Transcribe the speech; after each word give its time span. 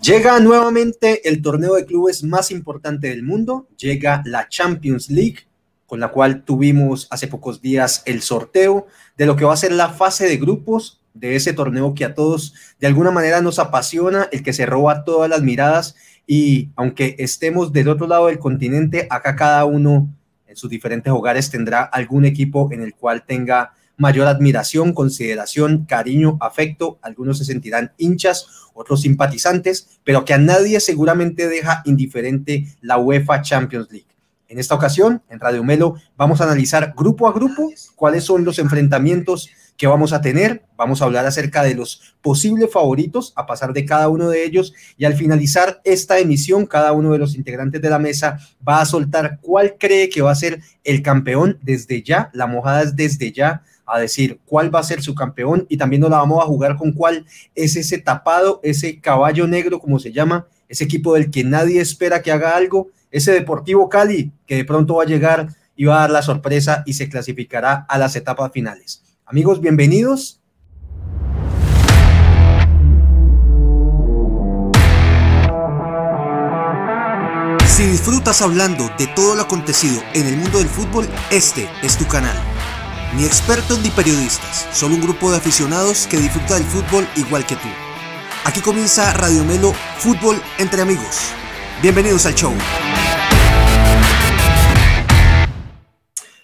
Llega 0.00 0.38
nuevamente 0.38 1.28
el 1.28 1.42
torneo 1.42 1.74
de 1.74 1.84
clubes 1.84 2.22
más 2.22 2.52
importante 2.52 3.08
del 3.08 3.24
mundo, 3.24 3.68
llega 3.76 4.22
la 4.24 4.48
Champions 4.48 5.10
League, 5.10 5.48
con 5.86 5.98
la 5.98 6.08
cual 6.08 6.44
tuvimos 6.44 7.08
hace 7.10 7.26
pocos 7.26 7.60
días 7.60 8.02
el 8.06 8.22
sorteo 8.22 8.86
de 9.16 9.26
lo 9.26 9.34
que 9.34 9.44
va 9.44 9.54
a 9.54 9.56
ser 9.56 9.72
la 9.72 9.88
fase 9.88 10.26
de 10.26 10.36
grupos 10.36 11.02
de 11.14 11.34
ese 11.34 11.52
torneo 11.52 11.94
que 11.94 12.04
a 12.04 12.14
todos 12.14 12.54
de 12.78 12.86
alguna 12.86 13.10
manera 13.10 13.40
nos 13.40 13.58
apasiona, 13.58 14.28
el 14.30 14.44
que 14.44 14.52
se 14.52 14.66
roba 14.66 15.04
todas 15.04 15.28
las 15.28 15.42
miradas. 15.42 15.96
Y 16.26 16.70
aunque 16.76 17.16
estemos 17.18 17.72
del 17.72 17.88
otro 17.88 18.06
lado 18.06 18.26
del 18.28 18.38
continente, 18.38 19.08
acá 19.10 19.34
cada 19.34 19.64
uno 19.64 20.14
en 20.46 20.56
sus 20.56 20.70
diferentes 20.70 21.12
hogares 21.12 21.50
tendrá 21.50 21.82
algún 21.82 22.24
equipo 22.24 22.70
en 22.72 22.82
el 22.82 22.94
cual 22.94 23.24
tenga 23.26 23.72
mayor 23.98 24.26
admiración, 24.26 24.94
consideración, 24.94 25.84
cariño, 25.84 26.38
afecto. 26.40 26.98
Algunos 27.02 27.38
se 27.38 27.44
sentirán 27.44 27.92
hinchas, 27.98 28.46
otros 28.72 29.02
simpatizantes, 29.02 30.00
pero 30.04 30.24
que 30.24 30.32
a 30.32 30.38
nadie 30.38 30.80
seguramente 30.80 31.48
deja 31.48 31.82
indiferente 31.84 32.66
la 32.80 32.96
UEFA 32.96 33.42
Champions 33.42 33.88
League. 33.90 34.06
En 34.48 34.58
esta 34.58 34.74
ocasión, 34.74 35.22
en 35.28 35.40
Radio 35.40 35.62
Melo, 35.62 35.96
vamos 36.16 36.40
a 36.40 36.44
analizar 36.44 36.94
grupo 36.96 37.28
a 37.28 37.32
grupo 37.32 37.70
cuáles 37.96 38.24
son 38.24 38.46
los 38.46 38.58
enfrentamientos 38.58 39.50
que 39.76 39.86
vamos 39.86 40.14
a 40.14 40.22
tener. 40.22 40.64
Vamos 40.76 41.02
a 41.02 41.04
hablar 41.04 41.26
acerca 41.26 41.62
de 41.62 41.74
los 41.74 42.14
posibles 42.22 42.72
favoritos 42.72 43.34
a 43.36 43.46
pasar 43.46 43.74
de 43.74 43.84
cada 43.84 44.08
uno 44.08 44.30
de 44.30 44.44
ellos 44.44 44.72
y 44.96 45.04
al 45.04 45.14
finalizar 45.14 45.82
esta 45.84 46.18
emisión, 46.18 46.64
cada 46.64 46.92
uno 46.92 47.12
de 47.12 47.18
los 47.18 47.36
integrantes 47.36 47.82
de 47.82 47.90
la 47.90 47.98
mesa 47.98 48.38
va 48.66 48.80
a 48.80 48.86
soltar 48.86 49.38
cuál 49.42 49.76
cree 49.78 50.08
que 50.08 50.22
va 50.22 50.30
a 50.30 50.34
ser 50.34 50.60
el 50.82 51.02
campeón 51.02 51.58
desde 51.62 52.02
ya. 52.02 52.30
La 52.32 52.46
mojada 52.46 52.82
es 52.82 52.96
desde 52.96 53.32
ya 53.32 53.62
a 53.88 53.98
decir 53.98 54.40
cuál 54.44 54.74
va 54.74 54.80
a 54.80 54.84
ser 54.84 55.02
su 55.02 55.14
campeón 55.14 55.66
y 55.68 55.76
también 55.76 56.00
nos 56.00 56.10
la 56.10 56.18
vamos 56.18 56.42
a 56.42 56.46
jugar 56.46 56.76
con 56.76 56.92
cuál 56.92 57.26
es 57.54 57.76
ese 57.76 57.98
tapado, 57.98 58.60
ese 58.62 59.00
caballo 59.00 59.46
negro, 59.46 59.80
como 59.80 59.98
se 59.98 60.12
llama, 60.12 60.46
ese 60.68 60.84
equipo 60.84 61.14
del 61.14 61.30
que 61.30 61.44
nadie 61.44 61.80
espera 61.80 62.22
que 62.22 62.30
haga 62.30 62.56
algo, 62.56 62.88
ese 63.10 63.32
Deportivo 63.32 63.88
Cali 63.88 64.32
que 64.46 64.56
de 64.56 64.64
pronto 64.64 64.96
va 64.96 65.04
a 65.04 65.06
llegar 65.06 65.48
y 65.74 65.84
va 65.84 65.96
a 65.96 66.00
dar 66.00 66.10
la 66.10 66.22
sorpresa 66.22 66.82
y 66.86 66.94
se 66.94 67.08
clasificará 67.08 67.86
a 67.88 67.98
las 67.98 68.16
etapas 68.16 68.52
finales. 68.52 69.02
Amigos, 69.24 69.60
bienvenidos. 69.60 70.40
Si 77.78 77.86
disfrutas 77.86 78.42
hablando 78.42 78.90
de 78.98 79.06
todo 79.06 79.36
lo 79.36 79.42
acontecido 79.42 80.02
en 80.12 80.26
el 80.26 80.36
mundo 80.36 80.58
del 80.58 80.66
fútbol, 80.66 81.06
este 81.30 81.68
es 81.82 81.96
tu 81.96 82.06
canal. 82.08 82.36
Ni 83.16 83.24
expertos 83.24 83.80
ni 83.82 83.88
periodistas, 83.88 84.68
solo 84.70 84.94
un 84.94 85.00
grupo 85.00 85.30
de 85.30 85.38
aficionados 85.38 86.06
que 86.06 86.18
disfruta 86.18 86.56
del 86.56 86.64
fútbol 86.64 87.08
igual 87.16 87.46
que 87.46 87.56
tú. 87.56 87.68
Aquí 88.44 88.60
comienza 88.60 89.14
Radio 89.14 89.44
Melo 89.44 89.72
Fútbol 89.96 90.36
entre 90.58 90.82
amigos. 90.82 91.32
Bienvenidos 91.80 92.26
al 92.26 92.34
show. 92.34 92.52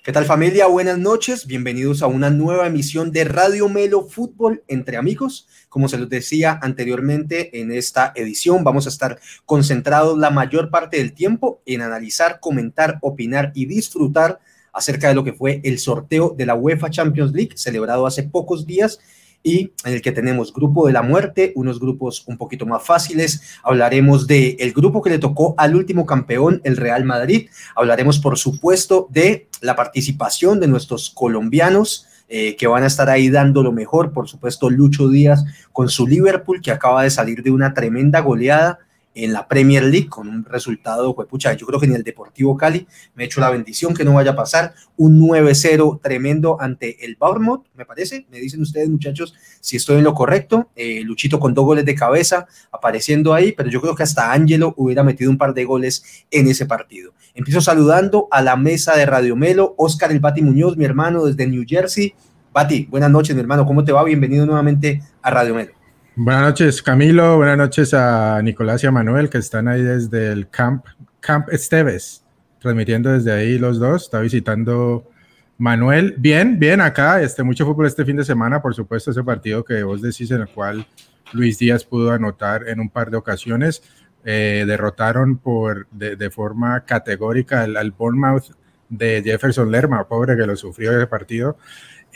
¿Qué 0.02 0.10
tal 0.10 0.24
familia? 0.24 0.66
Buenas 0.66 0.98
noches. 0.98 1.46
Bienvenidos 1.46 2.02
a 2.02 2.06
una 2.06 2.30
nueva 2.30 2.66
emisión 2.66 3.12
de 3.12 3.24
Radio 3.24 3.68
Melo 3.68 4.08
Fútbol 4.08 4.64
entre 4.66 4.96
amigos. 4.96 5.46
Como 5.68 5.88
se 5.88 5.98
los 5.98 6.08
decía 6.08 6.58
anteriormente, 6.62 7.60
en 7.60 7.72
esta 7.72 8.12
edición 8.16 8.64
vamos 8.64 8.86
a 8.86 8.88
estar 8.88 9.20
concentrados 9.44 10.18
la 10.18 10.30
mayor 10.30 10.70
parte 10.70 10.96
del 10.96 11.12
tiempo 11.12 11.60
en 11.66 11.82
analizar, 11.82 12.40
comentar, 12.40 12.98
opinar 13.02 13.52
y 13.54 13.66
disfrutar 13.66 14.40
acerca 14.75 15.08
de 15.08 15.14
lo 15.14 15.25
que 15.25 15.33
fue 15.33 15.61
el 15.64 15.78
sorteo 15.78 16.34
de 16.36 16.47
la 16.47 16.55
UEFA 16.55 16.91
Champions 16.91 17.33
League 17.33 17.53
celebrado 17.55 18.06
hace 18.06 18.25
pocos 18.25 18.67
días 18.67 18.98
y 19.44 19.72
en 19.84 19.92
el 19.92 20.03
que 20.03 20.11
tenemos 20.11 20.53
grupo 20.53 20.86
de 20.86 20.94
la 20.94 21.03
muerte, 21.03 21.53
unos 21.55 21.78
grupos 21.78 22.25
un 22.27 22.39
poquito 22.39 22.64
más 22.64 22.83
fáciles. 22.83 23.42
Hablaremos 23.62 24.27
de 24.27 24.56
el 24.58 24.72
grupo 24.72 25.02
que 25.02 25.11
le 25.11 25.19
tocó 25.19 25.55
al 25.58 25.77
último 25.77 26.06
campeón, 26.06 26.62
el 26.64 26.78
Real 26.78 27.05
Madrid. 27.05 27.50
Hablaremos, 27.77 28.19
por 28.19 28.39
supuesto, 28.39 29.06
de 29.11 29.48
la 29.61 29.77
participación 29.77 30.61
de 30.61 30.67
nuestros 30.67 31.11
colombianos. 31.11 32.08
Eh, 32.27 32.57
que 32.57 32.67
van 32.67 32.83
a 32.83 32.86
estar 32.86 33.11
ahí 33.11 33.29
dando 33.29 33.63
lo 33.63 33.70
mejor, 33.70 34.14
por 34.14 34.29
supuesto 34.30 34.70
Lucho 34.70 35.11
Díaz 35.11 35.45
con 35.73 35.90
su 35.90 36.07
Liverpool 36.07 36.63
que 36.63 36.70
acaba 36.70 37.02
de 37.02 37.11
salir 37.11 37.42
de 37.42 37.51
una 37.51 37.74
tremenda 37.74 38.20
goleada 38.20 38.79
en 39.14 39.33
la 39.33 39.47
Premier 39.47 39.85
League 39.85 40.08
con 40.08 40.29
un 40.29 40.45
resultado, 40.45 41.14
pucha, 41.14 41.52
yo 41.55 41.67
creo 41.67 41.80
que 41.80 41.86
ni 41.86 41.95
el 41.95 42.02
Deportivo 42.02 42.57
Cali 42.57 42.86
me 43.14 43.25
hecho 43.25 43.41
la 43.41 43.51
bendición 43.51 43.95
que 43.95 44.05
no 44.05 44.14
vaya 44.14 44.33
a 44.33 44.36
pasar, 44.36 44.75
un 44.97 45.20
9-0 45.20 46.01
tremendo 46.02 46.61
ante 46.61 47.05
el 47.05 47.17
Bournemouth, 47.17 47.67
me 47.75 47.85
parece, 47.85 48.27
me 48.30 48.41
dicen 48.41 48.61
ustedes 48.61 48.89
muchachos 48.89 49.35
si 49.61 49.77
estoy 49.77 49.98
en 49.98 50.05
lo 50.05 50.14
correcto, 50.14 50.70
eh, 50.75 51.02
Luchito 51.05 51.39
con 51.39 51.55
dos 51.55 51.64
goles 51.64 51.85
de 51.85 51.95
cabeza 51.95 52.47
apareciendo 52.73 53.35
ahí, 53.35 53.52
pero 53.52 53.70
yo 53.70 53.80
creo 53.80 53.95
que 53.95 54.02
hasta 54.02 54.33
Angelo 54.33 54.75
hubiera 54.77 55.02
metido 55.02 55.31
un 55.31 55.39
par 55.39 55.55
de 55.55 55.64
goles 55.64 56.25
en 56.31 56.48
ese 56.48 56.67
partido. 56.67 57.13
Empiezo 57.35 57.61
saludando 57.61 58.29
a 58.31 58.42
la 58.42 58.57
mesa 58.57 58.96
de 58.96 59.07
Radio 59.07 59.36
Melo, 59.36 59.75
Oscar 59.79 60.11
El 60.13 60.20
Bati 60.20 60.42
Muñoz, 60.42 60.77
mi 60.77 60.85
hermano 60.85 61.25
desde 61.25 61.46
New 61.46 61.64
Jersey. 61.67 62.14
Bati, 62.52 62.86
buenas 62.91 63.11
noches 63.11 63.35
mi 63.35 63.41
hermano, 63.41 63.67
¿cómo 63.67 63.85
te 63.85 63.92
va? 63.92 64.05
Bienvenido 64.05 64.46
nuevamente 64.46 65.02
a 65.23 65.31
Radio 65.31 65.55
Melo. 65.55 65.83
Buenas 66.17 66.42
noches, 66.42 66.80
Camilo. 66.80 67.39
Buenas 67.39 67.58
noches 67.58 67.92
a 67.92 68.41
Nicolás 68.41 68.85
y 68.85 68.86
a 68.86 68.92
Manuel, 68.92 69.29
que 69.29 69.39
están 69.39 69.67
ahí 69.67 69.83
desde 69.83 70.30
el 70.30 70.48
Camp, 70.48 70.86
Camp 71.19 71.48
Esteves, 71.48 72.25
transmitiendo 72.61 73.11
desde 73.11 73.33
ahí 73.33 73.58
los 73.58 73.80
dos. 73.80 74.05
Está 74.05 74.20
visitando 74.20 75.11
Manuel. 75.58 76.14
Bien, 76.17 76.57
bien 76.61 76.80
acá. 76.80 77.20
Este, 77.20 77.42
mucho 77.42 77.67
fútbol 77.67 77.86
este 77.86 78.05
fin 78.05 78.17
de 78.17 78.25
semana, 78.25 78.63
por 78.63 78.77
supuesto, 78.77 79.11
ese 79.11 79.25
partido 79.25 79.64
que 79.64 79.83
vos 79.83 80.02
decís 80.02 80.30
en 80.30 80.42
el 80.42 80.48
cual 80.48 80.86
Luis 81.33 81.58
Díaz 81.58 81.85
pudo 81.85 82.13
anotar 82.13 82.69
en 82.69 82.79
un 82.79 82.91
par 82.91 83.11
de 83.11 83.17
ocasiones. 83.17 83.83
Eh, 84.25 84.63
derrotaron 84.69 85.39
por, 85.39 85.89
de, 85.91 86.31
forma 86.31 86.85
categórica 86.85 87.63
al, 87.63 87.77
al 87.77 87.91
Bournemouth 87.91 88.55
de 88.89 89.20
Jefferson 89.20 89.69
Lerma, 89.69 90.07
pobre 90.07 90.36
que 90.36 90.46
lo 90.46 90.55
sufrió 90.55 90.96
ese 90.96 91.08
partido 91.08 91.57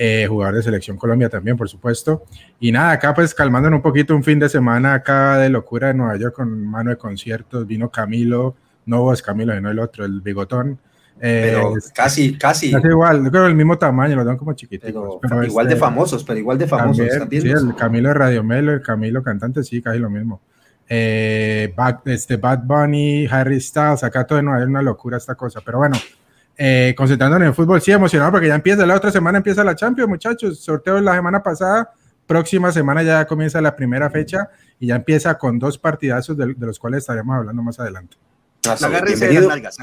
eh, 0.00 0.26
jugador 0.28 0.54
de 0.54 0.62
Selección 0.62 0.96
Colombia 0.96 1.28
también, 1.28 1.56
por 1.56 1.68
supuesto. 1.68 2.22
Y 2.60 2.70
nada, 2.70 2.92
acá 2.92 3.12
pues 3.12 3.34
calmándonos 3.34 3.78
un 3.78 3.82
poquito 3.82 4.14
un 4.14 4.22
fin 4.22 4.38
de 4.38 4.48
semana 4.48 4.94
acá 4.94 5.38
de 5.38 5.48
locura 5.48 5.90
en 5.90 5.96
Nueva 5.96 6.16
York 6.16 6.36
con 6.36 6.64
mano 6.64 6.90
de 6.90 6.96
conciertos, 6.96 7.66
vino 7.66 7.90
Camilo, 7.90 8.54
no 8.86 9.12
es 9.12 9.20
Camilo, 9.20 9.60
no 9.60 9.70
el 9.70 9.78
otro, 9.80 10.04
el 10.04 10.20
bigotón. 10.20 10.78
Eh, 11.20 11.50
pero 11.52 11.74
casi, 11.92 12.38
casi. 12.38 12.70
Casi 12.70 12.86
igual, 12.86 13.28
creo 13.28 13.46
el 13.46 13.56
mismo 13.56 13.76
tamaño, 13.76 14.14
los 14.14 14.24
dan 14.24 14.36
como 14.36 14.52
chiquitos. 14.52 14.88
igual 14.88 15.66
de 15.66 15.72
este, 15.72 15.76
famosos, 15.76 16.22
pero 16.22 16.38
igual 16.38 16.58
de 16.58 16.68
famosos. 16.68 17.08
También, 17.18 17.42
sí, 17.42 17.48
el 17.48 17.74
Camilo 17.74 18.08
de 18.08 18.14
Radio 18.14 18.44
Melo, 18.44 18.72
el 18.72 18.82
Camilo 18.82 19.20
cantante, 19.20 19.64
sí, 19.64 19.82
casi 19.82 19.98
lo 19.98 20.10
mismo. 20.10 20.40
Eh, 20.88 21.74
Bad, 21.76 22.06
este 22.06 22.36
Bad 22.36 22.60
Bunny, 22.62 23.26
Harry 23.26 23.60
Styles, 23.60 24.04
acá 24.04 24.24
todo 24.24 24.40
no 24.42 24.56
es 24.56 24.64
una 24.64 24.80
locura 24.80 25.16
esta 25.16 25.34
cosa, 25.34 25.60
pero 25.64 25.78
bueno, 25.78 25.96
eh, 26.60 26.92
concentrándonos 26.96 27.44
en 27.44 27.48
el 27.50 27.54
fútbol, 27.54 27.80
sí, 27.80 27.92
emocionado 27.92 28.32
porque 28.32 28.48
ya 28.48 28.56
empieza, 28.56 28.84
la 28.84 28.96
otra 28.96 29.12
semana 29.12 29.38
empieza 29.38 29.62
la 29.62 29.76
Champions, 29.76 30.08
muchachos, 30.08 30.58
sorteo 30.58 31.00
la 31.00 31.14
semana 31.14 31.40
pasada, 31.40 31.92
próxima 32.26 32.72
semana 32.72 33.04
ya 33.04 33.26
comienza 33.28 33.60
la 33.60 33.76
primera 33.76 34.10
fecha 34.10 34.50
y 34.80 34.88
ya 34.88 34.96
empieza 34.96 35.38
con 35.38 35.60
dos 35.60 35.78
partidazos 35.78 36.36
de, 36.36 36.54
los 36.58 36.80
cuales 36.80 36.98
estaremos 36.98 37.36
hablando 37.36 37.62
más 37.62 37.78
adelante. 37.78 38.16
Agárrense 38.68 39.28
de 39.28 39.34
las 39.34 39.46
nalgas. 39.46 39.78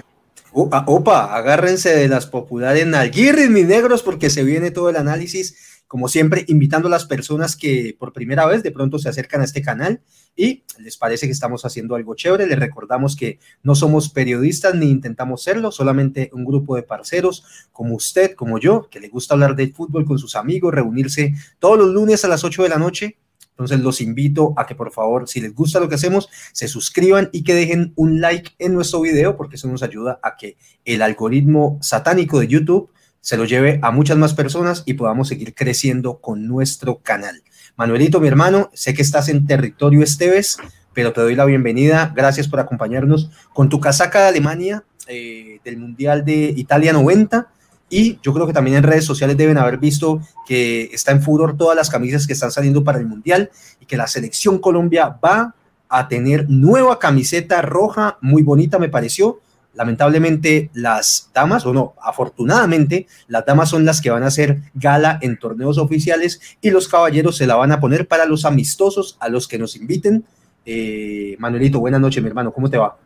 Opa, 0.52 0.84
opa, 0.88 1.36
agárrense 1.36 1.96
de 1.96 2.10
las 2.10 2.28
populares 2.28 2.86
nalguirris, 2.86 3.50
mis 3.50 3.66
negros, 3.66 4.04
porque 4.04 4.30
se 4.30 4.44
viene 4.44 4.72
todo 4.72 4.90
el 4.90 4.98
análisis 4.98 5.75
como 5.88 6.08
siempre, 6.08 6.46
invitando 6.48 6.88
a 6.88 6.92
las 6.92 7.06
personas 7.06 7.56
que 7.56 7.96
por 7.98 8.12
primera 8.12 8.46
vez 8.46 8.64
de 8.64 8.72
pronto 8.72 8.98
se 8.98 9.10
acercan 9.10 9.42
a 9.42 9.46
este 9.46 9.62
canal 9.62 10.02
y 10.36 10.64
les 10.80 10.98
parece 10.98 11.28
que 11.28 11.32
estamos 11.32 11.64
haciendo 11.64 11.96
algo 11.96 12.16
chévere. 12.16 12.48
Les 12.48 12.60
recordamos 12.60 13.16
que 13.16 13.40
no 13.64 13.76
somos 13.76 14.10
periodistas 14.10 14.76
ni 14.76 14.90
intentamos 14.90 15.44
serlo, 15.44 15.72
solamente 15.72 16.30
un 16.34 16.44
grupo 16.44 16.76
de 16.76 16.84
parceros 16.84 17.46
como 17.72 17.96
usted, 17.96 18.34
como 18.34 18.58
yo, 18.58 18.90
que 18.90 19.00
le 19.00 19.10
gusta 19.10 19.36
hablar 19.36 19.56
de 19.56 19.72
fútbol 19.72 20.06
con 20.06 20.18
sus 20.18 20.36
amigos, 20.36 20.74
reunirse 20.74 21.34
todos 21.60 21.78
los 21.78 21.90
lunes 21.90 22.26
a 22.26 22.28
las 22.28 22.44
8 22.44 22.64
de 22.64 22.70
la 22.70 22.78
noche. 22.78 23.18
Entonces 23.52 23.80
los 23.80 24.02
invito 24.02 24.54
a 24.58 24.66
que 24.66 24.76
por 24.76 24.92
favor, 24.92 25.30
si 25.30 25.40
les 25.40 25.56
gusta 25.56 25.80
lo 25.80 25.88
que 25.88 25.96
hacemos, 25.96 26.28
se 26.52 26.68
suscriban 26.68 27.30
y 27.32 27.44
que 27.44 27.54
dejen 27.54 27.94
un 27.96 28.20
like 28.20 28.52
en 28.60 28.74
nuestro 28.74 29.00
video 29.00 29.38
porque 29.38 29.56
eso 29.56 29.70
nos 29.70 29.82
ayuda 29.82 30.20
a 30.22 30.36
que 30.36 30.58
el 30.84 31.02
algoritmo 31.02 31.78
satánico 31.82 32.40
de 32.40 32.48
YouTube 32.48 32.90
se 33.26 33.38
lo 33.38 33.46
lleve 33.46 33.80
a 33.82 33.90
muchas 33.90 34.18
más 34.18 34.36
personas 34.36 34.84
y 34.86 34.94
podamos 34.94 35.30
seguir 35.30 35.56
creciendo 35.56 36.20
con 36.20 36.48
nuestro 36.48 37.00
canal. 37.00 37.42
Manuelito, 37.76 38.20
mi 38.20 38.28
hermano, 38.28 38.70
sé 38.76 38.94
que 38.94 39.02
estás 39.02 39.30
en 39.30 39.48
territorio 39.48 40.04
Esteves, 40.04 40.60
pero 40.94 41.12
te 41.12 41.22
doy 41.22 41.36
la 41.36 41.46
bienvenida. 41.46 42.14
Gracias 42.16 42.48
por 42.48 42.60
acompañarnos 42.60 43.32
con 43.52 43.68
tu 43.68 43.80
casaca 43.80 44.22
de 44.22 44.28
Alemania 44.28 44.84
eh, 45.08 45.60
del 45.66 45.78
Mundial 45.78 46.24
de 46.24 46.54
Italia 46.56 46.94
90. 46.94 47.48
Y 47.90 48.20
yo 48.22 48.32
creo 48.32 48.46
que 48.46 48.54
también 48.54 48.78
en 48.78 48.84
redes 48.84 49.06
sociales 49.06 49.36
deben 49.36 49.58
haber 49.58 49.80
visto 49.80 50.22
que 50.46 50.92
está 50.94 51.12
en 51.12 51.24
furor 51.24 51.58
todas 51.58 51.76
las 51.76 51.90
camisas 51.90 52.28
que 52.28 52.34
están 52.34 52.52
saliendo 52.52 52.84
para 52.84 53.00
el 53.00 53.08
Mundial 53.08 53.50
y 53.80 53.88
que 53.88 53.98
la 53.98 54.06
selección 54.06 54.60
Colombia 54.60 55.18
va 55.26 55.56
a 55.90 56.08
tener 56.08 56.48
nueva 56.48 57.00
camiseta 57.00 57.64
roja, 57.64 58.20
muy 58.22 58.44
bonita 58.44 58.78
me 58.78 58.90
pareció, 58.90 59.40
lamentablemente 59.76 60.70
las 60.74 61.30
damas, 61.34 61.66
o 61.66 61.74
no, 61.74 61.94
afortunadamente, 62.02 63.08
las 63.28 63.46
damas 63.46 63.70
son 63.70 63.86
las 63.86 64.02
que 64.02 64.10
van 64.10 64.24
a 64.24 64.28
hacer 64.28 64.58
gala 64.74 65.20
en 65.22 65.38
torneos 65.38 65.78
oficiales 65.78 66.42
y 66.62 66.72
los 66.72 66.88
caballeros 66.88 67.38
se 67.38 67.48
la 67.48 67.56
van 67.56 67.72
a 67.72 67.80
poner 67.80 68.08
para 68.08 68.26
los 68.26 68.46
amistosos 68.46 69.18
a 69.20 69.30
los 69.30 69.48
que 69.48 69.58
nos 69.58 69.76
inviten. 69.76 70.26
Eh, 70.66 71.36
Manuelito, 71.40 71.80
buenas 71.80 72.02
noches, 72.02 72.24
mi 72.24 72.30
hermano, 72.30 72.52
¿cómo 72.52 72.70
te 72.70 72.78
va? 72.78 72.98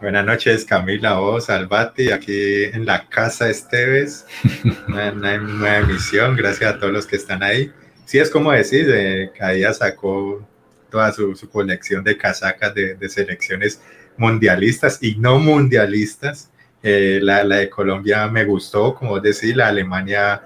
Buenas 0.00 0.24
noches, 0.24 0.64
Camila, 0.64 1.14
vos, 1.14 1.50
Albati, 1.50 2.12
aquí 2.12 2.64
en 2.64 2.86
la 2.86 3.08
casa 3.08 3.48
Esteves, 3.48 4.26
una, 4.88 5.10
nueva 5.10 5.78
emisión, 5.78 6.36
gracias 6.36 6.74
a 6.74 6.78
todos 6.78 6.92
los 6.92 7.06
que 7.06 7.16
están 7.16 7.42
ahí. 7.42 7.72
Sí, 8.04 8.18
es 8.18 8.30
como 8.30 8.52
decir, 8.52 8.88
eh, 8.92 9.32
Cadía 9.36 9.72
sacó 9.72 10.46
toda 10.90 11.12
su, 11.12 11.34
colección 11.50 12.04
de 12.04 12.16
casacas 12.16 12.74
de, 12.74 13.08
selecciones 13.08 13.80
mundialistas 14.18 14.98
y 15.02 15.16
no 15.16 15.38
mundialistas. 15.38 16.50
Eh, 16.82 17.18
la, 17.22 17.44
de 17.44 17.70
Colombia 17.70 18.28
me 18.28 18.44
gustó, 18.44 18.94
como 18.94 19.18
decir, 19.18 19.56
la 19.56 19.68
Alemania, 19.68 20.40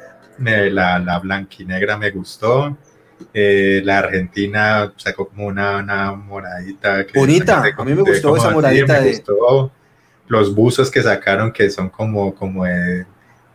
eh, 0.45 0.71
la, 0.71 0.99
la 0.99 1.19
blanquinegra 1.19 1.99
me 1.99 2.11
gustó. 2.11 2.77
Eh, 3.35 3.83
la 3.85 3.99
Argentina 3.99 4.93
sacó 4.97 5.29
como 5.29 5.47
una, 5.47 6.13
moradita. 6.13 7.05
Bonita, 7.15 7.63
a 7.77 7.85
mí 7.85 7.95
me 7.95 8.03
gustó 8.03 8.37
esa 8.37 8.51
moradita. 8.51 9.01
de... 9.01 9.23
Los 10.29 10.55
buzos 10.55 10.91
que 10.91 11.03
sacaron 11.03 11.53
que 11.53 11.69
son 11.69 11.91
como, 11.91 12.35
como 12.35 12.65
de, 12.65 13.05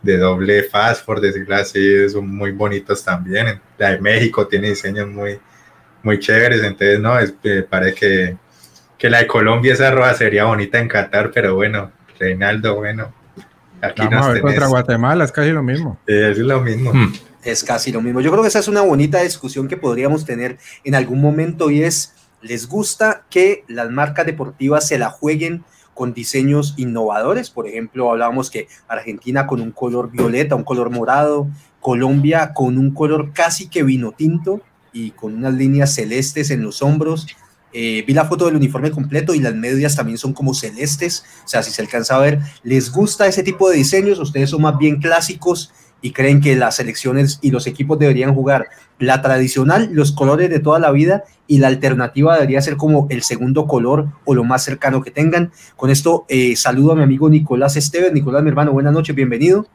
doble 0.02 0.62
faz, 0.64 1.02
por 1.02 1.20
decirlo 1.20 1.56
así, 1.56 2.08
son 2.08 2.28
muy 2.28 2.52
bonitos 2.52 3.02
también. 3.02 3.60
La 3.76 3.90
de 3.90 4.00
México 4.00 4.46
tiene 4.46 4.70
diseños 4.70 5.08
muy, 5.08 5.40
muy 6.02 6.18
chéveres, 6.18 6.62
entonces 6.62 7.00
no, 7.00 7.18
es, 7.18 7.34
parece 7.68 7.94
que, 7.94 8.36
que 8.98 9.08
la 9.08 9.18
de 9.18 9.26
Colombia 9.26 9.74
esa 9.74 9.90
roja 9.90 10.14
sería 10.14 10.44
bonita 10.44 10.78
en 10.78 10.88
Qatar, 10.88 11.30
pero 11.32 11.54
bueno, 11.54 11.92
Reinaldo, 12.18 12.74
bueno. 12.76 13.12
Aquí 13.80 14.02
Vamos 14.02 14.26
a 14.26 14.32
ver 14.32 14.42
contra 14.42 14.66
Guatemala, 14.66 15.24
es 15.24 15.30
casi 15.30 15.50
lo 15.50 15.62
mismo. 15.62 15.98
es 16.06 16.36
lo 16.38 16.60
mismo. 16.60 16.92
Hmm 16.92 17.12
es 17.42 17.64
casi 17.64 17.92
lo 17.92 18.00
mismo. 18.00 18.20
Yo 18.20 18.30
creo 18.30 18.42
que 18.42 18.48
esa 18.48 18.58
es 18.58 18.68
una 18.68 18.82
bonita 18.82 19.22
discusión 19.22 19.68
que 19.68 19.76
podríamos 19.76 20.24
tener 20.24 20.58
en 20.84 20.94
algún 20.94 21.20
momento 21.20 21.70
y 21.70 21.82
es, 21.82 22.14
¿les 22.42 22.68
gusta 22.68 23.24
que 23.30 23.64
las 23.68 23.90
marcas 23.90 24.26
deportivas 24.26 24.86
se 24.86 24.98
la 24.98 25.10
jueguen 25.10 25.64
con 25.94 26.14
diseños 26.14 26.74
innovadores? 26.76 27.50
Por 27.50 27.66
ejemplo, 27.66 28.10
hablábamos 28.10 28.50
que 28.50 28.68
Argentina 28.86 29.46
con 29.46 29.60
un 29.60 29.72
color 29.72 30.10
violeta, 30.10 30.54
un 30.54 30.64
color 30.64 30.90
morado, 30.90 31.48
Colombia 31.80 32.52
con 32.54 32.76
un 32.76 32.92
color 32.92 33.32
casi 33.32 33.68
que 33.68 33.82
vino 33.82 34.12
tinto 34.12 34.60
y 34.92 35.12
con 35.12 35.34
unas 35.34 35.54
líneas 35.54 35.94
celestes 35.94 36.50
en 36.50 36.62
los 36.62 36.82
hombros. 36.82 37.26
Eh, 37.72 38.04
vi 38.06 38.14
la 38.14 38.24
foto 38.24 38.46
del 38.46 38.56
uniforme 38.56 38.90
completo 38.90 39.34
y 39.34 39.40
las 39.40 39.54
medias 39.54 39.94
también 39.94 40.18
son 40.18 40.32
como 40.32 40.54
celestes, 40.54 41.24
o 41.44 41.48
sea, 41.48 41.62
si 41.62 41.70
se 41.70 41.82
alcanza 41.82 42.16
a 42.16 42.20
ver, 42.20 42.40
¿les 42.62 42.90
gusta 42.90 43.26
ese 43.26 43.42
tipo 43.42 43.68
de 43.68 43.76
diseños? 43.76 44.18
¿Ustedes 44.18 44.50
son 44.50 44.62
más 44.62 44.78
bien 44.78 45.00
clásicos 45.00 45.72
y 46.00 46.12
creen 46.12 46.40
que 46.40 46.54
las 46.56 46.76
selecciones 46.76 47.38
y 47.42 47.50
los 47.50 47.66
equipos 47.66 47.98
deberían 47.98 48.34
jugar 48.34 48.68
la 48.98 49.20
tradicional, 49.20 49.90
los 49.92 50.12
colores 50.12 50.50
de 50.50 50.60
toda 50.60 50.78
la 50.78 50.90
vida 50.90 51.24
y 51.46 51.58
la 51.58 51.68
alternativa 51.68 52.34
debería 52.34 52.60
ser 52.60 52.76
como 52.76 53.06
el 53.10 53.22
segundo 53.22 53.66
color 53.66 54.08
o 54.24 54.34
lo 54.34 54.44
más 54.44 54.64
cercano 54.64 55.02
que 55.02 55.10
tengan. 55.10 55.50
Con 55.76 55.90
esto 55.90 56.24
eh, 56.28 56.56
saludo 56.56 56.92
a 56.92 56.96
mi 56.96 57.02
amigo 57.02 57.28
Nicolás 57.28 57.76
Esteves. 57.76 58.12
Nicolás, 58.12 58.42
mi 58.42 58.50
hermano, 58.50 58.72
buenas 58.72 58.92
noches, 58.92 59.14
bienvenido. 59.14 59.66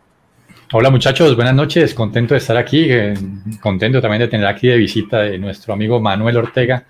Hola 0.72 0.89
muchachos, 0.89 1.36
buenas 1.36 1.54
noches, 1.54 1.94
contento 1.94 2.34
de 2.34 2.39
estar 2.39 2.57
aquí, 2.57 2.88
eh, 2.89 3.13
contento 3.62 4.01
también 4.01 4.22
de 4.22 4.28
tener 4.28 4.48
aquí 4.48 4.68
de 4.68 4.78
visita 4.78 5.19
de 5.19 5.38
nuestro 5.38 5.72
amigo 5.72 6.00
Manuel 6.00 6.38
Ortega, 6.38 6.86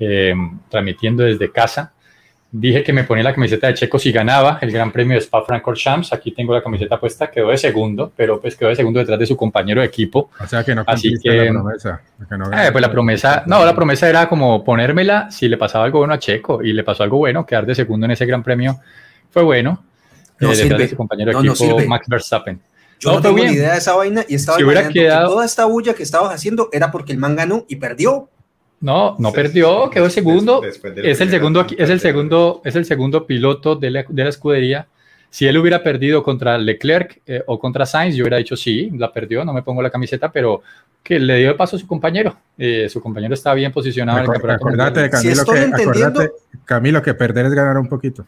que 0.00 0.34
mm, 0.34 0.60
transmitiendo 0.70 1.22
desde 1.22 1.52
casa 1.52 1.92
dije 2.52 2.82
que 2.82 2.92
me 2.92 3.04
ponía 3.04 3.22
la 3.22 3.34
camiseta 3.34 3.68
de 3.68 3.74
Checo 3.74 3.98
si 3.98 4.10
ganaba 4.10 4.58
el 4.60 4.72
Gran 4.72 4.90
Premio 4.90 5.14
de 5.14 5.20
Spa-Francorchamps. 5.20 6.12
Aquí 6.12 6.32
tengo 6.32 6.52
la 6.52 6.62
camiseta 6.62 6.98
puesta, 6.98 7.30
quedó 7.30 7.50
de 7.50 7.58
segundo, 7.58 8.12
pero 8.16 8.40
pues 8.40 8.56
quedó 8.56 8.70
de 8.70 8.76
segundo 8.76 8.98
detrás 8.98 9.18
de 9.18 9.26
su 9.26 9.36
compañero 9.36 9.80
de 9.80 9.86
equipo. 9.86 10.30
O 10.40 10.46
sea 10.46 10.64
que 10.64 10.74
no 10.74 10.82
Así 10.86 11.14
que, 11.22 11.30
la 11.30 11.52
promesa. 11.52 12.02
eh, 12.66 12.72
pues 12.72 12.82
la 12.82 12.90
promesa, 12.90 13.42
no, 13.46 13.64
la 13.64 13.74
promesa 13.74 14.08
era 14.08 14.28
como 14.28 14.64
ponérmela 14.64 15.30
si 15.30 15.48
le 15.48 15.56
pasaba 15.56 15.84
algo 15.84 16.00
bueno 16.00 16.14
a 16.14 16.18
Checo 16.18 16.62
y 16.62 16.72
le 16.72 16.82
pasó 16.82 17.04
algo 17.04 17.18
bueno, 17.18 17.46
quedar 17.46 17.66
de 17.66 17.74
segundo 17.74 18.06
en 18.06 18.12
ese 18.12 18.26
Gran 18.26 18.42
Premio 18.42 18.80
fue 19.30 19.42
bueno. 19.42 19.84
No 20.40 20.52
eh, 20.52 20.56
detrás 20.56 20.78
de 20.80 20.88
su 20.88 20.96
compañero 20.96 21.38
de 21.38 21.48
equipo 21.48 21.78
Max 21.86 22.06
Verstappen. 22.08 22.60
Yo 22.98 23.12
no, 23.12 23.22
tengo 23.22 23.38
ni 23.38 23.52
idea 23.52 23.72
de 23.72 23.78
esa 23.78 23.94
vaina 23.94 24.24
y 24.28 24.34
estaba 24.34 24.58
si 24.58 24.64
hubiera 24.64 24.88
quedado... 24.88 25.30
toda 25.30 25.46
esta 25.46 25.64
bulla 25.64 25.94
que 25.94 26.02
estabas 26.02 26.34
haciendo 26.34 26.68
era 26.72 26.90
porque 26.90 27.12
el 27.12 27.18
man 27.18 27.36
ganó 27.36 27.64
y 27.68 27.76
perdió. 27.76 28.28
No, 28.80 29.16
no 29.18 29.32
perdió, 29.32 29.90
quedó 29.90 30.08
segundo. 30.08 30.62
es 30.64 31.20
el 31.20 31.30
segundo, 31.30 31.66
es 31.76 31.90
el 31.90 32.00
segundo, 32.00 32.62
es 32.64 32.76
el 32.76 32.84
segundo 32.86 33.26
piloto 33.26 33.76
de 33.76 33.90
la, 33.90 34.04
de 34.08 34.24
la 34.24 34.30
escudería. 34.30 34.88
Si 35.28 35.46
él 35.46 35.58
hubiera 35.58 35.82
perdido 35.82 36.22
contra 36.22 36.58
Leclerc 36.58 37.20
eh, 37.26 37.42
o 37.46 37.58
contra 37.58 37.86
Sainz, 37.86 38.16
yo 38.16 38.24
hubiera 38.24 38.38
dicho 38.38 38.56
sí, 38.56 38.90
la 38.96 39.12
perdió, 39.12 39.44
no 39.44 39.52
me 39.52 39.62
pongo 39.62 39.80
la 39.80 39.90
camiseta, 39.90 40.32
pero 40.32 40.62
que 41.02 41.20
le 41.20 41.36
dio 41.36 41.48
de 41.48 41.54
paso 41.54 41.76
a 41.76 41.78
su 41.78 41.86
compañero. 41.86 42.36
Eh, 42.58 42.88
su 42.88 43.00
compañero 43.00 43.34
está 43.34 43.54
bien 43.54 43.70
posicionado. 43.70 44.18
en 44.18 44.24
el 44.24 44.50
acordate, 44.50 45.08
Camilo, 45.08 45.44
que, 45.44 46.30
Camilo, 46.64 47.02
que 47.02 47.14
perder 47.14 47.46
es 47.46 47.52
ganar 47.52 47.78
un 47.78 47.88
poquito. 47.88 48.26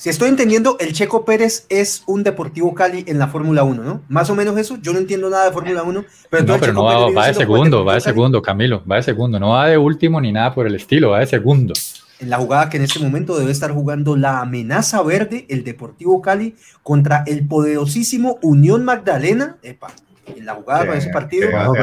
Si 0.00 0.08
estoy 0.08 0.30
entendiendo, 0.30 0.78
el 0.80 0.94
Checo 0.94 1.26
Pérez 1.26 1.66
es 1.68 2.04
un 2.06 2.22
Deportivo 2.22 2.72
Cali 2.74 3.04
en 3.06 3.18
la 3.18 3.28
Fórmula 3.28 3.64
1, 3.64 3.82
¿no? 3.82 4.00
Más 4.08 4.30
o 4.30 4.34
menos 4.34 4.56
eso. 4.56 4.78
Yo 4.80 4.94
no 4.94 4.98
entiendo 4.98 5.28
nada 5.28 5.44
de 5.44 5.52
Fórmula 5.52 5.82
1, 5.82 6.04
pero, 6.30 6.42
no, 6.42 6.58
pero 6.58 6.72
no 6.72 6.84
va, 6.84 7.10
va 7.10 7.26
de 7.26 7.34
segundo, 7.34 7.84
va 7.84 7.96
de 7.96 8.00
segundo, 8.00 8.40
Camilo, 8.40 8.82
va 8.90 8.96
de 8.96 9.02
segundo. 9.02 9.38
No 9.38 9.50
va 9.50 9.68
de 9.68 9.76
último 9.76 10.18
ni 10.18 10.32
nada 10.32 10.54
por 10.54 10.66
el 10.66 10.74
estilo, 10.74 11.10
va 11.10 11.18
de 11.18 11.26
segundo. 11.26 11.74
En 12.18 12.30
la 12.30 12.38
jugada 12.38 12.70
que 12.70 12.78
en 12.78 12.84
este 12.84 12.98
momento 12.98 13.38
debe 13.38 13.52
estar 13.52 13.72
jugando 13.72 14.16
la 14.16 14.40
amenaza 14.40 15.02
verde, 15.02 15.44
el 15.50 15.64
Deportivo 15.64 16.22
Cali, 16.22 16.56
contra 16.82 17.22
el 17.26 17.46
poderosísimo 17.46 18.38
Unión 18.40 18.86
Magdalena. 18.86 19.58
Epa, 19.62 19.88
en 20.26 20.44
la 20.44 20.54
jugada 20.54 20.86
con 20.86 20.96
ese 20.96 21.10
partido. 21.10 21.50
con 21.50 21.76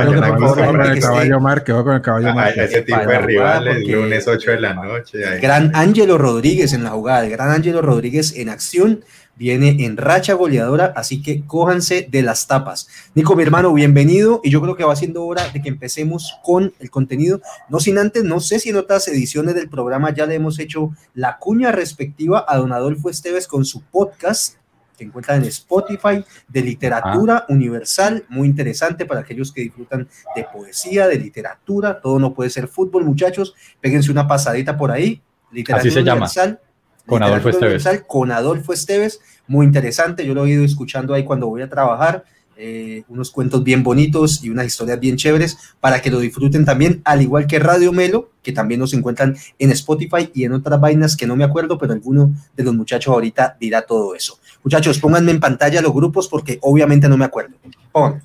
el 0.81 0.99
caballo 0.99 1.39
Mar, 1.39 1.63
quedó 1.63 1.83
con 1.83 1.95
el 1.95 2.01
caballo 2.01 2.33
Mar. 2.33 2.57
Ese 2.57 2.81
tipo 2.81 2.99
de 2.99 3.19
rivales, 3.19 3.87
lunes 3.87 4.27
8 4.27 4.51
de 4.51 4.59
la 4.59 4.73
noche. 4.73 5.39
gran 5.39 5.71
Ángelo 5.75 6.17
Rodríguez 6.17 6.73
en 6.73 6.83
la 6.83 6.91
jugada, 6.91 7.25
el 7.25 7.31
gran 7.31 7.49
Ángelo 7.49 7.81
Rodríguez 7.81 8.35
en 8.35 8.49
acción, 8.49 9.03
viene 9.35 9.85
en 9.85 9.97
racha 9.97 10.33
goleadora, 10.33 10.93
así 10.95 11.21
que 11.21 11.45
cójanse 11.45 12.07
de 12.09 12.21
las 12.23 12.47
tapas. 12.47 12.87
Nico, 13.13 13.35
mi 13.35 13.43
hermano, 13.43 13.73
bienvenido, 13.73 14.41
y 14.43 14.49
yo 14.49 14.61
creo 14.61 14.75
que 14.75 14.83
va 14.83 14.95
siendo 14.95 15.25
hora 15.25 15.47
de 15.49 15.61
que 15.61 15.69
empecemos 15.69 16.39
con 16.43 16.73
el 16.79 16.89
contenido. 16.89 17.41
No 17.69 17.79
sin 17.79 17.97
antes, 17.97 18.23
no 18.23 18.39
sé 18.39 18.59
si 18.59 18.69
en 18.69 18.77
otras 18.77 19.07
ediciones 19.07 19.55
del 19.55 19.69
programa 19.69 20.13
ya 20.13 20.25
le 20.25 20.35
hemos 20.35 20.59
hecho 20.59 20.91
la 21.13 21.37
cuña 21.37 21.71
respectiva 21.71 22.45
a 22.47 22.57
don 22.57 22.73
Adolfo 22.73 23.09
Esteves 23.09 23.47
con 23.47 23.65
su 23.65 23.83
podcast 23.83 24.55
que 24.97 25.03
encuentran 25.03 25.41
en 25.41 25.47
Spotify 25.49 26.25
de 26.47 26.61
literatura 26.61 27.37
ah. 27.37 27.45
universal, 27.49 28.25
muy 28.29 28.47
interesante 28.47 29.05
para 29.05 29.21
aquellos 29.21 29.51
que 29.51 29.61
disfrutan 29.61 30.07
de 30.35 30.45
poesía, 30.51 31.07
de 31.07 31.17
literatura, 31.17 32.01
todo 32.01 32.19
no 32.19 32.33
puede 32.33 32.49
ser 32.49 32.67
fútbol, 32.67 33.05
muchachos, 33.05 33.53
péguense 33.79 34.11
una 34.11 34.27
pasadita 34.27 34.77
por 34.77 34.91
ahí, 34.91 35.21
literatura 35.51 35.89
Así 35.89 35.91
se 35.91 36.01
universal. 36.01 36.49
Llama. 36.49 36.61
Con 37.05 37.23
Adolfo 37.23 37.49
Esteves. 37.49 37.87
Con 38.05 38.31
Adolfo 38.31 38.73
Esteves, 38.73 39.21
muy 39.47 39.65
interesante, 39.65 40.25
yo 40.25 40.33
lo 40.33 40.45
he 40.45 40.49
ido 40.49 40.65
escuchando 40.65 41.13
ahí 41.13 41.23
cuando 41.23 41.47
voy 41.47 41.61
a 41.61 41.69
trabajar, 41.69 42.25
eh, 42.59 43.03
unos 43.07 43.29
cuentos 43.29 43.63
bien 43.63 43.83
bonitos 43.83 44.43
y 44.43 44.49
unas 44.49 44.65
historias 44.65 44.99
bien 44.99 45.15
chéveres 45.15 45.57
para 45.79 46.01
que 46.01 46.09
lo 46.09 46.19
disfruten 46.19 46.65
también, 46.65 47.01
al 47.05 47.21
igual 47.21 47.45
que 47.45 47.59
Radio 47.59 47.93
Melo, 47.93 48.31
que 48.41 48.51
también 48.51 48.79
nos 48.79 48.95
encuentran 48.95 49.37
en 49.59 49.71
Spotify 49.71 50.31
y 50.33 50.43
en 50.43 50.53
otras 50.53 50.81
vainas 50.81 51.15
que 51.15 51.27
no 51.27 51.35
me 51.35 51.43
acuerdo, 51.43 51.77
pero 51.77 51.93
alguno 51.93 52.33
de 52.55 52.63
los 52.63 52.73
muchachos 52.73 53.13
ahorita 53.13 53.57
dirá 53.59 53.83
todo 53.83 54.15
eso. 54.15 54.39
Muchachos, 54.63 54.99
pónganme 54.99 55.31
en 55.31 55.39
pantalla 55.39 55.81
los 55.81 55.93
grupos 55.93 56.27
porque 56.27 56.59
obviamente 56.61 57.07
no 57.07 57.17
me 57.17 57.25
acuerdo. 57.25 57.55
Pónganme. 57.91 58.21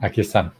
Aquí 0.00 0.22
están. 0.22 0.52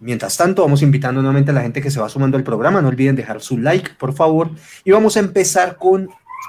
Mientras 0.00 0.36
tanto, 0.36 0.62
vamos 0.62 0.82
invitando 0.82 1.20
nuevamente 1.20 1.50
a 1.50 1.54
la 1.54 1.62
gente 1.62 1.82
que 1.82 1.90
se 1.90 2.00
va 2.00 2.08
sumando 2.08 2.38
al 2.38 2.44
programa. 2.44 2.80
No 2.80 2.88
olviden 2.88 3.16
dejar 3.16 3.40
su 3.42 3.58
like, 3.58 3.92
por 3.98 4.14
favor. 4.14 4.50
Y 4.84 4.90
vamos 4.90 5.16
a 5.16 5.20
empezar 5.20 5.76
con 5.76 6.08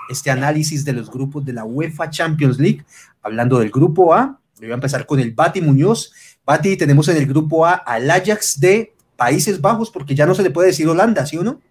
este 0.09 0.31
análisis 0.31 0.85
de 0.85 0.93
los 0.93 1.11
grupos 1.11 1.43
de 1.43 1.53
la 1.53 1.65
UEFA 1.65 2.09
Champions 2.09 2.59
League. 2.59 2.85
Hablando 3.21 3.59
del 3.59 3.69
grupo 3.69 4.13
A, 4.13 4.39
voy 4.59 4.71
a 4.71 4.73
empezar 4.73 5.05
con 5.05 5.19
el 5.19 5.31
Bati 5.31 5.61
Muñoz. 5.61 6.13
Bati, 6.45 6.77
tenemos 6.77 7.07
en 7.09 7.17
el 7.17 7.27
grupo 7.27 7.65
A 7.65 7.73
al 7.73 8.09
Ajax 8.09 8.59
de 8.59 8.93
Países 9.17 9.59
Bajos, 9.59 9.91
porque 9.91 10.15
ya 10.15 10.25
no 10.25 10.33
se 10.33 10.43
le 10.43 10.49
puede 10.49 10.69
decir 10.69 10.87
Holanda, 10.87 11.25
¿sí 11.25 11.37
o 11.37 11.43
no? 11.43 11.61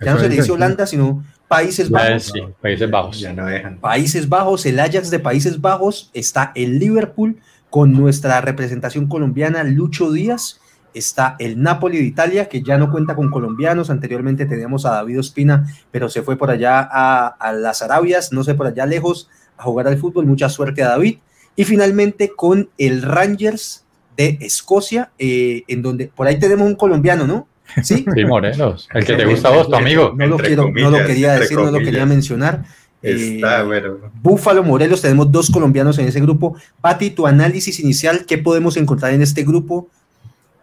Ya 0.00 0.14
no 0.14 0.20
se 0.20 0.28
le 0.28 0.36
dice 0.36 0.50
Holanda, 0.50 0.86
sino 0.86 1.24
Países 1.50 1.90
Bajos. 1.90 2.32
Países 2.62 2.88
Bajos. 2.88 3.18
Ya 3.18 3.32
no 3.32 3.44
dejan. 3.44 3.80
Países 3.80 4.28
Bajos, 4.28 4.64
el 4.66 4.78
Ajax 4.78 5.10
de 5.10 5.18
Países 5.18 5.60
Bajos, 5.60 6.08
está 6.14 6.52
el 6.54 6.78
Liverpool 6.78 7.40
con 7.70 7.92
nuestra 7.92 8.40
representación 8.40 9.08
colombiana, 9.08 9.64
Lucho 9.64 10.12
Díaz. 10.12 10.60
Está 10.94 11.34
el 11.40 11.60
Napoli 11.60 11.98
de 11.98 12.04
Italia, 12.04 12.48
que 12.48 12.62
ya 12.62 12.78
no 12.78 12.92
cuenta 12.92 13.16
con 13.16 13.32
colombianos. 13.32 13.90
Anteriormente 13.90 14.46
teníamos 14.46 14.86
a 14.86 14.92
David 14.92 15.18
Ospina, 15.18 15.66
pero 15.90 16.08
se 16.08 16.22
fue 16.22 16.36
por 16.38 16.52
allá 16.52 16.88
a, 16.88 17.26
a 17.26 17.52
las 17.52 17.82
Arabias, 17.82 18.32
no 18.32 18.44
sé, 18.44 18.54
por 18.54 18.68
allá 18.68 18.86
lejos, 18.86 19.28
a 19.56 19.64
jugar 19.64 19.88
al 19.88 19.98
fútbol. 19.98 20.26
Mucha 20.26 20.48
suerte 20.48 20.84
a 20.84 20.90
David. 20.90 21.18
Y 21.56 21.64
finalmente 21.64 22.28
con 22.28 22.70
el 22.78 23.02
Rangers 23.02 23.84
de 24.16 24.38
Escocia, 24.40 25.10
eh, 25.18 25.64
en 25.66 25.82
donde 25.82 26.06
por 26.14 26.28
ahí 26.28 26.38
tenemos 26.38 26.68
un 26.68 26.76
colombiano, 26.76 27.26
¿no? 27.26 27.48
Sí, 27.82 28.04
sí 28.14 28.24
Morelos, 28.24 28.88
el 28.92 29.04
que 29.04 29.14
te 29.14 29.24
gusta 29.24 29.48
a 29.48 29.52
vos, 29.52 29.68
tu 29.68 29.76
amigo. 29.76 30.14
No 30.16 30.26
lo, 30.26 30.36
quiero, 30.36 30.70
no 30.70 30.90
lo 30.90 31.04
quería 31.06 31.34
decir, 31.34 31.56
no 31.56 31.70
lo 31.70 31.78
quería 31.78 32.06
mencionar. 32.06 32.64
Está, 33.02 33.60
eh, 33.60 33.64
bueno. 33.64 33.96
Búfalo 34.22 34.62
Morelos, 34.62 35.00
tenemos 35.00 35.32
dos 35.32 35.50
colombianos 35.50 35.98
en 35.98 36.08
ese 36.08 36.20
grupo. 36.20 36.56
Pati, 36.80 37.10
tu 37.10 37.26
análisis 37.26 37.80
inicial, 37.80 38.26
¿qué 38.26 38.38
podemos 38.38 38.76
encontrar 38.76 39.12
en 39.14 39.22
este 39.22 39.42
grupo? 39.42 39.88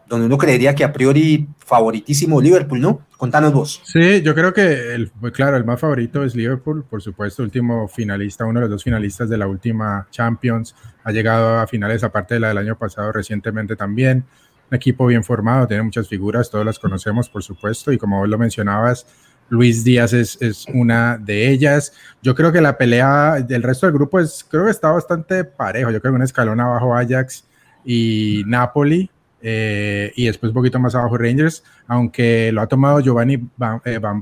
donde 0.08 0.26
uno 0.26 0.38
creería 0.38 0.74
que 0.74 0.84
a 0.84 0.94
priori 0.94 1.48
favoritísimo 1.60 2.42
Liverpool, 2.42 2.80
¿no? 2.80 3.02
Contanos 3.18 3.54
vos. 3.54 3.82
Sí, 3.84 4.22
yo 4.22 4.34
creo 4.34 4.54
que, 4.54 4.94
el, 4.94 5.12
pues 5.20 5.34
claro, 5.34 5.58
el 5.58 5.66
más 5.66 5.80
favorito 5.80 6.24
es 6.24 6.36
Liverpool, 6.36 6.86
por 6.90 7.02
supuesto, 7.02 7.44
último 7.44 7.88
finalista, 7.88 8.46
uno 8.46 8.60
de 8.60 8.66
los 8.66 8.72
dos 8.72 8.84
finalistas 8.84 9.30
de 9.30 9.38
la 9.38 9.48
última 9.48 10.08
Champions, 10.12 10.76
ha 11.04 11.12
llegado 11.12 11.60
a 11.60 11.68
finales 11.68 12.04
aparte 12.04 12.36
de 12.36 12.40
la 12.40 12.50
del 12.50 12.60
año 12.60 12.78
pasado 12.78 13.12
recientemente 13.12 13.76
también, 13.76 14.24
un 14.70 14.76
equipo 14.76 15.06
bien 15.06 15.24
formado, 15.24 15.68
tiene 15.68 15.84
muchas 15.84 16.08
figuras, 16.08 16.50
todas 16.50 16.66
las 16.66 16.80
conocemos, 16.80 17.30
por 17.30 17.44
supuesto, 17.44 17.92
y 17.92 17.98
como 17.98 18.20
vos 18.20 18.30
lo 18.30 18.38
mencionabas, 18.38 19.06
Luis 19.50 19.84
Díaz 19.84 20.14
es, 20.14 20.38
es, 20.42 20.66
una 20.74 21.18
de 21.18 21.50
ellas. 21.50 21.94
Yo 22.22 22.36
creo 22.36 22.52
que 22.52 22.62
la 22.62 22.78
pelea 22.78 23.36
del 23.42 23.64
resto 23.64 23.86
del 23.86 23.94
grupo 23.94 24.20
es, 24.20 24.46
creo 24.50 24.66
que 24.66 24.72
está 24.72 24.92
bastante 24.92 25.46
parejo. 25.46 25.90
Yo 25.92 26.02
creo 26.02 26.12
que 26.12 26.18
un 26.18 26.24
escalón 26.24 26.60
abajo 26.60 26.94
Ajax 26.94 27.48
y 27.86 28.44
Napoli, 28.46 29.10
eh, 29.42 30.12
y 30.16 30.26
después 30.26 30.50
un 30.50 30.56
poquito 30.56 30.80
más 30.80 30.96
abajo 30.96 31.18
Rangers, 31.18 31.64
aunque 31.88 32.52
lo 32.52 32.62
ha 32.62 32.68
tomado 32.68 33.00
Giovanni 33.00 33.38
Van, 33.56 33.82
eh, 33.86 34.00
Van, 34.00 34.22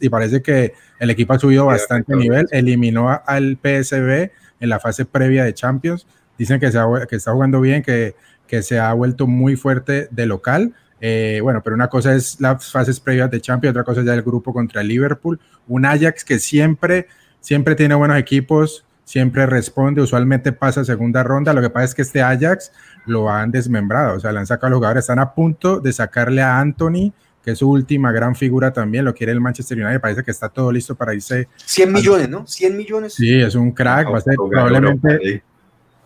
y 0.00 0.08
parece 0.08 0.42
que 0.42 0.74
el 1.00 1.10
equipo 1.10 1.32
ha 1.32 1.38
subido 1.38 1.66
bastante 1.66 2.14
nivel, 2.14 2.46
eliminó 2.50 3.08
al 3.26 3.58
PSV 3.60 4.30
en 4.60 4.68
la 4.68 4.78
fase 4.78 5.04
previa 5.06 5.44
de 5.44 5.54
Champions, 5.54 6.06
dicen 6.36 6.60
que, 6.60 6.70
se 6.70 6.78
que 7.08 7.16
está 7.16 7.32
jugando 7.32 7.60
bien, 7.60 7.82
que, 7.82 8.14
que 8.48 8.62
se 8.62 8.80
ha 8.80 8.92
vuelto 8.94 9.28
muy 9.28 9.54
fuerte 9.54 10.08
de 10.10 10.26
local, 10.26 10.74
eh, 11.00 11.38
bueno, 11.42 11.62
pero 11.62 11.76
una 11.76 11.88
cosa 11.88 12.14
es 12.14 12.40
las 12.40 12.72
fases 12.72 12.98
previas 12.98 13.30
de 13.30 13.40
Champions, 13.40 13.72
otra 13.72 13.84
cosa 13.84 14.00
es 14.00 14.06
ya 14.06 14.14
el 14.14 14.22
grupo 14.22 14.52
contra 14.52 14.80
el 14.80 14.88
Liverpool, 14.88 15.38
un 15.68 15.84
Ajax 15.84 16.24
que 16.24 16.38
siempre, 16.38 17.06
siempre 17.40 17.76
tiene 17.76 17.94
buenos 17.94 18.18
equipos, 18.18 18.84
siempre 19.04 19.46
responde, 19.46 20.02
usualmente 20.02 20.52
pasa 20.52 20.84
segunda 20.84 21.22
ronda. 21.22 21.54
Lo 21.54 21.62
que 21.62 21.70
pasa 21.70 21.84
es 21.86 21.94
que 21.94 22.02
este 22.02 22.20
Ajax 22.20 22.72
lo 23.06 23.30
han 23.30 23.50
desmembrado, 23.50 24.16
o 24.16 24.20
sea, 24.20 24.32
le 24.32 24.40
han 24.40 24.46
sacado 24.46 24.66
a 24.66 24.70
los 24.70 24.78
jugadores, 24.78 25.04
están 25.04 25.18
a 25.18 25.32
punto 25.32 25.80
de 25.80 25.92
sacarle 25.92 26.42
a 26.42 26.58
Anthony, 26.58 27.12
que 27.42 27.52
es 27.52 27.58
su 27.58 27.70
última 27.70 28.12
gran 28.12 28.34
figura 28.34 28.72
también, 28.72 29.04
lo 29.04 29.14
quiere 29.14 29.32
el 29.32 29.40
Manchester 29.40 29.78
United, 29.78 30.00
parece 30.00 30.22
que 30.24 30.30
está 30.30 30.48
todo 30.48 30.72
listo 30.72 30.94
para 30.94 31.14
irse. 31.14 31.48
100 31.64 31.92
millones, 31.92 32.28
¿no? 32.28 32.46
100 32.46 32.76
millones. 32.76 33.14
Sí, 33.14 33.40
es 33.40 33.54
un 33.54 33.70
crack, 33.70 34.12
va 34.12 34.18
a 34.18 34.20
ser 34.20 34.34
probablemente, 34.36 35.42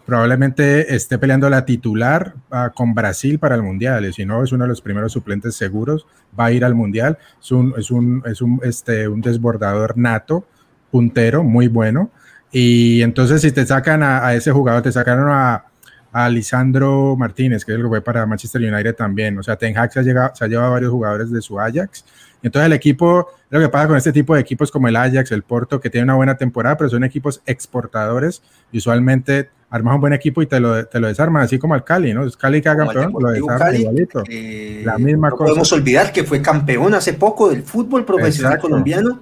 probablemente 0.04 0.94
esté 0.94 1.18
peleando 1.18 1.48
la 1.48 1.64
titular 1.64 2.34
uh, 2.50 2.72
con 2.74 2.94
Brasil 2.94 3.38
para 3.38 3.54
el 3.54 3.62
Mundial, 3.62 4.04
y 4.04 4.12
si 4.12 4.24
no, 4.24 4.42
es 4.42 4.52
uno 4.52 4.64
de 4.64 4.68
los 4.68 4.80
primeros 4.80 5.12
suplentes 5.12 5.54
seguros, 5.54 6.06
va 6.38 6.46
a 6.46 6.52
ir 6.52 6.64
al 6.64 6.74
Mundial, 6.74 7.18
es 7.40 7.52
un, 7.52 7.74
es 7.76 7.90
un, 7.90 8.22
es 8.26 8.40
un, 8.42 8.60
este, 8.62 9.08
un 9.08 9.20
desbordador 9.20 9.96
nato, 9.96 10.46
puntero, 10.90 11.42
muy 11.42 11.68
bueno 11.68 12.10
y 12.52 13.00
entonces 13.00 13.40
si 13.40 13.50
te 13.50 13.64
sacan 13.64 14.02
a, 14.02 14.34
ese 14.34 14.52
jugador, 14.52 14.82
te 14.82 14.92
sacaron 14.92 15.30
a, 15.30 15.64
a, 16.12 16.28
Lisandro 16.28 17.16
Martínez, 17.16 17.64
que 17.64 17.72
es 17.72 17.76
el 17.78 17.82
que 17.82 17.88
fue 17.88 18.02
para 18.02 18.26
Manchester 18.26 18.60
United 18.60 18.94
también. 18.94 19.38
O 19.38 19.42
sea, 19.42 19.56
Ten 19.56 19.76
Hag 19.76 19.90
se 19.90 20.00
ha, 20.00 20.02
llegado, 20.02 20.34
se 20.34 20.44
ha 20.44 20.48
llevado 20.48 20.68
a 20.68 20.72
varios 20.72 20.92
jugadores 20.92 21.30
de 21.30 21.40
su 21.40 21.58
Ajax. 21.58 22.04
Entonces 22.42 22.66
el 22.66 22.72
equipo, 22.72 23.28
lo 23.50 23.60
que 23.60 23.68
pasa 23.68 23.88
con 23.88 23.96
este 23.96 24.12
tipo 24.12 24.34
de 24.34 24.40
equipos 24.40 24.70
como 24.70 24.88
el 24.88 24.96
Ajax, 24.96 25.32
el 25.32 25.42
Porto, 25.42 25.80
que 25.80 25.90
tiene 25.90 26.04
una 26.04 26.14
buena 26.14 26.36
temporada, 26.36 26.76
pero 26.76 26.90
son 26.90 27.04
equipos 27.04 27.40
exportadores. 27.46 28.42
Y 28.72 28.78
usualmente 28.78 29.50
armas 29.70 29.94
un 29.94 30.00
buen 30.00 30.12
equipo 30.12 30.42
y 30.42 30.46
te 30.46 30.60
lo, 30.60 30.84
te 30.86 31.00
lo 31.00 31.08
desarman, 31.08 31.42
así 31.42 31.58
como 31.58 31.74
al 31.74 31.84
Cali, 31.84 32.12
¿no? 32.12 32.26
Es 32.26 32.36
Cali 32.36 32.60
que 32.60 32.68
haga 32.68 32.84
campeón, 32.84 33.14
lo 33.18 33.30
desarman 33.30 33.76
igualito. 33.76 34.22
Eh, 34.28 34.82
la 34.84 34.98
misma 34.98 35.30
no 35.30 35.36
cosa. 35.36 35.48
podemos 35.48 35.72
olvidar 35.72 36.12
que 36.12 36.24
fue 36.24 36.42
campeón 36.42 36.94
hace 36.94 37.14
poco 37.14 37.48
del 37.48 37.62
fútbol 37.62 38.04
profesional 38.04 38.58
colombiano. 38.58 39.20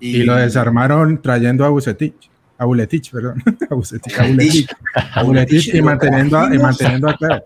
Y... 0.00 0.16
y... 0.16 0.22
lo 0.24 0.34
desarmaron 0.34 1.22
trayendo 1.22 1.64
a 1.64 1.68
Bucetich 1.68 2.30
a 2.58 2.64
Buletich, 2.64 3.10
perdón, 3.10 3.42
a 3.70 3.74
Buletich, 3.74 4.68
a 5.12 5.22
Buletich, 5.22 5.74
y 5.74 5.82
manteniendo, 5.82 6.38
a, 6.38 6.54
y 6.54 6.58
manteniendo 6.58 7.08
a 7.08 7.16
Clark. 7.16 7.44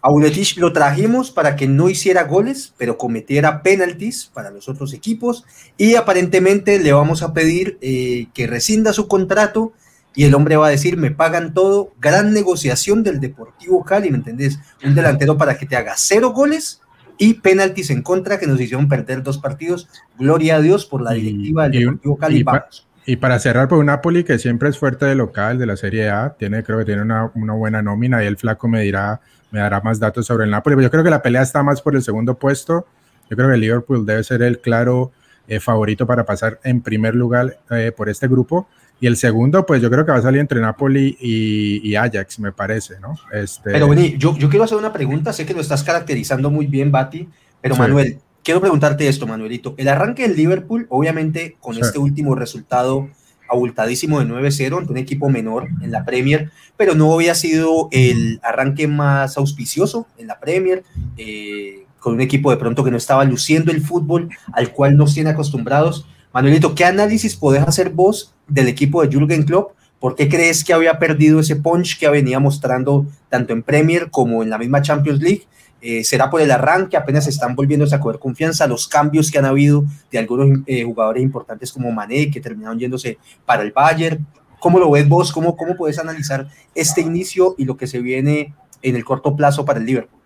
A 0.00 0.10
Buletich 0.10 0.56
lo 0.56 0.72
trajimos 0.72 1.30
para 1.30 1.56
que 1.56 1.68
no 1.68 1.88
hiciera 1.88 2.24
goles, 2.24 2.74
pero 2.76 2.98
cometiera 2.98 3.62
penaltis 3.62 4.30
para 4.32 4.50
los 4.50 4.68
otros 4.68 4.92
equipos 4.92 5.44
y 5.76 5.94
aparentemente 5.94 6.78
le 6.78 6.92
vamos 6.92 7.22
a 7.22 7.32
pedir 7.32 7.78
eh, 7.80 8.26
que 8.34 8.46
rescinda 8.46 8.92
su 8.92 9.08
contrato 9.08 9.72
y 10.14 10.24
el 10.24 10.34
hombre 10.34 10.56
va 10.56 10.66
a 10.66 10.70
decir, 10.70 10.96
me 10.96 11.10
pagan 11.10 11.54
todo, 11.54 11.92
gran 12.00 12.32
negociación 12.32 13.02
del 13.02 13.20
Deportivo 13.20 13.84
Cali, 13.84 14.10
¿me 14.10 14.16
entendés? 14.16 14.58
Un 14.84 14.94
delantero 14.94 15.36
para 15.36 15.56
que 15.56 15.66
te 15.66 15.76
haga 15.76 15.94
cero 15.96 16.30
goles 16.30 16.80
y 17.16 17.34
penaltis 17.34 17.90
en 17.90 18.02
contra 18.02 18.38
que 18.38 18.46
nos 18.46 18.60
hicieron 18.60 18.88
perder 18.88 19.22
dos 19.22 19.38
partidos. 19.38 19.88
Gloria 20.18 20.56
a 20.56 20.60
Dios 20.60 20.86
por 20.86 21.02
la 21.02 21.12
directiva 21.12 21.68
del 21.68 21.80
Deportivo 21.80 22.16
Cali. 22.16 22.38
Y, 22.38 22.42
vamos. 22.42 22.86
Y 23.06 23.16
para 23.16 23.38
cerrar, 23.38 23.64
por 23.64 23.78
pues, 23.78 23.80
un 23.80 23.86
Napoli 23.86 24.24
que 24.24 24.38
siempre 24.38 24.68
es 24.68 24.78
fuerte 24.78 25.06
de 25.06 25.14
local, 25.14 25.58
de 25.58 25.66
la 25.66 25.76
Serie 25.76 26.10
A, 26.10 26.34
tiene, 26.38 26.62
creo 26.62 26.78
que 26.78 26.84
tiene 26.84 27.02
una, 27.02 27.30
una, 27.34 27.54
buena 27.54 27.82
nómina 27.82 28.22
y 28.22 28.26
el 28.26 28.36
flaco 28.36 28.68
me 28.68 28.82
dirá, 28.82 29.20
me 29.50 29.60
dará 29.60 29.80
más 29.80 29.98
datos 29.98 30.26
sobre 30.26 30.44
el 30.44 30.50
Napoli. 30.50 30.76
Pero 30.76 30.86
yo 30.86 30.90
creo 30.90 31.04
que 31.04 31.10
la 31.10 31.22
pelea 31.22 31.42
está 31.42 31.62
más 31.62 31.82
por 31.82 31.96
el 31.96 32.02
segundo 32.02 32.34
puesto. 32.34 32.86
Yo 33.28 33.36
creo 33.36 33.48
que 33.48 33.54
el 33.54 33.60
Liverpool 33.60 34.04
debe 34.04 34.24
ser 34.24 34.42
el 34.42 34.60
claro 34.60 35.12
eh, 35.48 35.60
favorito 35.60 36.06
para 36.06 36.24
pasar 36.24 36.60
en 36.64 36.80
primer 36.80 37.14
lugar 37.14 37.58
eh, 37.70 37.92
por 37.96 38.08
este 38.08 38.28
grupo. 38.28 38.68
Y 39.00 39.06
el 39.06 39.16
segundo, 39.16 39.64
pues 39.64 39.80
yo 39.80 39.90
creo 39.90 40.04
que 40.04 40.12
va 40.12 40.18
a 40.18 40.22
salir 40.22 40.40
entre 40.40 40.60
Napoli 40.60 41.16
y, 41.18 41.80
y 41.88 41.96
Ajax, 41.96 42.38
me 42.38 42.52
parece, 42.52 43.00
¿no? 43.00 43.16
Este... 43.32 43.70
Pero 43.70 43.88
vení, 43.88 44.16
yo, 44.18 44.36
yo 44.36 44.50
quiero 44.50 44.64
hacer 44.64 44.76
una 44.76 44.92
pregunta, 44.92 45.32
sé 45.32 45.46
que 45.46 45.54
lo 45.54 45.60
estás 45.60 45.82
caracterizando 45.82 46.50
muy 46.50 46.66
bien, 46.66 46.92
Bati, 46.92 47.26
pero 47.62 47.74
sí. 47.74 47.80
Manuel, 47.80 48.18
quiero 48.44 48.60
preguntarte 48.60 49.08
esto, 49.08 49.26
Manuelito. 49.26 49.74
El 49.78 49.88
arranque 49.88 50.28
del 50.28 50.36
Liverpool, 50.36 50.86
obviamente, 50.90 51.56
con 51.60 51.76
sí. 51.76 51.80
este 51.80 51.98
último 51.98 52.34
resultado 52.34 53.08
abultadísimo 53.50 54.20
de 54.20 54.26
9-0 54.26 54.78
ante 54.78 54.92
un 54.92 54.98
equipo 54.98 55.28
menor 55.28 55.68
en 55.82 55.90
la 55.90 56.04
Premier, 56.04 56.50
pero 56.76 56.94
no 56.94 57.12
había 57.12 57.34
sido 57.34 57.88
el 57.90 58.40
arranque 58.42 58.86
más 58.86 59.36
auspicioso 59.36 60.06
en 60.18 60.26
la 60.28 60.40
Premier, 60.40 60.84
eh, 61.16 61.84
con 61.98 62.14
un 62.14 62.20
equipo 62.20 62.50
de 62.50 62.56
pronto 62.56 62.84
que 62.84 62.90
no 62.90 62.96
estaba 62.96 63.24
luciendo 63.24 63.70
el 63.70 63.82
fútbol 63.82 64.30
al 64.52 64.72
cual 64.72 64.96
nos 64.96 65.14
tiene 65.14 65.30
acostumbrados. 65.30 66.06
Manuelito, 66.32 66.74
¿qué 66.74 66.84
análisis 66.84 67.36
podés 67.36 67.62
hacer 67.62 67.90
vos 67.90 68.34
del 68.48 68.68
equipo 68.68 69.02
de 69.02 69.08
Jürgen 69.08 69.42
Klopp? 69.42 69.72
¿Por 69.98 70.14
qué 70.14 70.28
crees 70.28 70.64
que 70.64 70.72
había 70.72 70.98
perdido 70.98 71.40
ese 71.40 71.56
punch 71.56 71.98
que 71.98 72.08
venía 72.08 72.38
mostrando 72.38 73.06
tanto 73.28 73.52
en 73.52 73.62
Premier 73.62 74.10
como 74.10 74.42
en 74.42 74.48
la 74.48 74.56
misma 74.56 74.80
Champions 74.80 75.20
League? 75.20 75.46
Eh, 75.82 76.04
será 76.04 76.28
por 76.28 76.40
el 76.40 76.50
arranque, 76.50 76.96
apenas 76.96 77.26
están 77.26 77.54
volviéndose 77.54 77.94
a 77.94 78.00
coger 78.00 78.20
confianza, 78.20 78.66
los 78.66 78.86
cambios 78.86 79.30
que 79.30 79.38
han 79.38 79.46
habido 79.46 79.84
de 80.12 80.18
algunos 80.18 80.60
eh, 80.66 80.84
jugadores 80.84 81.22
importantes 81.22 81.72
como 81.72 81.90
Mané, 81.90 82.30
que 82.30 82.40
terminaron 82.40 82.78
yéndose 82.78 83.18
para 83.46 83.62
el 83.62 83.72
Bayern. 83.72 84.26
¿Cómo 84.58 84.78
lo 84.78 84.90
ves 84.90 85.08
vos? 85.08 85.32
¿Cómo, 85.32 85.56
¿Cómo 85.56 85.76
puedes 85.76 85.98
analizar 85.98 86.48
este 86.74 87.00
inicio 87.00 87.54
y 87.56 87.64
lo 87.64 87.78
que 87.78 87.86
se 87.86 88.00
viene 88.00 88.52
en 88.82 88.94
el 88.96 89.04
corto 89.04 89.34
plazo 89.34 89.64
para 89.64 89.78
el 89.78 89.86
Liverpool? 89.86 90.20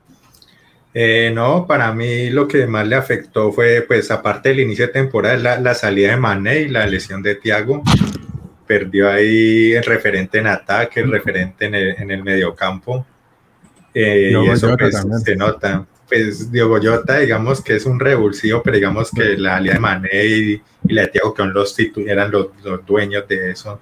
Eh, 0.92 1.30
no, 1.32 1.66
para 1.66 1.92
mí 1.92 2.30
lo 2.30 2.49
que 2.49 2.66
más 2.66 2.87
le 2.87 2.96
afectó 2.96 3.52
fue, 3.52 3.82
pues, 3.82 4.11
aparte 4.11 4.49
del 4.49 4.61
inicio 4.61 4.87
de 4.87 4.92
temporada, 4.92 5.37
la, 5.37 5.61
la 5.61 5.75
salida 5.75 6.11
de 6.11 6.16
Mané 6.16 6.62
y 6.62 6.68
la 6.68 6.87
lesión 6.87 7.23
de 7.23 7.37
Thiago. 7.37 7.82
Perdió 8.66 9.11
ahí 9.11 9.73
el 9.73 9.84
referente 9.84 10.38
en 10.38 10.49
ataque, 10.49 11.00
el 11.00 11.12
referente 11.12 11.66
en 11.66 11.75
el, 11.75 11.90
en 11.99 12.11
el 12.11 12.25
mediocampo 12.25 13.06
eh, 13.95 14.33
y 14.33 14.49
eso 14.49 14.77
pues, 14.77 14.97
se 15.25 15.37
nota. 15.37 15.87
Pues 16.09 16.51
Diogo 16.51 16.79
Jota, 16.83 17.19
digamos 17.19 17.63
que 17.63 17.77
es 17.77 17.87
un 17.87 17.99
revulsivo, 17.99 18.63
pero 18.63 18.77
digamos 18.77 19.11
que 19.11 19.39
la 19.39 19.57
alianza 19.57 19.75
de 19.75 19.81
Mané 19.81 20.27
y, 20.27 20.63
y, 20.89 20.93
la 20.93 21.03
de 21.03 21.09
Thiago, 21.09 21.33
que 21.33 21.43
son 21.43 21.55
los, 21.55 21.77
eran 22.07 22.31
los, 22.31 22.49
los, 22.63 22.85
dueños 22.85 23.27
de 23.27 23.51
eso, 23.51 23.81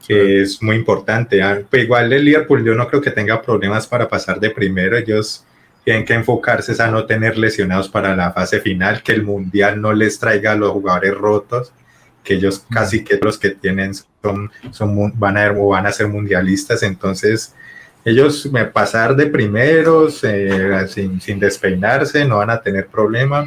sí. 0.00 0.14
es 0.14 0.62
muy 0.62 0.76
importante. 0.76 1.42
¿ah? 1.42 1.60
Pues 1.68 1.84
igual 1.84 2.12
el 2.12 2.24
Liverpool 2.24 2.64
yo 2.64 2.74
no 2.74 2.88
creo 2.88 3.02
que 3.02 3.10
tenga 3.10 3.42
problemas 3.42 3.86
para 3.86 4.08
pasar 4.08 4.40
de 4.40 4.50
primero, 4.50 4.96
ellos 4.96 5.44
tienen 5.84 6.04
que 6.04 6.14
enfocarse 6.14 6.80
a 6.82 6.90
no 6.90 7.06
tener 7.06 7.36
lesionados 7.36 7.88
para 7.88 8.16
la 8.16 8.32
fase 8.32 8.60
final, 8.60 9.02
que 9.02 9.12
el 9.12 9.22
Mundial 9.22 9.80
no 9.80 9.92
les 9.92 10.18
traiga 10.18 10.52
a 10.52 10.56
los 10.56 10.70
jugadores 10.70 11.14
rotos, 11.14 11.72
que 12.22 12.34
ellos 12.34 12.64
casi 12.70 13.02
que 13.02 13.18
los 13.20 13.38
que 13.38 13.50
tienen 13.50 13.92
son, 13.94 14.50
son 14.70 15.18
van, 15.18 15.36
a, 15.36 15.50
o 15.52 15.68
van 15.68 15.86
a 15.86 15.92
ser 15.92 16.08
mundialistas, 16.08 16.82
entonces 16.82 17.54
ellos 18.04 18.50
me 18.50 18.64
pasar 18.64 19.14
de 19.14 19.26
primeros 19.26 20.24
eh, 20.24 20.86
sin, 20.88 21.20
sin, 21.20 21.38
despeinarse, 21.38 22.24
no 22.24 22.38
van 22.38 22.50
a 22.50 22.60
tener 22.60 22.86
problema. 22.86 23.46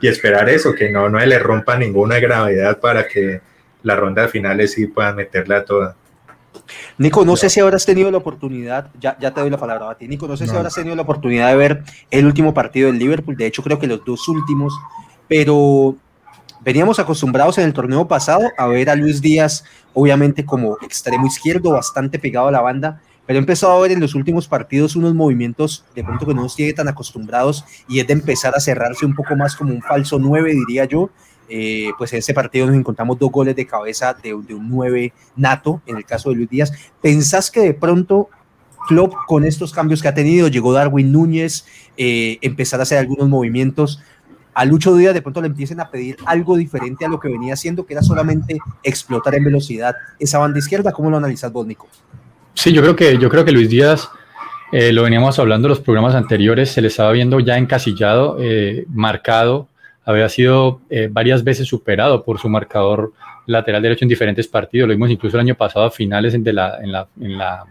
Y 0.00 0.08
esperar 0.08 0.48
eso, 0.48 0.74
que 0.74 0.90
no, 0.90 1.08
no 1.08 1.18
le 1.18 1.38
rompa 1.38 1.76
ninguna 1.76 2.18
gravedad 2.18 2.78
para 2.78 3.06
que 3.08 3.40
la 3.82 3.96
ronda 3.96 4.22
de 4.22 4.28
finales 4.28 4.72
sí 4.72 4.86
puedan 4.86 5.16
meterla 5.16 5.64
toda. 5.64 5.96
Nico, 6.98 7.24
no 7.24 7.36
sé 7.36 7.50
si 7.50 7.60
habrás 7.60 7.84
tenido 7.84 8.10
la 8.10 8.18
oportunidad, 8.18 8.90
ya, 8.98 9.16
ya 9.18 9.32
te 9.32 9.40
doy 9.40 9.50
la 9.50 9.58
palabra 9.58 9.90
a 9.90 9.94
ti, 9.96 10.08
Nico, 10.08 10.26
no 10.26 10.36
sé 10.36 10.44
no. 10.44 10.50
si 10.50 10.56
habrás 10.56 10.74
tenido 10.74 10.94
la 10.96 11.02
oportunidad 11.02 11.48
de 11.48 11.56
ver 11.56 11.82
el 12.10 12.26
último 12.26 12.54
partido 12.54 12.88
del 12.88 12.98
Liverpool, 12.98 13.36
de 13.36 13.46
hecho 13.46 13.62
creo 13.62 13.78
que 13.78 13.86
los 13.86 14.04
dos 14.04 14.28
últimos, 14.28 14.72
pero 15.28 15.96
veníamos 16.60 16.98
acostumbrados 16.98 17.58
en 17.58 17.64
el 17.64 17.72
torneo 17.72 18.06
pasado 18.06 18.48
a 18.56 18.66
ver 18.66 18.88
a 18.88 18.94
Luis 18.94 19.20
Díaz, 19.20 19.64
obviamente 19.92 20.44
como 20.44 20.78
extremo 20.82 21.26
izquierdo, 21.26 21.72
bastante 21.72 22.18
pegado 22.18 22.48
a 22.48 22.52
la 22.52 22.60
banda, 22.60 23.00
pero 23.26 23.38
he 23.38 23.40
empezado 23.40 23.72
a 23.72 23.80
ver 23.80 23.92
en 23.92 24.00
los 24.00 24.14
últimos 24.14 24.48
partidos 24.48 24.96
unos 24.96 25.14
movimientos 25.14 25.84
de 25.94 26.04
pronto 26.04 26.26
que 26.26 26.34
no 26.34 26.42
nos 26.42 26.56
tiene 26.56 26.72
tan 26.72 26.88
acostumbrados 26.88 27.64
y 27.88 28.00
es 28.00 28.06
de 28.06 28.12
empezar 28.12 28.54
a 28.54 28.60
cerrarse 28.60 29.06
un 29.06 29.14
poco 29.14 29.34
más 29.36 29.56
como 29.56 29.72
un 29.72 29.82
falso 29.82 30.18
9, 30.18 30.54
diría 30.54 30.84
yo. 30.84 31.10
Eh, 31.48 31.90
pues 31.98 32.10
en 32.14 32.20
ese 32.20 32.32
partido 32.32 32.66
nos 32.66 32.74
encontramos 32.74 33.18
dos 33.18 33.30
goles 33.30 33.54
de 33.54 33.66
cabeza 33.66 34.14
de, 34.14 34.32
un 34.32 34.68
9 34.70 35.12
nato, 35.36 35.82
en 35.86 35.96
el 35.96 36.04
caso 36.04 36.30
de 36.30 36.36
Luis 36.36 36.48
Díaz. 36.48 36.72
¿Pensás 37.02 37.50
que 37.50 37.60
de 37.60 37.74
pronto 37.74 38.30
Klopp 38.88 39.14
con 39.26 39.44
estos 39.44 39.72
cambios 39.72 40.00
que 40.00 40.08
ha 40.08 40.14
tenido, 40.14 40.48
llegó 40.48 40.72
Darwin 40.72 41.12
Núñez, 41.12 41.66
eh, 41.96 42.38
empezar 42.40 42.80
a 42.80 42.84
hacer 42.84 42.98
algunos 42.98 43.28
movimientos, 43.28 44.00
a 44.54 44.64
Lucho 44.64 44.96
Díaz 44.96 45.14
de 45.14 45.22
pronto 45.22 45.40
le 45.40 45.48
empiecen 45.48 45.80
a 45.80 45.90
pedir 45.90 46.16
algo 46.26 46.56
diferente 46.56 47.04
a 47.04 47.08
lo 47.08 47.18
que 47.18 47.28
venía 47.28 47.54
haciendo, 47.54 47.84
que 47.84 47.94
era 47.94 48.02
solamente 48.02 48.58
explotar 48.82 49.34
en 49.34 49.44
velocidad 49.44 49.96
esa 50.18 50.38
banda 50.38 50.58
izquierda. 50.58 50.92
¿Cómo 50.92 51.10
lo 51.10 51.16
analizas 51.16 51.52
vos, 51.52 51.66
Nico? 51.66 51.88
Sí, 52.54 52.72
yo 52.72 52.82
creo 52.82 52.96
que, 52.96 53.18
yo 53.18 53.28
creo 53.28 53.44
que 53.44 53.52
Luis 53.52 53.68
Díaz, 53.68 54.08
eh, 54.72 54.92
lo 54.92 55.02
veníamos 55.02 55.38
hablando 55.38 55.66
en 55.66 55.70
los 55.70 55.80
programas 55.80 56.14
anteriores, 56.14 56.70
se 56.70 56.80
le 56.80 56.88
estaba 56.88 57.12
viendo 57.12 57.40
ya 57.40 57.58
encasillado, 57.58 58.38
eh, 58.40 58.86
marcado, 58.88 59.68
había 60.04 60.28
sido 60.28 60.80
eh, 60.90 61.08
varias 61.10 61.44
veces 61.44 61.66
superado 61.66 62.24
por 62.24 62.38
su 62.38 62.48
marcador 62.48 63.12
lateral 63.46 63.82
derecho 63.82 64.04
en 64.04 64.08
diferentes 64.08 64.48
partidos. 64.48 64.88
Lo 64.88 64.94
vimos 64.94 65.10
incluso 65.10 65.36
el 65.36 65.42
año 65.42 65.54
pasado 65.54 65.86
a 65.86 65.90
finales 65.90 66.34
la, 66.44 66.78
la 67.16 67.64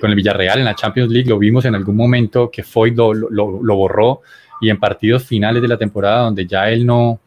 con 0.00 0.10
el 0.10 0.16
Villarreal 0.16 0.60
en 0.60 0.64
la 0.64 0.76
Champions 0.76 1.10
League, 1.10 1.28
lo 1.28 1.38
vimos 1.38 1.64
en 1.64 1.74
algún 1.74 1.96
momento 1.96 2.48
que 2.48 2.62
Foy 2.62 2.92
lo, 2.92 3.12
lo 3.12 3.74
borró 3.74 4.20
y 4.60 4.70
en 4.70 4.78
partidos 4.78 5.24
finales 5.24 5.60
de 5.60 5.66
la 5.66 5.76
temporada 5.76 6.20
donde 6.20 6.46
ya 6.46 6.70
él 6.70 6.86
no, 6.86 7.18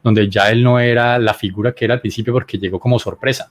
donde 0.00 0.30
ya 0.30 0.50
él 0.50 0.62
no 0.62 0.78
era 0.78 1.18
la 1.18 1.34
figura 1.34 1.72
que 1.72 1.86
era 1.86 1.94
al 1.94 2.00
principio 2.00 2.32
porque 2.32 2.56
llegó 2.56 2.78
como 2.78 3.00
sorpresa. 3.00 3.50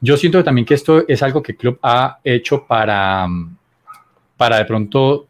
Yo 0.00 0.16
siento 0.16 0.42
también 0.44 0.64
que 0.64 0.74
esto 0.74 1.06
es 1.08 1.22
algo 1.22 1.42
que 1.42 1.52
el 1.52 1.58
club 1.58 1.78
ha 1.82 2.18
hecho 2.22 2.66
para, 2.66 3.26
para 4.36 4.58
de 4.58 4.64
pronto 4.64 5.28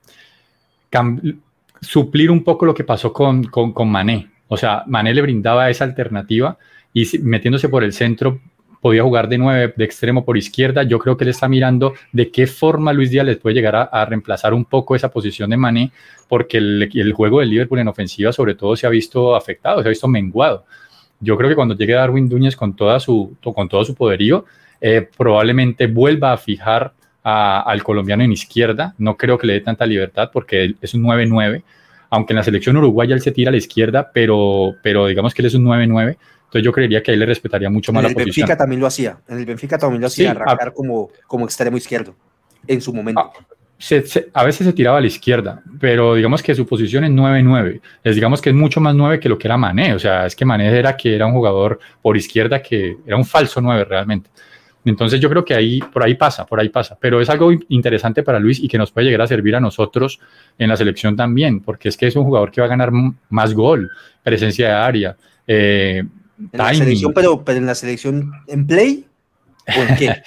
suplir 1.81 2.31
un 2.31 2.43
poco 2.43 2.67
lo 2.67 2.75
que 2.75 2.85
pasó 2.85 3.13
con, 3.13 3.45
con, 3.45 3.91
Mané. 3.91 4.31
O 4.49 4.57
sea, 4.57 4.85
Mané 4.87 5.15
le 5.15 5.23
brindaba 5.23 5.71
esa 5.71 5.85
alternativa 5.85 6.57
y 6.93 7.07
metiéndose 7.19 7.69
por 7.69 7.85
el 7.85 7.93
centro 7.93 8.41
podía 8.81 9.03
jugar 9.03 9.29
de 9.29 9.39
nueve, 9.39 9.73
de 9.75 9.85
extremo 9.85 10.27
por 10.27 10.37
izquierda. 10.37 10.83
Yo 10.83 10.99
creo 10.99 11.17
que 11.17 11.25
él 11.25 11.31
está 11.31 11.49
mirando 11.49 11.95
de 12.13 12.31
qué 12.31 12.47
forma 12.47 12.93
Luis 12.93 13.11
Díaz 13.11 13.25
les 13.25 13.39
puede 13.39 13.55
llegar 13.55 13.89
a, 13.91 14.05
reemplazar 14.05 14.53
un 14.53 14.67
poco 14.67 14.95
esa 14.95 15.11
posición 15.11 15.49
de 15.49 15.57
Mané, 15.57 15.91
porque 16.29 16.59
el, 16.59 17.13
juego 17.15 17.41
del 17.41 17.49
Liverpool 17.49 17.79
en 17.79 17.89
ofensiva 17.89 18.31
sobre 18.31 18.55
todo 18.55 18.77
se 18.77 18.87
ha 18.87 18.91
visto 18.91 19.35
afectado, 19.35 19.81
se 19.81 19.89
ha 19.89 19.91
visto 19.91 20.07
menguado. 20.07 20.67
Yo 21.25 21.37
creo 21.37 21.49
que 21.49 21.57
cuando 21.57 21.75
llegue 21.75 21.95
Darwin 21.95 22.29
Núñez 22.29 22.57
con, 22.57 22.77
toda 22.77 23.01
su, 23.01 23.37
con 23.43 23.69
todo 23.69 23.85
su 23.85 23.95
poderío, 23.95 24.45
eh, 24.81 25.09
probablemente 25.17 25.87
vuelva 25.87 26.33
a 26.33 26.37
fijar 26.37 26.93
al 27.23 27.83
colombiano 27.83 28.23
en 28.23 28.33
izquierda. 28.33 28.95
No 28.99 29.17
creo 29.17 29.39
que 29.39 29.47
le 29.47 29.55
dé 29.55 29.61
tanta 29.61 29.87
libertad 29.87 30.31
porque 30.33 30.63
él 30.63 30.77
es 30.81 30.93
un 30.93 31.03
9-9, 31.03 31.63
aunque 32.11 32.35
en 32.35 32.37
la 32.37 32.43
selección 32.43 32.77
uruguaya 32.77 33.15
él 33.15 33.23
se 33.23 33.33
tira 33.33 33.49
a 33.49 33.53
la 33.53 33.57
izquierda, 33.57 34.11
pero, 34.13 34.75
pero 34.83 35.07
digamos 35.07 35.33
que 35.33 35.43
él 35.43 35.47
es 35.47 35.55
un 35.55 35.65
9-9 35.65 36.17
entonces 36.55 36.67
yo 36.67 36.73
creería 36.73 37.03
que 37.03 37.11
ahí 37.11 37.17
le 37.17 37.27
respetaría 37.27 37.69
mucho 37.69 37.93
más 37.93 38.05
la 38.05 38.11
posición. 38.11 38.23
En 38.23 38.29
el 38.29 38.35
Benfica 38.37 38.57
también 38.57 38.81
lo 38.81 38.87
hacía. 38.87 39.19
En 39.27 39.39
el 39.39 39.45
Benfica 39.45 39.77
también 39.77 40.01
lo 40.01 40.07
hacía, 40.07 40.31
arrancar 40.31 40.73
como, 40.73 41.11
como 41.27 41.47
extremo 41.47 41.77
izquierdo 41.77 42.15
en 42.69 42.81
su 42.81 42.95
momento. 42.95 43.21
A, 43.21 43.33
a 44.33 44.45
veces 44.45 44.67
se 44.67 44.73
tiraba 44.73 44.99
a 44.99 45.01
la 45.01 45.07
izquierda, 45.07 45.63
pero 45.79 46.15
digamos 46.15 46.43
que 46.43 46.55
su 46.55 46.67
posición 46.67 47.05
es 47.05 47.11
9-9. 47.11 47.81
Es 48.03 48.15
digamos 48.15 48.41
que 48.41 48.51
es 48.51 48.57
mucho 48.57 48.81
más 48.81 48.95
9 48.95 49.21
que 49.21 49.29
lo 49.29 49.37
que 49.37 49.49
era 49.49 49.57
Mané. 49.57 49.95
O 49.95 49.99
sea, 49.99 50.27
es 50.27 50.35
que 50.37 50.45
Mané 50.45 50.67
era 50.69 50.97
que 50.97 51.15
era 51.15 51.27
un 51.27 51.33
jugador 51.33 51.79
por 52.01 52.17
izquierda 52.17 52.63
que 52.63 52.97
era 53.07 53.17
un 53.17 53.25
falso 53.25 53.61
9 53.61 53.85
realmente. 53.85 54.31
Entonces 54.85 55.19
yo 55.21 55.31
creo 55.31 55.45
que 55.45 55.55
ahí, 55.55 55.81
por 55.81 56.03
ahí 56.03 56.15
pasa, 56.15 56.45
por 56.45 56.61
ahí 56.61 56.69
pasa. 56.69 56.97
Pero 57.01 57.21
es 57.21 57.31
algo 57.31 57.51
interesante 57.69 58.23
para 58.23 58.39
Luis 58.39 58.61
y 58.61 58.69
que 58.69 58.79
nos 58.79 58.91
puede 58.93 59.07
llegar 59.07 59.23
a 59.23 59.27
servir 59.27 59.57
a 59.57 59.61
nosotros 59.61 60.21
en 60.59 60.69
la 60.69 60.77
selección 60.77 61.17
también, 61.17 61.61
porque 61.61 61.89
es 61.89 61.97
que 61.97 62.07
es 62.07 62.17
un 62.17 62.25
jugador 62.25 62.51
que 62.51 62.61
va 62.61 62.67
a 62.67 62.71
ganar 62.71 62.91
más 63.31 63.55
gol, 63.55 63.91
presencia 64.23 64.69
de 64.69 64.75
área, 64.75 65.17
eh, 65.47 66.03
en 66.39 66.51
la 66.53 66.75
selección, 66.75 67.13
pero, 67.15 67.45
pero 67.45 67.59
en 67.59 67.67
la 67.67 67.75
selección 67.75 68.33
en 68.47 68.67
play. 68.67 69.07
¿O 69.67 69.81
en 69.81 69.97
qué? 69.97 70.23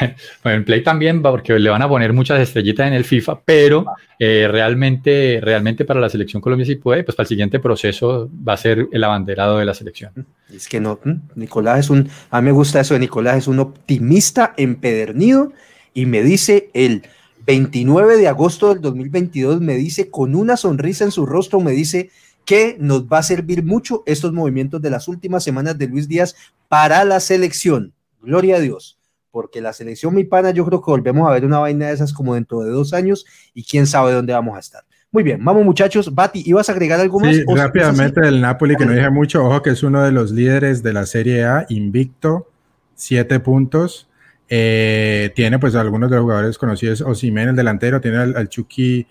bueno, 0.42 0.58
en 0.58 0.64
Play 0.64 0.82
también, 0.82 1.20
porque 1.22 1.58
le 1.58 1.70
van 1.70 1.82
a 1.82 1.88
poner 1.88 2.12
muchas 2.12 2.40
estrellitas 2.40 2.86
en 2.86 2.94
el 2.94 3.04
FIFA, 3.04 3.40
pero 3.44 3.86
eh, 4.18 4.48
realmente, 4.50 5.40
realmente 5.42 5.84
para 5.84 6.00
la 6.00 6.08
selección 6.08 6.40
Colombia 6.40 6.66
sí 6.66 6.76
puede, 6.76 7.04
pues 7.04 7.14
para 7.14 7.24
el 7.24 7.28
siguiente 7.28 7.58
proceso 7.58 8.30
va 8.46 8.54
a 8.54 8.56
ser 8.56 8.88
el 8.90 9.04
abanderado 9.04 9.58
de 9.58 9.64
la 9.64 9.74
selección. 9.74 10.26
Es 10.54 10.68
que 10.68 10.80
no, 10.80 10.98
Nicolás 11.34 11.80
es 11.80 11.90
un, 11.90 12.08
a 12.30 12.40
mí 12.40 12.46
me 12.46 12.52
gusta 12.52 12.80
eso 12.80 12.94
de 12.94 13.00
Nicolás, 13.00 13.36
es 13.36 13.48
un 13.48 13.58
optimista 13.58 14.54
empedernido 14.56 15.52
y 15.92 16.06
me 16.06 16.22
dice 16.22 16.70
el 16.72 17.02
29 17.46 18.16
de 18.16 18.28
agosto 18.28 18.70
del 18.70 18.80
2022, 18.80 19.60
me 19.60 19.74
dice 19.74 20.10
con 20.10 20.34
una 20.34 20.56
sonrisa 20.56 21.04
en 21.04 21.10
su 21.10 21.26
rostro, 21.26 21.60
me 21.60 21.72
dice, 21.72 22.10
que 22.48 22.78
nos 22.80 23.04
va 23.04 23.18
a 23.18 23.22
servir 23.22 23.62
mucho 23.62 24.02
estos 24.06 24.32
movimientos 24.32 24.80
de 24.80 24.88
las 24.88 25.06
últimas 25.06 25.44
semanas 25.44 25.76
de 25.76 25.86
Luis 25.86 26.08
Díaz 26.08 26.34
para 26.66 27.04
la 27.04 27.20
selección. 27.20 27.92
Gloria 28.20 28.56
a 28.56 28.60
Dios, 28.60 28.98
porque 29.30 29.60
la 29.60 29.72
selección 29.72 30.14
mi 30.14 30.24
pana, 30.24 30.50
yo 30.50 30.64
creo 30.64 30.82
que 30.82 30.90
volvemos 30.90 31.28
a 31.28 31.32
ver 31.32 31.44
una 31.44 31.58
vaina 31.58 31.88
de 31.88 31.94
esas 31.94 32.12
como 32.12 32.34
dentro 32.34 32.60
de 32.60 32.70
dos 32.70 32.92
años 32.92 33.24
y 33.54 33.64
quién 33.64 33.86
sabe 33.86 34.12
dónde 34.12 34.32
vamos 34.32 34.56
a 34.56 34.60
estar. 34.60 34.84
Muy 35.10 35.22
bien, 35.22 35.42
vamos 35.42 35.64
muchachos. 35.64 36.14
Bati, 36.14 36.42
¿ibas 36.44 36.68
a 36.68 36.72
agregar 36.72 37.00
algo 37.00 37.18
más? 37.18 37.34
Sí, 37.34 37.42
rápidamente 37.46 38.20
el 38.26 38.40
Napoli, 38.40 38.76
que 38.76 38.84
no 38.84 38.92
dije 38.92 39.08
mucho, 39.08 39.44
ojo 39.44 39.62
que 39.62 39.70
es 39.70 39.82
uno 39.82 40.02
de 40.02 40.12
los 40.12 40.32
líderes 40.32 40.82
de 40.82 40.92
la 40.92 41.06
Serie 41.06 41.44
A, 41.44 41.64
invicto, 41.70 42.48
siete 42.94 43.40
puntos. 43.40 44.08
Eh, 44.50 45.32
tiene 45.34 45.58
pues 45.58 45.74
algunos 45.74 46.10
de 46.10 46.16
los 46.16 46.22
jugadores 46.24 46.58
conocidos, 46.58 47.00
Osimen, 47.00 47.50
el 47.50 47.56
delantero, 47.56 48.00
tiene 48.00 48.18
al 48.18 48.48
Chucky 48.48 49.06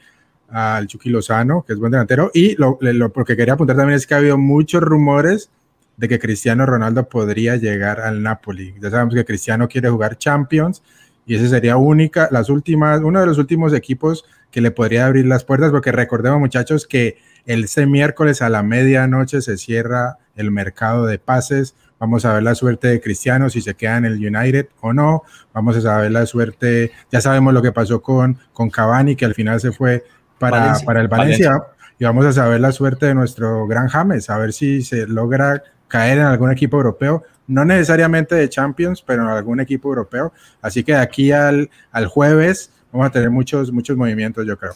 al 0.49 0.87
Chucky 0.87 1.09
Lozano, 1.09 1.63
que 1.65 1.73
es 1.73 1.79
buen 1.79 1.91
delantero. 1.91 2.31
Y 2.33 2.55
lo, 2.55 2.77
lo, 2.79 3.11
que 3.11 3.35
quería 3.35 3.55
apuntar 3.55 3.75
también 3.75 3.97
es 3.97 4.07
que 4.07 4.13
ha 4.13 4.17
habido 4.17 4.37
muchos 4.37 4.81
rumores 4.81 5.49
de 5.97 6.07
que 6.07 6.19
Cristiano 6.19 6.65
Ronaldo 6.65 7.09
podría 7.09 7.55
llegar 7.57 7.99
al 7.99 8.21
Napoli. 8.23 8.75
Ya 8.79 8.89
sabemos 8.91 9.15
que 9.15 9.25
Cristiano 9.25 9.67
quiere 9.67 9.89
jugar 9.89 10.17
Champions 10.17 10.83
y 11.25 11.35
ese 11.35 11.49
sería 11.49 11.75
única, 11.75 12.29
las 12.31 12.49
últimas, 12.49 13.01
uno 13.01 13.19
de 13.19 13.25
los 13.25 13.37
últimos 13.37 13.73
equipos 13.73 14.23
que 14.51 14.61
le 14.61 14.71
podría 14.71 15.05
abrir 15.05 15.25
las 15.25 15.43
puertas, 15.43 15.71
porque 15.71 15.91
recordemos 15.91 16.39
muchachos 16.39 16.87
que 16.87 17.17
el 17.45 17.67
miércoles 17.87 18.41
a 18.41 18.49
la 18.49 18.63
medianoche 18.63 19.41
se 19.41 19.57
cierra 19.57 20.17
el 20.35 20.51
mercado 20.51 21.05
de 21.05 21.19
pases. 21.19 21.75
Vamos 21.99 22.25
a 22.25 22.33
ver 22.33 22.43
la 22.43 22.55
suerte 22.55 22.87
de 22.87 23.01
Cristiano, 23.01 23.49
si 23.49 23.61
se 23.61 23.73
queda 23.73 23.97
en 23.97 24.05
el 24.05 24.13
United 24.13 24.67
o 24.81 24.93
no. 24.93 25.23
Vamos 25.53 25.75
a 25.75 25.81
saber 25.81 26.11
la 26.11 26.25
suerte, 26.25 26.91
ya 27.11 27.19
sabemos 27.19 27.53
lo 27.53 27.61
que 27.61 27.71
pasó 27.71 28.01
con, 28.01 28.37
con 28.53 28.69
Cavani, 28.69 29.15
que 29.15 29.25
al 29.25 29.33
final 29.33 29.59
se 29.59 29.71
fue 29.71 30.05
para, 30.39 30.77
para 30.85 31.01
el 31.01 31.07
Valencia, 31.07 31.59
y 31.99 32.05
vamos 32.05 32.25
a 32.25 32.31
saber 32.31 32.61
la 32.61 32.71
suerte 32.71 33.07
de 33.07 33.15
nuestro 33.15 33.65
gran 33.65 33.87
James, 33.87 34.29
a 34.29 34.37
ver 34.37 34.53
si 34.53 34.83
se 34.83 35.07
logra 35.07 35.63
caer 35.87 36.17
en 36.17 36.25
algún 36.25 36.51
equipo 36.51 36.77
europeo, 36.77 37.23
no 37.47 37.63
necesariamente 37.65 38.35
de 38.35 38.49
Champions, 38.49 39.01
pero 39.01 39.23
en 39.23 39.29
algún 39.29 39.59
equipo 39.59 39.89
europeo. 39.89 40.33
Así 40.61 40.83
que 40.83 40.93
de 40.93 40.99
aquí 40.99 41.31
al, 41.31 41.69
al 41.91 42.07
jueves 42.07 42.71
vamos 42.91 43.07
a 43.07 43.11
tener 43.11 43.29
muchos, 43.29 43.71
muchos 43.71 43.95
movimientos, 43.95 44.45
yo 44.45 44.57
creo. 44.57 44.73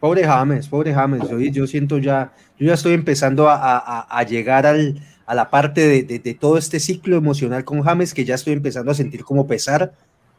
Pobre 0.00 0.24
James, 0.24 0.68
pobre 0.68 0.92
James, 0.92 1.28
yo, 1.30 1.38
yo 1.38 1.66
siento 1.66 1.98
ya, 1.98 2.32
yo 2.58 2.66
ya 2.66 2.74
estoy 2.74 2.92
empezando 2.94 3.48
a, 3.48 3.78
a, 3.78 4.00
a 4.00 4.22
llegar 4.24 4.66
al, 4.66 5.00
a 5.26 5.34
la 5.34 5.48
parte 5.48 5.86
de, 5.86 6.02
de, 6.02 6.18
de, 6.18 6.34
todo 6.34 6.58
este 6.58 6.80
ciclo 6.80 7.16
emocional 7.16 7.64
con 7.64 7.82
James 7.82 8.12
que 8.12 8.24
ya 8.24 8.34
estoy 8.34 8.54
empezando 8.54 8.90
a 8.90 8.94
sentir 8.94 9.22
como 9.22 9.46
pesar 9.46 9.92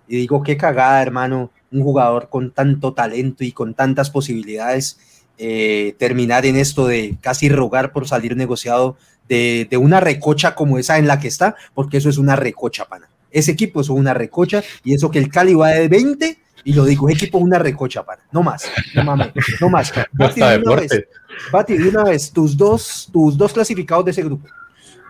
y 0.08 0.17
digo, 0.17 0.43
qué 0.43 0.58
cagada, 0.58 1.02
hermano, 1.02 1.52
un 1.71 1.82
jugador 1.82 2.30
con 2.30 2.52
tanto 2.52 2.93
talento 2.93 3.43
y 3.43 3.52
con 3.52 3.73
tantas 3.73 4.10
posibilidades, 4.10 4.99
eh, 5.38 5.96
terminar 5.98 6.46
en 6.46 6.56
esto 6.56 6.88
de 6.88 7.17
casi 7.22 7.50
rogar 7.50 7.91
por 7.91 8.08
salir 8.08 8.36
negociado 8.36 8.98
de, 9.28 9.67
de, 9.69 9.78
una 9.78 10.00
recocha 10.00 10.54
como 10.54 10.78
esa 10.78 10.98
en 10.98 11.08
la 11.08 11.19
que 11.19 11.28
está, 11.28 11.56
porque 11.74 11.98
eso 11.98 12.10
es 12.10 12.17
una 12.17 12.36
recocha, 12.36 12.86
pana. 12.86 13.10
Ese 13.32 13.52
equipo 13.52 13.82
es 13.82 13.89
una 13.89 14.13
recocha 14.13 14.63
y 14.84 14.93
eso 14.93 15.10
que 15.10 15.19
el 15.19 15.30
Cali 15.30 15.54
va 15.54 15.69
de 15.69 15.88
20 15.88 16.38
y 16.65 16.74
lo 16.74 16.86
digo, 16.86 17.10
equipo 17.10 17.39
es 17.39 17.43
una 17.43 17.60
recocha, 17.60 18.04
pana. 18.04 18.24
No 18.32 18.43
más, 18.43 18.69
no 18.93 19.04
mames, 19.04 19.34
no 19.60 19.69
más. 19.69 19.93
Bati, 20.13 20.39
de 20.39 20.62
una 20.65 20.76
vez, 20.76 21.06
Bati, 21.52 21.78
de 21.78 21.89
una 21.89 22.04
vez, 22.04 22.32
tus 22.32 22.56
dos, 22.56 23.10
tus 23.12 23.38
dos 23.38 23.54
clasificados 23.54 24.06
de 24.06 24.12
ese 24.12 24.24
grupo. 24.24 24.48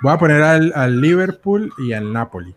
Voy 0.01 0.11
a 0.11 0.17
poner 0.17 0.41
al, 0.41 0.73
al 0.75 0.99
Liverpool 0.99 1.71
y 1.77 1.93
al 1.93 2.11
Napoli. 2.11 2.55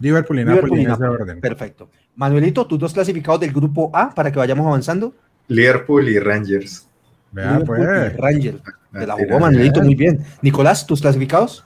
Liverpool 0.00 0.40
y 0.40 0.44
Napoli 0.44 0.82
en 0.82 0.90
ese 0.90 1.04
orden. 1.04 1.40
Perfecto. 1.40 1.88
Manuelito, 2.16 2.66
tus 2.66 2.78
dos 2.78 2.92
clasificados 2.92 3.40
del 3.40 3.52
grupo 3.52 3.90
A 3.94 4.14
para 4.14 4.32
que 4.32 4.38
vayamos 4.38 4.66
avanzando. 4.66 5.14
Liverpool 5.48 6.08
y 6.08 6.18
Rangers. 6.18 6.88
Vea, 7.32 7.60
pues. 7.64 8.16
Rangers. 8.16 8.58
Te 8.92 9.06
la 9.06 9.14
jugó 9.14 9.40
Manuelito 9.40 9.82
muy 9.82 9.94
bien. 9.94 10.20
Nicolás, 10.42 10.86
tus 10.86 11.00
clasificados. 11.00 11.64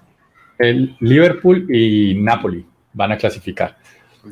El 0.58 0.96
Liverpool 1.00 1.66
y 1.74 2.20
Napoli 2.20 2.66
van 2.92 3.12
a 3.12 3.16
clasificar. 3.16 3.76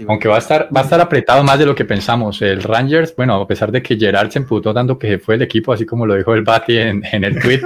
Aunque 0.07 0.29
va 0.29 0.37
a 0.37 0.38
estar, 0.38 0.68
va 0.74 0.83
a 0.83 0.85
estar 0.85 1.00
apretado 1.00 1.42
más 1.42 1.59
de 1.59 1.66
lo 1.66 1.74
que 1.74 1.85
pensamos. 1.85 2.40
El 2.42 2.62
Rangers, 2.62 3.14
bueno, 3.16 3.35
a 3.35 3.46
pesar 3.46 3.72
de 3.72 3.83
que 3.83 3.96
Gerard 3.96 4.31
se 4.31 4.38
emputó 4.38 4.72
tanto 4.72 4.96
que 4.96 5.18
fue 5.18 5.35
el 5.35 5.42
equipo, 5.42 5.72
así 5.72 5.85
como 5.85 6.07
lo 6.07 6.14
dijo 6.14 6.33
el 6.33 6.42
Bati 6.42 6.79
en, 6.79 7.03
en 7.11 7.24
el 7.24 7.40
tweet, 7.40 7.61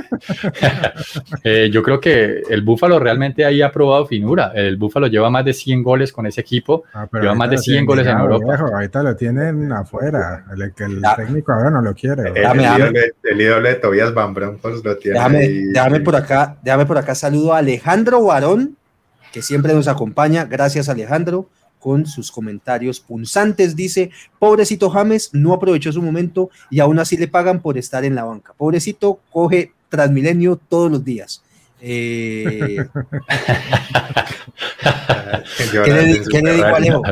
eh, 1.45 1.69
yo 1.71 1.83
creo 1.83 2.01
que 2.01 2.43
el 2.49 2.63
Búfalo 2.63 2.99
realmente 2.99 3.45
ahí 3.45 3.61
ha 3.61 3.71
probado 3.71 4.07
finura. 4.07 4.53
El 4.55 4.79
Búfalo 4.79 5.07
lleva 5.07 5.29
más 5.29 5.45
de 5.45 5.53
100 5.53 5.83
goles 5.83 6.13
con 6.13 6.27
ese 6.27 6.41
equipo, 6.41 6.85
ah, 6.95 7.07
lleva 7.13 7.35
más 7.35 7.51
de 7.51 7.59
100 7.59 7.85
goles 7.85 8.07
en 8.07 8.17
Europa. 8.17 8.47
Viejo, 8.49 8.75
ahorita 8.75 9.03
lo 9.03 9.17
tienen 9.17 9.71
afuera, 9.73 10.47
el, 10.51 10.63
el 10.63 11.03
técnico 11.17 11.53
ahora 11.53 11.71
no 11.71 11.83
lo 11.83 11.95
quiere. 11.95 12.31
El, 12.31 12.39
el, 12.39 12.61
ídolo, 12.61 13.01
el 13.23 13.41
ídolo 13.41 13.69
de 13.69 13.75
Tobias 13.75 14.15
Van 14.15 14.33
Bronckhorst 14.33 14.83
lo 14.83 14.97
tiene. 14.97 15.19
Déjame, 15.19 15.49
déjame, 15.75 16.01
por 16.01 16.17
acá, 16.17 16.57
déjame 16.63 16.87
por 16.87 16.97
acá 16.97 17.15
saludo 17.15 17.53
a 17.53 17.59
Alejandro 17.59 18.25
Barón, 18.25 18.79
que 19.31 19.43
siempre 19.43 19.75
nos 19.75 19.89
acompaña. 19.89 20.47
Gracias, 20.47 20.89
Alejandro 20.89 21.51
con 21.85 22.07
sus 22.07 22.33
comentarios 22.33 22.99
punzantes. 22.99 23.77
Dice, 23.77 24.11
pobrecito 24.39 24.89
James 24.89 25.29
no 25.35 25.53
aprovechó 25.53 25.93
su 25.93 26.01
momento 26.01 26.49
y 26.71 26.81
aún 26.81 26.99
así 26.99 27.19
le 27.19 27.29
pagan 27.29 27.61
por 27.61 27.77
estar 27.77 28.07
en 28.07 28.15
la 28.15 28.25
banca. 28.25 28.55
Pobrecito 28.57 29.21
coge 29.31 29.73
Transmilenio 29.91 30.57
todos 30.57 30.91
los 30.91 31.05
días. 31.05 31.43
Eh, 31.83 32.79
¿Qué 35.85 36.41
le, 36.43 36.55
digo 36.55 36.65
a 36.65 36.81
Leo? 36.81 37.03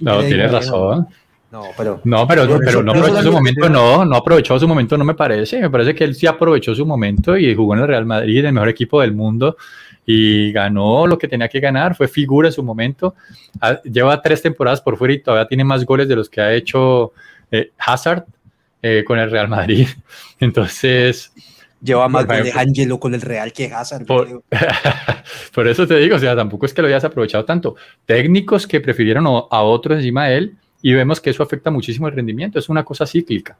No, 0.00 0.20
tienes 0.20 0.50
razón. 0.50 1.08
No, 1.52 1.64
pero 1.76 2.00
no, 2.04 2.26
pero, 2.26 2.58
pero 2.58 2.82
no 2.82 2.92
aprovechó 2.92 3.22
su 3.22 3.32
momento, 3.32 3.68
no, 3.68 4.04
no 4.06 4.16
aprovechó 4.16 4.58
su 4.58 4.66
momento, 4.66 4.96
no 4.96 5.04
me 5.04 5.14
parece. 5.14 5.60
Me 5.60 5.68
parece 5.68 5.94
que 5.94 6.04
él 6.04 6.14
sí 6.14 6.26
aprovechó 6.26 6.74
su 6.74 6.86
momento 6.86 7.36
y 7.36 7.54
jugó 7.54 7.74
en 7.74 7.80
el 7.80 7.88
Real 7.88 8.06
Madrid, 8.06 8.44
el 8.44 8.52
mejor 8.54 8.70
equipo 8.70 9.02
del 9.02 9.12
mundo, 9.12 9.58
y 10.06 10.52
ganó 10.52 11.06
lo 11.06 11.18
que 11.18 11.26
tenía 11.26 11.48
que 11.48 11.60
ganar, 11.60 11.96
fue 11.96 12.06
figura 12.06 12.48
en 12.48 12.52
su 12.52 12.62
momento. 12.62 13.14
Ah, 13.60 13.80
lleva 13.82 14.22
tres 14.22 14.40
temporadas 14.40 14.80
por 14.80 14.96
fuera 14.96 15.14
y 15.14 15.18
todavía 15.20 15.48
tiene 15.48 15.64
más 15.64 15.84
goles 15.84 16.08
de 16.08 16.16
los 16.16 16.30
que 16.30 16.40
ha 16.40 16.54
hecho 16.54 17.12
eh, 17.50 17.72
Hazard 17.78 18.24
eh, 18.80 19.02
con 19.04 19.18
el 19.18 19.30
Real 19.30 19.48
Madrid. 19.48 19.88
Entonces, 20.40 21.32
Lleva 21.82 22.08
más 22.08 22.26
de 22.26 22.52
Angelo 22.52 22.98
con 22.98 23.14
el 23.14 23.20
Real 23.20 23.52
que 23.52 23.66
Hazard. 23.66 24.06
Por, 25.54 25.68
eso 25.68 25.86
te 25.86 25.96
digo, 25.96 26.16
o 26.16 26.18
sea, 26.18 26.34
tampoco 26.34 26.66
es 26.66 26.72
que 26.72 26.80
lo 26.80 26.88
hayas 26.88 27.04
aprovechado 27.04 27.44
tanto. 27.44 27.76
Técnicos 28.06 28.66
que 28.66 28.80
prefirieron 28.80 29.26
a 29.26 29.62
otros 29.62 29.98
encima 29.98 30.26
de 30.26 30.38
él 30.38 30.56
y 30.80 30.94
vemos 30.94 31.20
que 31.20 31.30
eso 31.30 31.42
afecta 31.42 31.70
muchísimo 31.70 32.08
el 32.08 32.14
rendimiento. 32.14 32.58
Es 32.58 32.68
una 32.68 32.82
cosa 32.82 33.06
cíclica. 33.06 33.58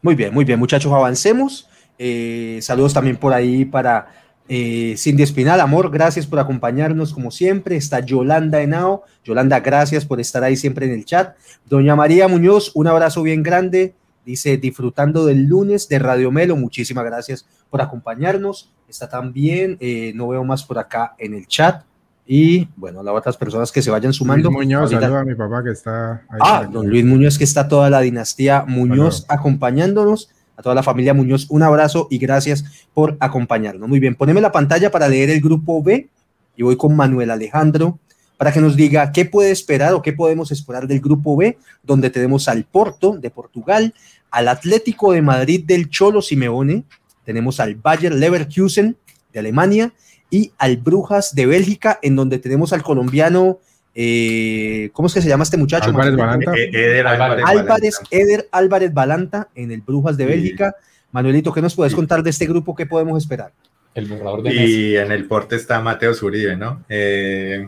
Muy 0.00 0.14
bien, 0.14 0.32
muy 0.32 0.44
bien, 0.44 0.58
muchachos, 0.58 0.92
avancemos. 0.92 1.68
Eh, 1.98 2.58
saludos 2.62 2.94
también 2.94 3.16
por 3.16 3.32
ahí 3.32 3.64
para 3.64 4.25
eh, 4.48 4.94
Cindy 4.96 5.22
Espinal, 5.22 5.60
amor, 5.60 5.90
gracias 5.90 6.26
por 6.26 6.38
acompañarnos 6.38 7.12
como 7.12 7.30
siempre. 7.30 7.76
Está 7.76 8.00
Yolanda 8.00 8.62
Henao. 8.62 9.02
Yolanda, 9.24 9.60
gracias 9.60 10.04
por 10.04 10.20
estar 10.20 10.44
ahí 10.44 10.56
siempre 10.56 10.86
en 10.86 10.92
el 10.92 11.04
chat. 11.04 11.36
Doña 11.68 11.96
María 11.96 12.28
Muñoz, 12.28 12.70
un 12.74 12.86
abrazo 12.86 13.22
bien 13.22 13.42
grande. 13.42 13.94
Dice, 14.24 14.56
disfrutando 14.56 15.24
del 15.26 15.44
lunes 15.44 15.88
de 15.88 15.98
Radio 15.98 16.30
Melo. 16.30 16.56
Muchísimas 16.56 17.04
gracias 17.04 17.46
por 17.70 17.80
acompañarnos. 17.80 18.72
Está 18.88 19.08
también, 19.08 19.76
eh, 19.80 20.12
no 20.14 20.28
veo 20.28 20.44
más 20.44 20.64
por 20.64 20.78
acá 20.78 21.14
en 21.18 21.34
el 21.34 21.46
chat. 21.46 21.84
Y 22.26 22.68
bueno, 22.76 23.04
las 23.04 23.14
otras 23.14 23.36
personas 23.36 23.70
que 23.70 23.82
se 23.82 23.90
vayan 23.90 24.12
sumando. 24.12 24.50
Luis 24.50 24.66
Muñoz, 24.66 24.90
saluda 24.90 25.20
a 25.20 25.24
mi 25.24 25.36
papá 25.36 25.62
que 25.62 25.70
está 25.70 26.22
ahí. 26.28 26.40
Ah, 26.40 26.68
don 26.70 26.88
Luis 26.88 27.04
Muñoz, 27.04 27.38
que 27.38 27.44
está 27.44 27.68
toda 27.68 27.88
la 27.88 28.00
dinastía 28.00 28.64
Muñoz 28.66 29.24
acompañándonos. 29.28 30.30
A 30.56 30.62
toda 30.62 30.74
la 30.74 30.82
familia 30.82 31.14
Muñoz, 31.14 31.46
un 31.50 31.62
abrazo 31.62 32.08
y 32.10 32.18
gracias 32.18 32.64
por 32.94 33.16
acompañarnos. 33.20 33.88
Muy 33.88 34.00
bien, 34.00 34.14
poneme 34.14 34.40
la 34.40 34.52
pantalla 34.52 34.90
para 34.90 35.08
leer 35.08 35.30
el 35.30 35.40
grupo 35.40 35.82
B 35.82 36.08
y 36.56 36.62
voy 36.62 36.76
con 36.76 36.96
Manuel 36.96 37.30
Alejandro 37.30 37.98
para 38.36 38.52
que 38.52 38.60
nos 38.60 38.76
diga 38.76 39.12
qué 39.12 39.24
puede 39.24 39.50
esperar 39.50 39.94
o 39.94 40.02
qué 40.02 40.12
podemos 40.12 40.50
esperar 40.52 40.86
del 40.86 41.00
grupo 41.00 41.36
B, 41.36 41.58
donde 41.82 42.10
tenemos 42.10 42.48
al 42.48 42.64
Porto 42.64 43.16
de 43.16 43.30
Portugal, 43.30 43.94
al 44.30 44.48
Atlético 44.48 45.12
de 45.12 45.22
Madrid 45.22 45.64
del 45.64 45.88
Cholo 45.88 46.20
Simeone, 46.20 46.84
tenemos 47.24 47.60
al 47.60 47.74
Bayer 47.74 48.14
Leverkusen 48.14 48.96
de 49.32 49.38
Alemania 49.38 49.92
y 50.30 50.52
al 50.58 50.76
Brujas 50.76 51.34
de 51.34 51.46
Bélgica, 51.46 51.98
en 52.02 52.16
donde 52.16 52.38
tenemos 52.38 52.72
al 52.72 52.82
colombiano, 52.82 53.58
eh, 53.98 54.90
¿cómo 54.92 55.08
es 55.08 55.14
que 55.14 55.22
se 55.22 55.28
llama 55.28 55.44
este 55.44 55.56
muchacho? 55.56 55.88
Álvarez 55.88 56.14
Balanta. 56.14 56.52
Eh, 56.54 56.68
Eder 56.70 57.06
Álvarez, 57.06 57.44
Álvarez, 57.46 58.00
Eder 58.10 58.48
Álvarez 58.52 58.92
Balanta 58.92 59.48
en 59.54 59.70
el 59.70 59.80
Brujas 59.80 60.18
de 60.18 60.26
Bélgica. 60.26 60.76
Manuelito, 61.12 61.50
¿qué 61.50 61.62
nos 61.62 61.74
puedes 61.74 61.94
contar 61.94 62.22
de 62.22 62.28
este 62.28 62.44
grupo? 62.44 62.74
¿Qué 62.74 62.84
podemos 62.84 63.22
esperar? 63.22 63.52
El 63.94 64.04
borrador 64.04 64.42
de 64.42 64.54
Y 64.54 64.96
en 64.98 65.12
el 65.12 65.24
porte 65.24 65.56
está 65.56 65.80
Mateo 65.80 66.12
Zuribe, 66.12 66.56
¿no? 66.56 66.84
Eh, 66.90 67.66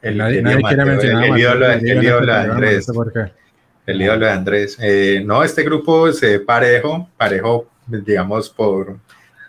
el, 0.00 0.16
nadie, 0.16 0.42
quiere 0.42 0.84
mencionar 0.84 1.24
el, 1.24 1.36
ídolo, 1.36 1.66
de 1.66 2.32
Andrés. 2.32 2.86
El 3.84 4.00
ídolo 4.00 4.26
de 4.26 4.30
Andrés. 4.30 4.78
no, 5.24 5.42
este 5.42 5.64
grupo 5.64 6.12
se 6.12 6.38
parejo, 6.38 7.08
parejo, 7.16 7.66
digamos, 7.88 8.48
por, 8.48 8.96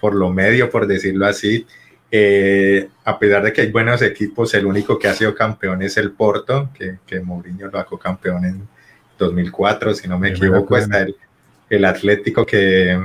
por 0.01 0.15
lo 0.15 0.31
medio, 0.31 0.71
por 0.71 0.87
decirlo 0.87 1.27
así. 1.27 1.67
Eh, 2.15 2.89
a 3.05 3.17
pesar 3.17 3.41
de 3.41 3.51
que 3.51 3.61
hay 3.61 3.71
buenos 3.71 4.03
equipos, 4.03 4.53
el 4.53 4.67
único 4.67 4.99
que 4.99 5.07
ha 5.07 5.15
sido 5.15 5.33
campeón 5.33 5.81
es 5.81 5.97
el 5.97 6.11
Porto, 6.11 6.69
que, 6.71 6.99
que 7.07 7.19
Mourinho 7.19 7.65
lo 7.65 7.71
sacó 7.71 7.97
campeón 7.97 8.45
en 8.45 8.67
2004, 9.17 9.95
si 9.95 10.07
no 10.07 10.19
me 10.19 10.29
equivoco, 10.29 10.77
está 10.77 11.01
el, 11.01 11.15
el 11.71 11.85
Atlético 11.85 12.45
que, 12.45 13.01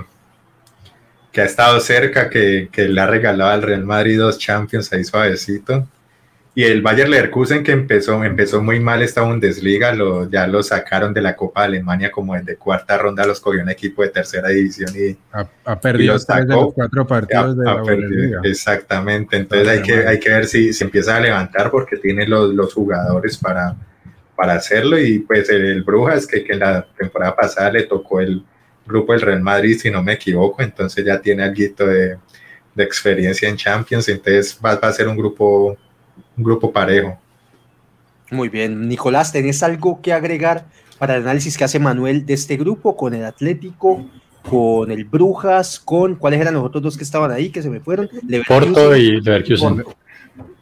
que 1.32 1.40
ha 1.40 1.44
estado 1.46 1.80
cerca, 1.80 2.28
que, 2.28 2.68
que, 2.70 2.86
le 2.86 3.00
ha 3.00 3.06
regalado 3.06 3.50
al 3.50 3.62
Real 3.62 3.82
Madrid 3.82 4.18
dos 4.18 4.38
Champions 4.38 4.92
ahí 4.92 5.04
suavecito. 5.04 5.88
Y 6.58 6.64
el 6.64 6.82
Bayer 6.82 7.08
Leverkusen 7.08 7.62
que 7.62 7.70
empezó, 7.70 8.24
empezó 8.24 8.60
muy 8.60 8.80
mal 8.80 9.00
esta 9.00 9.22
Bundesliga, 9.22 9.92
lo, 9.92 10.28
ya 10.28 10.48
lo 10.48 10.60
sacaron 10.64 11.14
de 11.14 11.22
la 11.22 11.36
Copa 11.36 11.60
de 11.60 11.66
Alemania 11.68 12.10
como 12.10 12.34
el 12.34 12.44
de 12.44 12.56
cuarta 12.56 12.98
ronda, 12.98 13.24
los 13.24 13.38
cogió 13.38 13.62
un 13.62 13.70
equipo 13.70 14.02
de 14.02 14.08
tercera 14.08 14.48
división 14.48 14.90
y 14.92 15.16
ha, 15.64 15.80
perdido 15.80 16.14
los 16.14 16.26
cuatro 16.74 17.06
partidos 17.06 17.56
de 17.58 17.64
la 17.64 17.74
Bundesliga. 17.76 18.40
Exactamente, 18.42 19.36
entonces 19.36 19.68
hay 19.68 19.82
que, 19.82 20.04
hay 20.04 20.18
que 20.18 20.30
ver 20.30 20.46
si, 20.46 20.72
si 20.72 20.82
empieza 20.82 21.14
a 21.14 21.20
levantar 21.20 21.70
porque 21.70 21.96
tiene 21.96 22.26
los, 22.26 22.52
los 22.52 22.74
jugadores 22.74 23.38
para, 23.38 23.76
para 24.34 24.54
hacerlo. 24.54 24.98
Y 24.98 25.20
pues 25.20 25.48
el, 25.50 25.84
Brujas 25.84 26.26
que, 26.26 26.42
que 26.42 26.56
la 26.56 26.84
temporada 26.98 27.36
pasada 27.36 27.70
le 27.70 27.84
tocó 27.84 28.18
el 28.18 28.44
grupo 28.84 29.12
del 29.12 29.22
Real 29.22 29.42
Madrid, 29.42 29.78
si 29.78 29.92
no 29.92 30.02
me 30.02 30.14
equivoco, 30.14 30.60
entonces 30.60 31.04
ya 31.04 31.20
tiene 31.20 31.44
algo 31.44 31.86
de, 31.86 32.16
de 32.74 32.82
experiencia 32.82 33.48
en 33.48 33.56
Champions, 33.56 34.08
entonces 34.08 34.58
va, 34.58 34.74
va 34.74 34.88
a 34.88 34.92
ser 34.92 35.06
un 35.06 35.16
grupo 35.16 35.78
un 36.36 36.44
grupo 36.44 36.72
parejo. 36.72 37.18
Muy 38.30 38.48
bien, 38.48 38.88
Nicolás, 38.88 39.32
¿tenés 39.32 39.62
algo 39.62 40.00
que 40.02 40.12
agregar 40.12 40.66
para 40.98 41.16
el 41.16 41.22
análisis 41.22 41.56
que 41.56 41.64
hace 41.64 41.78
Manuel 41.78 42.26
de 42.26 42.34
este 42.34 42.56
grupo 42.56 42.96
con 42.96 43.14
el 43.14 43.24
Atlético, 43.24 44.04
con 44.42 44.90
el 44.90 45.04
Brujas, 45.04 45.80
con 45.80 46.16
cuáles 46.16 46.40
eran 46.40 46.54
los 46.54 46.64
otros 46.64 46.82
dos 46.82 46.96
que 46.96 47.04
estaban 47.04 47.30
ahí 47.30 47.50
que 47.50 47.62
se 47.62 47.70
me 47.70 47.80
fueron? 47.80 48.08
Porto 48.46 48.96
y 48.96 49.20
Leverkusen. 49.20 49.84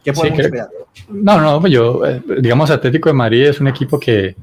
¿Qué 0.03 0.13
podemos 0.13 0.39
esperar? 0.39 0.69
No, 1.09 1.41
no, 1.41 1.59
pues 1.59 1.73
yo, 1.73 2.05
eh, 2.05 2.21
digamos, 2.39 2.71
Atlético 2.71 3.09
de 3.09 3.13
Madrid 3.13 3.47
es 3.47 3.59
un 3.59 3.67
equipo 3.67 3.99
que, 3.99 4.35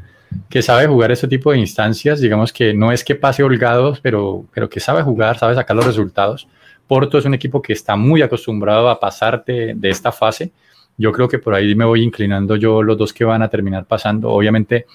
que 0.48 0.60
sabe 0.60 0.86
jugar 0.86 1.10
ese 1.10 1.26
tipo 1.26 1.52
de 1.52 1.58
instancias, 1.58 2.20
digamos 2.20 2.52
que 2.52 2.74
no 2.74 2.92
es 2.92 3.02
que 3.02 3.14
pase 3.14 3.42
holgados, 3.42 4.00
pero, 4.00 4.44
pero 4.52 4.68
que 4.68 4.80
sabe 4.80 5.02
jugar, 5.02 5.38
sabe 5.38 5.54
sacar 5.54 5.76
los 5.76 5.86
resultados. 5.86 6.46
Porto 6.86 7.16
es 7.16 7.24
un 7.24 7.32
equipo 7.32 7.62
que 7.62 7.72
está 7.72 7.96
muy 7.96 8.20
acostumbrado 8.20 8.90
a 8.90 9.00
pasarte 9.00 9.72
de 9.74 9.88
esta 9.88 10.12
fase 10.12 10.52
yo 10.96 11.12
creo 11.12 11.28
que 11.28 11.38
por 11.38 11.54
ahí 11.54 11.74
me 11.74 11.84
voy 11.84 12.02
inclinando 12.02 12.56
yo 12.56 12.82
los 12.82 12.96
dos 12.96 13.12
que 13.12 13.24
van 13.24 13.42
a 13.42 13.48
terminar 13.48 13.84
pasando. 13.84 14.30
Obviamente 14.30 14.86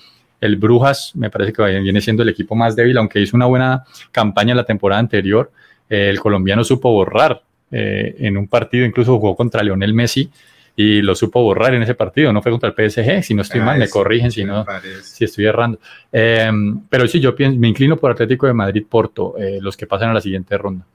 el 0.42 0.56
Brujas 0.56 1.12
me 1.16 1.30
parece 1.30 1.54
que 1.54 1.80
viene 1.80 2.02
siendo 2.02 2.24
el 2.24 2.30
equipo 2.30 2.56
más 2.56 2.76
débil, 2.76 2.98
aunque 2.98 3.20
hizo 3.20 3.36
una 3.36 3.46
buena 3.46 3.84
campaña 4.12 4.56
la 4.56 4.64
temporada 4.64 5.00
anterior. 5.00 5.52
Eh, 5.90 6.10
el 6.10 6.20
colombiano 6.20 6.64
supo 6.64 6.92
borrar 6.92 7.42
eh, 7.72 8.16
en 8.20 8.38
un 8.38 8.48
partido, 8.48 8.86
incluso 8.86 9.18
jugó 9.18 9.36
contra 9.36 9.64
Lionel 9.64 9.94
Messi 9.94 10.30
y 10.76 11.02
lo 11.02 11.14
supo 11.14 11.44
borrar 11.44 11.74
en 11.74 11.84
ese 11.84 11.94
partido. 11.94 12.32
No 12.32 12.42
fue 12.42 12.52
contra 12.52 12.70
el 12.70 12.90
PSG, 12.90 13.22
si 13.22 13.34
no 13.34 13.42
estoy 13.42 13.60
mal, 13.60 13.78
me 13.78 13.90
corrigen 13.90 14.32
si 14.32 14.46
no, 14.46 14.66
si 15.04 15.26
estoy 15.26 15.46
errando. 15.46 15.78
Em, 16.10 16.80
pero 16.90 17.06
sí, 17.06 17.20
yo 17.20 17.36
pienso, 17.36 17.60
me 17.60 17.68
inclino 17.68 17.98
por 17.98 18.12
Atlético 18.12 18.48
de 18.48 18.54
Madrid 18.54 18.86
Porto, 18.88 19.36
eh, 19.38 19.60
los 19.62 19.76
que 19.76 19.88
pasan 19.88 20.10
a 20.10 20.14
la 20.14 20.22
siguiente 20.22 20.58
ronda. 20.58 20.86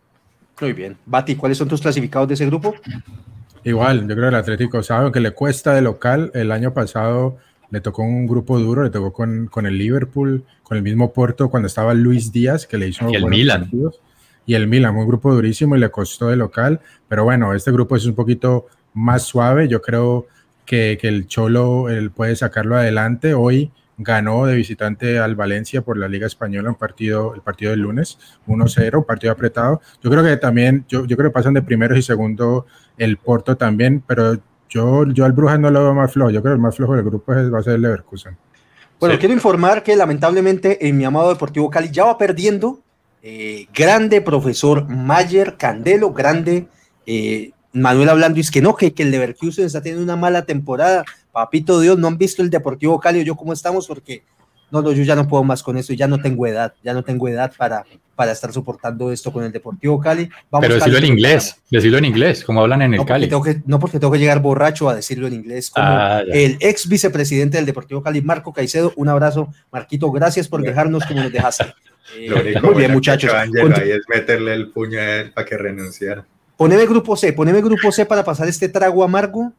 Muy 0.60 0.72
bien. 0.72 0.96
Bati, 1.04 1.34
¿cuáles 1.36 1.58
son 1.58 1.68
tus 1.68 1.82
clasificados 1.82 2.28
de 2.28 2.34
ese 2.34 2.46
grupo? 2.46 2.74
Igual, 3.64 4.02
yo 4.02 4.14
creo 4.14 4.22
que 4.22 4.28
el 4.28 4.34
Atlético 4.34 4.82
sabe 4.82 5.10
que 5.10 5.20
le 5.20 5.32
cuesta 5.32 5.74
de 5.74 5.82
local. 5.82 6.30
El 6.34 6.52
año 6.52 6.72
pasado 6.72 7.38
le 7.70 7.80
tocó 7.80 8.02
un 8.02 8.26
grupo 8.26 8.58
duro, 8.58 8.84
le 8.84 8.90
tocó 8.90 9.12
con, 9.12 9.46
con 9.46 9.66
el 9.66 9.78
Liverpool, 9.78 10.44
con 10.62 10.76
el 10.76 10.82
mismo 10.82 11.12
Puerto 11.12 11.50
cuando 11.50 11.66
estaba 11.66 11.94
Luis 11.94 12.30
Díaz, 12.30 12.66
que 12.66 12.78
le 12.78 12.88
hizo. 12.88 13.08
Y 13.08 13.14
el 13.14 13.26
Milan. 13.26 13.70
Y 14.46 14.54
el 14.54 14.68
Milan, 14.68 14.94
un 14.94 15.06
grupo 15.06 15.34
durísimo 15.34 15.74
y 15.76 15.80
le 15.80 15.90
costó 15.90 16.28
de 16.28 16.36
local. 16.36 16.80
Pero 17.08 17.24
bueno, 17.24 17.54
este 17.54 17.72
grupo 17.72 17.96
es 17.96 18.04
un 18.04 18.14
poquito 18.14 18.66
más 18.92 19.22
suave. 19.22 19.66
Yo 19.68 19.80
creo 19.80 20.26
que, 20.66 20.98
que 21.00 21.08
el 21.08 21.26
Cholo 21.26 21.88
él 21.88 22.10
puede 22.10 22.36
sacarlo 22.36 22.76
adelante. 22.76 23.32
Hoy 23.32 23.72
ganó 23.96 24.46
de 24.46 24.56
visitante 24.56 25.18
al 25.18 25.36
Valencia 25.36 25.82
por 25.82 25.96
la 25.96 26.08
Liga 26.08 26.26
Española 26.26 26.70
un 26.70 26.74
partido, 26.74 27.34
el 27.34 27.40
partido 27.40 27.70
del 27.70 27.80
lunes, 27.80 28.18
1-0, 28.46 28.98
un 28.98 29.04
partido 29.04 29.32
apretado. 29.32 29.80
Yo 30.02 30.10
creo 30.10 30.22
que 30.22 30.36
también, 30.36 30.84
yo, 30.88 31.06
yo 31.06 31.16
creo 31.16 31.30
que 31.30 31.34
pasan 31.34 31.54
de 31.54 31.62
primeros 31.62 31.98
y 31.98 32.02
segundo 32.02 32.66
el 32.98 33.16
Porto 33.16 33.56
también, 33.56 34.02
pero 34.06 34.38
yo, 34.68 35.06
yo 35.06 35.24
al 35.24 35.32
Brujas 35.32 35.58
no 35.58 35.70
lo 35.70 35.82
veo 35.82 35.94
más 35.94 36.12
flojo. 36.12 36.30
Yo 36.30 36.42
creo 36.42 36.52
que 36.52 36.56
el 36.56 36.62
más 36.62 36.76
flojo 36.76 36.94
del 36.94 37.04
grupo 37.04 37.32
es, 37.34 37.52
va 37.52 37.60
a 37.60 37.62
ser 37.62 37.74
el 37.74 37.82
Leverkusen. 37.82 38.36
Bueno, 39.00 39.18
quiero 39.18 39.34
informar 39.34 39.82
que 39.82 39.96
lamentablemente 39.96 40.86
en 40.86 40.96
mi 40.96 41.04
amado 41.04 41.28
Deportivo 41.28 41.70
Cali 41.70 41.90
ya 41.90 42.04
va 42.04 42.18
perdiendo. 42.18 42.80
Eh, 43.22 43.66
grande 43.72 44.20
profesor 44.20 44.88
Mayer 44.88 45.56
Candelo, 45.56 46.12
grande 46.12 46.68
eh, 47.06 47.52
Manuel 47.72 48.10
hablando, 48.10 48.38
y 48.38 48.42
es 48.42 48.50
que 48.50 48.62
no, 48.62 48.76
que, 48.76 48.92
que 48.94 49.02
el 49.02 49.10
Leverkusen 49.10 49.64
está 49.64 49.82
teniendo 49.82 50.04
una 50.04 50.16
mala 50.16 50.44
temporada. 50.44 51.04
Papito 51.32 51.80
Dios, 51.80 51.98
no 51.98 52.06
han 52.06 52.18
visto 52.18 52.42
el 52.42 52.50
Deportivo 52.50 53.00
Cali 53.00 53.20
o 53.20 53.24
yo 53.24 53.34
cómo 53.34 53.52
estamos, 53.52 53.86
porque 53.88 54.22
no, 54.70 54.82
no, 54.82 54.92
yo 54.92 55.02
ya 55.02 55.14
no 55.14 55.28
puedo 55.28 55.44
más 55.44 55.62
con 55.62 55.76
esto, 55.76 55.92
ya 55.92 56.06
no 56.06 56.20
tengo 56.20 56.46
edad, 56.46 56.74
ya 56.82 56.92
no 56.92 57.02
tengo 57.02 57.28
edad 57.28 57.52
para, 57.56 57.84
para 58.14 58.32
estar 58.32 58.52
soportando 58.52 59.12
esto 59.12 59.32
con 59.32 59.44
el 59.44 59.52
Deportivo 59.52 60.00
Cali. 60.00 60.28
Vamos, 60.50 60.66
Pero 60.66 60.74
decirlo 60.76 60.98
en 60.98 61.06
inglés, 61.06 61.56
decirlo 61.70 61.98
en 61.98 62.04
inglés, 62.04 62.44
como 62.44 62.60
hablan 62.60 62.82
en 62.82 62.94
el 62.94 63.04
Cali. 63.04 63.28
no 63.66 63.78
porque 63.78 63.98
tengo 63.98 64.12
que 64.12 64.18
llegar 64.18 64.40
borracho 64.40 64.88
a 64.88 64.94
decirlo 64.94 65.26
en 65.26 65.34
inglés, 65.34 65.70
como 65.70 65.86
ah, 65.86 66.22
el 66.32 66.56
ex 66.60 66.88
vicepresidente 66.88 67.56
del 67.56 67.66
Deportivo 67.66 68.02
Cali, 68.02 68.22
Marco 68.22 68.52
Caicedo. 68.52 68.92
Un 68.96 69.08
abrazo, 69.08 69.48
Marquito, 69.70 70.10
gracias 70.10 70.48
por 70.48 70.62
dejarnos 70.62 71.04
como 71.04 71.22
nos 71.22 71.32
dejaste. 71.32 71.66
Eh, 72.16 72.60
muy 72.62 72.74
bien, 72.74 72.92
muchachos. 72.92 73.32
Ahí 73.32 73.48
es 73.56 74.02
meterle 74.08 74.54
el 74.54 74.70
puño 74.70 75.00
a 75.00 75.16
él 75.16 75.32
para 75.32 75.46
que 75.46 75.56
renunciara. 75.56 76.24
Poneme 76.56 76.86
grupo 76.86 77.16
C, 77.16 77.32
poneme 77.32 77.60
grupo 77.60 77.90
C 77.90 78.06
para 78.06 78.22
pasar 78.22 78.46
este 78.46 78.68
trago 78.68 79.02
amargo 79.02 79.52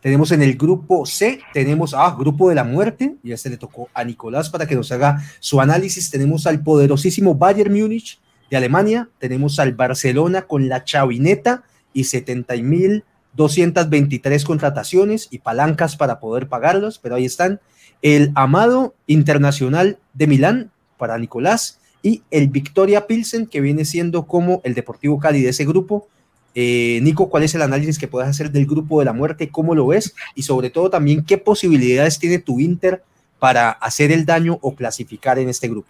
tenemos 0.00 0.32
en 0.32 0.42
el 0.42 0.56
grupo 0.56 1.04
C, 1.04 1.40
tenemos, 1.52 1.92
ah, 1.94 2.16
grupo 2.18 2.48
de 2.48 2.54
la 2.54 2.64
muerte, 2.64 3.16
y 3.22 3.32
este 3.32 3.50
le 3.50 3.58
tocó 3.58 3.90
a 3.92 4.02
Nicolás 4.02 4.48
para 4.48 4.66
que 4.66 4.74
nos 4.74 4.90
haga 4.92 5.22
su 5.40 5.60
análisis. 5.60 6.10
Tenemos 6.10 6.46
al 6.46 6.62
poderosísimo 6.62 7.34
Bayern 7.34 7.70
Múnich 7.72 8.18
de 8.50 8.56
Alemania, 8.56 9.10
tenemos 9.18 9.58
al 9.58 9.74
Barcelona 9.74 10.40
con 10.42 10.70
la 10.70 10.84
chavineta 10.84 11.64
y 11.92 12.04
70.223 12.04 14.44
contrataciones 14.44 15.28
y 15.30 15.40
palancas 15.40 15.96
para 15.96 16.18
poder 16.18 16.48
pagarlos, 16.48 16.98
pero 16.98 17.16
ahí 17.16 17.26
están. 17.26 17.60
El 18.00 18.32
Amado 18.34 18.94
Internacional 19.06 19.98
de 20.14 20.26
Milán 20.26 20.70
para 20.96 21.18
Nicolás 21.18 21.78
y 22.02 22.22
el 22.30 22.48
Victoria 22.48 23.06
Pilsen, 23.06 23.46
que 23.46 23.60
viene 23.60 23.84
siendo 23.84 24.26
como 24.26 24.62
el 24.64 24.72
Deportivo 24.72 25.18
Cali 25.18 25.42
de 25.42 25.50
ese 25.50 25.66
grupo, 25.66 26.08
eh, 26.54 27.00
Nico, 27.02 27.28
¿cuál 27.30 27.44
es 27.44 27.54
el 27.54 27.62
análisis 27.62 27.98
que 27.98 28.08
puedes 28.08 28.28
hacer 28.28 28.50
del 28.50 28.66
grupo 28.66 28.98
de 28.98 29.04
la 29.04 29.12
muerte? 29.12 29.50
¿Cómo 29.50 29.74
lo 29.74 29.86
ves? 29.88 30.14
Y 30.34 30.42
sobre 30.42 30.70
todo 30.70 30.90
también, 30.90 31.24
¿qué 31.24 31.38
posibilidades 31.38 32.18
tiene 32.18 32.38
tu 32.38 32.60
Inter 32.60 33.02
para 33.38 33.70
hacer 33.70 34.10
el 34.12 34.26
daño 34.26 34.58
o 34.60 34.74
clasificar 34.74 35.38
en 35.38 35.48
este 35.48 35.68
grupo? 35.68 35.88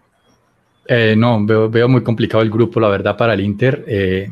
Eh, 0.86 1.14
no, 1.16 1.44
veo, 1.44 1.88
muy 1.88 2.02
complicado 2.02 2.42
el 2.42 2.50
grupo, 2.50 2.80
la 2.80 2.88
verdad, 2.88 3.16
para 3.16 3.34
el 3.34 3.40
Inter. 3.40 3.84
Eh, 3.86 4.30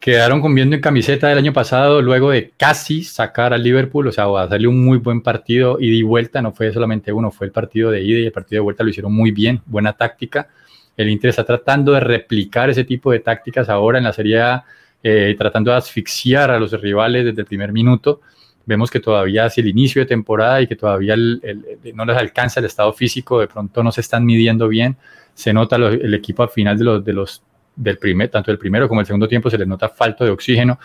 quedaron 0.00 0.40
conviendo 0.40 0.74
en 0.74 0.82
camiseta 0.82 1.28
del 1.28 1.38
año 1.38 1.52
pasado 1.52 2.00
luego 2.02 2.30
de 2.30 2.52
casi 2.56 3.04
sacar 3.04 3.52
al 3.52 3.62
Liverpool, 3.62 4.06
o 4.06 4.12
sea, 4.12 4.26
hacerle 4.40 4.68
un 4.68 4.84
muy 4.84 4.98
buen 4.98 5.20
partido 5.20 5.78
y 5.80 5.96
de 5.96 6.04
vuelta, 6.04 6.40
no 6.42 6.52
fue 6.52 6.72
solamente 6.72 7.12
uno, 7.12 7.30
fue 7.30 7.46
el 7.46 7.52
partido 7.52 7.90
de 7.90 8.02
ida 8.02 8.18
y 8.18 8.26
el 8.26 8.32
partido 8.32 8.60
de 8.60 8.64
vuelta 8.64 8.82
lo 8.82 8.90
hicieron 8.90 9.12
muy 9.12 9.30
bien, 9.30 9.60
buena 9.66 9.92
táctica. 9.92 10.48
El 10.96 11.08
Inter 11.08 11.30
está 11.30 11.44
tratando 11.44 11.92
de 11.92 12.00
replicar 12.00 12.70
ese 12.70 12.84
tipo 12.84 13.12
de 13.12 13.20
tácticas 13.20 13.68
ahora 13.68 13.98
en 13.98 14.04
la 14.04 14.12
Serie 14.12 14.40
A 14.40 14.64
eh, 15.02 15.34
tratando 15.38 15.70
de 15.70 15.76
asfixiar 15.76 16.50
a 16.50 16.58
los 16.58 16.72
rivales 16.80 17.24
desde 17.24 17.40
el 17.40 17.46
primer 17.46 17.72
minuto. 17.72 18.20
Vemos 18.66 18.90
que 18.90 19.00
todavía 19.00 19.46
es 19.46 19.56
el 19.58 19.68
inicio 19.68 20.02
de 20.02 20.06
temporada 20.06 20.60
y 20.60 20.66
que 20.66 20.76
todavía 20.76 21.16
no 21.16 22.04
les 22.04 22.16
alcanza 22.16 22.60
el 22.60 22.66
estado 22.66 22.92
físico, 22.92 23.40
de 23.40 23.48
pronto 23.48 23.82
no 23.82 23.90
se 23.90 24.02
están 24.02 24.24
midiendo 24.24 24.68
bien. 24.68 24.96
Se 25.34 25.52
nota 25.52 25.76
el 25.76 26.12
equipo 26.12 26.42
al 26.42 26.50
final 26.50 26.76
de 26.76 27.12
los, 27.12 27.42
del 27.76 27.96
primer, 27.96 28.28
tanto 28.28 28.50
el 28.50 28.58
primero 28.58 28.88
como 28.88 29.00
el 29.00 29.06
segundo 29.06 29.28
tiempo, 29.28 29.48
se 29.48 29.56
les 29.56 29.66
nota 29.66 29.88
falta 29.88 30.24
de 30.24 30.30
oxígeno. 30.30 30.78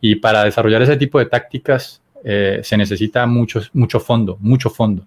Y 0.00 0.16
para 0.16 0.44
desarrollar 0.44 0.82
ese 0.82 0.96
tipo 0.96 1.18
de 1.18 1.26
tácticas 1.26 2.02
eh, 2.24 2.60
se 2.62 2.76
necesita 2.76 3.24
mucho, 3.26 3.60
mucho 3.72 4.00
fondo, 4.00 4.36
mucho 4.40 4.68
fondo 4.68 5.06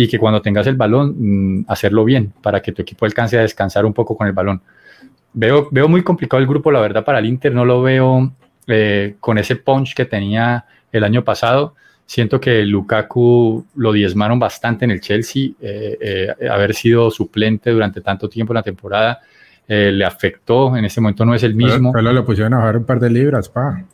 y 0.00 0.06
que 0.06 0.16
cuando 0.16 0.40
tengas 0.40 0.64
el 0.68 0.76
balón, 0.76 1.16
mm, 1.58 1.64
hacerlo 1.66 2.04
bien 2.04 2.32
para 2.40 2.62
que 2.62 2.70
tu 2.70 2.82
equipo 2.82 3.04
alcance 3.04 3.36
a 3.36 3.42
descansar 3.42 3.84
un 3.84 3.92
poco 3.92 4.16
con 4.16 4.28
el 4.28 4.32
balón. 4.32 4.62
Veo, 5.40 5.68
veo 5.70 5.86
muy 5.86 6.02
complicado 6.02 6.40
el 6.40 6.48
grupo, 6.48 6.72
la 6.72 6.80
verdad, 6.80 7.04
para 7.04 7.20
el 7.20 7.26
Inter. 7.26 7.54
No 7.54 7.64
lo 7.64 7.80
veo 7.80 8.32
eh, 8.66 9.14
con 9.20 9.38
ese 9.38 9.54
punch 9.54 9.94
que 9.94 10.04
tenía 10.04 10.64
el 10.90 11.04
año 11.04 11.22
pasado. 11.22 11.76
Siento 12.06 12.40
que 12.40 12.64
Lukaku 12.64 13.64
lo 13.76 13.92
diezmaron 13.92 14.40
bastante 14.40 14.84
en 14.84 14.90
el 14.90 15.00
Chelsea. 15.00 15.50
Eh, 15.60 15.96
eh, 16.40 16.48
haber 16.50 16.74
sido 16.74 17.12
suplente 17.12 17.70
durante 17.70 18.00
tanto 18.00 18.28
tiempo 18.28 18.52
en 18.52 18.56
la 18.56 18.62
temporada 18.64 19.20
le 19.68 20.04
afectó. 20.04 20.76
En 20.76 20.86
ese 20.86 21.00
momento 21.00 21.24
no 21.24 21.34
es 21.34 21.42
el 21.44 21.54
mismo. 21.54 21.92
Solo 21.92 22.12
le 22.12 22.22
pusieron 22.22 22.54
a 22.54 22.58
bajar 22.58 22.78
un 22.78 22.84
par 22.84 22.98
de 22.98 23.10
libras, 23.10 23.48
pa. 23.48 23.84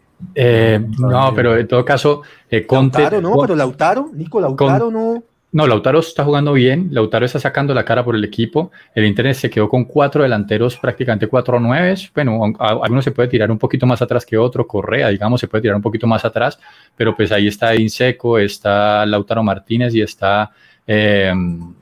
no, 0.98 1.33
pero 1.35 1.59
en 1.59 1.68
todo 1.68 1.85
caso, 1.85 2.22
Conte. 2.66 3.00
Lautaro, 3.00 3.20
no, 3.20 3.37
pero 3.38 3.54
Lautaro, 3.54 4.11
Nico 4.14 4.40
Lautaro, 4.40 4.90
no. 4.90 5.22
No, 5.54 5.68
Lautaro 5.68 6.00
está 6.00 6.24
jugando 6.24 6.52
bien, 6.52 6.88
Lautaro 6.90 7.24
está 7.24 7.38
sacando 7.38 7.74
la 7.74 7.84
cara 7.84 8.04
por 8.04 8.16
el 8.16 8.24
equipo, 8.24 8.72
el 8.92 9.06
Internet 9.06 9.36
se 9.36 9.48
quedó 9.48 9.68
con 9.68 9.84
cuatro 9.84 10.24
delanteros, 10.24 10.76
prácticamente 10.76 11.28
cuatro 11.28 11.60
nueves, 11.60 12.10
bueno, 12.12 12.52
algunos 12.58 13.04
se 13.04 13.12
puede 13.12 13.28
tirar 13.28 13.52
un 13.52 13.58
poquito 13.58 13.86
más 13.86 14.02
atrás 14.02 14.26
que 14.26 14.36
otro, 14.36 14.66
Correa, 14.66 15.10
digamos, 15.10 15.40
se 15.40 15.46
puede 15.46 15.62
tirar 15.62 15.76
un 15.76 15.82
poquito 15.82 16.08
más 16.08 16.24
atrás, 16.24 16.58
pero 16.96 17.14
pues 17.14 17.30
ahí 17.30 17.46
está 17.46 17.72
Inseco, 17.76 18.36
está 18.36 19.06
Lautaro 19.06 19.44
Martínez 19.44 19.94
y 19.94 20.02
está 20.02 20.50
em, 20.88 21.72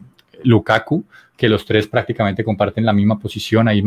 Lukaku, 0.44 1.06
que 1.34 1.48
los 1.48 1.64
tres 1.64 1.86
prácticamente 1.86 2.44
comparten 2.44 2.84
la 2.84 2.92
misma 2.92 3.18
posición, 3.18 3.68
ahí 3.68 3.82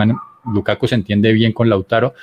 Lukaku 0.51 0.87
se 0.87 0.95
entiende 0.95 1.31
bien 1.31 1.53
con 1.53 1.69
Lautaro, 1.69 2.15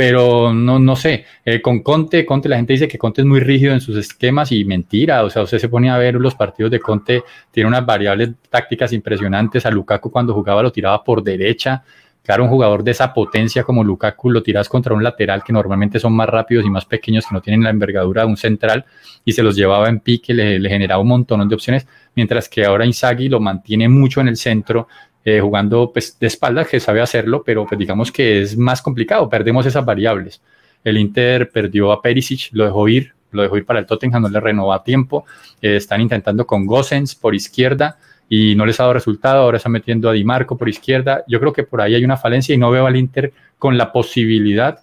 pero 0.00 0.54
no, 0.54 0.78
no 0.78 0.96
sé, 0.96 1.26
eh, 1.44 1.60
con 1.60 1.82
Conte, 1.82 2.24
Conte, 2.24 2.48
la 2.48 2.56
gente 2.56 2.72
dice 2.72 2.88
que 2.88 2.96
Conte 2.96 3.20
es 3.20 3.26
muy 3.26 3.38
rígido 3.38 3.74
en 3.74 3.82
sus 3.82 3.98
esquemas 3.98 4.50
y 4.50 4.64
mentira, 4.64 5.22
o 5.22 5.28
sea, 5.28 5.42
usted 5.42 5.58
se 5.58 5.68
pone 5.68 5.90
a 5.90 5.98
ver 5.98 6.14
los 6.14 6.34
partidos 6.34 6.70
de 6.70 6.80
Conte, 6.80 7.22
tiene 7.50 7.68
unas 7.68 7.84
variables 7.84 8.30
tácticas 8.48 8.94
impresionantes, 8.94 9.66
a 9.66 9.70
Lukaku 9.70 10.10
cuando 10.10 10.32
jugaba 10.32 10.62
lo 10.62 10.72
tiraba 10.72 11.04
por 11.04 11.22
derecha, 11.22 11.84
claro, 12.22 12.44
un 12.44 12.48
jugador 12.48 12.82
de 12.82 12.92
esa 12.92 13.12
potencia 13.12 13.62
como 13.62 13.84
Lukaku 13.84 14.30
lo 14.30 14.42
tiras 14.42 14.70
contra 14.70 14.94
un 14.94 15.04
lateral 15.04 15.44
que 15.44 15.52
normalmente 15.52 16.00
son 16.00 16.14
más 16.14 16.30
rápidos 16.30 16.64
y 16.64 16.70
más 16.70 16.86
pequeños, 16.86 17.26
que 17.26 17.34
no 17.34 17.42
tienen 17.42 17.62
la 17.62 17.68
envergadura 17.68 18.22
de 18.22 18.28
un 18.28 18.38
central, 18.38 18.86
y 19.22 19.32
se 19.32 19.42
los 19.42 19.54
llevaba 19.54 19.90
en 19.90 20.00
pique, 20.00 20.32
le, 20.32 20.58
le 20.58 20.68
generaba 20.70 21.02
un 21.02 21.08
montón 21.08 21.46
de 21.46 21.54
opciones, 21.54 21.86
mientras 22.14 22.48
que 22.48 22.64
ahora 22.64 22.86
Inzaghi 22.86 23.28
lo 23.28 23.38
mantiene 23.38 23.86
mucho 23.86 24.22
en 24.22 24.28
el 24.28 24.38
centro, 24.38 24.88
eh, 25.24 25.40
jugando 25.40 25.90
pues, 25.92 26.18
de 26.18 26.26
espaldas, 26.26 26.68
que 26.68 26.80
sabe 26.80 27.00
hacerlo, 27.00 27.42
pero 27.44 27.66
pues, 27.66 27.78
digamos 27.78 28.10
que 28.10 28.42
es 28.42 28.56
más 28.56 28.80
complicado, 28.82 29.28
perdemos 29.28 29.66
esas 29.66 29.84
variables. 29.84 30.40
El 30.82 30.96
Inter 30.96 31.50
perdió 31.50 31.92
a 31.92 32.00
Perisic, 32.00 32.48
lo 32.52 32.64
dejó 32.64 32.88
ir, 32.88 33.12
lo 33.32 33.42
dejó 33.42 33.58
ir 33.58 33.66
para 33.66 33.80
el 33.80 33.86
Tottenham, 33.86 34.22
no 34.22 34.28
le 34.28 34.40
renovó 34.40 34.72
a 34.72 34.82
tiempo. 34.82 35.26
Eh, 35.60 35.76
están 35.76 36.00
intentando 36.00 36.46
con 36.46 36.66
Gossens 36.66 37.14
por 37.14 37.34
izquierda 37.34 37.98
y 38.28 38.54
no 38.54 38.64
les 38.64 38.80
ha 38.80 38.84
dado 38.84 38.94
resultado. 38.94 39.42
Ahora 39.42 39.58
están 39.58 39.72
metiendo 39.72 40.08
a 40.08 40.12
Di 40.12 40.24
Marco 40.24 40.56
por 40.56 40.68
izquierda. 40.68 41.22
Yo 41.28 41.38
creo 41.38 41.52
que 41.52 41.64
por 41.64 41.80
ahí 41.82 41.94
hay 41.94 42.04
una 42.04 42.16
falencia 42.16 42.54
y 42.54 42.58
no 42.58 42.70
veo 42.70 42.86
al 42.86 42.96
Inter 42.96 43.32
con 43.58 43.76
la 43.76 43.92
posibilidad 43.92 44.80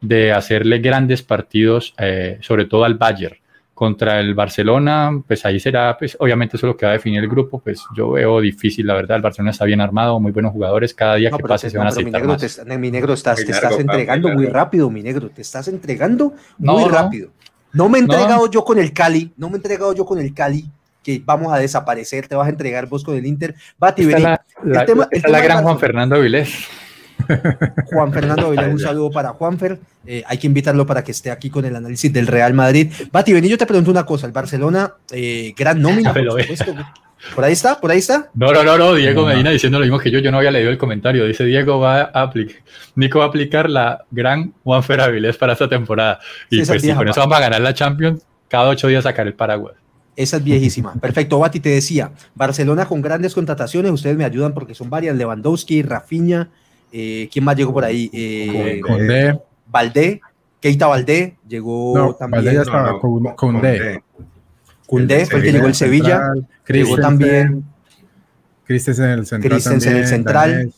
de 0.00 0.32
hacerle 0.32 0.78
grandes 0.78 1.22
partidos, 1.22 1.94
eh, 1.98 2.38
sobre 2.42 2.66
todo 2.66 2.84
al 2.84 2.94
Bayern 2.94 3.36
contra 3.78 4.18
el 4.18 4.34
Barcelona, 4.34 5.22
pues 5.24 5.46
ahí 5.46 5.60
será, 5.60 5.96
pues 5.96 6.16
obviamente 6.18 6.56
eso 6.56 6.66
es 6.66 6.72
lo 6.72 6.76
que 6.76 6.84
va 6.84 6.90
a 6.90 6.94
definir 6.94 7.22
el 7.22 7.28
grupo, 7.28 7.60
pues 7.60 7.80
yo 7.94 8.10
veo 8.10 8.40
difícil, 8.40 8.84
la 8.88 8.94
verdad, 8.94 9.18
el 9.18 9.22
Barcelona 9.22 9.52
está 9.52 9.66
bien 9.66 9.80
armado, 9.80 10.18
muy 10.18 10.32
buenos 10.32 10.50
jugadores, 10.50 10.92
cada 10.92 11.14
día 11.14 11.30
que 11.30 11.38
pase 11.44 11.70
se 11.70 11.78
van 11.78 11.86
a 11.86 11.90
aceptar 11.90 12.20
mi 12.20 12.26
negro, 12.26 12.36
Te, 12.36 12.78
mi 12.78 12.90
negro, 12.90 13.12
estás, 13.12 13.36
te 13.36 13.52
estás 13.52 13.78
entregando 13.78 14.30
muy 14.30 14.46
rápido, 14.46 14.90
mi 14.90 15.00
negro, 15.00 15.30
te 15.30 15.42
estás 15.42 15.68
entregando 15.68 16.32
muy 16.58 16.90
rápido. 16.90 17.30
No 17.72 17.88
me 17.88 17.98
he 17.98 18.00
entregado 18.00 18.50
yo 18.50 18.64
con 18.64 18.80
el 18.80 18.92
Cali, 18.92 19.32
no 19.36 19.48
me 19.48 19.54
he 19.54 19.58
entregado 19.58 19.94
yo 19.94 20.04
con 20.04 20.18
el 20.18 20.34
Cali, 20.34 20.68
que 21.04 21.22
vamos 21.24 21.52
a 21.52 21.58
desaparecer, 21.58 22.26
te 22.26 22.34
vas 22.34 22.48
a 22.48 22.50
entregar 22.50 22.88
vos 22.88 23.04
con 23.04 23.14
el 23.14 23.26
Inter. 23.26 23.54
Bati, 23.78 24.06
vení. 24.06 24.22
La, 24.22 24.42
el 24.64 24.86
tema, 24.86 25.08
la 25.28 25.40
gran 25.40 25.62
Juan 25.62 25.78
Fernando 25.78 26.16
Avilés. 26.16 26.66
Juan 27.86 28.12
Fernando 28.12 28.48
un 28.50 28.78
saludo 28.78 29.10
para 29.10 29.30
Juanfer. 29.30 29.78
Eh, 30.06 30.22
hay 30.26 30.38
que 30.38 30.46
invitarlo 30.46 30.86
para 30.86 31.04
que 31.04 31.12
esté 31.12 31.30
aquí 31.30 31.50
con 31.50 31.64
el 31.64 31.76
análisis 31.76 32.12
del 32.12 32.26
Real 32.26 32.54
Madrid. 32.54 32.90
Bati, 33.12 33.32
vení, 33.32 33.48
yo 33.48 33.58
te 33.58 33.66
pregunto 33.66 33.90
una 33.90 34.04
cosa. 34.04 34.26
El 34.26 34.32
Barcelona, 34.32 34.94
eh, 35.10 35.54
gran 35.56 35.80
nómina, 35.80 36.12
por 36.14 36.42
supuesto. 36.42 36.74
Por 37.34 37.44
ahí 37.44 37.52
está, 37.52 37.80
por 37.80 37.90
ahí 37.90 37.98
está. 37.98 38.30
No, 38.34 38.52
no, 38.52 38.62
no, 38.62 38.78
no. 38.78 38.94
Diego 38.94 39.26
Medina 39.26 39.50
diciendo 39.50 39.78
lo 39.78 39.84
mismo 39.84 39.98
que 39.98 40.10
yo. 40.10 40.20
Yo 40.20 40.30
no 40.30 40.38
había 40.38 40.50
leído 40.50 40.70
el 40.70 40.78
comentario. 40.78 41.26
Dice 41.26 41.44
Diego 41.44 41.80
va 41.80 42.10
a 42.14 42.22
aplicar, 42.22 42.62
Nico 42.94 43.18
va 43.18 43.26
a 43.26 43.28
aplicar 43.28 43.68
la 43.68 44.04
gran 44.10 44.54
Juanfer 44.62 45.00
Avilés 45.00 45.36
para 45.36 45.52
esta 45.52 45.68
temporada. 45.68 46.20
Y 46.48 46.64
pues 46.64 46.80
si 46.80 46.92
con 46.92 47.08
eso 47.08 47.20
vamos 47.20 47.36
a 47.36 47.40
ganar 47.40 47.60
la 47.60 47.74
Champions, 47.74 48.22
cada 48.48 48.68
ocho 48.68 48.88
días 48.88 49.04
sacar 49.04 49.26
el 49.26 49.34
Paraguay. 49.34 49.74
Esa 50.18 50.38
es 50.38 50.44
viejísima. 50.44 50.94
Perfecto, 50.94 51.38
Bati, 51.38 51.60
te 51.60 51.68
decía, 51.68 52.10
Barcelona 52.34 52.86
con 52.86 53.00
grandes 53.00 53.34
contrataciones, 53.34 53.92
ustedes 53.92 54.16
me 54.16 54.24
ayudan 54.24 54.52
porque 54.52 54.74
son 54.74 54.90
varias, 54.90 55.14
Lewandowski, 55.14 55.82
Rafinha, 55.82 56.50
eh, 56.92 57.28
¿Quién 57.32 57.44
más 57.44 57.56
llegó 57.56 57.72
por 57.72 57.84
ahí? 57.84 58.10
Eh, 58.12 58.80
Condé. 58.80 59.38
Valdé. 59.66 60.20
Keita 60.60 60.86
Valdé 60.86 61.36
llegó 61.46 62.16
también. 62.18 62.44
Valdé 62.44 62.56
ya 62.56 62.62
estaba. 62.62 63.00
Condé. 63.36 64.02
Condé 64.86 65.26
fue 65.26 65.38
el 65.38 65.44
que 65.44 65.52
llegó 65.52 65.66
el 65.66 65.74
Sevilla. 65.74 66.32
Llegó 66.66 66.96
también. 66.96 67.64
Christensen 68.64 69.04
en 69.06 69.18
el 69.18 69.26
central. 69.26 69.50
Christensen 69.50 69.92
en 69.92 69.98
el 69.98 70.06
central. 70.06 70.72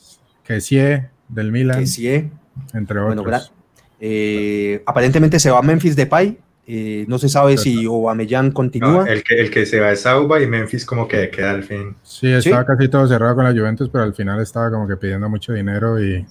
Kessie 0.45 1.09
del 1.29 1.53
Milan. 1.53 1.81
Kessie. 1.81 2.31
Entre 2.75 2.99
otros. 2.99 3.53
eh, 4.01 4.83
aparentemente 4.87 5.39
se 5.39 5.51
va 5.51 5.59
a 5.59 5.63
Memphis 5.63 5.97
Depay 5.97 6.39
eh, 6.73 7.05
no 7.09 7.19
se 7.19 7.29
sabe 7.29 7.59
si 7.59 7.85
Aubameyang 7.85 8.53
continúa. 8.53 9.05
el, 9.09 9.25
que, 9.25 9.41
el 9.41 9.51
que 9.51 9.67
se 9.67 9.81
va 9.81 9.91
es 9.91 10.07
Auba 10.07 10.41
y 10.41 10.47
Memphis 10.47 10.87
como 10.87 11.09
que 11.09 11.29
queda 11.29 11.51
al 11.51 11.65
fin. 11.65 11.97
Sí, 12.05 12.29
estaba 12.29 12.65
casi 12.65 12.89
todo 12.89 13.09
cerrado 13.09 13.35
con 13.35 13.45
la 13.45 13.51
Juventus, 13.51 13.89
pero 13.91 14.05
al 14.05 14.15
final 14.15 14.41
estaba 14.41 14.71
como 14.71 14.87
que 14.87 14.97
pidiendo 14.97 15.29
mucho 15.29 15.53
dinero 15.53 16.01
y, 16.01 16.25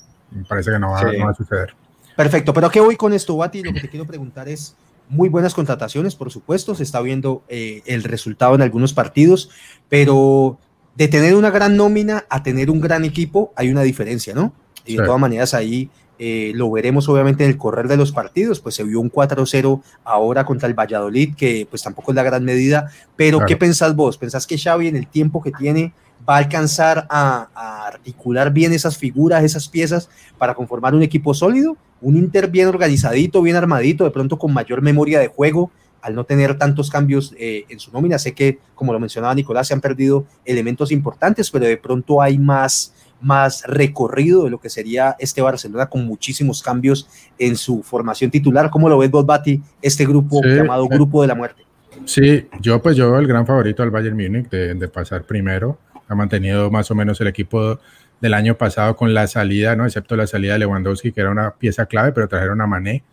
parece 0.47 0.71
que 0.71 0.79
no 0.79 0.91
va, 0.91 1.01
a 1.01 1.33
suceder. 1.33 1.73
Perfecto, 2.15 2.53
pero 2.53 2.69
¿qué 2.69 2.79
voy 2.79 2.95
con 2.95 3.11
esto, 3.11 3.35
Bati? 3.35 3.63
Lo 3.63 3.73
que 3.73 3.81
te 3.81 3.89
quiero 3.89 4.05
preguntar 4.05 4.47
es, 4.47 4.77
muy 5.09 5.27
buenas 5.27 5.53
contrataciones, 5.53 6.15
por 6.15 6.31
supuesto, 6.31 6.73
se 6.73 6.83
está 6.83 7.01
viendo 7.01 7.43
eh, 7.49 7.81
el 7.85 8.03
resultado 8.03 8.55
en 8.55 8.61
algunos 8.61 8.93
partidos, 8.93 9.49
pero 9.89 10.57
de 10.95 11.09
tener 11.09 11.35
una 11.35 11.49
gran 11.49 11.75
nómina 11.75 12.25
a 12.29 12.43
tener 12.43 12.69
un 12.69 12.79
gran 12.79 13.03
equipo 13.03 13.51
hay 13.57 13.71
una 13.71 13.81
diferencia, 13.81 14.33
¿no? 14.33 14.53
Y 14.85 14.95
de 14.95 15.03
todas 15.03 15.19
maneras 15.19 15.53
ahí 15.53 15.89
eh, 16.19 16.51
lo 16.53 16.69
veremos 16.69 17.07
obviamente 17.07 17.45
en 17.45 17.51
el 17.51 17.57
correr 17.57 17.87
de 17.87 17.97
los 17.97 18.11
partidos, 18.11 18.59
pues 18.59 18.75
se 18.75 18.83
vio 18.83 18.99
un 18.99 19.09
4-0 19.09 19.81
ahora 20.03 20.45
contra 20.45 20.67
el 20.67 20.77
Valladolid, 20.77 21.33
que 21.35 21.65
pues 21.69 21.81
tampoco 21.81 22.11
es 22.11 22.15
la 22.15 22.23
gran 22.23 22.43
medida, 22.43 22.91
pero 23.15 23.39
¿qué 23.45 23.55
pensás 23.55 23.95
vos? 23.95 24.17
¿Pensás 24.17 24.45
que 24.45 24.57
Xavi 24.57 24.87
en 24.87 24.97
el 24.97 25.07
tiempo 25.07 25.41
que 25.41 25.51
tiene 25.51 25.93
va 26.27 26.35
a 26.35 26.39
alcanzar 26.39 27.07
a, 27.09 27.47
a, 27.55 27.87
articular 27.87 28.51
bien 28.51 28.73
esas 28.73 28.97
figuras, 28.97 29.43
esas 29.43 29.69
piezas 29.69 30.09
para 30.37 30.53
conformar 30.53 30.93
un 30.93 31.03
equipo 31.03 31.33
sólido? 31.33 31.77
Un 32.01 32.17
Inter 32.17 32.49
bien 32.49 32.67
organizadito, 32.67 33.41
bien 33.41 33.55
armadito, 33.55 34.03
de 34.03 34.11
pronto 34.11 34.37
con 34.37 34.53
mayor 34.53 34.81
memoria 34.81 35.19
de 35.19 35.27
juego, 35.27 35.71
al 36.01 36.15
no 36.15 36.23
tener 36.23 36.57
tantos 36.57 36.89
cambios 36.89 37.33
eh, 37.37 37.65
en 37.69 37.79
su 37.79 37.91
nómina. 37.91 38.19
Sé 38.19 38.33
que, 38.33 38.59
como 38.75 38.93
lo 38.93 38.99
mencionaba 38.99 39.35
Nicolás, 39.35 39.67
se 39.67 39.73
han 39.73 39.81
perdido 39.81 40.25
elementos 40.45 40.91
importantes, 40.91 41.49
pero 41.51 41.65
de 41.65 41.77
pronto 41.77 42.21
hay 42.21 42.37
más, 42.37 42.93
más 43.21 43.63
recorrido 43.65 44.45
de 44.45 44.49
lo 44.49 44.59
que 44.59 44.69
sería 44.69 45.15
este 45.19 45.41
Barcelona 45.41 45.87
con 45.87 46.05
muchísimos 46.05 46.61
cambios 46.61 47.07
en 47.37 47.55
su 47.55 47.83
formación 47.83 48.31
titular. 48.31 48.69
¿Cómo 48.69 48.89
lo 48.89 48.97
ves 48.97 49.11
vos, 49.11 49.25
Bati, 49.25 49.61
este 49.81 50.05
grupo 50.05 50.41
llamado 50.43 50.85
eh, 50.85 50.89
Grupo 50.91 51.21
de 51.21 51.27
la 51.27 51.35
Muerte? 51.35 51.63
Sí, 52.05 52.47
yo 52.61 52.81
pues 52.81 52.95
yo 52.95 53.17
el 53.17 53.27
gran 53.27 53.45
favorito 53.45 53.83
al 53.83 53.91
Bayern 53.91 54.15
Múnich 54.15 54.49
de, 54.49 54.73
de, 54.73 54.87
pasar 54.87 55.23
primero. 55.23 55.77
Ha 56.07 56.15
mantenido 56.15 56.71
más 56.71 56.89
o 56.91 56.95
menos 56.95 57.19
el 57.21 57.27
equipo 57.27 57.79
del 58.21 58.33
año 58.33 58.55
pasado 58.55 58.95
con 58.95 59.13
la 59.13 59.27
salida, 59.27 59.75
¿no? 59.75 59.85
excepto 59.85 60.15
la 60.15 60.27
salida 60.27 60.53
de 60.53 60.59
Lewandowski, 60.59 61.11
que 61.11 61.21
era 61.21 61.29
una 61.29 61.51
pieza 61.51 61.85
clave, 61.85 62.11
pero 62.11 62.27
trajeron 62.27 62.61
a 62.61 62.67
Mané. 62.67 63.03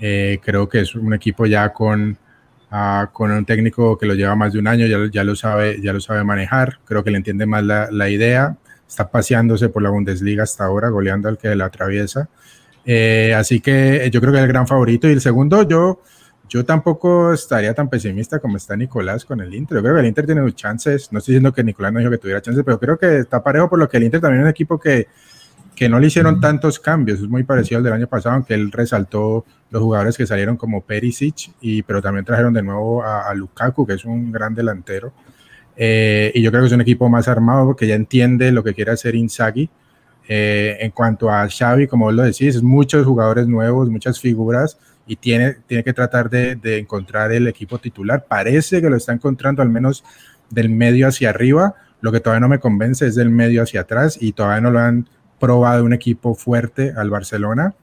Eh, 0.00 0.38
creo 0.42 0.68
que 0.68 0.80
es 0.80 0.94
un 0.94 1.12
equipo 1.14 1.46
ya 1.46 1.72
con 1.72 2.18
con 3.12 3.30
un 3.30 3.44
técnico 3.44 3.96
que 3.96 4.06
lo 4.06 4.14
lleva 4.14 4.34
más 4.36 4.52
de 4.52 4.58
un 4.58 4.66
año, 4.66 4.86
ya, 4.86 4.98
ya, 5.10 5.24
lo, 5.24 5.34
sabe, 5.34 5.80
ya 5.80 5.92
lo 5.92 6.00
sabe 6.00 6.22
manejar, 6.24 6.78
creo 6.84 7.02
que 7.02 7.10
le 7.10 7.16
entiende 7.16 7.46
más 7.46 7.64
la, 7.64 7.88
la, 7.90 8.10
idea, 8.10 8.56
está 8.88 9.08
paseándose 9.08 9.68
por 9.68 9.82
la 9.82 9.90
Bundesliga 9.90 10.42
hasta 10.42 10.64
ahora, 10.64 10.88
goleando 10.88 11.28
al 11.28 11.38
que 11.38 11.54
la 11.54 11.66
atraviesa. 11.66 12.28
Eh, 12.84 13.34
así 13.36 13.60
que 13.60 14.08
yo 14.12 14.20
creo 14.20 14.32
que 14.32 14.38
es 14.38 14.44
el 14.44 14.48
gran 14.48 14.66
favorito. 14.66 15.08
Y 15.08 15.12
el 15.12 15.20
segundo, 15.20 15.68
yo, 15.68 16.00
yo 16.48 16.64
tampoco 16.64 17.32
estaría 17.32 17.74
tan 17.74 17.90
pesimista 17.90 18.38
como 18.38 18.56
está 18.56 18.76
Nicolás 18.76 19.24
con 19.24 19.40
el 19.40 19.54
Inter. 19.54 19.76
Yo 19.76 19.82
creo 19.82 19.94
que 19.94 20.00
el 20.00 20.06
Inter 20.06 20.26
tiene 20.26 20.52
chances. 20.54 21.12
No 21.12 21.18
estoy 21.18 21.34
diciendo 21.34 21.52
que 21.52 21.62
Nicolás 21.62 21.92
no 21.92 21.98
dijo 21.98 22.10
que 22.10 22.18
tuviera 22.18 22.40
chances, 22.40 22.64
pero 22.64 22.80
creo 22.80 22.98
que 22.98 23.18
está 23.18 23.42
parejo 23.42 23.68
por 23.68 23.78
lo 23.78 23.88
que 23.88 23.98
el 23.98 24.04
Inter 24.04 24.20
también 24.20 24.40
es 24.40 24.44
un 24.46 24.50
equipo 24.50 24.80
que, 24.80 25.06
que 25.78 25.88
no 25.88 26.00
le 26.00 26.08
hicieron 26.08 26.40
tantos 26.40 26.80
cambios, 26.80 27.20
es 27.20 27.28
muy 27.28 27.44
parecido 27.44 27.78
al 27.78 27.84
del 27.84 27.92
año 27.92 28.08
pasado, 28.08 28.34
aunque 28.34 28.52
él 28.54 28.72
resaltó 28.72 29.44
los 29.70 29.80
jugadores 29.80 30.16
que 30.16 30.26
salieron 30.26 30.56
como 30.56 30.80
Perisic, 30.80 31.52
y, 31.60 31.82
pero 31.82 32.02
también 32.02 32.24
trajeron 32.24 32.52
de 32.52 32.64
nuevo 32.64 33.04
a, 33.04 33.32
Lukaku, 33.32 33.86
que 33.86 33.92
es 33.92 34.04
un 34.04 34.32
gran 34.32 34.56
delantero. 34.56 35.12
Eh, 35.80 36.32
y 36.34 36.42
yo 36.42 36.50
creo 36.50 36.62
que 36.62 36.66
es 36.66 36.72
un 36.72 36.80
equipo 36.80 37.08
más 37.08 37.28
armado 37.28 37.64
porque 37.64 37.86
ya 37.86 37.94
entiende 37.94 38.50
lo 38.52 38.64
que 38.64 38.74
quiere 38.74 38.90
hacer 38.90 39.14
Inzaghi. 39.14 39.70
Eh, 40.28 40.76
en 40.80 40.90
cuanto 40.90 41.30
a 41.30 41.48
Xavi, 41.48 41.86
como 41.86 42.06
vos 42.06 42.14
lo 42.14 42.22
decís, 42.22 42.62
muchos 42.62 43.06
jugadores 43.06 43.46
nuevos, 43.46 43.88
muchas 43.88 44.20
figuras, 44.20 44.76
y 45.06 45.16
tiene, 45.16 45.56
tiene 45.66 45.82
que 45.82 45.94
tratar 45.94 46.28
de, 46.28 46.56
de 46.56 46.78
encontrar 46.78 47.32
el 47.32 47.48
equipo 47.48 47.78
titular. 47.78 48.26
Parece 48.28 48.82
que 48.82 48.90
lo 48.90 48.96
está 48.96 49.14
encontrando 49.14 49.62
al 49.62 49.70
menos 49.70 50.04
del 50.50 50.68
medio 50.68 51.08
hacia 51.08 51.30
arriba. 51.30 51.76
Lo 52.02 52.12
que 52.12 52.20
todavía 52.20 52.40
no 52.40 52.48
me 52.48 52.58
convence 52.58 53.06
es 53.06 53.14
del 53.14 53.30
medio 53.30 53.62
hacia 53.62 53.82
atrás 53.82 54.18
y 54.20 54.32
todavía 54.32 54.60
no 54.60 54.70
lo 54.70 54.80
han 54.80 55.08
probado 55.38 55.84
un 55.84 55.92
equipo 55.92 56.34
fuerte 56.34 56.92
al 56.96 57.08
Barcelona. 57.08 57.74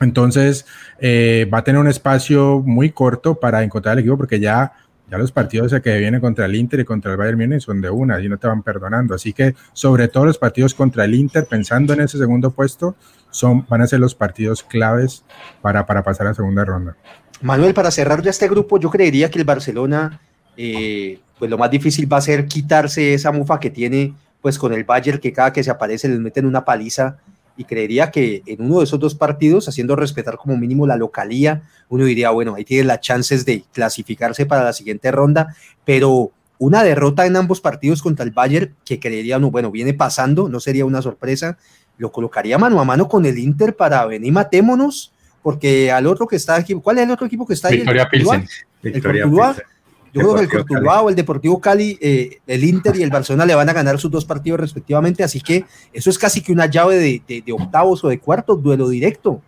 Entonces, 0.00 0.66
eh, 0.98 1.48
va 1.52 1.58
a 1.58 1.64
tener 1.64 1.80
un 1.80 1.88
espacio 1.88 2.62
muy 2.64 2.90
corto 2.90 3.38
para 3.38 3.62
encontrar 3.62 3.94
el 3.94 4.00
equipo 4.00 4.16
porque 4.16 4.40
ya, 4.40 4.72
ya 5.12 5.18
los 5.18 5.30
partidos 5.30 5.74
que 5.82 5.98
vienen 5.98 6.22
contra 6.22 6.46
el 6.46 6.54
Inter 6.54 6.80
y 6.80 6.84
contra 6.86 7.10
el 7.12 7.18
Bayern 7.18 7.38
Múnich 7.38 7.60
son 7.60 7.82
de 7.82 7.90
una 7.90 8.18
y 8.18 8.30
no 8.30 8.38
te 8.38 8.46
van 8.46 8.62
perdonando. 8.62 9.14
Así 9.14 9.34
que, 9.34 9.54
sobre 9.74 10.08
todo 10.08 10.24
los 10.24 10.38
partidos 10.38 10.72
contra 10.72 11.04
el 11.04 11.14
Inter, 11.14 11.44
pensando 11.44 11.92
en 11.92 12.00
ese 12.00 12.16
segundo 12.16 12.50
puesto, 12.50 12.96
son, 13.30 13.66
van 13.68 13.82
a 13.82 13.86
ser 13.86 14.00
los 14.00 14.14
partidos 14.14 14.62
claves 14.62 15.22
para, 15.60 15.84
para 15.84 16.02
pasar 16.02 16.26
a 16.26 16.30
la 16.30 16.34
segunda 16.34 16.64
ronda. 16.64 16.96
Manuel, 17.42 17.74
para 17.74 17.90
cerrar 17.90 18.22
ya 18.22 18.30
este 18.30 18.48
grupo, 18.48 18.80
yo 18.80 18.88
creería 18.88 19.30
que 19.30 19.38
el 19.38 19.44
Barcelona, 19.44 20.18
eh, 20.56 21.20
pues 21.38 21.50
lo 21.50 21.58
más 21.58 21.70
difícil 21.70 22.10
va 22.10 22.16
a 22.16 22.22
ser 22.22 22.46
quitarse 22.46 23.12
esa 23.12 23.32
mufa 23.32 23.60
que 23.60 23.68
tiene 23.68 24.14
pues 24.40 24.58
con 24.58 24.72
el 24.72 24.84
Bayern 24.84 25.18
que 25.18 25.30
cada 25.34 25.52
que 25.52 25.62
se 25.62 25.70
aparece 25.70 26.08
les 26.08 26.20
meten 26.20 26.46
una 26.46 26.64
paliza 26.64 27.18
y 27.56 27.64
creería 27.64 28.10
que 28.10 28.42
en 28.46 28.62
uno 28.62 28.78
de 28.78 28.84
esos 28.84 28.98
dos 28.98 29.14
partidos, 29.14 29.68
haciendo 29.68 29.96
respetar 29.96 30.36
como 30.36 30.56
mínimo 30.56 30.86
la 30.86 30.96
localía, 30.96 31.62
uno 31.88 32.04
diría, 32.04 32.30
bueno, 32.30 32.54
ahí 32.54 32.64
tiene 32.64 32.84
las 32.84 33.00
chances 33.00 33.44
de 33.44 33.64
clasificarse 33.72 34.46
para 34.46 34.64
la 34.64 34.72
siguiente 34.72 35.10
ronda, 35.10 35.54
pero 35.84 36.32
una 36.58 36.84
derrota 36.84 37.26
en 37.26 37.36
ambos 37.36 37.60
partidos 37.60 38.02
contra 38.02 38.24
el 38.24 38.30
Bayern, 38.30 38.74
que 38.84 39.00
creería 39.00 39.38
uno, 39.38 39.50
bueno, 39.50 39.70
viene 39.70 39.94
pasando, 39.94 40.48
no 40.48 40.60
sería 40.60 40.84
una 40.84 41.02
sorpresa, 41.02 41.58
lo 41.98 42.12
colocaría 42.12 42.56
mano 42.58 42.80
a 42.80 42.84
mano 42.84 43.08
con 43.08 43.26
el 43.26 43.38
Inter 43.38 43.76
para 43.76 44.06
venir, 44.06 44.32
matémonos, 44.32 45.12
porque 45.42 45.90
al 45.90 46.06
otro 46.06 46.26
que 46.26 46.36
está 46.36 46.54
aquí, 46.54 46.74
¿cuál 46.74 46.98
es 46.98 47.04
el 47.04 47.10
otro 47.10 47.26
equipo 47.26 47.46
que 47.46 47.54
está 47.54 47.68
ahí? 47.68 47.78
Victoria 47.78 48.08
Pilsen. 48.08 48.48
Victoria 48.82 49.24
Pilsen. 49.24 49.64
Yo 50.12 50.20
creo 50.20 50.34
que 50.34 50.42
el 50.42 50.48
Cortuluá 50.48 51.00
o 51.00 51.08
el 51.08 51.14
Deportivo 51.14 51.60
Cali, 51.60 51.98
eh, 52.00 52.40
el 52.46 52.64
Inter 52.64 52.94
y 52.96 53.02
el 53.02 53.10
Barcelona 53.10 53.46
le 53.46 53.54
van 53.54 53.68
a 53.68 53.72
ganar 53.72 53.98
sus 53.98 54.10
dos 54.10 54.24
partidos 54.24 54.60
respectivamente, 54.60 55.24
así 55.24 55.40
que 55.40 55.64
eso 55.92 56.10
es 56.10 56.18
casi 56.18 56.42
que 56.42 56.52
una 56.52 56.66
llave 56.66 56.96
de, 56.96 57.42
de, 57.44 57.52
octavos 57.52 58.04
o 58.04 58.08
de 58.08 58.18
cuartos, 58.18 58.62
duelo 58.62 58.88
directo. 58.88 59.40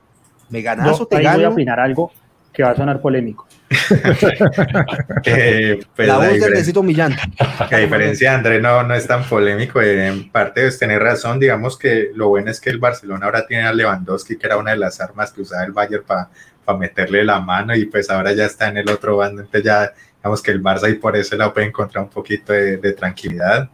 Me 0.49 0.63
ganas 0.63 1.01
o 1.01 1.07
te 1.07 1.17
ahí 1.17 1.37
voy 1.37 1.45
a 1.45 1.49
opinar 1.51 1.81
algo 1.81 2.11
que 2.55 2.63
va 2.63 2.71
a 2.71 2.77
sonar 2.77 3.01
polémico. 3.01 3.47
eh, 5.25 5.81
pues 5.97 6.09
la, 6.09 6.17
voz 6.19 6.41
del 6.41 6.53
necesito 6.53 6.83
Millán. 6.83 7.17
La 7.71 7.79
diferencia, 7.79 8.35
André, 8.35 8.61
no, 8.61 8.85
no 8.85 8.95
es 8.95 9.07
tan 9.07 9.25
polémico. 9.25 9.83
En 9.83 10.31
parte 10.31 10.67
es 10.67 10.79
tener 10.79 11.03
razón. 11.03 11.41
Digamos 11.41 11.77
que 11.77 12.11
lo 12.15 12.29
bueno 12.29 12.51
es 12.53 12.61
que 12.61 12.71
el 12.71 12.79
Barcelona 12.79 13.27
ahora 13.27 13.47
tiene 13.47 13.65
a 13.65 13.73
Lewandowski, 13.73 14.37
que 14.37 14.47
era 14.47 14.57
una 14.57 14.71
de 14.71 14.77
las 14.77 15.01
armas 15.01 15.33
que 15.33 15.43
usaba 15.43 15.65
el 15.65 15.73
Bayern 15.73 16.05
para 16.05 16.79
meterle 16.79 17.25
la 17.25 17.41
mano, 17.41 17.75
y 17.75 17.87
pues 17.87 18.09
ahora 18.09 18.33
ya 18.33 18.47
está 18.47 18.69
en 18.69 18.77
el 18.79 18.89
otro 18.89 19.17
bando. 19.17 19.43
Entonces 19.43 19.65
ya 19.65 19.93
Digamos 20.25 20.41
que 20.41 20.53
el 20.53 20.63
Barça 20.63 20.91
y 20.91 20.95
por 20.95 21.15
eso 21.19 21.37
la 21.37 21.53
puede 21.53 21.67
encontrar 21.67 22.03
un 22.03 22.09
poquito 22.09 22.55
de, 22.55 22.93
tranquilidad. 22.95 23.69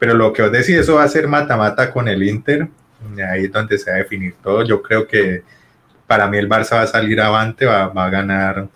Pero 0.00 0.14
lo 0.14 0.32
que 0.32 0.42
os 0.42 0.50
decía, 0.50 0.80
eso 0.80 0.96
va 0.96 1.04
a 1.04 1.08
ser 1.08 1.28
mata-mata 1.28 1.92
con 1.92 2.08
el 2.08 2.24
Inter. 2.24 2.66
Ahí 3.30 3.44
es 3.44 3.52
donde 3.52 3.78
se 3.78 3.90
va 3.92 3.94
a 3.94 3.98
definir 4.00 4.34
todo. 4.42 4.64
Yo 4.64 4.82
creo 4.82 5.06
que 5.06 5.44
para 6.08 6.26
mí 6.26 6.38
el 6.38 6.48
Barça 6.48 6.72
va 6.72 6.82
a 6.82 6.86
salir 6.88 7.20
avante, 7.20 7.66
va, 7.66 7.86
va 7.86 8.06
a 8.06 8.10
ganar 8.10 8.66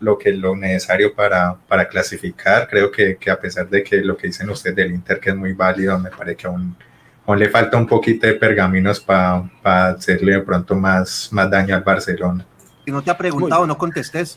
lo 0.00 0.18
que 0.18 0.28
es 0.28 0.36
lo 0.36 0.54
necesario 0.54 1.14
para, 1.14 1.56
para 1.66 1.88
clasificar. 1.88 2.68
Creo 2.68 2.90
que, 2.90 3.16
que, 3.16 3.30
a 3.30 3.40
pesar 3.40 3.66
de 3.66 3.82
que 3.82 4.02
lo 4.02 4.14
que 4.14 4.26
dicen 4.26 4.50
ustedes 4.50 4.76
del 4.76 4.92
Inter, 4.92 5.18
que 5.18 5.30
es 5.30 5.36
muy 5.36 5.54
válido, 5.54 5.98
me 5.98 6.10
parece 6.10 6.36
que 6.36 6.46
aún, 6.46 6.76
aún 7.24 7.38
le 7.38 7.48
falta 7.48 7.78
un 7.78 7.86
poquito 7.86 8.26
de 8.26 8.34
pergaminos 8.34 9.00
para 9.00 9.48
hacerle 9.62 10.32
de 10.32 10.40
pronto 10.42 10.74
más, 10.74 11.30
más 11.32 11.50
daño 11.50 11.74
al 11.74 11.82
Barcelona. 11.82 12.44
Si 12.84 12.90
no 12.90 13.00
te 13.00 13.10
ha 13.10 13.16
preguntado, 13.16 13.66
no 13.66 13.78
contestes. 13.78 14.36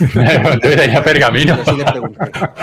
pergamino. 1.04 1.58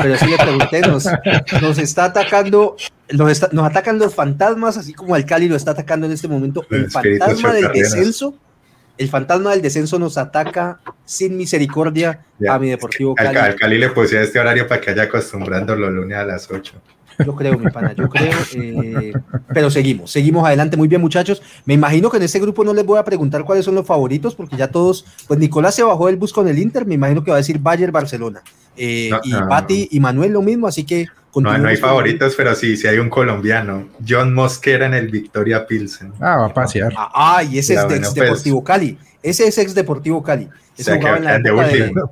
Pero 0.02 0.18
sí 0.18 0.26
le 0.28 0.38
pregunté, 0.38 0.82
nos, 0.82 1.78
está 1.78 2.06
atacando, 2.06 2.76
nos, 3.12 3.54
nos, 3.54 3.66
atacan 3.66 4.00
los 4.00 4.14
fantasmas, 4.14 4.78
así 4.78 4.94
como 4.94 5.16
al 5.16 5.26
Cali 5.26 5.48
lo 5.48 5.56
está 5.56 5.72
atacando 5.72 6.06
en 6.06 6.14
este 6.14 6.28
momento. 6.28 6.66
El, 6.70 6.90
fantasma 6.90 7.54
del 7.54 7.72
descenso, 7.72 8.36
el 8.98 9.10
fantasma 9.10 9.52
del 9.52 9.62
descenso 9.62 10.00
nos 10.00 10.18
ataca 10.18 10.80
sin 11.06 11.38
misericordia 11.38 12.26
a 12.48 12.60
mi 12.60 12.70
Deportivo 12.70 13.16
Cali. 13.16 13.38
Al, 13.38 13.56
Cali 13.56 13.78
le 13.78 13.90
puse 13.90 14.22
este 14.22 14.40
horario 14.40 14.68
para 14.68 14.82
que 14.82 14.92
haya 14.92 15.04
acostumbrando 15.04 15.76
los 15.76 15.92
lunes 15.92 16.18
a 16.18 16.26
las 16.26 16.50
8. 16.50 16.74
Yo 17.26 17.36
creo, 17.36 17.58
mi 17.58 17.70
pana, 17.72 17.94
yo 17.94 18.10
creo. 18.10 18.32
Eh, 18.54 19.14
pero 19.54 19.70
seguimos, 19.70 20.12
seguimos 20.12 20.46
adelante. 20.46 20.78
Muy 20.78 20.88
bien, 20.88 21.02
muchachos. 21.02 21.42
Me 21.66 21.74
imagino 21.74 22.10
que 22.10 22.18
en 22.18 22.24
este 22.24 22.40
grupo 22.40 22.64
no 22.64 22.74
les 22.74 22.86
voy 22.86 23.00
a 23.00 23.04
preguntar 23.04 23.44
cuáles 23.44 23.66
son 23.66 23.76
los 23.76 23.86
favoritos, 23.86 24.36
porque 24.36 24.58
ya 24.58 24.70
todos, 24.70 25.06
pues 25.28 25.40
Nicolás 25.40 25.76
se 25.76 25.84
bajó 25.84 26.08
del 26.08 26.18
bus 26.18 26.34
con 26.34 26.48
el 26.48 26.60
Inter, 26.60 26.86
me 26.86 26.96
imagino 26.96 27.24
que 27.24 27.32
va 27.32 27.38
a 27.38 27.40
decir 27.40 27.60
Bayern 27.60 27.92
Barcelona. 27.92 28.42
Eh, 28.78 29.10
y 29.24 29.34
Pati 29.34 29.90
y 29.92 30.00
Manuel 30.00 30.34
lo 30.34 30.42
mismo, 30.42 30.68
así 30.68 30.86
que. 30.86 31.08
No, 31.36 31.56
no 31.56 31.70
hay 31.70 31.78
favoritos, 31.78 32.34
pero 32.36 32.56
sí, 32.56 32.78
sí 32.78 32.88
hay 32.88 32.98
un 32.98 33.10
colombiano, 33.10 33.90
John 34.08 34.34
Mosquera 34.34 34.88
en 34.88 34.96
el 34.96 35.10
Victoria 35.10 35.68
Pilsen. 35.68 36.14
Ah, 36.20 36.38
va 36.38 36.46
a 36.48 36.54
pasear. 36.54 36.92
Ah, 36.98 37.44
y 37.44 37.60
ese 37.60 37.76
es 37.76 37.84
ex 37.84 37.90
pues. 37.90 38.14
Deportivo 38.16 38.64
Cali. 38.64 38.98
Ese 39.22 39.48
es 39.48 39.58
ex 39.60 39.76
Deportivo 39.76 40.24
Cali. 40.24 40.50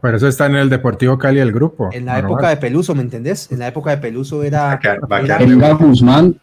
Pero 0.01 0.17
eso 0.17 0.27
está 0.27 0.45
en 0.47 0.55
el 0.55 0.69
Deportivo 0.69 1.17
Cali 1.17 1.39
el 1.39 1.51
grupo. 1.51 1.89
En 1.91 2.05
la 2.05 2.19
época 2.19 2.49
de 2.49 2.57
Peluso, 2.57 2.95
¿me 2.95 3.01
entendés? 3.01 3.51
En 3.51 3.59
la 3.59 3.67
época 3.67 3.91
de 3.91 3.97
Peluso 3.97 4.43
era. 4.43 4.79
Jeringa 4.79 5.73
Guzmán. 5.73 6.39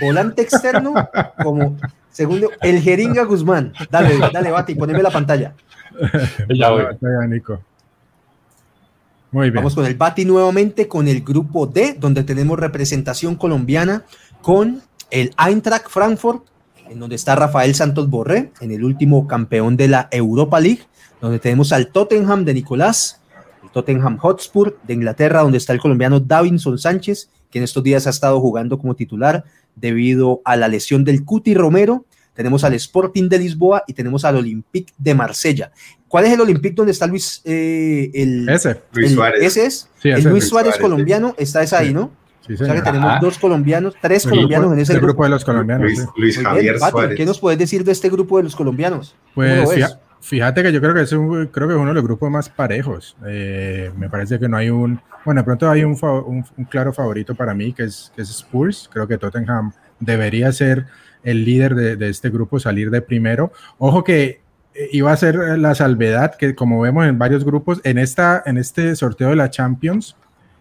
Volante 0.00 0.42
externo, 0.42 0.92
como 1.42 1.76
segundo, 2.10 2.50
el 2.62 2.80
Jeringa 2.80 3.24
Guzmán. 3.24 3.72
Dale, 3.90 4.18
dale, 4.32 4.50
Bati, 4.50 4.74
poneme 4.74 5.02
la 5.02 5.10
pantalla. 5.10 5.54
ya 6.48 6.70
voy. 6.70 6.84
Nico. 7.28 7.60
Muy 9.34 9.50
bien. 9.50 9.56
Vamos 9.56 9.74
con 9.74 9.84
el 9.84 9.96
Bati 9.96 10.24
nuevamente 10.24 10.88
con 10.88 11.08
el 11.08 11.22
grupo 11.22 11.66
D, 11.66 11.96
donde 11.98 12.22
tenemos 12.22 12.58
representación 12.58 13.34
colombiana 13.34 14.04
con 14.40 14.80
el 15.10 15.34
Eintracht 15.38 15.88
Frankfurt, 15.88 16.44
en 16.88 17.00
donde 17.00 17.16
está 17.16 17.34
Rafael 17.34 17.74
Santos 17.74 18.08
Borré, 18.08 18.52
en 18.60 18.70
el 18.70 18.84
último 18.84 19.26
campeón 19.26 19.76
de 19.76 19.88
la 19.88 20.08
Europa 20.10 20.60
League 20.60 20.86
donde 21.24 21.38
tenemos 21.38 21.72
al 21.72 21.88
Tottenham 21.88 22.44
de 22.44 22.52
Nicolás, 22.52 23.20
el 23.62 23.70
Tottenham 23.70 24.18
Hotspur 24.18 24.78
de 24.82 24.92
Inglaterra, 24.92 25.40
donde 25.40 25.56
está 25.56 25.72
el 25.72 25.80
colombiano 25.80 26.20
Davinson 26.20 26.78
Sánchez, 26.78 27.30
que 27.50 27.58
en 27.58 27.64
estos 27.64 27.82
días 27.82 28.06
ha 28.06 28.10
estado 28.10 28.38
jugando 28.40 28.78
como 28.78 28.94
titular 28.94 29.42
debido 29.74 30.42
a 30.44 30.54
la 30.56 30.68
lesión 30.68 31.02
del 31.02 31.24
Cuti 31.24 31.54
Romero. 31.54 32.04
Tenemos 32.34 32.64
al 32.64 32.74
Sporting 32.74 33.28
de 33.28 33.38
Lisboa 33.38 33.84
y 33.86 33.92
tenemos 33.92 34.24
al 34.24 34.36
Olympique 34.36 34.92
de 34.98 35.14
Marsella. 35.14 35.70
¿Cuál 36.08 36.26
es 36.26 36.32
el 36.32 36.40
Olympique 36.40 36.74
donde 36.74 36.92
está 36.92 37.06
Luis? 37.06 37.40
Eh, 37.44 38.10
el, 38.14 38.48
Ese. 38.48 38.80
Luis 38.92 39.10
el- 39.10 39.14
Suárez. 39.14 39.42
Ese 39.42 39.66
es. 39.66 39.88
Sí, 40.02 40.08
el 40.08 40.14
ese 40.14 40.18
es 40.18 40.24
Luis 40.24 40.32
Luis 40.32 40.48
Suárez 40.48 40.74
Suárez, 40.74 40.82
colombiano 40.82 41.34
está 41.38 41.62
esa 41.62 41.78
ahí, 41.78 41.94
¿no? 41.94 42.10
Sí, 42.46 42.52
O 42.52 42.56
sea 42.58 42.74
que 42.74 42.82
tenemos 42.82 43.10
Ajá. 43.10 43.20
dos 43.22 43.38
colombianos, 43.38 43.94
tres 44.02 44.24
El 44.26 44.30
colombianos 44.32 44.66
grupo- 44.66 44.74
en 44.74 44.80
ese 44.80 44.92
el 44.92 44.98
grupo. 44.98 45.06
grupo 45.12 45.24
de 45.24 45.30
los 45.30 45.44
colombianos. 45.44 45.84
Luis, 45.86 45.98
sí. 46.00 46.06
Luis 46.16 46.36
Muy 46.36 46.42
bien, 46.44 46.54
Javier 46.56 46.78
Pati, 46.78 46.90
Suárez. 46.90 47.16
¿Qué 47.16 47.24
nos 47.26 47.38
puedes 47.40 47.58
decir 47.58 47.84
de 47.84 47.92
este 47.92 48.10
grupo 48.10 48.36
de 48.36 48.42
los 48.44 48.54
colombianos? 48.54 49.16
¿Cómo 49.34 49.46
lo 49.46 49.64
Pues 49.64 49.96
fíjate 50.20 50.62
que 50.62 50.72
yo 50.72 50.80
creo 50.80 50.92
que 50.94 51.02
es 51.02 51.12
un, 51.12 51.46
creo 51.46 51.68
que 51.68 51.74
es 51.74 51.80
uno 51.80 51.88
de 51.88 51.94
los 51.94 52.04
grupos 52.04 52.30
más 52.30 52.48
parejos. 52.50 53.16
Eh, 53.26 53.90
me 53.96 54.10
parece 54.10 54.38
que 54.38 54.46
no 54.48 54.56
hay 54.58 54.68
un, 54.70 55.00
bueno, 55.24 55.40
de 55.40 55.44
pronto 55.44 55.70
hay 55.70 55.84
un- 55.84 55.96
un 56.56 56.64
claro 56.66 56.92
favorito 56.92 57.34
para 57.34 57.54
mí 57.54 57.72
que 57.72 57.84
es, 57.84 58.12
que 58.14 58.22
es 58.22 58.30
Spurs. 58.30 58.90
Creo 58.92 59.08
que 59.08 59.16
Tottenham 59.16 59.72
debería 60.00 60.52
ser 60.52 60.86
el 61.24 61.44
líder 61.44 61.74
de, 61.74 62.08
este 62.08 62.30
grupo, 62.30 62.60
salir 62.60 62.90
de 62.90 63.02
primero. 63.02 63.52
Ojo 63.78 64.04
que 64.04 64.40
eh, 64.74 64.88
iba 64.92 65.10
a 65.10 65.16
ser 65.16 65.36
la 65.58 65.74
salvedad 65.74 66.34
que 66.36 66.54
como 66.54 66.80
vemos 66.80 67.06
en 67.06 67.18
varios 67.18 67.44
grupos, 67.44 67.80
en, 67.84 67.98
esta, 67.98 68.42
en 68.46 68.58
este 68.58 68.94
sorteo 68.94 69.30
de 69.30 69.36
la 69.36 69.50
Champions, 69.50 70.16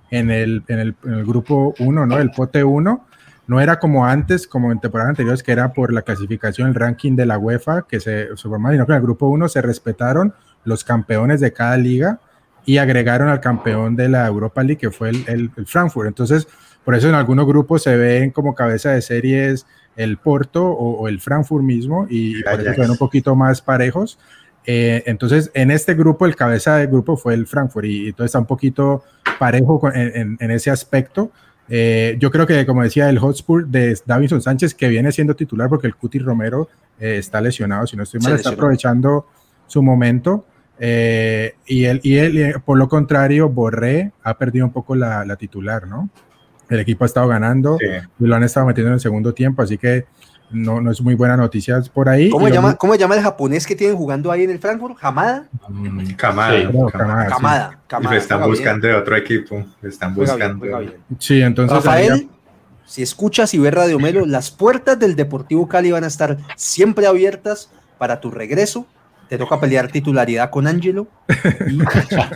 en 0.10 0.32
el, 0.32 0.64
en 0.68 0.80
el, 0.80 0.96
grupo 1.26 1.74
1, 1.80 2.06
¿no? 2.06 2.18
El 2.20 2.32
pote 2.32 2.64
1, 2.64 3.06
no 3.46 3.60
era 3.60 3.80
como 3.80 4.06
antes, 4.06 4.48
como 4.48 4.72
en 4.72 4.80
temporadas 4.80 5.10
anteriores, 5.10 5.44
que 5.44 5.52
era 5.52 5.74
por 5.74 5.92
la 5.92 6.04
clasificación, 6.04 6.70
el 6.70 6.76
ranking 6.76 7.16
de 7.16 7.26
la 7.26 7.38
UEFA, 7.38 7.86
que 7.88 8.00
se, 8.00 8.28
se 8.38 8.48
formaba, 8.48 8.74
sino 8.74 8.86
que 8.86 8.94
en 8.94 8.98
el 8.98 9.04
grupo 9.04 9.28
1 9.28 9.50
se 9.50 9.62
respetaron 9.62 10.34
los 10.64 10.84
campeones 10.84 11.42
de 11.42 11.52
cada 11.52 11.76
liga 11.78 12.20
y 12.66 12.78
agregaron 12.78 13.28
al 13.28 13.42
campeón 13.42 13.98
de 13.98 14.08
la 14.08 14.26
Europa 14.28 14.64
League, 14.64 14.78
que 14.78 14.92
fue 14.92 15.10
el- 15.10 15.52
el 15.58 15.66
Frankfurt. 15.66 16.08
Entonces, 16.08 16.48
por 16.86 16.96
eso 16.96 17.10
en 17.10 17.16
algunos 17.16 17.46
grupos 17.46 17.84
se 17.84 17.96
ven 17.98 18.32
como 18.32 18.56
cabeza 18.56 18.92
de 18.92 19.02
series 19.02 19.66
el 19.96 20.18
Porto 20.18 20.66
o, 20.66 21.02
o 21.02 21.08
el 21.08 21.20
Frankfurt 21.20 21.64
mismo, 21.64 22.08
y, 22.10 22.40
y 22.40 22.44
ven 22.78 22.92
un 22.92 22.98
poquito 22.98 23.36
más 23.36 23.62
parejos. 23.62 24.18
Eh, 24.66 25.04
entonces, 25.08 25.52
en 25.54 25.72
este 25.72 25.94
grupo, 25.94 26.26
el 26.26 26.36
cabeza 26.36 26.78
del 26.78 26.88
grupo 26.88 27.18
fue 27.18 27.34
el 27.34 27.46
Frankfurt, 27.48 27.86
y, 27.86 28.08
entonces 28.10 28.26
está 28.30 28.40
un 28.40 28.46
poquito 28.46 29.04
parejo 29.40 29.80
con- 29.80 29.96
en, 29.96 30.16
en- 30.16 30.38
en 30.40 30.52
ese 30.52 30.72
aspecto. 30.72 31.32
Eh, 31.70 32.18
yo 32.20 32.30
creo 32.32 32.46
que, 32.46 32.66
como 32.66 32.84
decía, 32.84 33.10
el 33.10 33.20
Hotspur 33.20 33.68
de 33.68 33.98
Davinson 34.06 34.42
Sánchez, 34.42 34.74
que 34.74 34.88
viene 34.90 35.12
siendo 35.12 35.36
titular 35.36 35.70
porque 35.70 35.88
el 35.88 35.96
Cuti 35.96 36.20
Romero 36.20 36.68
eh, 37.00 37.18
está 37.18 37.40
lesionado, 37.42 37.88
si 37.88 37.96
no 37.98 38.04
estoy 38.04 38.20
Se 38.22 38.28
mal, 38.28 38.36
está 38.38 38.50
lesionó. 38.50 38.62
aprovechando 38.64 39.28
su 39.68 39.82
momento. 39.82 40.46
eh, 40.80 41.56
y 41.66 41.86
él, 41.86 42.00
y 42.04 42.18
él, 42.18 42.56
por 42.66 42.78
lo 42.78 42.90
contrario, 42.90 43.48
Borré 43.50 44.12
ha 44.24 44.38
perdido 44.38 44.66
un 44.66 44.74
poco 44.74 44.96
la, 44.96 45.24
la 45.26 45.36
titular, 45.36 45.88
¿no? 45.88 46.10
El 46.70 46.80
equipo 46.80 47.04
ha 47.04 47.08
estado 47.08 47.28
ganando 47.28 47.78
Sí. 47.80 47.86
y 48.20 48.26
lo 48.26 48.36
han 48.36 48.44
estado 48.44 48.66
metiendo 48.66 48.90
en 48.90 48.94
el 48.96 49.00
segugo 49.00 49.34
tiempo, 49.34 49.62
así 49.62 49.78
que 49.78 50.06
no, 50.52 50.80
no 50.82 50.92
es 50.92 51.02
muy 51.02 51.16
buena 51.16 51.36
noticia 51.36 51.82
por 51.94 52.08
ahí. 52.10 52.30
¿Cómo 52.30 52.48
llama, 52.48 52.70
mi- 52.72 52.76
¿Cómo 52.76 52.94
se 52.94 53.00
llama 53.00 53.16
el 53.16 53.22
japonés 53.22 53.66
que 53.66 53.76
tienen 53.76 53.96
jugando 53.98 54.32
ahí 54.32 54.44
en 54.44 54.52
el 54.52 54.60
Frankfurt? 54.60 54.98
¿Hamada? 55.02 55.48
Mm, 55.68 56.00
sí. 56.00 56.06
No, 56.06 56.06
sí. 56.06 56.10
Y 56.10 56.16
Camada. 56.16 57.80
lo 58.02 58.12
están 58.12 58.40
bien, 58.40 58.50
buscando 58.50 58.88
de 58.88 58.94
otro 58.94 59.16
equipo. 59.18 59.66
Lo 59.82 59.90
están 59.90 60.14
juega 60.14 60.36
bien, 60.36 60.60
buscando. 60.60 60.60
juega 60.60 60.80
bien. 60.80 61.02
Sí, 61.20 61.42
entonces. 61.42 61.76
Rafael, 61.76 62.30
si 62.86 63.02
escuchas 63.02 63.54
y 63.56 63.60
ves 63.60 63.74
Radio 63.74 63.98
Melo, 64.00 64.26
las 64.26 64.52
puertas 64.52 65.00
del 65.00 65.16
Deportivo 65.16 65.68
Cali 65.68 65.92
van 65.92 66.04
a 66.04 66.08
estar 66.08 66.38
siempre 66.56 67.08
abiertas 67.08 67.72
para 67.98 68.20
tu 68.22 68.30
regreso. 68.30 68.86
Te 69.30 69.38
toca 69.40 69.60
pelear 69.60 69.88
titularidad 69.88 70.52
con 70.52 70.68
Angelo. 70.68 71.08
Y, 71.68 71.82
o 71.82 71.90
sea, 72.08 72.30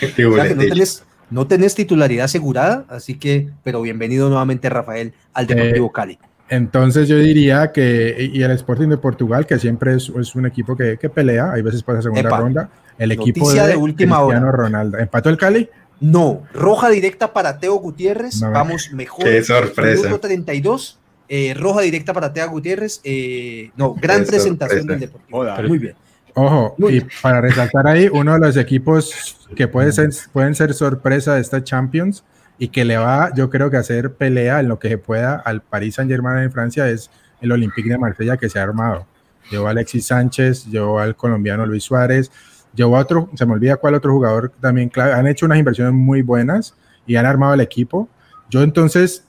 que 0.00 0.24
no 0.54 0.62
tenés, 0.62 1.04
no 1.32 1.46
tenés 1.46 1.74
titularidad 1.74 2.26
asegurada, 2.26 2.84
así 2.88 3.14
que, 3.18 3.48
pero 3.64 3.80
bienvenido 3.82 4.28
nuevamente, 4.28 4.68
Rafael, 4.68 5.12
al 5.32 5.46
Deportivo 5.46 5.86
Eh, 5.86 5.92
Cali. 5.92 6.18
Entonces 6.48 7.08
yo 7.08 7.16
diría 7.16 7.72
que, 7.72 8.30
y 8.32 8.42
el 8.42 8.50
Sporting 8.50 8.88
de 8.88 8.98
Portugal, 8.98 9.46
que 9.46 9.58
siempre 9.58 9.94
es, 9.96 10.12
es 10.20 10.34
un 10.34 10.44
equipo 10.44 10.76
que, 10.76 10.98
que 10.98 11.08
pelea, 11.08 11.52
hay 11.52 11.62
veces 11.62 11.82
pasa 11.82 12.02
segunda 12.02 12.28
Epa, 12.28 12.38
ronda, 12.38 12.70
el 12.98 13.12
equipo 13.12 13.50
de, 13.50 13.68
de 13.68 13.76
última 13.76 14.18
Cristiano 14.18 14.48
hora. 14.48 14.56
Ronaldo. 14.56 14.98
¿Empató 14.98 15.30
el 15.30 15.38
Cali? 15.38 15.68
No, 16.00 16.42
roja 16.52 16.90
directa 16.90 17.32
para 17.32 17.58
Teo 17.58 17.76
Gutiérrez. 17.76 18.42
No 18.42 18.50
Vamos 18.50 18.90
mejor. 18.92 19.24
Qué 19.24 19.42
sorpresa. 19.42 20.02
Minuto 20.02 20.20
32. 20.20 20.98
eh, 21.28 21.54
roja 21.56 21.80
directa 21.80 22.12
para 22.12 22.32
Teo 22.32 22.50
Gutiérrez. 22.50 23.00
eh, 23.04 23.70
no, 23.76 23.94
gran 23.94 24.20
Qué 24.22 24.26
presentación 24.26 24.80
sorpresa. 24.80 25.00
del 25.00 25.08
Deportivo. 25.08 25.38
Joda. 25.38 25.62
Muy 25.62 25.78
bien. 25.78 25.94
Ojo, 26.34 26.74
Muy 26.78 26.96
y 26.96 27.06
para 27.20 27.40
resaltar 27.40 27.86
ahí, 27.86 28.08
uno 28.10 28.34
de 28.34 28.40
los 28.40 28.56
equipos 28.56 29.46
que 29.54 29.68
puede 29.68 29.92
ser, 29.92 30.10
pueden 30.32 30.54
ser 30.54 30.72
sorpresa 30.72 31.34
de 31.34 31.40
esta 31.40 31.62
Champions 31.62 32.24
y 32.58 32.68
que 32.68 32.84
le 32.84 32.96
va, 32.96 33.30
yo 33.34 33.50
creo 33.50 33.70
que 33.70 33.76
hacer 33.76 34.14
pelea 34.14 34.60
en 34.60 34.68
lo 34.68 34.78
que 34.78 34.88
se 34.88 34.98
pueda 34.98 35.34
al 35.34 35.62
Paris 35.62 35.96
Saint 35.96 36.10
Germain 36.10 36.38
en 36.38 36.52
Francia 36.52 36.88
es 36.88 37.10
el 37.40 37.52
Olympique 37.52 37.88
de 37.88 37.98
Marsella 37.98 38.36
que 38.36 38.48
se 38.48 38.58
ha 38.58 38.62
armado. 38.62 39.06
Llevó 39.50 39.66
a 39.66 39.70
Alexis 39.70 40.06
Sánchez, 40.06 40.66
llevó 40.66 41.00
al 41.00 41.16
colombiano 41.16 41.66
Luis 41.66 41.84
Suárez, 41.84 42.30
llevó 42.74 42.96
a 42.96 43.00
otro, 43.00 43.28
se 43.34 43.44
me 43.44 43.52
olvida 43.52 43.76
cuál 43.76 43.94
otro 43.94 44.12
jugador 44.12 44.52
también 44.60 44.88
clave. 44.88 45.12
Han 45.12 45.26
hecho 45.26 45.46
unas 45.46 45.58
inversiones 45.58 45.92
muy 45.92 46.22
buenas 46.22 46.74
y 47.06 47.16
han 47.16 47.26
armado 47.26 47.54
el 47.54 47.60
equipo. 47.60 48.08
Yo 48.48 48.62
entonces, 48.62 49.24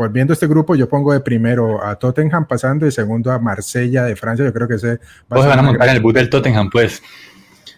por 0.00 0.10
viendo 0.10 0.32
este 0.32 0.46
grupo, 0.46 0.74
yo 0.74 0.88
pongo 0.88 1.12
de 1.12 1.20
primero 1.20 1.84
a 1.84 1.94
Tottenham 1.94 2.46
pasando 2.46 2.86
y 2.86 2.90
segundo 2.90 3.30
a 3.30 3.38
Marsella 3.38 4.04
de 4.04 4.16
Francia. 4.16 4.46
Yo 4.46 4.52
creo 4.54 4.66
que 4.66 4.76
ese 4.76 4.88
va 4.96 4.96
Vos 5.28 5.40
ser 5.40 5.50
van 5.50 5.58
a 5.58 5.62
montar 5.62 5.88
en 5.90 5.96
el 5.96 6.00
bus 6.00 6.14
del 6.14 6.30
Tottenham, 6.30 6.70
pues. 6.70 7.02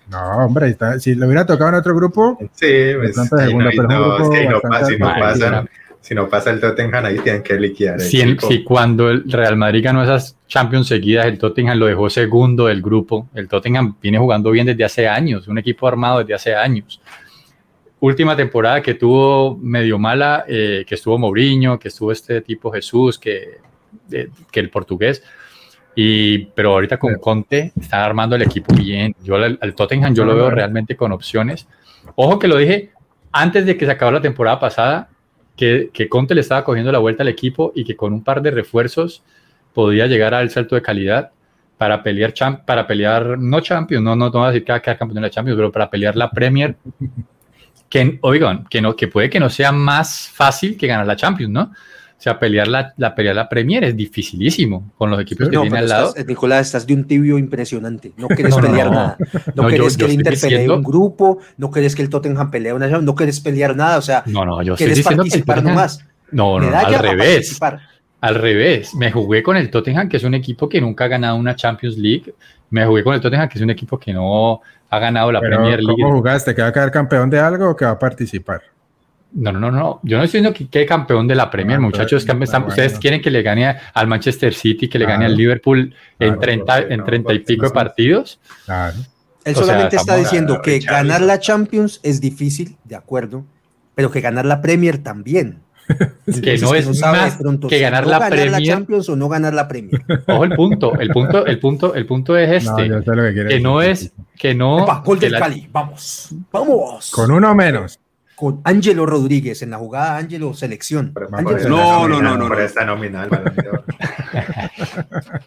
no, 0.08 0.20
hombre, 0.46 0.68
está- 0.68 1.00
si 1.00 1.16
le 1.16 1.26
hubiera 1.26 1.44
tocado 1.44 1.70
en 1.70 1.74
otro 1.76 1.96
grupo, 1.96 2.38
Sí, 2.54 2.92
pues, 2.96 3.12
pronto 3.14 3.34
de 3.34 3.42
sí, 3.42 3.48
segunda, 3.48 3.64
no, 3.64 3.70
pero 3.76 3.88
es 3.90 3.96
un 3.96 4.00
no, 4.02 4.14
grupo 4.14 4.22
es 4.34 4.38
que 4.38 4.44
no, 4.46 4.52
bastante 4.52 4.76
pa- 4.78 5.34
si, 6.00 6.14
no 6.14 6.24
si 6.24 6.30
pasa 6.30 6.50
el 6.50 6.60
Tottenham, 6.60 7.04
ahí 7.06 7.18
tienen 7.18 7.42
que 7.42 7.54
liquidar. 7.58 8.00
Si, 8.00 8.36
si 8.38 8.62
cuando 8.62 9.10
el 9.10 9.24
Real 9.28 9.56
Madrid 9.56 9.82
ganó 9.82 10.04
esas 10.04 10.36
Champions 10.46 10.86
seguidas, 10.86 11.26
el 11.26 11.38
Tottenham 11.38 11.76
lo 11.76 11.86
dejó 11.86 12.08
segundo 12.08 12.66
del 12.66 12.82
grupo. 12.82 13.28
El 13.34 13.48
Tottenham 13.48 13.96
viene 14.00 14.18
jugando 14.18 14.52
bien 14.52 14.66
desde 14.66 14.84
hace 14.84 15.08
años, 15.08 15.48
un 15.48 15.58
equipo 15.58 15.88
armado 15.88 16.20
desde 16.20 16.34
hace 16.34 16.54
años. 16.54 17.00
Última 18.02 18.34
temporada 18.34 18.82
que 18.82 18.94
tuvo 18.94 19.56
medio 19.58 19.96
mala, 19.96 20.44
eh, 20.48 20.84
que 20.84 20.96
estuvo 20.96 21.18
Mourinho, 21.18 21.78
que 21.78 21.86
estuvo 21.86 22.10
este 22.10 22.40
tipo 22.40 22.72
Jesús, 22.72 23.16
que, 23.16 23.58
que 24.10 24.60
el 24.60 24.70
portugués. 24.70 25.22
Y, 25.94 26.46
pero 26.46 26.72
ahorita 26.72 26.98
con 26.98 27.14
Conte 27.20 27.72
están 27.80 28.00
armando 28.00 28.34
el 28.34 28.42
equipo 28.42 28.74
bien. 28.74 29.14
Yo 29.22 29.36
al, 29.36 29.56
al 29.60 29.74
Tottenham 29.76 30.16
yo 30.16 30.24
lo 30.24 30.34
veo 30.34 30.50
realmente 30.50 30.96
con 30.96 31.12
opciones. 31.12 31.68
Ojo 32.16 32.40
que 32.40 32.48
lo 32.48 32.56
dije 32.56 32.90
antes 33.30 33.66
de 33.66 33.76
que 33.76 33.86
se 33.86 33.92
acabara 33.92 34.16
la 34.16 34.22
temporada 34.22 34.58
pasada, 34.58 35.08
que, 35.56 35.90
que 35.92 36.08
Conte 36.08 36.34
le 36.34 36.40
estaba 36.40 36.64
cogiendo 36.64 36.90
la 36.90 36.98
vuelta 36.98 37.22
al 37.22 37.28
equipo 37.28 37.70
y 37.72 37.84
que 37.84 37.94
con 37.94 38.12
un 38.12 38.24
par 38.24 38.42
de 38.42 38.50
refuerzos 38.50 39.22
podía 39.72 40.08
llegar 40.08 40.34
al 40.34 40.50
salto 40.50 40.74
de 40.74 40.82
calidad 40.82 41.30
para 41.78 42.02
pelear, 42.02 42.32
champ 42.32 42.64
para 42.64 42.84
pelear 42.84 43.38
no 43.38 43.60
Champions, 43.60 44.02
no, 44.02 44.16
no, 44.16 44.24
no 44.26 44.30
voy 44.32 44.44
a 44.44 44.48
decir 44.48 44.64
que 44.64 44.72
va 44.72 44.78
a 44.78 44.82
quedar 44.82 44.98
campeón 44.98 45.16
de 45.16 45.20
la 45.20 45.30
Champions, 45.30 45.56
pero 45.56 45.70
para 45.70 45.88
pelear 45.88 46.16
la 46.16 46.28
Premier, 46.30 46.74
que, 47.92 48.18
oigan, 48.22 48.64
que, 48.70 48.80
no, 48.80 48.96
que 48.96 49.06
puede 49.08 49.28
que 49.28 49.38
no 49.38 49.50
sea 49.50 49.70
más 49.70 50.26
fácil 50.32 50.78
que 50.78 50.86
ganar 50.86 51.06
la 51.06 51.14
Champions, 51.14 51.52
¿no? 51.52 51.62
O 51.64 52.22
sea, 52.22 52.38
pelear 52.38 52.66
la, 52.68 52.94
la, 52.96 53.14
pelear 53.14 53.34
la 53.36 53.48
Premier 53.50 53.84
es 53.84 53.94
dificilísimo 53.96 54.92
con 54.96 55.10
los 55.10 55.20
equipos 55.20 55.48
que 55.50 55.56
No, 55.56 55.62
tiene 55.62 55.78
al 55.78 55.88
lado. 55.88 56.08
estás- 56.08 56.26
Nicolás, 56.26 56.66
estás 56.68 56.86
de 56.86 56.94
un 56.94 57.04
tibio 57.04 57.36
impresionante. 57.36 58.12
No 58.16 58.28
quieres 58.36 58.56
No, 58.56 58.62
pelear 58.62 58.86
no. 58.86 58.92
nada. 58.94 59.16
No, 59.54 59.66
quieres 59.66 59.96
que 59.96 60.04
el 60.04 60.10
estoy 60.10 60.12
Inter 60.12 60.34
pelee 60.40 60.48
diciendo- 60.60 60.76
un 60.76 60.82
grupo. 60.84 61.38
No 61.58 61.70
quieres 61.70 61.94
que 61.94 62.00
el 62.02 62.08
Tottenham 62.08 62.50
pelee 62.50 62.72
una 62.72 62.86
No 63.00 63.14
quieres 63.14 63.40
pelear 63.40 63.76
nada. 63.76 63.98
O 63.98 64.02
sea, 64.02 64.22
No, 64.26 64.46
no, 64.46 64.62
yo 64.62 64.72
estoy 64.74 64.86
quieres 64.86 64.96
diciendo 64.98 65.24
que 65.24 65.28
el 65.36 65.44
participar 65.44 65.56
Tottenham- 65.58 65.74
nomás. 65.74 66.06
No, 66.30 66.58
no, 66.60 66.74
al 66.74 66.94
revés. 66.98 67.26
participar. 67.34 67.80
Al 68.22 68.34
revés, 68.36 68.94
me 68.94 69.10
jugué 69.12 69.42
con 69.42 69.56
el 69.56 69.68
Tottenham, 69.68 70.08
que 70.08 70.16
es 70.16 70.22
un 70.24 70.34
equipo 70.34 70.66
que 70.68 70.80
nunca 70.80 71.04
ha 71.04 71.08
ganado 71.08 71.36
una 71.36 71.56
Champions 71.56 71.98
League. 71.98 72.32
Me 72.72 72.84
jugué 72.86 73.04
con 73.04 73.14
el 73.14 73.20
Tottenham, 73.20 73.48
que 73.48 73.58
es 73.58 73.62
un 73.62 73.70
equipo 73.70 73.98
que 73.98 74.12
no 74.12 74.60
ha 74.90 74.98
ganado 74.98 75.30
la 75.30 75.40
pero 75.40 75.56
Premier 75.58 75.82
League. 75.82 76.02
¿cómo 76.02 76.16
jugaste? 76.16 76.54
¿Que 76.54 76.62
va 76.62 76.68
a 76.68 76.72
quedar 76.72 76.90
campeón 76.90 77.28
de 77.30 77.38
algo 77.38 77.70
o 77.70 77.76
que 77.76 77.84
va 77.84 77.92
a 77.92 77.98
participar? 77.98 78.62
No, 79.34 79.52
no, 79.52 79.58
no, 79.60 79.70
no. 79.70 80.00
Yo 80.02 80.16
no 80.18 80.24
estoy 80.24 80.40
diciendo 80.40 80.52
que 80.56 80.68
quede 80.68 80.86
campeón 80.86 81.26
de 81.28 81.34
la 81.34 81.50
Premier, 81.50 81.78
Ah, 81.78 81.80
muchachos. 81.80 82.24
pero- 82.26 82.38
que 82.38 82.44
están- 82.44 82.64
ustedes 82.64 82.92
bueno. 82.92 83.00
quieren 83.00 83.22
que 83.22 83.30
le 83.30 83.42
gane 83.42 83.76
al 83.94 84.06
Manchester 84.06 84.52
City, 84.54 84.88
que 84.88 84.98
le 84.98 85.04
gane 85.06 85.18
Claro. 85.20 85.32
al 85.32 85.36
Liverpool 85.38 85.78
en 86.18 86.28
Claro, 86.28 86.40
30, 86.40 86.76
porque 86.78 86.92
en 86.94 87.00
no, 87.00 87.04
30 87.06 87.32
y 87.34 87.38
pico 87.40 87.66
de 87.66 87.72
partidos. 87.72 88.40
Claro. 88.66 88.96
Él 89.44 89.52
O 89.54 89.56
sea, 89.58 89.66
solamente 89.66 89.96
está 89.96 90.16
diciendo 90.16 90.60
que 90.62 90.78
ganar 90.80 91.20
la 91.20 91.38
Champions 91.40 92.00
es 92.02 92.20
difícil, 92.20 92.76
de 92.84 92.94
acuerdo, 92.96 93.44
pero 93.94 94.10
que 94.10 94.20
ganar 94.20 94.44
la 94.44 94.60
Premier 94.62 94.98
también. 94.98 95.58
Que 96.42 96.58
no 96.58 96.74
es 96.74 96.98
sabe 96.98 97.18
de 97.18 97.24
más 97.24 97.36
pronto 97.36 97.68
que 97.68 97.78
ganar 97.80 98.04
no 98.04 98.10
la 98.10 98.18
ganar 98.18 98.50
la. 98.50 98.60
Champions 98.62 99.08
o 99.08 99.16
no 99.16 99.28
ganar 99.28 99.54
la 99.54 99.68
Premier. 99.68 100.02
Ojo 100.26 100.44
el 100.44 100.54
punto, 100.54 100.98
el 100.98 101.10
punto, 101.10 101.46
el 101.46 101.58
punto, 101.58 101.94
el 101.94 102.06
punto 102.06 102.36
es 102.36 102.64
No, 102.66 102.78
este. 102.78 102.88
lo 102.88 103.02
que 103.34 103.48
que 103.48 103.60
no 103.60 103.82
es, 103.82 104.12
que 104.38 104.54
no. 104.54 104.82
Epa, 104.84 105.02
gol 105.04 105.18
que 105.18 105.26
del 105.26 105.32
la- 105.32 105.38
Cali, 105.40 105.68
vamos, 105.72 106.28
vamos. 106.50 107.10
Con 107.10 107.30
uno 107.30 107.54
menos. 107.54 107.98
Con 108.34 108.60
Ángelo 108.64 109.06
Rodríguez 109.06 109.62
en 109.62 109.70
la 109.70 109.76
jugada 109.78 110.16
Ángelo 110.16 110.52
selección. 110.54 111.12
Ángelo 111.32 111.68
No, 111.68 112.08
no, 112.08 112.20
no, 112.20 112.36
no, 112.36 112.48
no. 112.48 112.58
esta 112.58 112.84
nominal. 112.84 113.28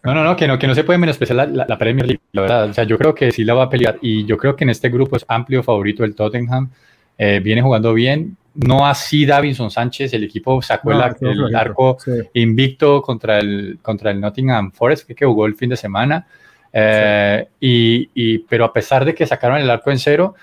No, 0.03 0.13
no, 0.13 0.23
no, 0.23 0.35
que 0.35 0.47
no, 0.47 0.59
que 0.59 0.67
no 0.67 0.75
se 0.75 0.83
puede 0.83 0.99
menospreciar 0.99 1.35
la, 1.37 1.45
la- 1.47 1.65
la 1.67 1.77
Premier 1.77 2.05
League, 2.05 2.21
la 2.31 2.41
verdad. 2.41 2.69
O 2.69 2.73
sea, 2.73 2.83
yo 2.83 2.97
creo 2.97 3.13
que 3.15 3.31
sí 3.31 3.43
la 3.43 3.53
va 3.53 3.63
a 3.63 3.69
pelear 3.69 3.97
y 4.01 4.25
yo 4.25 4.37
creo 4.37 4.55
que 4.55 4.63
en 4.63 4.69
este 4.69 4.89
grupo 4.89 5.15
es 5.17 5.25
amplio 5.27 5.63
favorito 5.63 6.03
el 6.03 6.15
Tottenham. 6.15 6.69
Eh, 7.17 7.39
viene 7.43 7.61
jugando 7.61 7.93
bien. 7.93 8.37
No 8.55 8.87
así 8.87 9.25
Davinson 9.25 9.69
Sánchez, 9.69 10.13
el 10.13 10.23
equipo 10.23 10.61
sacó 10.61 10.93
No, 10.93 11.03
el, 11.05 11.39
el 11.47 11.55
arco 11.55 11.97
sí. 11.99 12.11
invicto 12.35 13.01
contra 13.01 13.39
el, 13.39 13.79
contra 13.81 14.11
el 14.11 14.21
Nottingham 14.21 14.71
Forest, 14.71 15.07
que, 15.07 15.13
que 15.15 15.25
jugó 15.25 15.45
el 15.45 15.55
fin 15.55 15.69
de 15.69 15.75
semana. 15.77 16.25
Eh, 16.71 17.47
y, 17.59 18.09
y- 18.13 18.39
pero 18.39 18.65
a 18.65 18.71
pesar 18.73 19.03
de 19.05 19.13
que 19.13 19.25
sacaron 19.25 19.57
el 19.59 19.69
arco 19.69 19.91
en 19.91 19.99
cero, 19.99 20.35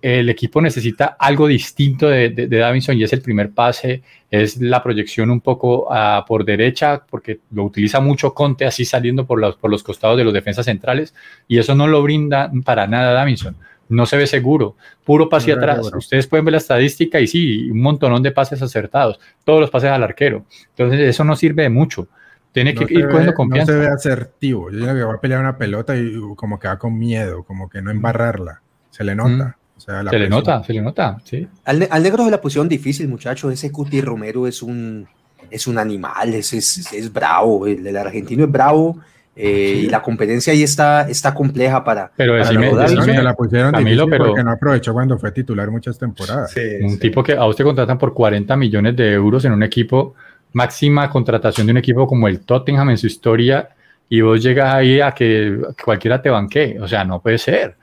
el 0.00 0.28
equipo 0.28 0.60
necesita 0.60 1.16
algo 1.18 1.48
distinto 1.48 2.08
de, 2.08 2.28
de, 2.30 2.46
de 2.46 2.58
Davinson 2.58 2.96
y 2.96 3.02
es 3.02 3.12
el 3.12 3.20
primer 3.22 3.50
pase, 3.50 4.02
es 4.30 4.60
la 4.60 4.80
proyección 4.80 5.28
un 5.28 5.40
poco 5.40 5.88
ah, 5.90 6.24
por 6.28 6.44
derecha, 6.44 7.02
porque 7.10 7.40
lo 7.50 7.64
utiliza 7.64 7.98
mucho 7.98 8.32
Conte 8.34 8.64
así 8.64 8.84
saliendo 8.84 9.26
por 9.26 9.40
los, 9.40 9.56
por 9.56 9.70
los 9.70 9.82
costados 9.82 10.16
de 10.16 10.22
los 10.22 10.32
defensas 10.32 10.66
centrales 10.66 11.14
y 11.48 11.58
eso 11.58 11.74
no 11.74 11.88
lo 11.88 12.00
brinda 12.02 12.48
para 12.64 12.86
nada 12.86 13.12
Davinson. 13.12 13.56
No 13.88 14.04
se 14.06 14.16
ve 14.16 14.26
seguro, 14.26 14.76
puro 15.04 15.28
pase 15.28 15.50
No 15.52 15.58
atrás. 15.58 15.76
seguro. 15.76 15.98
Ustedes 15.98 16.26
pueden 16.26 16.44
ver 16.44 16.52
la 16.52 16.58
estadística 16.58 17.20
y 17.20 17.26
sí, 17.26 17.70
un 17.70 17.80
montonón 17.80 18.22
de 18.22 18.30
pases 18.32 18.60
acertados, 18.62 19.18
todos 19.44 19.60
los 19.60 19.70
pases 19.70 19.90
al 19.90 20.02
arquero. 20.02 20.44
Entonces, 20.70 21.00
eso 21.00 21.24
no 21.24 21.34
sirve 21.36 21.62
de 21.64 21.70
mucho. 21.70 22.08
Tiene 22.52 22.74
que 22.74 22.80
No 22.82 22.86
se 22.88 22.94
ir 22.94 23.04
cogiendo 23.06 23.30
ve- 23.32 23.34
confianza. 23.34 23.72
No 23.72 23.78
se 23.80 23.86
ve 23.88 23.94
asertivo. 23.94 24.70
Yo 24.70 24.78
digo 24.78 24.94
que 24.94 25.02
va 25.02 25.14
a 25.14 25.20
pelear 25.20 25.40
una 25.40 25.56
pelota 25.58 25.96
y 25.96 26.12
como 26.36 26.58
que 26.58 26.68
va 26.68 26.78
con 26.78 26.98
miedo, 26.98 27.44
como 27.44 27.68
que 27.68 27.80
no 27.82 27.90
embarrarla. 27.90 28.60
Se 28.90 29.04
le 29.04 29.14
nota. 29.14 29.56
O 29.76 29.80
sea, 29.80 30.02
la 30.02 30.10
se 30.10 30.18
le 30.18 30.28
nota, 30.28 30.64
se 30.64 30.72
le 30.72 30.80
nota, 30.82 31.18
sí. 31.24 31.46
Al, 31.64 31.78
ne- 31.78 31.88
al 31.90 32.02
negro 32.02 32.24
se 32.24 32.30
la 32.32 32.40
pusieron 32.40 32.68
difícil, 32.68 33.06
muchacho. 33.08 33.50
Ese 33.50 33.70
Cuti 33.70 34.00
Romero 34.00 34.46
es 34.48 34.60
un, 34.62 35.06
es 35.50 35.66
un 35.68 35.78
animal, 35.78 36.34
es, 36.34 36.52
es, 36.52 36.92
es 36.92 37.12
bravo. 37.12 37.64
El, 37.66 37.86
el 37.86 37.96
argentino 37.96 38.44
es 38.44 38.50
bravo. 38.50 38.98
Eh, 39.38 39.82
Y 39.84 39.86
la 39.88 40.02
competencia 40.02 40.52
ahí 40.52 40.62
está, 40.62 41.08
está 41.08 41.32
compleja 41.32 41.84
para. 41.84 42.10
Pero 42.16 42.32
para 42.32 42.44
decime, 42.44 42.74
decime, 42.74 43.16
se 43.16 43.22
la 43.22 43.34
pusieron 43.34 43.72
Camilo, 43.72 44.04
difícil 44.04 44.10
pero- 44.10 44.24
porque 44.26 44.42
no 44.44 44.50
aprovechó 44.50 44.92
cuando 44.92 45.18
fue 45.18 45.30
titular 45.32 45.70
muchas 45.70 45.98
temporadas. 45.98 46.50
Sí, 46.50 46.60
un 46.82 46.90
sí. 46.90 46.98
tipo 46.98 47.22
que 47.22 47.34
a 47.34 47.46
usted 47.46 47.64
contratan 47.64 47.98
por 47.98 48.12
40 48.12 48.56
millones 48.56 48.96
de 48.96 49.12
euros 49.12 49.44
en 49.44 49.52
un 49.52 49.62
equipo, 49.62 50.14
máxima 50.52 51.08
contratación 51.08 51.66
de 51.66 51.70
un 51.72 51.76
equipo 51.78 52.06
como 52.06 52.26
el 52.26 52.40
Tottenham 52.40 52.90
en 52.90 52.98
su 52.98 53.06
historia, 53.06 53.68
y 54.08 54.20
vos 54.22 54.42
llegas 54.42 54.74
ahí 54.74 55.00
a 55.00 55.12
que 55.12 55.58
cualquiera 55.84 56.20
te 56.20 56.30
banquee. 56.30 56.78
O 56.80 56.88
sea, 56.88 57.04
no 57.04 57.20
puede 57.20 57.38
ser. 57.38 57.76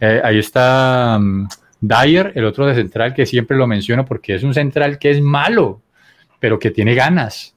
Eh, 0.00 0.20
ahí 0.24 0.38
está 0.38 1.18
mm, 1.20 1.46
Dyer, 1.80 2.32
el 2.34 2.44
otro 2.44 2.66
de 2.66 2.74
central 2.74 3.14
que 3.14 3.26
siempre 3.26 3.56
lo 3.56 3.66
menciono 3.66 4.04
porque 4.04 4.34
es 4.34 4.42
un 4.42 4.54
central 4.54 4.98
que 4.98 5.10
es 5.10 5.20
malo, 5.20 5.80
pero 6.40 6.58
que 6.58 6.70
tiene 6.70 6.94
ganas. 6.94 7.54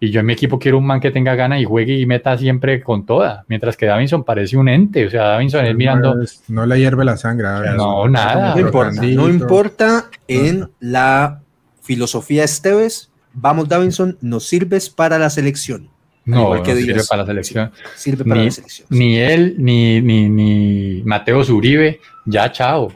Y 0.00 0.10
yo 0.10 0.20
en 0.20 0.26
mi 0.26 0.32
equipo 0.32 0.58
quiero 0.60 0.78
un 0.78 0.86
man 0.86 1.00
que 1.00 1.10
tenga 1.10 1.34
ganas 1.34 1.60
y 1.60 1.64
juegue 1.64 1.98
y 1.98 2.06
meta 2.06 2.38
siempre 2.38 2.80
con 2.82 3.04
toda. 3.04 3.44
Mientras 3.48 3.76
que 3.76 3.86
Davinson 3.86 4.22
parece 4.22 4.56
un 4.56 4.68
ente. 4.68 5.06
O 5.06 5.10
sea, 5.10 5.24
Davinson 5.24 5.64
es 5.66 5.74
mirando. 5.74 6.14
No, 6.46 6.66
le 6.66 6.78
hierve 6.78 7.04
la 7.04 7.16
sangre. 7.16 7.48
a 7.48 7.58
ver, 7.60 7.74
No, 7.74 8.08
nada. 8.08 8.54
No 8.54 8.60
importa, 8.60 9.02
no 9.02 9.28
importa 9.28 10.10
en 10.28 10.68
la 10.78 11.40
filosofía 11.82 12.44
Esteves. 12.44 13.10
Vamos, 13.32 13.68
Davinson, 13.68 14.16
nos 14.20 14.46
sirves 14.46 14.88
para 14.88 15.18
la 15.18 15.30
selección. 15.30 15.88
No, 16.24 16.54
no 16.56 16.64
sirve 16.64 17.02
para 17.08 17.22
la 17.22 17.26
selección. 17.26 17.72
Sirve 17.96 18.24
para 18.24 18.40
Ni- 18.40 18.44
la 18.46 18.50
selección. 18.52 18.86
Ni 18.90 19.18
él, 19.18 19.54
ni, 19.58 20.00
ni, 20.02 20.28
ni 20.28 21.02
Mateo 21.04 21.42
Zuribe, 21.42 22.00
ya 22.26 22.52
chao. 22.52 22.92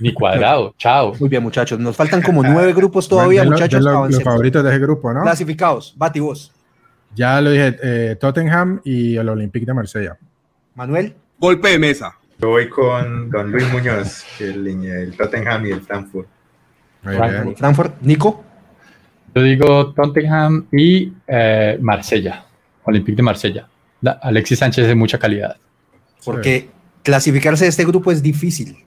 Ni 0.00 0.12
cuadrado, 0.12 0.74
chao. 0.78 1.14
Muy 1.20 1.28
bien, 1.28 1.42
muchachos. 1.42 1.78
Nos 1.78 1.96
faltan 1.96 2.22
como 2.22 2.42
nueve 2.42 2.72
grupos 2.72 3.08
todavía, 3.08 3.44
muchachos. 3.44 3.82
lo- 3.82 4.08
los 4.08 4.22
favoritos 4.22 4.62
de 4.64 4.70
ese 4.70 4.78
grupo, 4.78 5.12
¿no? 5.12 5.22
Clasificados. 5.22 5.94
Bati 5.96 6.20
vos. 6.20 6.52
Ya 7.14 7.40
lo 7.40 7.50
dije, 7.50 7.76
eh, 7.82 8.16
Tottenham 8.20 8.80
y 8.84 9.16
el 9.16 9.28
Olympique 9.28 9.66
de 9.66 9.74
Marsella. 9.74 10.16
Manuel. 10.74 11.14
Golpe 11.38 11.68
de 11.70 11.78
mesa. 11.78 12.14
Yo 12.38 12.48
voy 12.48 12.68
con 12.68 13.28
Don 13.30 13.50
Luis 13.50 13.70
Muñoz, 13.72 14.24
el, 14.40 14.66
el 14.66 15.16
Tottenham 15.16 15.66
y 15.66 15.70
el 15.72 15.80
Frankfurt. 15.82 16.28
Frankfurt. 17.02 17.94
Nico. 18.02 18.44
Yo 19.34 19.42
digo 19.42 19.92
Tottenham 19.92 20.66
y 20.72 21.12
eh, 21.26 21.78
Marsella, 21.80 22.44
Olympique 22.84 23.16
de 23.16 23.22
Marsella. 23.22 23.68
La- 24.00 24.12
Alexis 24.22 24.58
Sánchez 24.58 24.86
de 24.88 24.94
mucha 24.94 25.18
calidad. 25.18 25.56
Porque 26.24 26.68
clasificarse 27.02 27.64
de 27.64 27.70
este 27.70 27.84
grupo 27.84 28.10
es 28.12 28.22
difícil. 28.22 28.84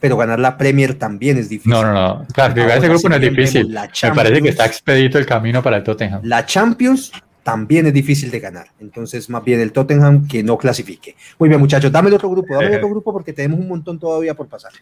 Pero 0.00 0.16
ganar 0.16 0.38
la 0.38 0.56
Premier 0.56 0.94
también 0.94 1.38
es 1.38 1.48
difícil. 1.48 1.72
No, 1.72 1.82
no, 1.82 1.92
no. 1.92 2.26
Claro, 2.32 2.54
que 2.54 2.62
Ahora 2.62 2.76
ese 2.76 2.88
grupo 2.88 3.08
no 3.08 3.16
es 3.16 3.20
difícil. 3.20 3.68
Me 3.68 4.14
parece 4.14 4.42
que 4.42 4.48
está 4.48 4.66
expedito 4.66 5.18
el 5.18 5.26
camino 5.26 5.62
para 5.62 5.76
el 5.76 5.82
Tottenham. 5.82 6.20
La 6.24 6.44
Champions 6.46 7.12
también 7.44 7.86
es 7.86 7.92
difícil 7.92 8.30
de 8.30 8.40
ganar. 8.40 8.68
Entonces, 8.80 9.28
más 9.30 9.44
bien 9.44 9.60
el 9.60 9.70
Tottenham 9.70 10.26
que 10.26 10.42
no 10.42 10.58
clasifique. 10.58 11.14
Muy 11.38 11.48
bien, 11.48 11.60
muchachos, 11.60 11.92
dame 11.92 12.08
el 12.08 12.14
otro 12.14 12.30
grupo, 12.30 12.54
dame 12.54 12.66
el 12.66 12.76
otro 12.76 12.88
grupo 12.88 13.12
porque 13.12 13.32
tenemos 13.32 13.60
un 13.60 13.68
montón 13.68 13.98
todavía 13.98 14.34
por 14.34 14.48
pasar. 14.48 14.72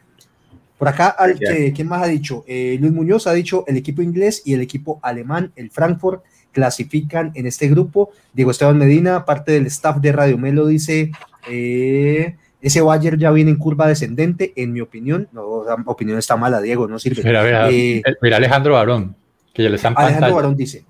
Por 0.78 0.88
acá, 0.88 1.08
al 1.08 1.38
que, 1.38 1.72
¿quién 1.72 1.88
más 1.88 2.02
ha 2.02 2.06
dicho? 2.06 2.44
Eh, 2.46 2.76
Luis 2.80 2.92
Muñoz 2.92 3.26
ha 3.26 3.32
dicho 3.32 3.64
el 3.68 3.76
equipo 3.76 4.02
inglés 4.02 4.42
y 4.44 4.54
el 4.54 4.60
equipo 4.60 4.98
alemán, 5.02 5.52
el 5.54 5.70
Frankfurt, 5.70 6.22
clasifican 6.52 7.32
en 7.34 7.46
este 7.46 7.68
grupo. 7.68 8.10
Diego 8.32 8.50
Esteban 8.50 8.78
Medina, 8.78 9.24
parte 9.24 9.52
del 9.52 9.66
staff 9.66 9.98
de 9.98 10.12
Radio 10.12 10.38
Melo, 10.38 10.66
dice, 10.66 11.12
eh, 11.48 12.36
ese 12.62 12.80
Bayern 12.80 13.18
ya 13.18 13.30
viene 13.30 13.50
en 13.50 13.56
curva 13.58 13.86
descendente, 13.88 14.52
en 14.56 14.72
mi 14.72 14.80
opinión. 14.80 15.28
No, 15.32 15.64
la 15.64 15.74
opinión 15.86 16.16
está 16.18 16.36
mala, 16.36 16.60
Diego, 16.62 16.88
no 16.88 16.98
sirve. 16.98 17.22
Mira, 17.22 17.42
mira, 17.42 17.68
Eh, 17.70 17.98
eh, 17.98 18.14
mira 18.22 18.38
Alejandro 18.38 18.72
Barón, 18.74 19.14
que 19.52 19.62
ya 19.64 19.68
le 19.68 19.76
están 19.76 19.94
Alejandro. 19.96 20.34
Barón 20.36 20.56
dice, 20.56 20.84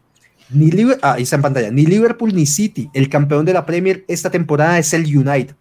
ni 0.50 0.70
Liber- 0.70 0.98
ah, 1.02 1.14
ahí 1.14 1.22
está 1.22 1.36
en 1.36 1.42
pantalla, 1.42 1.70
ni 1.70 1.86
Liverpool 1.86 2.34
ni 2.34 2.46
City, 2.46 2.90
el 2.92 3.08
campeón 3.08 3.44
de 3.46 3.54
la 3.54 3.64
Premier 3.66 4.04
esta 4.06 4.30
temporada 4.30 4.78
es 4.78 4.92
el 4.92 5.04
United. 5.04 5.54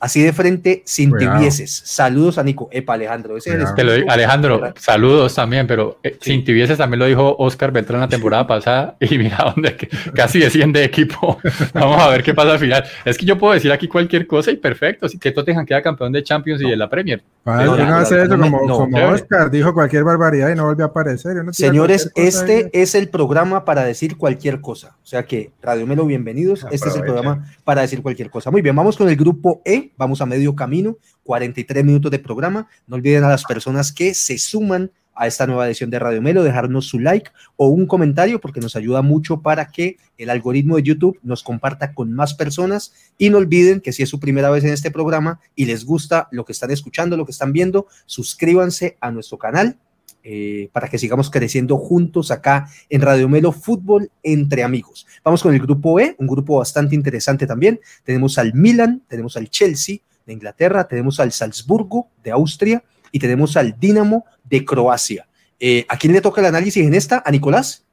Así 0.00 0.22
de 0.22 0.32
frente, 0.32 0.82
sin 0.86 1.10
Cuidado. 1.10 1.36
tibieses. 1.36 1.82
Saludos 1.84 2.38
a 2.38 2.42
Nico. 2.42 2.68
Epa, 2.72 2.94
Alejandro. 2.94 3.36
Ese 3.36 3.50
es 3.50 3.68
el 3.76 3.96
digo, 3.98 4.10
Alejandro, 4.10 4.58
¿verdad? 4.58 4.74
saludos 4.78 5.34
también, 5.34 5.66
pero 5.66 5.98
eh, 6.02 6.16
Sí. 6.20 6.32
sin 6.32 6.44
tibieses 6.44 6.78
también 6.78 7.00
lo 7.00 7.04
dijo 7.06 7.36
Oscar 7.38 7.70
Beltrán 7.70 8.00
la 8.00 8.08
temporada 8.08 8.46
pasada 8.46 8.96
y 9.00 9.18
mira 9.18 9.52
dónde 9.54 9.76
casi 10.14 10.38
desciende 10.38 10.80
de 10.80 10.86
equipo. 10.86 11.38
Vamos 11.74 12.00
a 12.00 12.08
ver 12.08 12.22
qué 12.22 12.32
pasa 12.32 12.52
al 12.52 12.58
final. 12.58 12.82
Es 13.04 13.18
que 13.18 13.26
yo 13.26 13.36
puedo 13.38 13.52
decir 13.52 13.70
aquí 13.72 13.88
cualquier 13.88 14.26
cosa 14.26 14.50
y 14.50 14.56
perfecto, 14.56 15.04
así 15.06 15.18
que 15.18 15.30
Tottenham 15.32 15.66
queda 15.66 15.82
campeón 15.82 16.12
de 16.12 16.22
Champions 16.22 16.62
y 16.62 16.70
de 16.70 16.76
la 16.76 16.88
Premier. 16.88 17.22
Padre, 17.42 17.66
No, 17.66 17.76
no, 17.76 17.96
hace 17.96 18.22
eso 18.22 18.38
como, 18.38 18.60
no, 18.66 18.74
como. 18.78 18.98
Oscar, 19.08 19.50
dijo 19.50 19.72
cualquier 19.74 20.04
barbaridad 20.04 20.50
y 20.50 20.54
no 20.54 20.64
volvió 20.64 20.86
a 20.86 20.88
aparecer. 20.88 21.36
Señores, 21.52 22.10
este 22.14 22.70
es 22.72 22.94
el 22.94 23.08
programa 23.08 23.64
para 23.64 23.84
decir 23.84 24.16
cualquier 24.16 24.60
cosa. 24.60 24.96
O 25.02 25.06
sea 25.06 25.24
que, 25.24 25.50
Radio 25.62 25.86
Melo, 25.86 26.06
bienvenidos. 26.06 26.66
Este 26.70 26.88
es 26.88 26.96
el 26.96 27.02
programa 27.02 27.46
para 27.64 27.82
decir 27.82 28.02
cualquier 28.02 28.30
cosa. 28.30 28.50
Muy 28.50 28.62
bien, 28.62 28.74
vamos 28.76 28.96
con 28.96 29.08
el 29.08 29.16
grupo 29.16 29.60
E. 29.64 29.89
Vamos 29.96 30.20
a 30.20 30.26
medio 30.26 30.54
camino. 30.54 30.96
43 31.24 31.84
minutos 31.84 32.10
de 32.10 32.18
programa. 32.18 32.68
No 32.86 32.96
olviden 32.96 33.24
a 33.24 33.28
las 33.28 33.44
personas 33.44 33.92
que 33.92 34.14
se 34.14 34.38
suman 34.38 34.90
a 35.14 35.26
esta 35.26 35.46
nueva 35.46 35.66
edición 35.66 35.90
de 35.90 35.98
Radio 35.98 36.22
Melo, 36.22 36.42
dejarnos 36.42 36.86
su 36.86 36.98
like 36.98 37.30
o 37.56 37.68
un 37.68 37.86
comentario 37.86 38.40
porque 38.40 38.60
nos 38.60 38.74
ayuda 38.74 39.02
mucho 39.02 39.42
para 39.42 39.70
que 39.70 39.98
el 40.16 40.30
algoritmo 40.30 40.76
de 40.76 40.82
YouTube 40.82 41.18
nos 41.22 41.42
comparta 41.42 41.92
con 41.92 42.12
más 42.14 42.32
personas 42.32 42.94
y 43.18 43.28
no 43.28 43.36
olviden 43.36 43.82
que 43.82 43.92
si 43.92 44.02
es 44.02 44.08
su 44.08 44.18
primera 44.18 44.48
vez 44.48 44.64
en 44.64 44.72
este 44.72 44.90
programa 44.90 45.38
y 45.54 45.66
les 45.66 45.84
gusta 45.84 46.28
lo 46.30 46.46
que 46.46 46.52
están 46.52 46.70
escuchando, 46.70 47.18
lo 47.18 47.26
que 47.26 47.32
están 47.32 47.52
viendo, 47.52 47.86
suscríbanse 48.06 48.96
a 49.00 49.10
nuestro 49.10 49.36
canal 49.36 49.78
eh, 50.22 50.68
para 50.72 50.88
que 50.88 50.98
sigamos 50.98 51.30
creciendo 51.30 51.76
juntos 51.76 52.30
acá 52.30 52.68
en 52.88 53.00
Radio 53.00 53.28
Melo 53.28 53.52
Fútbol 53.52 54.10
entre 54.22 54.62
amigos. 54.62 55.06
Vamos 55.24 55.42
con 55.42 55.54
el 55.54 55.60
grupo 55.60 55.98
E, 55.98 56.14
un 56.18 56.26
grupo 56.26 56.58
bastante 56.58 56.94
interesante 56.94 57.46
también. 57.46 57.80
Tenemos 58.04 58.38
al 58.38 58.54
Milan, 58.54 59.02
tenemos 59.08 59.36
al 59.36 59.48
Chelsea 59.48 59.98
de 60.26 60.32
Inglaterra, 60.32 60.84
tenemos 60.84 61.20
al 61.20 61.32
Salzburgo 61.32 62.08
de 62.22 62.30
Austria 62.30 62.82
y 63.12 63.18
tenemos 63.18 63.56
al 63.56 63.78
Dinamo 63.78 64.24
de 64.44 64.64
Croacia. 64.64 65.26
Eh, 65.58 65.84
¿A 65.88 65.96
quién 65.96 66.12
le 66.12 66.20
toca 66.20 66.40
el 66.40 66.46
análisis 66.46 66.86
en 66.86 66.94
esta? 66.94 67.22
¿A 67.24 67.30
Nicolás 67.30 67.84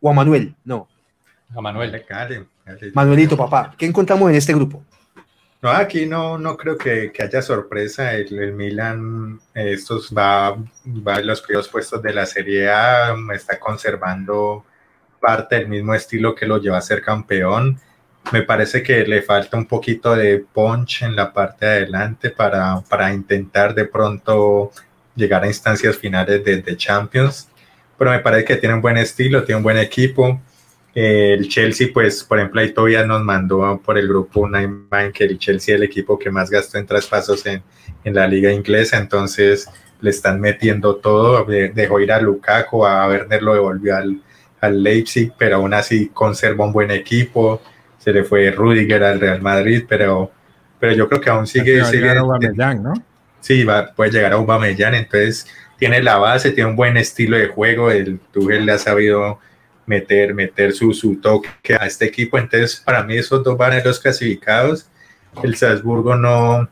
o 0.00 0.10
a 0.10 0.12
Manuel? 0.12 0.54
No, 0.64 0.88
A 1.54 1.60
Manuel. 1.60 2.92
Manuelito, 2.94 3.36
papá. 3.36 3.74
¿Qué 3.78 3.86
encontramos 3.86 4.28
en 4.30 4.36
este 4.36 4.52
grupo? 4.52 4.82
No, 5.62 5.70
aquí 5.70 6.06
no, 6.06 6.38
no 6.38 6.56
creo 6.56 6.76
que, 6.76 7.10
que 7.12 7.22
haya 7.22 7.42
sorpresa. 7.42 8.14
El, 8.14 8.38
el 8.38 8.52
Milan, 8.52 9.40
eh, 9.54 9.72
estos 9.72 10.12
va, 10.16 10.56
va 10.86 11.18
en 11.18 11.26
los 11.26 11.40
primeros 11.40 11.68
puestos 11.68 12.02
de 12.02 12.12
la 12.12 12.26
Serie 12.26 12.70
A, 12.70 13.16
está 13.34 13.58
conservando 13.58 14.64
parte 15.20 15.56
del 15.56 15.68
mismo 15.68 15.94
estilo 15.94 16.34
que 16.34 16.46
lo 16.46 16.58
lleva 16.58 16.78
a 16.78 16.82
ser 16.82 17.02
campeón. 17.02 17.80
Me 18.32 18.42
parece 18.42 18.82
que 18.82 19.04
le 19.06 19.22
falta 19.22 19.56
un 19.56 19.66
poquito 19.66 20.14
de 20.14 20.44
punch 20.52 21.02
en 21.02 21.16
la 21.16 21.32
parte 21.32 21.64
de 21.64 21.72
adelante 21.72 22.30
para, 22.30 22.80
para 22.88 23.12
intentar 23.12 23.74
de 23.74 23.86
pronto 23.86 24.72
llegar 25.14 25.44
a 25.44 25.46
instancias 25.46 25.96
finales 25.96 26.44
de, 26.44 26.60
de 26.60 26.76
Champions. 26.76 27.48
Pero 27.98 28.10
me 28.10 28.18
parece 28.18 28.44
que 28.44 28.56
tiene 28.56 28.74
un 28.74 28.82
buen 28.82 28.98
estilo, 28.98 29.42
tiene 29.42 29.56
un 29.58 29.62
buen 29.62 29.78
equipo. 29.78 30.40
El 30.98 31.48
Chelsea, 31.48 31.88
pues, 31.92 32.24
por 32.24 32.38
ejemplo, 32.38 32.58
ahí 32.62 32.72
todavía 32.72 33.04
nos 33.04 33.22
mandó 33.22 33.78
por 33.84 33.98
el 33.98 34.08
grupo 34.08 34.40
una 34.40 34.62
imagen 34.62 35.12
que 35.12 35.24
el 35.24 35.38
Chelsea 35.38 35.74
es 35.74 35.80
el 35.80 35.84
equipo 35.86 36.18
que 36.18 36.30
más 36.30 36.48
gastó 36.50 36.78
en 36.78 36.86
traspasos 36.86 37.44
en, 37.44 37.62
en 38.02 38.14
la 38.14 38.26
liga 38.26 38.50
inglesa, 38.50 38.96
entonces 38.96 39.68
le 40.00 40.08
están 40.08 40.40
metiendo 40.40 40.96
todo, 40.96 41.44
de- 41.44 41.68
dejó 41.68 42.00
ir 42.00 42.12
a 42.12 42.20
Lukaku, 42.20 42.86
a 42.86 43.08
Werner 43.08 43.42
lo 43.42 43.52
devolvió 43.52 43.94
al, 43.94 44.22
al 44.62 44.82
Leipzig, 44.82 45.32
pero 45.36 45.56
aún 45.56 45.74
así 45.74 46.08
conserva 46.14 46.64
un 46.64 46.72
buen 46.72 46.90
equipo, 46.90 47.60
se 47.98 48.12
le 48.14 48.24
fue 48.24 48.50
Rudiger 48.50 49.04
al 49.04 49.20
Real 49.20 49.42
Madrid, 49.42 49.84
pero, 49.86 50.30
pero 50.80 50.94
yo 50.94 51.08
creo 51.10 51.20
que 51.20 51.28
aún 51.28 51.46
sigue, 51.46 51.80
Va 51.82 51.88
a 51.88 51.90
sigue 51.90 52.10
Aubameyang, 52.10 52.82
¿no? 52.82 52.94
sí, 53.40 53.64
va, 53.64 53.92
puede 53.94 54.12
llegar 54.12 54.32
a 54.32 54.36
Aubameyang, 54.36 54.94
entonces 54.94 55.46
tiene 55.78 56.02
la 56.02 56.16
base, 56.16 56.52
tiene 56.52 56.70
un 56.70 56.76
buen 56.76 56.96
estilo 56.96 57.36
de 57.36 57.48
juego, 57.48 57.90
el 57.90 58.18
Tuchel 58.32 58.64
le 58.64 58.72
ha 58.72 58.78
sabido 58.78 59.40
meter, 59.86 60.34
meter 60.34 60.72
su, 60.72 60.92
su 60.92 61.16
toque 61.16 61.74
a 61.78 61.86
este 61.86 62.04
equipo, 62.04 62.38
entonces 62.38 62.82
para 62.84 63.02
mí 63.04 63.16
esos 63.16 63.42
dos 63.42 63.56
van 63.56 63.72
a 63.72 63.84
los 63.84 64.00
clasificados, 64.00 64.88
el 65.42 65.56
Salzburgo 65.56 66.16
no, 66.16 66.68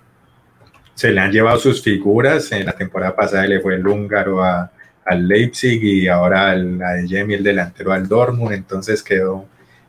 se 0.94 1.10
le 1.10 1.20
han 1.20 1.32
llevado 1.32 1.58
sus 1.58 1.82
figuras, 1.82 2.50
en 2.52 2.66
la 2.66 2.72
temporada 2.72 3.14
pasada 3.14 3.46
le 3.46 3.60
fue 3.60 3.74
el 3.74 3.86
húngaro 3.86 4.42
a, 4.44 4.70
al 5.04 5.28
Leipzig 5.28 5.82
y 5.82 6.08
ahora 6.08 6.50
al, 6.50 6.82
a 6.82 7.06
Jemi, 7.06 7.34
el 7.34 7.44
delantero 7.44 7.92
al 7.92 8.08
Dortmund, 8.08 8.52
entonces 8.52 9.02
quedó, 9.02 9.46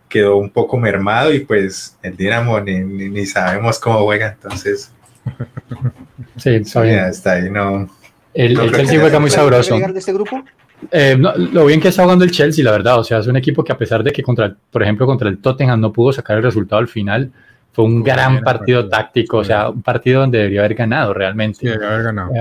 quedó 0.10 0.38
un 0.38 0.50
poco 0.50 0.78
mermado 0.78 1.34
y 1.34 1.40
pues 1.40 1.98
el 2.04 2.16
Dinamo 2.16 2.60
ni, 2.60 2.80
ni, 2.80 3.10
ni 3.10 3.26
sabemos 3.26 3.80
cómo 3.80 4.04
juega, 4.04 4.28
entonces 4.34 4.92
Sí, 6.38 6.50
está 6.50 6.82
bien. 6.82 7.00
está 7.06 7.34
ahí, 7.34 7.50
no. 7.50 7.90
El, 8.34 8.54
No 8.54 8.64
el 8.64 8.72
Chelsea 8.74 9.00
juega 9.00 9.20
muy 9.20 9.30
¿Puede 9.30 9.42
sabroso. 9.42 9.78
de 9.80 10.00
este 10.00 10.14
grupo? 10.14 10.44
Eh, 10.92 11.16
no, 11.18 11.34
lo 11.36 11.66
bien 11.66 11.80
que 11.80 11.88
está 11.90 12.04
jugando 12.04 12.26
el 12.26 12.32
Chelsea, 12.32 12.64
la 12.64 12.72
verdad. 12.72 13.00
O 13.00 13.04
sea, 13.04 13.20
es 13.20 13.28
un 13.28 13.38
equipo 13.38 13.64
que 13.64 13.72
a 13.72 13.78
pesar 13.78 14.04
de 14.04 14.12
que, 14.12 14.22
contra, 14.24 14.46
el- 14.46 14.56
por 14.72 14.84
ejemplo, 14.84 15.06
contra 15.06 15.30
el 15.30 15.40
Tottenham 15.40 15.80
no 15.82 15.92
pudo 15.94 16.12
sacar 16.14 16.38
el 16.38 16.44
resultado 16.44 16.80
al 16.80 16.88
final, 16.88 17.32
fue 17.72 17.86
un 17.86 18.04
gran 18.04 18.42
partido 18.42 18.88
táctico. 18.88 19.38
O 19.38 19.44
sea, 19.44 19.70
un 19.70 19.82
partido 19.82 20.22
donde 20.22 20.38
debería 20.38 20.62
haber 20.62 20.76
ganado 20.76 21.14
realmente. 21.14 21.60
Sí, 21.60 21.68
debe 21.68 21.86
haber 21.86 22.04
ganado. 22.04 22.32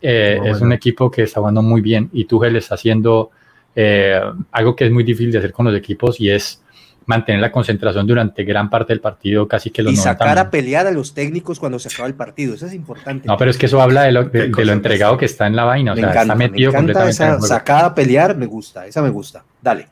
Eh, 0.00 0.34
es 0.44 0.50
bueno. 0.50 0.66
un 0.66 0.72
equipo 0.72 1.10
que 1.10 1.22
está 1.24 1.40
jugando 1.40 1.60
muy 1.60 1.80
bien 1.80 2.08
y 2.12 2.24
Tuchel 2.24 2.54
está 2.56 2.76
haciendo 2.76 3.30
eh, 3.74 4.20
algo 4.52 4.76
que 4.76 4.86
es 4.86 4.92
muy 4.92 5.02
difícil 5.04 5.32
de 5.32 5.38
hacer 5.38 5.52
con 5.52 5.66
los 5.66 5.74
equipos 5.74 6.20
y 6.20 6.30
es 6.30 6.62
mantener 7.08 7.40
la 7.40 7.50
concentración 7.50 8.06
durante 8.06 8.44
gran 8.44 8.68
parte 8.70 8.92
del 8.92 9.00
partido, 9.00 9.48
casi 9.48 9.70
que 9.70 9.82
los 9.82 9.92
Y 9.92 9.96
90 9.96 10.12
sacar 10.12 10.38
a 10.38 10.50
pelear 10.50 10.86
a 10.86 10.90
los 10.90 11.14
técnicos 11.14 11.58
cuando 11.58 11.78
se 11.78 11.88
acaba 11.88 12.06
el 12.06 12.14
partido. 12.14 12.54
Eso 12.54 12.66
es 12.66 12.74
importante. 12.74 13.26
No, 13.26 13.36
pero 13.36 13.50
es 13.50 13.56
que 13.58 13.66
eso 13.66 13.80
habla 13.80 14.02
de 14.02 14.12
lo, 14.12 14.24
de- 14.24 14.48
lo 14.48 14.72
entregado 14.72 15.16
que 15.16 15.24
está 15.24 15.46
en 15.46 15.56
la 15.56 15.64
vaina. 15.64 15.92
O 15.92 15.94
me 15.96 16.02
sea, 16.02 16.10
encanta, 16.10 16.34
está 16.34 16.34
me 16.36 16.48
metido 16.50 16.70
completamente 16.72 17.16
en 17.22 17.28
el 17.28 17.28
esa 17.34 17.38
juego. 17.38 17.46
sacada 17.46 17.86
a 17.86 17.94
pelear, 17.94 18.36
me 18.36 18.46
gusta, 18.46 18.86
esa 18.86 19.00
me 19.02 19.08
gusta. 19.10 19.42
Dale. 19.60 19.88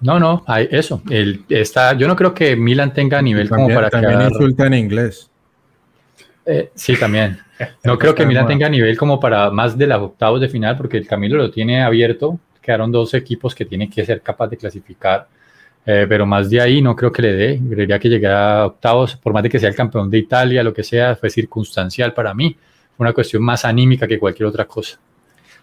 No, 0.00 0.20
no, 0.20 0.44
hay 0.46 0.68
eso. 0.70 1.02
El, 1.10 1.44
está, 1.48 1.94
yo 1.94 2.06
no 2.06 2.14
creo 2.14 2.32
que 2.32 2.54
Milan 2.56 2.92
tenga 2.94 3.20
nivel 3.20 3.48
como 3.48 3.68
para 3.68 3.90
también 3.90 4.12
quedar- 4.18 4.30
insulta 4.32 4.66
en 4.66 4.74
inglés. 4.74 5.30
Eh, 6.46 6.70
sí, 6.74 6.96
también. 6.96 7.38
No 7.84 7.98
creo 7.98 8.14
que 8.14 8.26
Milan 8.26 8.46
tenga 8.46 8.68
nivel 8.68 8.96
como 8.98 9.18
para 9.18 9.50
más 9.50 9.76
de 9.78 9.86
los 9.86 9.98
octavos 10.00 10.40
de 10.40 10.48
final, 10.48 10.76
porque 10.76 10.98
el 10.98 11.06
Camilo 11.06 11.36
lo 11.36 11.50
tiene 11.50 11.82
abierto. 11.82 12.38
Quedaron 12.60 12.92
dos 12.92 13.12
equipos 13.14 13.54
que 13.54 13.64
tienen 13.64 13.90
que 13.90 14.04
ser 14.04 14.20
capaz 14.22 14.48
de 14.48 14.56
clasificar, 14.56 15.26
eh, 15.86 16.06
pero 16.08 16.24
más 16.24 16.48
de 16.48 16.60
ahí 16.60 16.80
no 16.80 16.96
creo 16.96 17.12
que 17.12 17.22
le 17.22 17.32
dé. 17.34 17.60
Creería 17.68 17.98
que 17.98 18.08
llegará 18.08 18.60
a 18.60 18.66
octavos, 18.66 19.16
por 19.16 19.32
más 19.32 19.42
de 19.42 19.50
que 19.50 19.58
sea 19.58 19.68
el 19.68 19.74
campeón 19.74 20.10
de 20.10 20.18
Italia, 20.18 20.62
lo 20.62 20.72
que 20.72 20.82
sea, 20.82 21.14
fue 21.16 21.30
circunstancial 21.30 22.14
para 22.14 22.32
mí. 22.32 22.56
Fue 22.96 23.04
una 23.04 23.12
cuestión 23.12 23.42
más 23.42 23.64
anímica 23.64 24.06
que 24.06 24.18
cualquier 24.18 24.46
otra 24.46 24.64
cosa. 24.66 24.98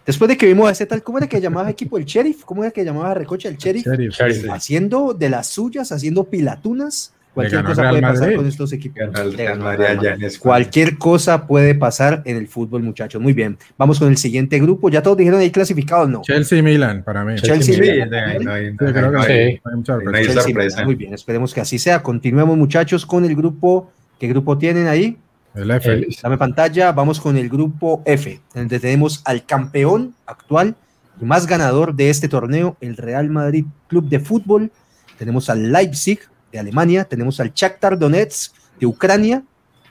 Después 0.04 0.28
de 0.28 0.36
que 0.36 0.46
vimos 0.46 0.68
a 0.68 0.72
ese 0.72 0.86
tal, 0.86 1.02
¿cómo 1.02 1.18
era 1.18 1.28
que 1.28 1.40
llamaba 1.40 1.70
equipo 1.70 1.96
el 1.96 2.04
sheriff? 2.04 2.44
¿Cómo 2.44 2.64
era 2.64 2.72
que 2.72 2.84
llamaba 2.84 3.12
a 3.12 3.14
Recocha 3.14 3.48
el 3.48 3.56
sheriff? 3.56 3.86
Sheriff, 3.86 4.14
Sheriff. 4.14 4.50
Haciendo 4.50 5.14
de 5.14 5.30
las 5.30 5.48
suyas, 5.48 5.92
haciendo 5.92 6.24
pilatunas. 6.24 7.14
Cualquier 7.34 7.64
cosa 7.64 7.88
puede 7.88 8.02
pasar 8.02 8.34
con 8.36 8.46
estos 8.46 8.72
equipos. 8.74 8.98
Real 9.12 9.32
Real 9.32 9.58
Madrid. 9.58 10.32
Cualquier 10.38 10.98
cosa 10.98 11.46
puede 11.46 11.74
pasar 11.74 12.22
en 12.26 12.36
el 12.36 12.46
fútbol, 12.46 12.82
muchachos. 12.82 13.22
Muy 13.22 13.32
bien. 13.32 13.56
Vamos 13.78 13.98
con 13.98 14.08
el 14.08 14.18
siguiente 14.18 14.58
grupo. 14.60 14.90
¿Ya 14.90 15.02
todos 15.02 15.16
dijeron 15.16 15.40
ahí 15.40 15.50
clasificados? 15.50 16.08
No. 16.10 16.20
Chelsea 16.22 16.58
y 16.58 16.62
Milan, 16.62 17.02
para 17.02 17.24
mí. 17.24 17.36
Chelsea, 17.36 17.78
Milan. 17.80 18.10
Muy 20.84 20.94
bien, 20.94 21.14
esperemos 21.14 21.54
que 21.54 21.60
así 21.60 21.78
sea. 21.78 22.02
Continuemos, 22.02 22.56
muchachos, 22.56 23.06
con 23.06 23.24
el 23.24 23.34
grupo. 23.34 23.90
¿Qué 24.18 24.28
grupo 24.28 24.58
tienen 24.58 24.86
ahí? 24.88 25.16
El 25.54 25.70
F. 25.70 25.90
El- 25.92 26.16
Dame 26.22 26.38
pantalla. 26.38 26.92
Vamos 26.92 27.20
con 27.20 27.36
el 27.36 27.48
grupo 27.48 28.02
F, 28.06 28.40
donde 28.54 28.78
tenemos 28.80 29.22
al 29.24 29.44
campeón 29.44 30.14
actual 30.26 30.74
y 31.20 31.24
más 31.24 31.46
ganador 31.46 31.94
de 31.94 32.10
este 32.10 32.28
torneo, 32.28 32.76
el 32.80 32.96
Real 32.96 33.28
Madrid 33.30 33.64
Club 33.88 34.08
de 34.08 34.20
Fútbol. 34.20 34.70
Tenemos 35.18 35.50
al 35.50 35.70
Leipzig 35.72 36.20
de 36.52 36.58
Alemania. 36.58 37.04
Tenemos 37.04 37.40
al 37.40 37.52
Shakhtar 37.52 37.98
Donetsk 37.98 38.52
de 38.78 38.86
Ucrania. 38.86 39.42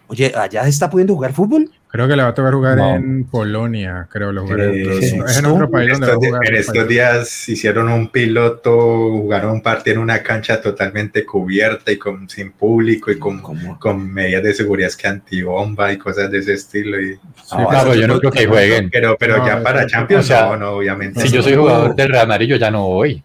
Oye, 0.07 0.31
¿allá 0.35 0.63
se 0.63 0.69
está 0.69 0.89
pudiendo 0.89 1.13
jugar 1.15 1.33
fútbol? 1.33 1.69
Creo 1.87 2.07
que 2.07 2.15
le 2.15 2.23
va 2.23 2.29
a 2.29 2.33
tocar 2.33 2.53
jugar 2.53 2.77
No. 2.77 2.95
en 2.95 3.25
Polonia, 3.25 4.07
creo 4.09 4.31
lo 4.31 4.43
jugaré. 4.43 4.81
Eh, 4.81 4.97
es 4.99 5.09
sí. 5.09 5.19
en 5.39 5.45
otro 5.45 5.69
país 5.69 5.93
En 5.93 5.99
donde 5.99 6.07
va 6.07 6.11
a 6.11 6.15
estos, 6.15 6.27
jugar. 6.27 6.47
en 6.47 6.55
estos 6.55 6.87
días 6.87 7.49
hicieron 7.49 7.89
un 7.89 8.07
piloto, 8.09 8.71
jugaron 8.71 9.51
un 9.51 9.61
partido 9.61 9.95
en 9.97 10.01
una 10.03 10.21
cancha 10.23 10.61
totalmente 10.61 11.25
cubierta 11.25 11.91
y 11.91 11.97
con, 11.97 12.29
sin 12.29 12.51
público 12.53 13.11
y 13.11 13.19
con, 13.19 13.41
con 13.41 14.09
medidas 14.13 14.43
de 14.43 14.53
seguridad 14.53 14.91
que 14.93 15.07
antibomba 15.07 15.91
y 15.91 15.97
cosas 15.97 16.31
de 16.31 16.39
ese 16.39 16.53
estilo. 16.53 16.99
Y, 17.01 17.15
Sí, 17.15 17.19
Ah, 17.51 17.67
Claro, 17.69 17.93
yo 17.95 18.07
no 18.07 18.19
creo 18.19 18.31
que 18.31 18.45
jueguen. 18.47 18.89
pero 18.89 19.17
pero 19.17 19.37
No, 19.39 19.47
ya 19.47 19.61
para 19.63 19.85
Champions, 19.87 20.25
o 20.25 20.27
sea, 20.27 20.45
no, 20.47 20.57
no, 20.57 20.69
obviamente. 20.71 21.19
Si 21.21 21.27
no. 21.29 21.35
yo 21.35 21.41
soy 21.43 21.55
jugador 21.55 21.95
del 21.95 22.09
Real 22.09 22.27
Madrid, 22.27 22.47
yo 22.47 22.55
ya 22.57 22.71
no 22.71 22.85
voy. 22.87 23.21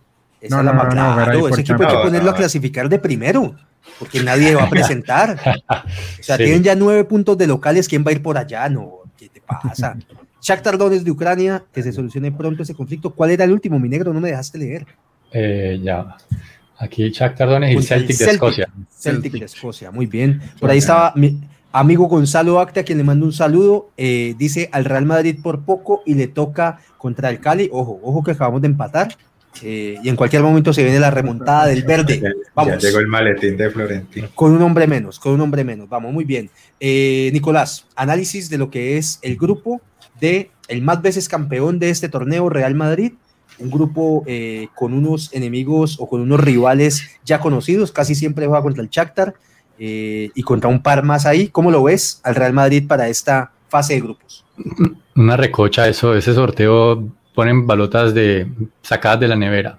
Esa 0.47 0.57
No, 0.57 0.61
es 0.61 0.67
la 0.67 0.73
no, 0.73 0.79
más- 0.85 0.95
no, 0.95 1.15
claro, 1.25 1.49
ese 1.49 1.61
equipo 1.61 1.83
hay 1.83 1.89
que 1.97 2.03
ponerlo 2.03 2.31
a 2.31 2.35
clasificar 2.35 2.89
de 2.89 2.99
primero, 2.99 3.55
porque 3.99 4.23
nadie 4.23 4.55
va 4.55 4.65
a 4.65 4.71
presentar. 4.71 5.37
O 5.69 6.23
sea, 6.23 6.37
Sí. 6.37 6.45
tienen 6.45 6.63
ya 6.63 6.75
nueve 6.75 7.05
puntos 7.05 7.37
de 7.39 7.47
locales, 7.47 7.89
¿quién 7.89 8.05
va 8.05 8.11
a 8.11 8.13
ir 8.15 8.23
por 8.23 8.39
allá? 8.39 8.69
No, 8.69 9.01
¿qué 9.19 9.29
te 9.29 9.41
pasa? 9.41 9.97
Shakhtar 10.41 10.79
Donetsk 10.79 11.05
de 11.05 11.11
Ucrania, 11.11 11.63
que 11.73 11.83
se 11.83 11.93
solucione 11.93 12.31
pronto 12.31 12.63
ese 12.63 12.75
conflicto. 12.75 13.11
¿Cuál 13.11 13.31
era 13.33 13.45
el 13.45 13.53
último, 13.53 13.79
mi 13.81 13.89
negro? 13.89 14.13
No 14.13 14.21
me 14.21 14.29
dejaste 14.29 14.59
leer. 14.59 14.87
Eh, 15.33 15.81
ya. 15.83 16.17
Aquí 16.79 17.11
Shakhtar 17.11 17.49
Donetsk 17.49 17.73
y 17.73 17.77
el 17.79 17.83
Celtic 17.83 18.09
de 18.09 18.15
Celtic. 18.17 18.35
Escocia. 18.35 18.69
Celtic 18.97 19.33
de 19.33 19.45
Escocia, 19.47 19.91
muy 19.91 20.07
bien. 20.07 20.41
Por 20.61 20.71
ahí 20.71 20.79
estaba 20.79 21.13
mi 21.17 21.41
amigo 21.73 22.07
Gonzalo 22.07 22.61
Acta, 22.61 22.81
a 22.81 22.83
quien 22.85 22.99
le 22.99 23.05
mando 23.05 23.27
un 23.27 23.33
saludo. 23.33 23.91
eh, 23.97 24.35
dice 24.39 24.69
al 24.73 24.85
Real 24.85 25.05
Madrid 25.05 25.39
por 25.43 25.63
poco 25.65 26.03
y 26.07 26.15
le 26.15 26.29
toca 26.29 26.79
contra 26.99 27.31
el 27.31 27.41
Cali. 27.41 27.69
Ojo, 27.73 27.99
ojo 28.03 28.23
que 28.23 28.31
acabamos 28.33 28.61
de 28.63 28.69
empatar. 28.69 29.09
Eh, 29.63 29.99
y 30.03 30.09
en 30.09 30.17
cualquier 30.17 30.43
momento 30.43 30.73
se 30.73 30.83
viene 30.83 30.99
la 30.99 31.11
remontada 31.11 31.67
del 31.67 31.83
verde. 31.85 32.21
Ya, 32.21 32.31
Vamos. 32.55 32.75
ya 32.75 32.89
llegó 32.89 32.99
el 33.01 33.07
maletín 33.07 33.57
de 33.57 33.71
Florentino. 33.71 34.29
Con 34.35 34.53
un 34.53 34.63
hombre 34.63 34.87
menos, 34.87 35.19
con 35.19 35.33
un 35.33 35.41
hombre 35.41 35.65
menos. 35.65 35.89
Vamos, 35.89 36.13
muy 36.13 36.25
bien. 36.25 36.51
Eh, 36.81 37.31
Nicolás, 37.33 37.87
análisis 37.97 38.51
de 38.51 38.59
lo 38.59 38.71
que 38.71 38.99
es 38.99 39.19
el 39.23 39.37
grupo 39.37 39.81
de 40.21 40.51
el 40.69 40.83
más 40.83 41.01
veces 41.03 41.29
campeón 41.29 41.79
de 41.79 41.91
este 41.91 42.09
torneo, 42.09 42.49
Real 42.49 42.75
Madrid. 42.75 43.13
Un 43.59 43.71
grupo 43.71 44.23
eh, 44.27 44.69
con 44.75 44.93
unos 44.93 45.33
enemigos 45.33 45.97
o 45.99 46.09
con 46.09 46.21
unos 46.21 46.41
rivales 46.41 47.19
ya 47.25 47.41
conocidos. 47.41 47.93
Casi 47.93 48.15
siempre 48.15 48.47
juega 48.47 48.63
contra 48.63 48.83
el 48.83 48.91
Shakhtar 48.91 49.35
eh, 49.79 50.31
y 50.35 50.43
contra 50.43 50.69
un 50.69 50.83
par 50.83 51.03
más 51.05 51.25
ahí. 51.25 51.49
¿Cómo 51.49 51.71
lo 51.71 51.83
ves 51.83 52.21
al 52.23 52.35
Real 52.35 52.53
Madrid 52.53 52.87
para 52.87 53.09
esta 53.09 53.53
fase 53.69 53.95
de 53.95 54.01
grupos? 54.01 54.45
Una 55.15 55.37
recocha, 55.37 55.89
eso, 55.89 56.15
ese 56.15 56.35
sorteo 56.35 57.09
ponen 57.37 57.67
balotas 57.67 58.13
de 58.15 58.49
sacadas 58.83 59.21
de 59.21 59.29
la 59.29 59.37
nevera 59.37 59.79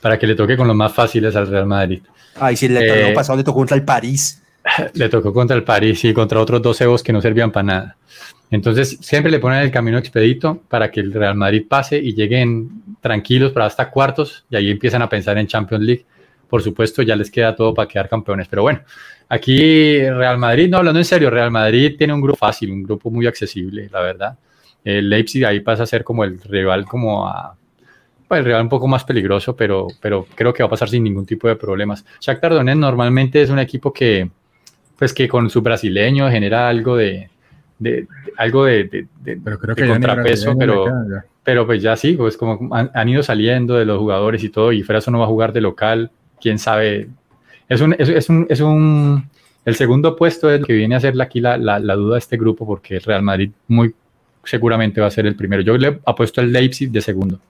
para 0.00 0.18
que 0.18 0.26
le 0.26 0.34
toque 0.34 0.56
con 0.56 0.66
los 0.66 0.74
más 0.74 0.92
fáciles 0.92 1.36
al 1.36 1.46
Real 1.46 1.66
Madrid. 1.66 2.00
Ay, 2.34 2.56
si 2.56 2.66
el 2.66 2.76
Eh, 2.78 3.12
pasado 3.14 3.36
le 3.36 3.44
tocó 3.44 3.58
contra 3.58 3.76
el 3.76 3.84
París. 3.84 4.42
Le 4.94 5.08
tocó 5.08 5.32
contra 5.32 5.56
el 5.56 5.62
París 5.62 6.04
y 6.04 6.12
contra 6.12 6.40
otros 6.40 6.60
dos 6.60 6.78
egos 6.80 7.02
que 7.02 7.12
no 7.12 7.22
servían 7.22 7.50
para 7.50 7.62
nada. 7.62 7.96
Entonces, 8.50 8.98
siempre 9.00 9.30
le 9.30 9.38
ponen 9.38 9.60
el 9.60 9.70
camino 9.70 9.96
expedito 9.98 10.60
para 10.68 10.90
que 10.90 11.00
el 11.00 11.12
Real 11.12 11.34
Madrid 11.36 11.64
pase 11.66 11.96
y 11.98 12.12
lleguen 12.14 12.82
tranquilos 13.00 13.52
para 13.52 13.66
hasta 13.66 13.88
cuartos 13.88 14.44
y 14.50 14.56
ahí 14.56 14.70
empiezan 14.70 15.00
a 15.02 15.08
pensar 15.08 15.38
en 15.38 15.46
Champions 15.46 15.84
League. 15.84 16.04
Por 16.48 16.62
supuesto, 16.62 17.02
ya 17.02 17.16
les 17.16 17.30
queda 17.30 17.54
todo 17.54 17.72
para 17.72 17.88
quedar 17.88 18.08
campeones. 18.08 18.46
Pero 18.48 18.62
bueno, 18.62 18.80
aquí 19.28 20.00
Real 20.00 20.36
Madrid, 20.38 20.68
no 20.68 20.78
hablando 20.78 20.98
en 20.98 21.04
serio, 21.04 21.30
Real 21.30 21.50
Madrid 21.50 21.94
tiene 21.96 22.12
un 22.12 22.20
grupo 22.20 22.36
fácil, 22.38 22.70
un 22.70 22.82
grupo 22.82 23.10
muy 23.10 23.26
accesible, 23.26 23.88
la 23.90 24.00
verdad. 24.00 24.38
El 24.88 25.10
Leipzig 25.10 25.44
ahí 25.44 25.60
pasa 25.60 25.82
a 25.82 25.86
ser 25.86 26.04
como 26.04 26.24
el 26.24 26.40
rival, 26.40 26.84
como 26.86 27.26
a. 27.26 27.54
pues, 28.26 28.38
el 28.40 28.44
rival 28.46 28.62
un 28.62 28.68
poco 28.68 28.86
más 28.88 29.04
peligroso, 29.04 29.54
pero, 29.56 29.86
pero 30.00 30.26
creo 30.34 30.52
que 30.52 30.62
va 30.62 30.66
a 30.68 30.70
pasar 30.70 30.88
sin 30.88 31.04
ningún 31.04 31.26
tipo 31.26 31.48
de 31.48 31.56
problemas. 31.56 32.04
Shakhtar 32.20 32.52
Donetsk 32.54 32.78
normalmente 32.78 33.42
es 33.42 33.50
un 33.50 33.58
equipo 33.58 33.92
que, 33.92 34.28
pues 34.98 35.12
que 35.12 35.28
con 35.28 35.50
su 35.50 35.60
brasileño 35.62 36.30
genera 36.30 36.68
algo 36.68 36.96
de, 36.96 37.28
de- 37.78 37.90
de- 38.02 38.08
algo 38.36 38.64
de, 38.64 39.06
Pero 39.24 39.58
creo 39.58 39.74
de 39.74 39.82
que 39.82 39.88
contrapeso, 39.88 40.56
pero, 40.58 40.84
pero 41.44 41.66
pues 41.66 41.82
ya 41.82 41.96
sí, 41.96 42.14
pues 42.14 42.36
como 42.36 42.74
han, 42.74 42.90
han 42.94 43.08
ido 43.08 43.22
saliendo 43.22 43.74
de 43.76 43.84
los 43.84 43.98
jugadores 43.98 44.42
y 44.44 44.48
todo, 44.48 44.72
y 44.72 44.82
Fraso 44.82 45.10
no 45.10 45.18
va 45.18 45.24
a 45.24 45.28
jugar 45.28 45.52
de 45.52 45.60
local, 45.60 46.10
quién 46.40 46.58
sabe. 46.58 47.08
Es 47.68 47.80
un, 47.80 47.94
es, 47.98 48.08
es 48.08 48.28
un, 48.28 48.46
es 48.48 48.60
un, 48.60 49.28
el 49.64 49.74
segundo 49.76 50.16
puesto 50.16 50.50
es 50.50 50.60
lo 50.60 50.66
que 50.66 50.72
viene 50.74 50.94
a 50.96 51.00
ser 51.00 51.20
aquí 51.20 51.40
la, 51.40 51.56
la, 51.58 51.78
la 51.78 51.94
duda 51.94 52.14
de 52.14 52.18
este 52.20 52.36
grupo, 52.36 52.66
porque 52.66 52.96
el 52.96 53.02
Real 53.02 53.22
Madrid 53.22 53.50
muy 53.68 53.94
seguramente 54.48 55.00
va 55.00 55.06
a 55.06 55.10
ser 55.10 55.26
el 55.26 55.36
primero. 55.36 55.62
Yo 55.62 55.76
le 55.76 56.00
apuesto 56.06 56.40
al 56.40 56.52
Leipzig 56.52 56.90
de 56.90 57.00
segundo. 57.00 57.40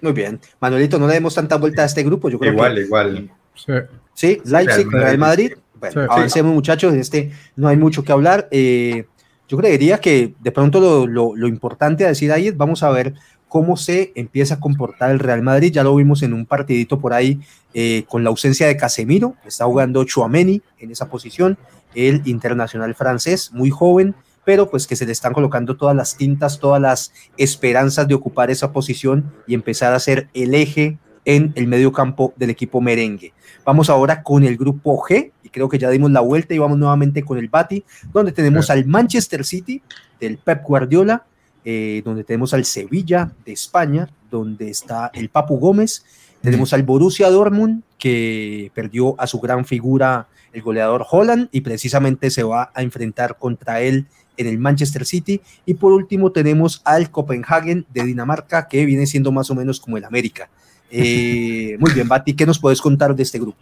Muy 0.00 0.12
bien. 0.12 0.38
Manuelito, 0.60 0.98
no 0.98 1.06
le 1.08 1.14
demos 1.14 1.34
tanta 1.34 1.56
vuelta 1.56 1.82
a 1.82 1.86
este 1.86 2.02
grupo. 2.04 2.28
Yo 2.30 2.38
creo 2.38 2.52
Igual, 2.52 2.74
que 2.76 2.80
igual. 2.82 3.30
Sí. 3.54 3.72
Sí, 4.14 4.40
Leipzig, 4.44 4.88
Real 4.90 5.02
Real 5.04 5.18
Madrid. 5.18 5.50
Madrid. 5.50 5.62
Bueno, 5.80 6.02
Sí. 6.02 6.08
avancemos 6.10 6.54
muchachos, 6.54 6.92
en 6.94 7.00
este 7.00 7.30
no 7.56 7.68
hay 7.68 7.76
mucho 7.76 8.02
que 8.04 8.12
hablar. 8.12 8.48
Eh, 8.50 9.04
yo 9.48 9.56
creería 9.56 9.98
que 10.00 10.34
de 10.40 10.52
pronto 10.52 10.80
lo, 10.80 11.06
lo- 11.06 11.34
lo 11.36 11.46
importante 11.48 12.04
a 12.04 12.08
decir 12.08 12.30
ahí 12.32 12.48
es 12.48 12.56
vamos 12.56 12.82
a 12.82 12.90
ver 12.90 13.14
cómo 13.48 13.76
se 13.76 14.12
empieza 14.14 14.54
a 14.54 14.60
comportar 14.60 15.10
el 15.10 15.18
Real 15.20 15.42
Madrid. 15.42 15.72
Ya 15.72 15.82
lo 15.84 15.94
vimos 15.94 16.22
en 16.22 16.32
un 16.34 16.46
partidito 16.46 16.98
por 17.00 17.12
ahí 17.12 17.40
eh, 17.74 18.04
con 18.08 18.22
la 18.24 18.30
ausencia 18.30 18.66
de 18.66 18.76
Casemiro. 18.76 19.34
Está 19.46 19.64
jugando 19.66 20.04
Chouameni 20.04 20.60
en 20.80 20.90
esa 20.90 21.08
posición, 21.08 21.56
el 21.94 22.22
internacional 22.26 22.94
francés, 22.94 23.50
muy 23.52 23.70
joven, 23.70 24.14
pero 24.48 24.70
pues 24.70 24.86
que 24.86 24.96
se 24.96 25.04
le 25.04 25.12
están 25.12 25.34
colocando 25.34 25.76
todas 25.76 25.94
las 25.94 26.16
tintas, 26.16 26.58
todas 26.58 26.80
las 26.80 27.12
esperanzas 27.36 28.08
de 28.08 28.14
ocupar 28.14 28.50
esa 28.50 28.72
posición 28.72 29.30
y 29.46 29.52
empezar 29.52 29.92
a 29.92 30.00
ser 30.00 30.30
el 30.32 30.54
eje 30.54 30.96
en 31.26 31.52
el 31.54 31.66
medio 31.66 31.92
campo 31.92 32.32
del 32.34 32.48
equipo 32.48 32.80
merengue. 32.80 33.34
Vamos 33.66 33.90
ahora 33.90 34.22
con 34.22 34.44
el 34.44 34.56
grupo 34.56 34.98
G, 35.02 35.32
y 35.42 35.50
creo 35.50 35.68
que 35.68 35.78
ya 35.78 35.90
dimos 35.90 36.10
la 36.12 36.20
vuelta 36.20 36.54
y 36.54 36.58
vamos 36.58 36.78
nuevamente 36.78 37.22
con 37.24 37.36
el 37.36 37.50
Bati, 37.50 37.84
donde 38.10 38.32
tenemos 38.32 38.70
al 38.70 38.86
Manchester 38.86 39.44
City 39.44 39.82
del 40.18 40.38
Pep 40.38 40.62
Guardiola, 40.64 41.26
eh, 41.62 42.00
donde 42.02 42.24
tenemos 42.24 42.54
al 42.54 42.64
Sevilla 42.64 43.30
de 43.44 43.52
España, 43.52 44.08
donde 44.30 44.70
está 44.70 45.10
el 45.12 45.28
Papu 45.28 45.58
Gómez, 45.58 46.06
tenemos 46.40 46.72
al 46.72 46.84
Borussia 46.84 47.28
Dortmund, 47.28 47.82
que 47.98 48.72
perdió 48.74 49.14
a 49.20 49.26
su 49.26 49.40
gran 49.40 49.66
figura, 49.66 50.28
el 50.54 50.62
goleador 50.62 51.04
Holland, 51.10 51.50
y 51.52 51.60
precisamente 51.60 52.30
se 52.30 52.44
va 52.44 52.70
a 52.74 52.80
enfrentar 52.80 53.36
contra 53.36 53.82
él 53.82 54.06
en 54.38 54.46
el 54.46 54.58
Manchester 54.58 55.04
City. 55.04 55.42
Y 55.66 55.74
por 55.74 55.92
último 55.92 56.32
tenemos 56.32 56.80
al 56.84 57.10
Copenhagen 57.10 57.84
de 57.92 58.04
Dinamarca, 58.04 58.68
que 58.68 58.86
viene 58.86 59.06
siendo 59.06 59.30
más 59.32 59.50
o 59.50 59.54
menos 59.54 59.80
como 59.80 59.98
el 59.98 60.04
América. 60.04 60.48
Eh, 60.90 61.76
muy 61.78 61.92
bien, 61.92 62.08
Bati, 62.08 62.34
¿qué 62.34 62.46
nos 62.46 62.58
puedes 62.58 62.80
contar 62.80 63.14
de 63.14 63.22
este 63.22 63.38
grupo? 63.38 63.58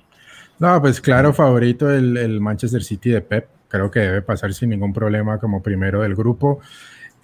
No, 0.59 0.81
pues 0.81 1.01
claro, 1.01 1.33
favorito 1.35 1.91
el, 1.91 2.41
Manchester 2.41 2.83
City 2.83 3.11
de 3.11 3.21
Pep. 3.21 3.49
Creo 3.69 3.91
que 3.91 4.01
debe 4.01 4.23
pasar 4.23 4.55
sin 4.55 4.71
ningún 4.71 4.93
problema 4.93 5.39
como 5.39 5.63
primero 5.63 6.03
del 6.03 6.15
grupo. 6.15 6.61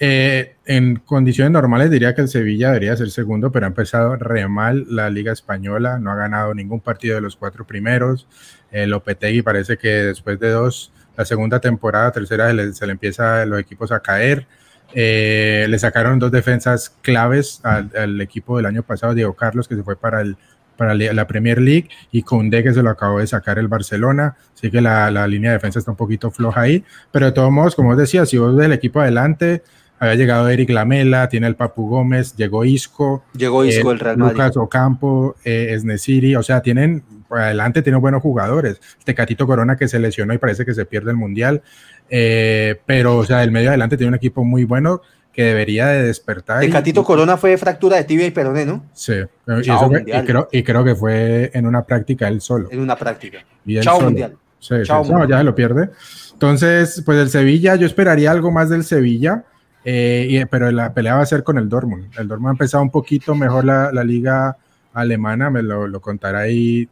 Eh, 0.00 0.57
en 0.66 0.96
condiciones 0.96 1.53
normales 1.53 1.90
diría 1.90 2.14
que 2.14 2.22
el 2.22 2.28
Sevilla 2.28 2.68
debería 2.68 2.96
ser 2.96 3.11
segundo, 3.11 3.53
pero 3.53 3.66
ha 3.66 3.68
empezado 3.68 4.16
re 4.16 4.48
mal 4.48 4.84
la 4.88 5.09
Liga 5.09 5.32
Española. 5.32 5.98
No 5.98 6.11
ha 6.11 6.16
ganado 6.16 6.53
ningún 6.55 6.80
partido 6.80 7.14
de 7.14 7.20
los 7.20 7.36
cuatro 7.36 7.66
primeros. 7.66 8.26
El 8.72 8.90
Lopetegui 8.90 9.42
parece 9.42 9.76
que 9.76 9.88
después 9.88 10.40
de 10.40 10.50
dos, 10.50 10.92
la 11.16 11.24
segunda 11.24 11.60
temporada, 11.60 12.12
tercera, 12.12 12.48
se 12.48 12.54
le, 12.54 12.72
se 12.72 12.86
le 12.86 12.92
empieza 12.92 13.44
los 13.46 13.60
equipos 13.60 13.92
a 13.92 14.00
caer. 14.00 14.46
Eh, 14.94 15.66
le 15.68 15.78
sacaron 15.78 16.18
dos 16.18 16.30
defensas 16.30 16.94
claves 17.02 17.60
al, 17.64 18.20
equipo 18.20 18.56
del 18.56 18.66
año 18.66 18.82
pasado, 18.82 19.14
Diego 19.14 19.34
Carlos, 19.34 19.68
que 19.68 19.74
se 19.74 19.82
fue 19.82 19.96
para, 19.96 20.20
el, 20.20 20.36
para 20.76 20.94
la 20.94 21.26
Premier 21.26 21.60
League, 21.60 21.88
y 22.10 22.22
Conde, 22.22 22.62
que 22.62 22.74
se 22.74 22.82
lo 22.82 22.90
acabó 22.90 23.18
de 23.18 23.26
sacar 23.26 23.58
el 23.58 23.68
Barcelona. 23.68 24.36
Así 24.54 24.70
que 24.70 24.80
la, 24.80 25.10
la, 25.10 25.26
línea 25.26 25.50
de 25.50 25.56
defensa 25.56 25.78
está 25.78 25.90
un 25.90 25.96
poquito 25.96 26.30
floja 26.30 26.62
ahí. 26.62 26.84
Pero 27.10 27.26
de 27.26 27.32
todos 27.32 27.50
modos, 27.50 27.74
como 27.74 27.90
os 27.90 27.96
decía, 27.96 28.26
si 28.26 28.38
vos 28.38 28.56
del 28.56 28.72
equipo 28.72 29.00
adelante, 29.00 29.62
había 30.02 30.16
llegado 30.16 30.48
Eric 30.48 30.68
Lamela, 30.70 31.28
tiene 31.28 31.46
el 31.46 31.54
Papu 31.54 31.88
Gómez, 31.88 32.34
llegó 32.34 32.64
Isco. 32.64 33.22
Llegó 33.36 33.64
Isco 33.64 33.90
eh, 33.90 33.94
el 33.94 34.00
Real 34.00 34.16
Madrid. 34.18 34.32
Lucas 34.36 34.56
Ocampo, 34.56 35.36
eh, 35.44 35.68
Esnesiri, 35.70 36.34
o 36.34 36.42
sea, 36.42 36.60
tienen, 36.60 37.04
adelante 37.40 37.82
tienen 37.82 38.00
buenos 38.00 38.22
jugadores. 38.22 38.80
Tecatito 39.04 39.46
Corona 39.46 39.76
que 39.76 39.88
se 39.88 39.98
lesionó 39.98 40.34
y 40.34 40.38
parece 40.38 40.64
que 40.64 40.74
se 40.74 40.84
pierde 40.84 41.10
el 41.10 41.16
Mundial. 41.16 41.62
Eh, 42.10 42.80
pero, 42.86 43.16
o 43.18 43.24
sea, 43.24 43.42
el 43.42 43.50
medio 43.50 43.70
adelante 43.70 43.96
tiene 43.96 44.08
un 44.08 44.14
equipo 44.14 44.44
muy 44.44 44.64
bueno 44.64 45.00
que 45.32 45.44
debería 45.44 45.86
de 45.88 46.02
despertar. 46.02 46.60
Tecatito 46.60 47.04
Corona 47.04 47.36
fue 47.36 47.56
fractura 47.56 47.96
de 47.96 48.04
tibia 48.04 48.26
y 48.26 48.30
peroné, 48.30 48.66
¿no? 48.66 48.84
Sí, 48.92 49.14
y, 49.14 49.70
fue, 49.70 50.04
y, 50.06 50.24
creo, 50.24 50.48
y, 50.52 50.62
creo, 50.62 50.84
que 50.84 50.94
fue 50.94 51.50
en 51.54 51.66
una 51.66 51.84
práctica 51.84 52.28
él 52.28 52.40
solo. 52.40 52.68
En 52.70 52.80
una 52.80 52.96
práctica. 52.96 53.38
Y 53.64 53.80
Chao 53.80 53.96
solo. 53.96 54.06
Mundial. 54.10 54.36
Sí, 54.58 54.74
Chao 54.84 55.04
sí, 55.04 55.12
no, 55.12 55.26
ya 55.26 55.38
se 55.38 55.44
lo 55.44 55.54
pierde. 55.54 55.88
Entonces, 56.34 57.02
pues 57.04 57.18
el 57.18 57.30
Sevilla, 57.30 57.76
yo 57.76 57.86
esperaría 57.86 58.30
algo 58.30 58.50
más 58.50 58.68
del 58.68 58.84
Sevilla, 58.84 59.44
eh, 59.84 60.26
y, 60.28 60.44
pero 60.44 60.70
la 60.70 60.92
pelea 60.92 61.14
va 61.14 61.22
a 61.22 61.26
ser 61.26 61.42
con 61.42 61.56
el 61.56 61.68
Dortmund. 61.68 62.10
El 62.18 62.28
Dortmund 62.28 62.50
ha 62.50 62.52
empezado 62.52 62.82
un 62.82 62.90
poquito 62.90 63.34
mejor 63.34 63.64
la, 63.64 63.90
la 63.90 64.04
liga 64.04 64.56
alemana, 64.93 65.51
me 65.51 65.62
lo, 65.62 65.86
lo 65.86 66.01
contará 66.01 66.40
ahí 66.40 66.88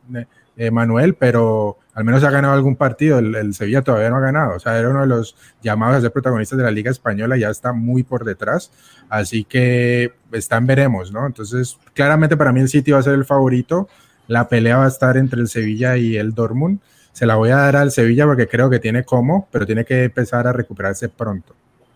eh, 0.56 0.70
Manuel, 0.70 1.14
pero 1.14 1.78
al 1.94 2.04
menos 2.04 2.22
ha 2.22 2.30
ganado 2.30 2.52
algún 2.52 2.76
partido. 2.76 3.18
El, 3.18 3.54
Sevilla 3.54 3.82
todavía 3.82 4.10
no 4.10 4.16
ha 4.16 4.20
ganado. 4.20 4.56
O 4.56 4.60
sea, 4.60 4.78
era 4.78 4.90
uno 4.90 5.00
de 5.00 5.06
los 5.06 5.34
llamados 5.62 5.96
a 5.96 6.00
ser 6.02 6.12
protagonistas 6.12 6.58
de 6.58 6.64
la 6.64 6.70
Liga 6.70 6.90
Española, 6.90 7.38
ya 7.38 7.48
está 7.48 7.72
muy 7.72 8.02
por 8.02 8.24
detrás. 8.24 8.70
Así 9.08 9.44
que 9.44 10.12
están, 10.32 10.66
veremos, 10.66 11.12
¿no? 11.12 11.26
Entonces, 11.26 11.78
claramente 11.94 12.36
para 12.36 12.52
mí 12.52 12.60
el 12.60 12.68
City 12.68 12.92
va 12.92 12.98
a 12.98 13.02
ser 13.02 13.14
el 13.14 13.24
favorito. 13.24 13.88
La 14.26 14.48
pelea 14.48 14.76
va 14.76 14.84
a 14.84 14.88
estar 14.88 15.16
entre 15.16 15.40
el 15.40 15.48
Sevilla 15.48 15.96
y 15.96 16.16
el 16.16 16.34
Dortmund. 16.34 16.80
Se 17.12 17.24
la 17.24 17.36
voy 17.36 17.50
a 17.50 17.56
dar 17.56 17.76
al 17.76 17.90
Sevilla 17.90 18.26
porque 18.26 18.46
creo 18.46 18.68
que 18.68 18.78
tiene 18.78 19.04
como, 19.04 19.48
pero 19.50 19.64
tiene 19.64 19.86
que 19.86 20.04
empezar 20.04 20.46
a 20.46 20.52
recuperarse 20.52 21.08
pronto. 21.08 21.54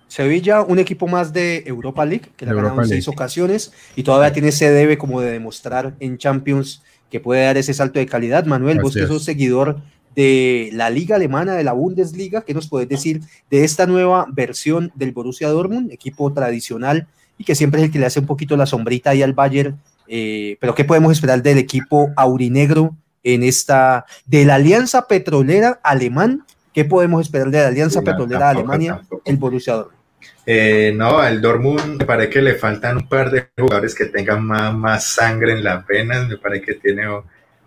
Sevilla, 0.08 0.62
un 0.62 0.78
equipo 0.78 1.06
más 1.06 1.32
de 1.32 1.64
Europa 1.66 2.04
League, 2.04 2.30
que 2.36 2.44
le 2.44 2.52
ha 2.52 2.54
ganado 2.54 2.80
en 2.82 2.88
seis 2.88 3.08
ocasiones 3.08 3.72
y 3.96 4.02
todavía 4.02 4.32
tiene 4.32 4.48
ese 4.48 4.70
debe 4.70 4.98
como 4.98 5.20
de 5.20 5.32
demostrar 5.32 5.94
en 6.00 6.18
Champions 6.18 6.82
que 7.10 7.20
puede 7.20 7.44
dar 7.44 7.56
ese 7.56 7.74
salto 7.74 7.98
de 7.98 8.06
calidad. 8.06 8.44
Manuel, 8.44 8.78
Así 8.78 8.82
vos 8.82 8.94
que 8.94 9.06
sos 9.06 9.24
seguidor 9.24 9.80
de 10.14 10.70
la 10.72 10.90
liga 10.90 11.16
alemana, 11.16 11.54
de 11.54 11.64
la 11.64 11.72
Bundesliga, 11.72 12.42
¿qué 12.42 12.54
nos 12.54 12.68
puedes 12.68 12.88
decir 12.88 13.20
de 13.50 13.64
esta 13.64 13.86
nueva 13.86 14.26
versión 14.30 14.92
del 14.94 15.12
Borussia 15.12 15.48
Dortmund, 15.48 15.90
equipo 15.90 16.32
tradicional 16.32 17.08
y 17.36 17.44
que 17.44 17.54
siempre 17.54 17.80
es 17.80 17.86
el 17.86 17.92
que 17.92 17.98
le 17.98 18.06
hace 18.06 18.20
un 18.20 18.26
poquito 18.26 18.56
la 18.56 18.66
sombrita 18.66 19.10
ahí 19.10 19.22
al 19.22 19.32
Bayern? 19.32 19.80
Eh, 20.06 20.56
pero 20.60 20.74
¿qué 20.74 20.84
podemos 20.84 21.12
esperar 21.12 21.42
del 21.42 21.58
equipo 21.58 22.12
aurinegro 22.16 22.94
en 23.22 23.42
esta, 23.42 24.06
de 24.26 24.44
la 24.44 24.56
Alianza 24.56 25.08
Petrolera 25.08 25.80
Alemán? 25.82 26.44
¿Qué 26.74 26.84
podemos 26.84 27.22
esperar 27.22 27.50
de 27.50 27.58
la 27.58 27.68
Alianza 27.68 28.00
sí, 28.00 28.04
Petrolera 28.04 28.40
tampoco, 28.40 28.58
Alemania, 28.58 28.96
tampoco. 28.96 29.22
el 29.24 29.36
Borussia 29.36 29.74
Dortmund? 29.74 30.04
Eh, 30.44 30.92
no, 30.94 31.18
al 31.18 31.40
Dortmund 31.40 31.98
me 31.98 32.04
parece 32.04 32.30
que 32.30 32.42
le 32.42 32.54
faltan 32.54 32.96
un 32.96 33.08
par 33.08 33.30
de 33.30 33.48
jugadores 33.56 33.94
que 33.94 34.06
tengan 34.06 34.44
más, 34.44 34.74
más 34.74 35.04
sangre 35.04 35.52
en 35.52 35.62
las 35.62 35.86
venas. 35.86 36.28
Me 36.28 36.36
parece 36.36 36.64
que 36.64 36.74
tiene 36.74 37.04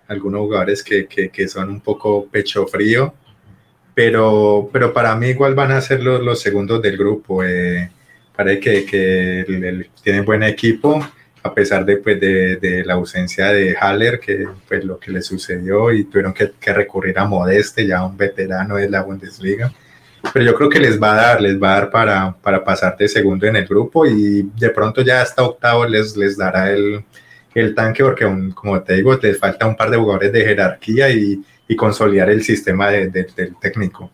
algunos 0.08 0.42
jugadores 0.42 0.84
que, 0.84 1.08
que, 1.08 1.30
que, 1.30 1.48
son 1.48 1.70
un 1.70 1.80
poco 1.80 2.28
pecho 2.28 2.68
frío. 2.68 3.14
Pero, 3.96 4.70
pero 4.72 4.94
para 4.94 5.16
mí 5.16 5.30
igual 5.30 5.56
van 5.56 5.72
a 5.72 5.82
ser 5.82 6.04
los, 6.04 6.22
los 6.22 6.40
segundos 6.42 6.82
del 6.82 6.98
grupo. 6.98 7.44
Eh, 7.44 7.90
parece 8.36 8.60
que, 8.60 8.86
que 8.86 9.42
el, 9.42 9.64
el, 9.64 9.90
tienen 10.04 10.26
buen 10.26 10.44
equipo, 10.44 11.00
a 11.48 11.54
pesar 11.54 11.86
de, 11.86 11.98
pues, 11.98 12.20
de, 12.20 12.58
de, 12.58 12.86
la 12.86 12.94
ausencia 12.94 13.48
de 13.48 13.76
Haller, 13.76 14.20
que 14.20 14.48
pues 14.68 14.84
lo 14.84 15.00
que 15.00 15.12
le 15.12 15.22
sucedió 15.22 15.92
y 15.92 16.06
tuvieron 16.06 16.34
que, 16.34 16.52
que 16.60 16.74
recurrir 16.74 17.18
a 17.20 17.26
Modeste, 17.26 17.88
ya 17.88 18.06
un 18.06 18.16
veterano 18.18 18.76
de 18.76 18.90
la 18.90 19.02
Bundesliga 19.02 19.72
pero 20.34 20.46
yo 20.46 20.56
creo 20.56 20.70
que 20.70 20.80
les 20.80 21.02
va 21.02 21.12
a 21.12 21.16
dar, 21.16 21.42
les 21.42 21.62
va 21.62 21.72
a 21.72 21.80
dar 21.80 21.92
para, 21.92 22.36
para 22.42 22.64
pasar 22.64 22.98
de 22.98 23.08
segundo 23.08 23.46
en 23.48 23.56
el 23.56 23.68
grupo 23.68 24.06
y 24.06 24.50
de 24.58 24.70
pronto 24.70 25.02
ya 25.02 25.22
hasta 25.22 25.44
octavo 25.44 25.86
les, 25.86 26.16
les 26.16 26.38
dará 26.38 26.72
el, 26.72 27.04
el 27.54 27.76
tanque 27.76 28.04
porque 28.04 28.26
un, 28.26 28.52
como 28.52 28.82
te 28.82 28.96
digo, 28.96 29.16
les 29.22 29.40
falta 29.40 29.66
un 29.66 29.76
par 29.76 29.90
de 29.90 29.98
jugadores 29.98 30.32
de 30.32 30.44
jerarquía 30.44 31.10
y, 31.10 31.42
y 31.68 31.76
consolidar 31.76 32.30
el 32.30 32.44
sistema 32.44 32.90
de, 32.90 33.10
de, 33.10 33.28
del 33.36 33.56
técnico. 33.60 34.10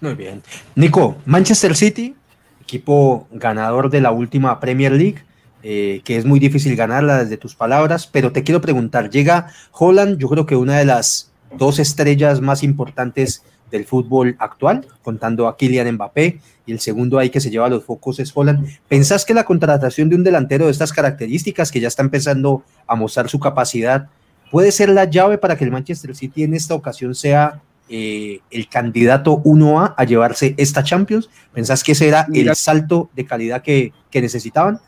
Muy 0.00 0.14
bien. 0.14 0.42
Nico, 0.74 1.16
Manchester 1.24 1.74
City, 1.76 2.14
equipo 2.60 3.26
ganador 3.30 3.90
de 3.90 4.00
la 4.00 4.10
última 4.10 4.58
Premier 4.60 4.92
League, 4.92 5.22
eh, 5.66 6.02
que 6.04 6.18
es 6.18 6.26
muy 6.26 6.40
difícil 6.40 6.76
ganarla 6.76 7.24
desde 7.24 7.38
tus 7.38 7.54
palabras, 7.54 8.06
pero 8.06 8.32
te 8.32 8.42
quiero 8.42 8.60
preguntar, 8.60 9.08
llega 9.08 9.48
Holland, 9.72 10.18
yo 10.18 10.28
creo 10.28 10.44
que 10.44 10.56
una 10.56 10.78
de 10.78 10.84
las 10.84 11.32
dos 11.56 11.78
estrellas 11.78 12.42
más 12.42 12.62
importantes 12.62 13.42
del 13.70 13.86
fútbol 13.86 14.36
actual, 14.40 14.86
contando 15.02 15.48
a 15.48 15.56
Kylian 15.56 15.94
Mbappé, 15.94 16.38
y 16.66 16.72
el 16.72 16.80
segundo 16.80 17.18
ahí 17.18 17.30
que 17.30 17.40
se 17.40 17.48
lleva 17.48 17.70
los 17.70 17.82
focos 17.82 18.20
es 18.20 18.30
Holland. 18.34 18.68
¿Pensás 18.88 19.24
que 19.24 19.32
la 19.32 19.44
contratación 19.44 20.10
de 20.10 20.16
un 20.16 20.22
delantero 20.22 20.66
de 20.66 20.70
estas 20.70 20.92
características, 20.92 21.72
que 21.72 21.80
ya 21.80 21.88
está 21.88 22.02
empezando 22.02 22.62
a 22.86 22.94
mostrar 22.94 23.30
su 23.30 23.40
capacidad, 23.40 24.08
puede 24.50 24.70
ser 24.70 24.90
la 24.90 25.06
llave 25.06 25.38
para 25.38 25.56
que 25.56 25.64
el 25.64 25.70
Manchester 25.70 26.14
City 26.14 26.42
en 26.42 26.52
esta 26.52 26.74
ocasión 26.74 27.14
sea 27.14 27.62
eh, 27.88 28.40
el 28.50 28.68
candidato 28.68 29.42
1A 29.42 29.94
a 29.96 30.04
llevarse 30.04 30.54
esta 30.58 30.84
Champions? 30.84 31.30
¿Pensás 31.54 31.82
que 31.82 31.92
ese 31.92 32.06
era 32.06 32.26
el 32.34 32.54
salto 32.54 33.08
de 33.16 33.24
calidad 33.24 33.62
que, 33.62 33.94
que 34.10 34.20
necesitaban? 34.20 34.78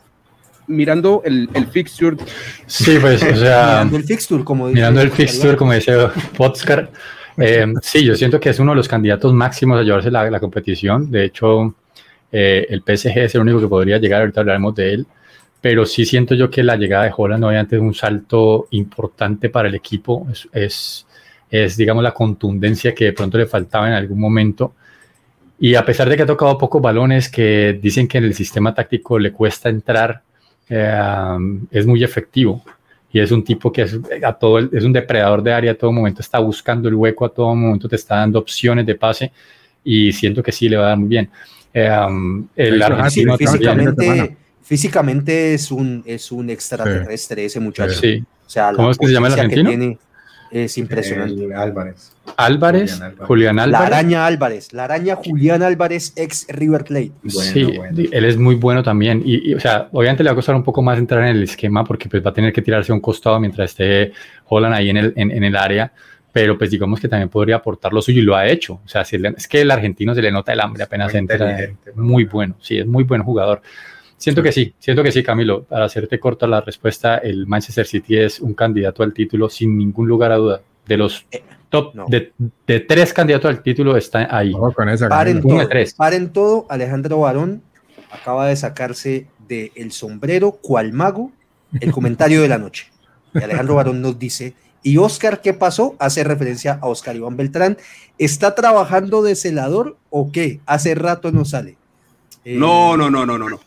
Mirando 0.67 1.21
el, 1.23 1.49
el, 1.53 1.67
fixture. 1.67 2.17
Sí, 2.65 2.97
pues, 2.99 3.23
o 3.23 3.35
sea. 3.35 3.67
mirando 3.67 3.97
el 3.97 4.03
fixture, 4.03 4.43
como 4.43 4.67
dice. 4.67 4.75
Mirando 4.75 5.01
el 5.01 5.11
fixture, 5.11 5.55
como 5.55 5.73
dice 5.73 5.95
Potscar. 6.35 6.91
Eh, 7.37 7.65
sí, 7.81 8.03
yo 8.03 8.15
siento 8.15 8.39
que 8.39 8.49
es 8.49 8.59
uno 8.59 8.71
de 8.71 8.77
los 8.77 8.87
candidatos 8.87 9.33
máximos 9.33 9.79
a 9.79 9.83
llevarse 9.83 10.11
la, 10.11 10.29
la 10.29 10.39
competición. 10.39 11.09
De 11.11 11.25
hecho, 11.25 11.75
eh, 12.31 12.65
el 12.69 12.81
PSG 12.81 13.17
es 13.19 13.35
el 13.35 13.41
único 13.41 13.59
que 13.59 13.67
podría 13.67 13.97
llegar, 13.97 14.21
ahorita 14.21 14.41
hablaremos 14.41 14.75
de 14.75 14.93
él. 14.93 15.07
Pero 15.61 15.85
sí 15.85 16.05
siento 16.05 16.35
yo 16.35 16.49
que 16.49 16.63
la 16.63 16.75
llegada 16.75 17.05
de 17.05 17.13
Holland 17.15 17.43
obviamente 17.43 17.75
es 17.75 17.81
un 17.81 17.93
salto 17.93 18.67
importante 18.71 19.49
para 19.49 19.67
el 19.67 19.75
equipo. 19.75 20.27
Es, 20.31 20.47
es, 20.51 21.07
es, 21.49 21.77
digamos, 21.77 22.03
la 22.03 22.13
contundencia 22.13 22.93
que 22.93 23.05
de 23.05 23.13
pronto 23.13 23.37
le 23.37 23.47
faltaba 23.47 23.87
en 23.87 23.93
algún 23.93 24.19
momento. 24.19 24.73
Y 25.59 25.75
a 25.75 25.83
pesar 25.83 26.07
de 26.09 26.15
que 26.15 26.23
ha 26.23 26.27
tocado 26.27 26.57
pocos 26.57 26.81
balones, 26.81 27.29
que 27.29 27.79
dicen 27.81 28.07
que 28.07 28.19
en 28.19 28.25
el 28.25 28.35
sistema 28.35 28.73
táctico 28.73 29.17
le 29.17 29.31
cuesta 29.31 29.69
entrar, 29.69 30.21
eh, 30.69 31.37
es 31.71 31.85
muy 31.85 32.03
efectivo 32.03 32.63
y 33.11 33.19
es 33.19 33.31
un 33.31 33.43
tipo 33.43 33.71
que 33.71 33.83
es, 33.83 33.97
a 34.23 34.33
todo, 34.33 34.59
es 34.59 34.83
un 34.83 34.93
depredador 34.93 35.41
de 35.41 35.53
área, 35.53 35.71
a 35.71 35.75
todo 35.75 35.91
momento 35.91 36.21
está 36.21 36.39
buscando 36.39 36.89
el 36.89 36.95
hueco, 36.95 37.25
a 37.25 37.29
todo 37.29 37.55
momento 37.55 37.87
te 37.87 37.95
está 37.95 38.17
dando 38.17 38.39
opciones 38.39 38.85
de 38.85 38.95
pase 38.95 39.31
y 39.83 40.11
siento 40.11 40.43
que 40.43 40.51
sí 40.51 40.67
le 40.67 40.77
va 40.77 40.85
a 40.85 40.89
dar 40.89 40.97
muy 40.97 41.07
bien. 41.07 41.29
Eh, 41.73 41.89
el 42.55 42.81
argentino 42.81 43.37
físicamente, 43.37 44.37
físicamente 44.61 45.53
es 45.53 45.71
un, 45.71 46.03
es 46.05 46.31
un 46.31 46.49
extraterrestre 46.49 47.41
sí. 47.43 47.45
ese 47.45 47.59
muchacho. 47.59 47.93
Sí. 47.93 48.23
O 48.45 48.49
sea, 48.49 48.73
¿Cómo 48.73 48.91
es 48.91 48.97
que 48.97 49.07
se 49.07 49.13
llama 49.13 49.27
el 49.27 49.33
argentino? 49.33 49.69
Tiene, 49.69 49.97
Es 50.51 50.77
impresionante. 50.77 51.43
El 51.43 51.53
Álvarez. 51.53 52.13
Álvarez, 52.35 52.91
Julián 52.93 53.03
Álvarez. 53.11 53.27
Julián 53.27 53.55
La 53.71 53.79
araña 53.79 54.25
Álvarez, 54.25 54.73
la 54.73 54.83
araña 54.83 55.15
Julián 55.15 55.63
Álvarez, 55.63 56.13
ex 56.15 56.45
River 56.49 56.83
Plate. 56.83 57.11
Bueno, 57.23 57.51
sí, 57.51 57.63
bueno. 57.63 57.97
él 58.11 58.25
es 58.25 58.37
muy 58.37 58.55
bueno 58.55 58.83
también. 58.83 59.21
Y, 59.25 59.51
y, 59.51 59.53
o 59.53 59.59
sea, 59.59 59.87
obviamente 59.91 60.23
le 60.23 60.29
va 60.29 60.33
a 60.33 60.35
costar 60.35 60.55
un 60.55 60.63
poco 60.63 60.81
más 60.81 60.97
entrar 60.97 61.23
en 61.23 61.35
el 61.37 61.43
esquema 61.43 61.83
porque 61.83 62.09
pues 62.09 62.23
va 62.25 62.29
a 62.31 62.33
tener 62.33 62.51
que 62.53 62.61
tirarse 62.61 62.91
a 62.91 62.95
un 62.95 63.01
costado 63.01 63.39
mientras 63.39 63.71
esté 63.71 64.11
Holland 64.45 64.75
ahí 64.75 64.89
en 64.89 64.97
el, 64.97 65.13
en, 65.15 65.31
en 65.31 65.43
el 65.43 65.55
área. 65.55 65.91
Pero 66.31 66.57
pues 66.57 66.69
digamos 66.69 66.99
que 66.99 67.07
también 67.07 67.29
podría 67.29 67.55
aportar 67.55 67.91
lo 67.93 68.01
suyo 68.01 68.21
y 68.21 68.25
lo 68.25 68.35
ha 68.35 68.45
hecho. 68.45 68.73
O 68.85 68.87
sea, 68.87 69.03
si 69.03 69.17
le- 69.17 69.33
es 69.35 69.47
que 69.47 69.61
el 69.61 69.71
argentino 69.71 70.13
se 70.13 70.21
le 70.21 70.31
nota 70.31 70.53
el 70.53 70.59
hambre 70.59 70.83
apenas 70.83 71.11
Muy 71.11 71.19
entra. 71.19 71.69
Muy 71.95 72.23
bueno, 72.25 72.55
sí, 72.61 72.77
es 72.77 72.85
muy 72.85 73.03
buen 73.05 73.23
jugador. 73.23 73.61
Siento 74.17 74.41
que 74.41 74.51
sí, 74.51 74.73
siento 74.79 75.03
que 75.03 75.11
sí, 75.11 75.21
Camilo. 75.23 75.63
Para 75.63 75.85
hacerte 75.85 76.19
corta 76.19 76.47
la 76.47 76.61
respuesta, 76.61 77.17
el 77.17 77.45
Manchester 77.45 77.85
City 77.85 78.17
es 78.17 78.39
un 78.39 78.53
candidato 78.55 79.03
al 79.03 79.13
título 79.13 79.49
sin 79.49 79.77
ningún 79.77 80.07
lugar 80.07 80.31
a 80.31 80.37
duda. 80.37 80.61
De 80.87 80.97
los 80.97 81.25
Eh, 81.31 81.43
top, 81.69 81.93
no. 81.93 82.05
de, 82.07 82.31
de 82.65 82.79
tres 82.79 83.13
candidatos 83.13 83.49
al 83.49 83.61
título 83.61 83.95
está 83.95 84.27
ahí. 84.35 84.53
Ojo 84.53 84.73
con 84.73 84.89
esa. 84.89 85.07
Paren 85.09 85.41
de 85.41 85.41
todo, 85.43 85.67
tres. 85.67 85.93
paren 85.93 86.33
todo. 86.33 86.65
Alejandro 86.69 87.19
Barón 87.19 87.61
acaba 88.09 88.47
de 88.47 88.55
sacarse 88.55 89.27
del 89.47 89.71
el 89.75 89.91
sombrero 89.91 90.51
cual 90.53 90.93
mago 90.93 91.31
el 91.79 91.91
comentario 91.91 92.41
de 92.41 92.47
la 92.47 92.57
noche. 92.57 92.87
Y 93.35 93.43
Alejandro 93.43 93.75
Barón 93.75 94.01
nos 94.01 94.17
dice, 94.17 94.55
¿y 94.81 94.97
Oscar 94.97 95.41
qué 95.41 95.53
pasó? 95.53 95.95
Hace 95.99 96.23
referencia 96.23 96.79
a 96.81 96.87
Oscar 96.87 97.15
Iván 97.15 97.37
Beltrán. 97.37 97.77
¿Está 98.17 98.55
trabajando 98.55 99.21
de 99.21 99.35
celador 99.35 99.97
o 100.09 100.31
qué? 100.31 100.59
Hace 100.65 100.95
rato 100.95 101.31
no 101.31 101.45
sale. 101.45 101.77
Eh, 102.45 102.55
No, 102.57 102.97
no, 102.97 103.11
no, 103.11 103.25
no, 103.25 103.37
no, 103.37 103.49
no. 103.49 103.59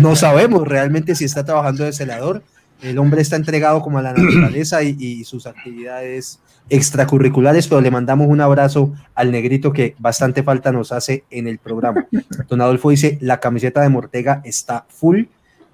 No 0.00 0.16
sabemos 0.16 0.66
realmente 0.66 1.14
si 1.14 1.24
está 1.24 1.44
trabajando 1.44 1.84
de 1.84 1.92
celador. 1.92 2.42
El 2.82 2.98
hombre 2.98 3.20
está 3.20 3.36
entregado 3.36 3.82
como 3.82 3.98
a 3.98 4.02
la 4.02 4.12
naturaleza 4.14 4.82
y, 4.82 4.96
y 4.98 5.24
sus 5.24 5.46
actividades 5.46 6.40
extracurriculares, 6.70 7.66
pero 7.68 7.80
le 7.80 7.90
mandamos 7.90 8.28
un 8.28 8.40
abrazo 8.40 8.94
al 9.14 9.32
negrito 9.32 9.72
que 9.72 9.94
bastante 9.98 10.42
falta 10.42 10.72
nos 10.72 10.92
hace 10.92 11.24
en 11.30 11.48
el 11.48 11.58
programa. 11.58 12.06
Don 12.48 12.60
Adolfo 12.60 12.90
dice, 12.90 13.18
la 13.20 13.40
camiseta 13.40 13.82
de 13.82 13.88
Mortega 13.88 14.40
está 14.44 14.86
full. 14.88 15.24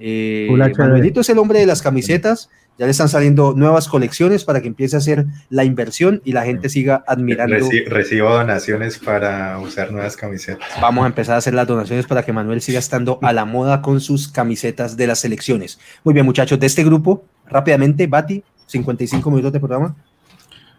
Eh. 0.00 0.48
Manuelito 0.78 1.20
es 1.20 1.28
el 1.28 1.38
hombre 1.38 1.60
de 1.60 1.66
las 1.66 1.82
camisetas. 1.82 2.50
Ya 2.78 2.84
le 2.84 2.90
están 2.90 3.08
saliendo 3.08 3.54
nuevas 3.56 3.88
colecciones 3.88 4.44
para 4.44 4.60
que 4.60 4.68
empiece 4.68 4.96
a 4.96 4.98
hacer 4.98 5.24
la 5.48 5.64
inversión 5.64 6.20
y 6.24 6.32
la 6.32 6.44
gente 6.44 6.68
siga 6.68 7.02
admirando. 7.06 7.56
Reci- 7.56 7.86
recibo 7.88 8.28
donaciones 8.30 8.98
para 8.98 9.58
usar 9.58 9.92
nuevas 9.92 10.14
camisetas. 10.16 10.68
Vamos 10.80 11.04
a 11.04 11.06
empezar 11.06 11.36
a 11.36 11.38
hacer 11.38 11.54
las 11.54 11.66
donaciones 11.66 12.06
para 12.06 12.22
que 12.22 12.32
Manuel 12.34 12.60
siga 12.60 12.78
estando 12.78 13.18
a 13.22 13.32
la 13.32 13.46
moda 13.46 13.80
con 13.80 14.00
sus 14.00 14.28
camisetas 14.28 14.96
de 14.96 15.06
las 15.06 15.20
selecciones. 15.20 15.78
Muy 16.04 16.12
bien, 16.12 16.26
muchachos, 16.26 16.60
de 16.60 16.66
este 16.66 16.84
grupo, 16.84 17.24
rápidamente, 17.48 18.06
Bati, 18.06 18.42
55 18.66 19.30
minutos 19.30 19.52
de 19.54 19.58
programa. 19.60 19.96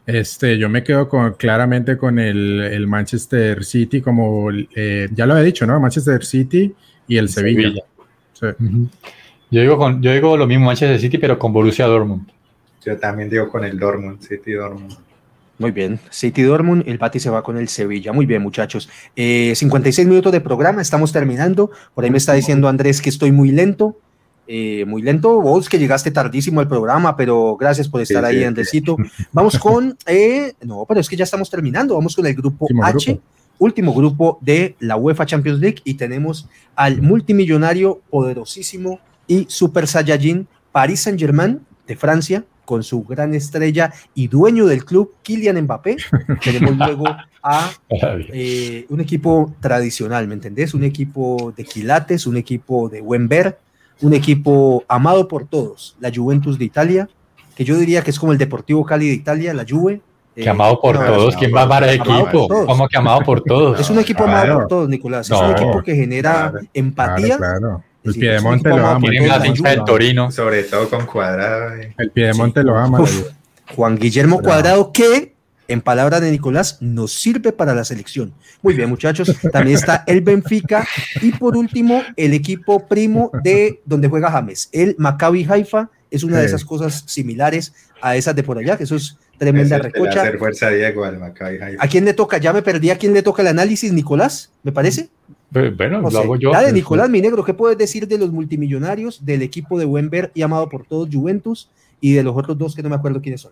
Este, 0.06 0.58
yo 0.58 0.70
me 0.70 0.84
quedo 0.84 1.10
con, 1.10 1.34
claramente 1.34 1.98
con 1.98 2.18
el, 2.20 2.62
el 2.62 2.88
Manchester 2.88 3.66
City, 3.66 4.02
como 4.02 4.50
eh, 4.52 5.10
ya 5.14 5.26
lo 5.26 5.38
he 5.38 5.44
dicho, 5.44 5.66
¿no? 5.66 5.80
Manchester 5.80 6.24
City 6.24 6.74
y 7.08 7.18
el 7.18 7.28
Sevilla. 7.28 7.72
Sevilla. 8.34 8.56
Sí. 8.60 8.90
Yo 9.50 9.62
digo, 9.62 9.78
con, 9.78 10.02
yo 10.02 10.12
digo 10.12 10.36
lo 10.36 10.46
mismo 10.48 10.66
Manchester 10.66 11.00
City, 11.00 11.18
pero 11.18 11.40
con 11.40 11.54
Borussia 11.54 11.86
Dortmund. 11.88 12.28
Yo 12.86 12.98
también 12.98 13.30
digo 13.30 13.50
con 13.50 13.64
el 13.64 13.78
Dortmund, 13.80 14.22
City 14.22 14.54
Dortmund. 14.54 14.94
Muy 15.60 15.72
bien, 15.72 16.00
City 16.12 16.44
Dortmund, 16.44 16.84
el 16.86 16.98
Bati 17.00 17.20
se 17.20 17.30
va 17.30 17.42
con 17.42 17.58
el 17.58 17.68
Sevilla. 17.68 18.14
Muy 18.14 18.26
bien, 18.26 18.42
muchachos. 18.44 18.90
Eh, 19.16 19.54
56 19.56 20.08
minutos 20.08 20.32
de 20.32 20.40
programa, 20.42 20.82
estamos 20.82 21.12
terminando. 21.12 21.72
Por 21.96 22.04
ahí 22.04 22.12
me 22.12 22.18
está 22.20 22.34
diciendo 22.34 22.68
Andrés 22.68 23.02
que 23.02 23.10
estoy 23.10 23.32
muy 23.32 23.52
lento. 23.52 23.98
Eh, 24.50 24.86
muy 24.86 25.02
lento, 25.02 25.42
vos 25.42 25.68
que 25.68 25.78
llegaste 25.78 26.10
tardísimo 26.12 26.62
al 26.62 26.70
programa, 26.70 27.18
pero 27.18 27.58
gracias 27.58 27.90
por 27.90 28.00
estar 28.00 28.24
Sí, 28.24 28.28
ahí, 28.30 28.36
sí, 28.36 28.40
sí. 28.40 28.46
Andresito. 28.46 28.98
Vamos 29.34 29.58
con, 29.60 29.98
eh, 30.06 30.54
no, 30.62 30.86
pero 30.88 31.02
es 31.02 31.10
que 31.10 31.18
ya 31.18 31.26
estamos 31.26 31.50
terminando, 31.50 31.96
vamos 31.96 32.16
con 32.16 32.26
el 32.26 32.34
grupo 32.34 32.64
Último 32.66 32.86
H, 32.86 33.12
grupo. 33.12 33.24
último 33.58 33.94
grupo 33.94 34.38
de 34.40 34.78
la 34.80 34.96
UEFA 34.96 35.26
Champions 35.26 35.60
League 35.60 35.82
y 35.84 35.96
tenemos 35.96 36.48
al 36.78 37.02
multimillonario, 37.02 38.00
poderosísimo 38.10 39.02
y 39.28 39.46
super 39.50 39.88
saiyajin 39.88 40.48
Paris 40.72 41.02
Saint 41.02 41.20
Germain 41.20 41.60
de 41.88 41.96
Francia 41.96 42.44
con 42.66 42.84
su 42.84 43.04
gran 43.04 43.34
estrella 43.34 43.94
y 44.14 44.28
dueño 44.28 44.66
del 44.66 44.84
club, 44.84 45.14
Kylian 45.24 45.62
Mbappé. 45.64 45.96
Tenemos 46.44 46.76
luego 46.78 47.06
a 47.42 47.72
eh, 48.34 48.86
un 48.90 49.00
equipo 49.00 49.54
tradicional, 49.62 50.28
¿me 50.28 50.34
entendés? 50.34 50.74
Un 50.74 50.84
equipo 50.84 51.54
de 51.56 51.64
quilates, 51.64 52.28
un 52.28 52.36
equipo 52.36 52.90
de 52.90 53.00
buen 53.00 53.30
ver, 53.30 53.58
un 54.02 54.14
equipo 54.14 54.84
amado 54.90 55.28
por 55.30 55.48
todos, 55.48 55.96
la 56.02 56.12
Juventus 56.14 56.60
de 56.60 56.66
Italia, 56.66 57.10
que 57.56 57.64
yo 57.64 57.78
diría 57.78 58.02
que 58.04 58.12
es 58.12 58.20
como 58.20 58.34
el 58.34 58.38
Deportivo 58.38 58.86
Cali 58.86 59.08
de 59.08 59.14
Italia, 59.14 59.54
la 59.54 59.66
Juve. 59.68 60.02
Que 60.36 60.44
Eh, 60.44 60.50
amado 60.50 60.80
por 60.80 61.00
no, 61.00 61.06
todos. 61.06 61.36
¿Quién 61.38 61.56
va 61.56 61.62
a 61.62 61.64
amar 61.64 61.84
al 61.86 61.92
equipo? 61.96 62.48
¿Cómo 62.48 62.88
que 62.88 62.98
amado 62.98 63.22
por 63.22 63.42
todos? 63.42 63.80
Es 63.80 63.90
un 63.90 63.98
equipo 63.98 64.26
Claro. 64.26 64.40
amado 64.42 64.60
por 64.60 64.68
todos, 64.68 64.90
Nicolás. 64.90 65.32
Es 65.32 65.40
un 65.40 65.52
equipo 65.52 65.82
que 65.82 65.96
genera 65.96 66.52
Claro. 66.52 66.68
empatía. 66.74 67.38
Claro, 67.38 67.60
claro. 67.60 67.84
El 68.08 68.14
Sí, 68.14 68.20
es 68.20 68.44
un 68.44 68.62
Piedemonte 68.62 68.70
lo 68.70 68.88
ama. 68.88 69.08
la 69.38 69.48
hincha 69.48 69.70
del. 69.70 69.84
Torino. 69.86 70.32
Sobre 70.32 70.64
todo 70.64 70.90
con 70.90 71.06
Cuadrado. 71.06 71.76
eh. 71.76 71.94
El 71.98 72.12
Piedemonte 72.12 72.64
lo 72.64 72.78
ama. 72.78 73.00
Juan 73.76 73.98
Guillermo 73.98 74.38
Bravo. 74.38 74.48
Cuadrado, 74.48 74.92
que 74.94 75.34
en 75.68 75.82
palabras 75.82 76.22
de 76.22 76.32
Nicolás 76.32 76.78
nos 76.80 77.12
sirve 77.14 77.52
para 77.52 77.76
la 77.76 77.84
selección. 77.84 78.34
Muy 78.62 78.74
bien, 78.74 78.90
muchachos. 78.90 79.36
También 79.52 79.78
está 79.78 80.04
el 80.08 80.22
Benfica 80.22 80.88
y 81.22 81.32
por 81.34 81.58
último 81.58 82.02
el 82.16 82.34
equipo 82.34 82.88
primo 82.88 83.32
de 83.44 83.82
donde 83.86 84.08
juega 84.08 84.32
James, 84.32 84.70
el 84.72 84.96
Maccabi 84.98 85.46
Haifa. 85.50 85.90
Es 86.10 86.24
una 86.24 86.38
de 86.40 86.46
esas 86.46 86.64
cosas 86.64 87.04
similares 87.08 87.74
a 88.02 88.16
esas 88.16 88.34
de 88.34 88.42
por 88.44 88.58
allá, 88.58 88.78
que 88.78 88.86
eso 88.86 88.96
es 88.96 89.18
tremenda 89.38 89.78
recocha. 89.78 90.22
hacer 90.22 90.38
fuerza 90.40 90.68
a 90.68 90.70
Diego 90.70 91.04
al 91.04 91.20
Maccabi 91.20 91.58
Haifa. 91.58 91.84
¿A 91.84 91.88
quién 91.90 92.06
le 92.06 92.14
toca? 92.14 92.38
Ya 92.38 92.54
me 92.54 92.62
perdí. 92.62 92.90
¿A 92.90 92.98
quién 92.98 93.14
le 93.14 93.22
toca 93.22 93.42
el 93.42 93.50
análisis, 93.50 93.92
Nicolás? 93.92 94.52
¿Me 94.64 94.72
parece? 94.72 95.10
Bueno, 95.50 96.02
No 96.02 96.10
lo 96.10 96.20
hago 96.20 96.36
yo. 96.36 96.52
Dale, 96.52 96.66
Pues, 96.66 96.74
Nicolás, 96.74 97.10
mi 97.10 97.22
negro, 97.22 97.44
¿qué 97.44 97.54
puedes 97.54 97.78
decir 97.78 98.08
de 98.08 98.18
los 98.18 98.32
multimillonarios, 98.32 99.26
del 99.26 99.42
equipo 99.42 99.80
de 99.80 99.86
Wenber 99.86 100.32
y 100.34 100.42
amado 100.42 100.68
por 100.70 100.86
todos, 100.86 101.10
Juventus, 101.12 101.70
y 102.02 102.14
de 102.14 102.24
los 102.24 102.36
otros 102.36 102.58
dos 102.58 102.76
que 102.76 102.84
no 102.84 102.90
me 102.90 102.96
acuerdo 102.96 103.22
quiénes 103.22 103.42
son? 103.42 103.52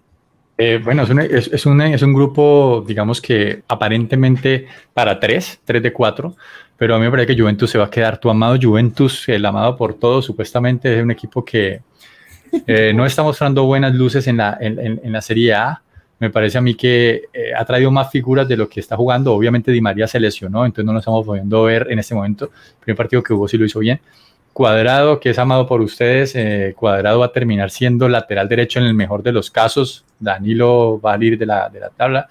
Eh, 0.57 0.79
bueno, 0.83 1.03
es 1.03 1.09
un, 1.09 1.19
es, 1.19 1.47
es 1.51 1.65
un, 1.65 1.81
es 1.81 2.01
un 2.01 2.13
grupo, 2.13 2.83
digamos 2.87 3.21
que 3.21 3.63
aparentemente 3.67 4.67
para 4.93 5.19
tres, 5.19 5.59
tres 5.65 5.83
de 5.83 5.91
cuatro, 5.91 6.35
pero 6.77 6.95
a 6.95 6.97
mí 6.99 7.05
me 7.05 7.11
parece 7.11 7.33
que 7.35 7.41
Juventus 7.41 7.69
se 7.71 7.77
va 7.77 7.85
a 7.85 7.89
quedar. 7.89 8.19
Tu 8.19 8.29
amado 8.29 8.57
Juventus, 8.61 9.27
el 9.29 9.45
amado 9.45 9.75
por 9.75 9.93
todos, 9.95 10.25
supuestamente 10.25 10.97
es 10.97 11.03
un 11.03 11.11
equipo 11.11 11.43
que 11.43 11.81
eh, 12.67 12.93
no 12.95 13.05
está 13.05 13.23
mostrando 13.23 13.65
buenas 13.65 13.93
luces 13.95 14.27
en 14.27 14.37
la, 14.37 14.57
en, 14.59 14.79
en- 14.79 15.01
en 15.03 15.11
la 15.11 15.21
Serie 15.21 15.53
A. 15.53 15.81
Me 16.19 16.29
parece 16.29 16.57
a 16.57 16.61
mí 16.61 16.75
que 16.75 17.23
eh, 17.33 17.53
ha 17.57 17.65
traído 17.65 17.91
más 17.91 18.09
figuras 18.09 18.47
de 18.47 18.55
lo 18.55 18.69
que 18.69 18.79
está 18.79 18.95
jugando. 18.95 19.33
Obviamente 19.33 19.71
Di 19.71 19.81
María 19.81 20.07
se 20.07 20.19
lesionó, 20.19 20.65
entonces 20.65 20.85
no 20.85 20.93
lo 20.93 20.99
estamos 20.99 21.25
pudiendo 21.25 21.63
ver 21.63 21.87
en 21.89 21.99
este 21.99 22.15
momento. 22.15 22.45
El 22.45 22.79
primer 22.79 22.97
partido 22.97 23.21
que 23.21 23.33
hubo 23.33 23.47
sí 23.47 23.57
lo 23.57 23.65
hizo 23.65 23.79
bien. 23.79 23.99
Cuadrado, 24.53 25.19
que 25.19 25.31
es 25.31 25.39
amado 25.39 25.67
por 25.67 25.81
ustedes, 25.81 26.33
eh, 26.35 26.73
Cuadrado 26.77 27.19
va 27.19 27.25
a 27.25 27.31
terminar 27.33 27.69
siendo 27.69 28.07
lateral 28.07 28.47
derecho 28.47 28.79
en 28.79 28.85
el 28.85 28.93
mejor 28.93 29.21
de 29.21 29.33
los 29.33 29.51
casos. 29.51 30.05
Danilo 30.17 31.01
va 31.01 31.11
a 31.11 31.13
salir 31.15 31.37
de 31.37 31.45
la, 31.45 31.67
de 31.67 31.81
la 31.81 31.89
tabla, 31.89 32.29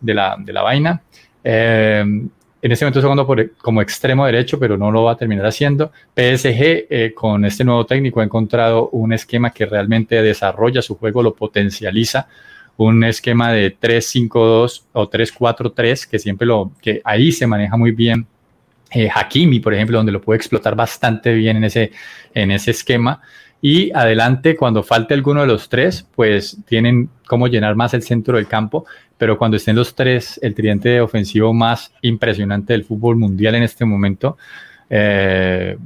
de 0.00 0.14
la, 0.14 0.36
de 0.38 0.52
la 0.52 0.62
vaina. 0.62 1.02
Eh, 1.42 2.04
en 2.62 2.72
este 2.72 2.84
momento 2.84 3.00
jugando 3.02 3.26
por- 3.26 3.56
como 3.56 3.82
extremo 3.82 4.24
derecho, 4.26 4.58
pero 4.60 4.76
no 4.78 4.92
lo 4.92 5.02
va 5.02 5.12
a 5.12 5.16
terminar 5.16 5.46
haciendo. 5.46 5.90
PSG, 6.14 6.86
eh, 6.88 7.12
con 7.14 7.44
este 7.44 7.64
nuevo 7.64 7.84
técnico, 7.84 8.20
ha 8.20 8.24
encontrado 8.24 8.88
un 8.90 9.12
esquema 9.12 9.50
que 9.50 9.66
realmente 9.66 10.22
desarrolla 10.22 10.80
su 10.82 10.96
juego, 10.96 11.22
lo 11.22 11.34
potencializa. 11.34 12.28
Un 12.78 13.04
esquema 13.04 13.52
de 13.52 13.76
3-5-2 13.78 14.84
o 14.92 15.10
3-4-3, 15.10 16.06
que 16.08 16.18
siempre 16.18 16.46
lo, 16.46 16.72
que 16.80 17.00
ahí 17.04 17.32
se 17.32 17.46
maneja 17.46 17.76
muy 17.76 17.92
bien 17.92 18.26
eh, 18.90 19.08
Hakimi, 19.12 19.60
por 19.60 19.74
ejemplo, 19.74 19.96
donde 19.96 20.12
lo 20.12 20.20
puede 20.20 20.36
explotar 20.36 20.76
bastante 20.76 21.34
bien 21.34 21.56
en 21.56 21.64
ese, 21.64 21.92
en 22.34 22.50
ese 22.50 22.70
esquema. 22.70 23.20
Y 23.60 23.90
adelante, 23.92 24.56
cuando 24.56 24.82
falte 24.82 25.14
alguno 25.14 25.40
de 25.40 25.46
los 25.46 25.68
tres, 25.68 26.06
pues 26.14 26.58
tienen 26.66 27.08
cómo 27.26 27.48
llenar 27.48 27.74
más 27.74 27.94
el 27.94 28.02
centro 28.02 28.36
del 28.36 28.46
campo. 28.46 28.86
Pero 29.18 29.38
cuando 29.38 29.56
estén 29.56 29.76
los 29.76 29.94
tres, 29.94 30.38
el 30.42 30.54
tridente 30.54 31.00
ofensivo 31.00 31.52
más 31.52 31.92
impresionante 32.02 32.74
del 32.74 32.84
fútbol 32.84 33.16
mundial 33.16 33.54
en 33.54 33.62
este 33.62 33.84
momento, 33.84 34.36
eh, 34.90 35.76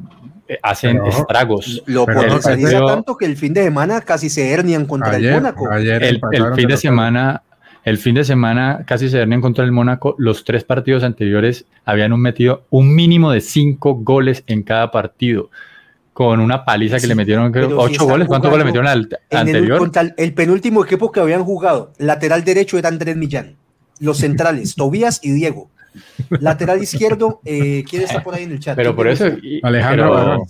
hacen 0.62 0.98
Pero- 0.98 1.08
estragos. 1.08 1.82
Lo 1.86 2.06
Pero 2.06 2.22
potencializa 2.22 2.84
tanto 2.86 3.16
que 3.16 3.26
el 3.26 3.36
fin 3.36 3.52
de 3.54 3.64
semana 3.64 4.00
casi 4.00 4.28
se 4.30 4.50
hernian 4.50 4.86
contra 4.86 5.16
el 5.16 5.30
Mónaco. 5.30 5.70
ayer 5.70 6.02
El, 6.02 6.20
fin 6.54 6.68
de 6.68 6.76
semana, 6.76 7.42
el 7.84 7.98
fin 7.98 8.14
de 8.14 8.24
semana 8.24 8.84
casi 8.86 9.08
se 9.08 9.20
en 9.22 9.40
contra 9.40 9.64
el 9.64 9.72
Mónaco. 9.72 10.14
Los 10.18 10.44
tres 10.44 10.64
partidos 10.64 11.04
anteriores 11.04 11.64
habían 11.84 12.12
un 12.12 12.20
metido 12.20 12.64
un 12.70 12.94
mínimo 12.94 13.30
de 13.32 13.40
cinco 13.40 13.94
goles 13.94 14.42
en 14.46 14.62
cada 14.62 14.90
partido. 14.90 15.50
Con 16.12 16.40
una 16.40 16.64
paliza 16.64 16.96
que 16.96 17.02
Sí, 17.02 17.06
le 17.06 17.14
metieron 17.14 17.50
creo, 17.52 17.68
si 17.68 17.74
ocho 17.94 18.04
goles. 18.04 18.26
¿Cuántos 18.28 18.50
goles 18.50 18.66
metieron 18.66 18.88
al 18.88 19.08
En 19.30 19.38
el, 19.38 19.38
anterior? 19.38 19.78
contra 19.78 20.02
el, 20.02 20.14
el 20.18 20.34
penúltimo 20.34 20.84
equipo 20.84 21.10
que 21.10 21.20
habían 21.20 21.44
jugado, 21.44 21.92
lateral 21.98 22.44
derecho 22.44 22.76
era 22.76 22.88
Andrés 22.88 23.16
Millán. 23.16 23.54
Los 24.00 24.18
centrales, 24.18 24.74
Tobías 24.76 25.20
y 25.22 25.30
Diego. 25.30 25.70
Lateral 26.40 26.82
izquierdo, 26.82 27.40
eh, 27.44 27.84
¿quién 27.88 28.02
está 28.02 28.22
por 28.22 28.34
ahí 28.34 28.44
en 28.44 28.52
el 28.52 28.60
chat? 28.60 28.76
Pero 28.76 28.90
¿Quién 28.90 28.96
por 28.96 29.08
eso. 29.08 29.28
y- 29.42 29.60
Alejandro 29.62 30.14
pero-. 30.14 30.46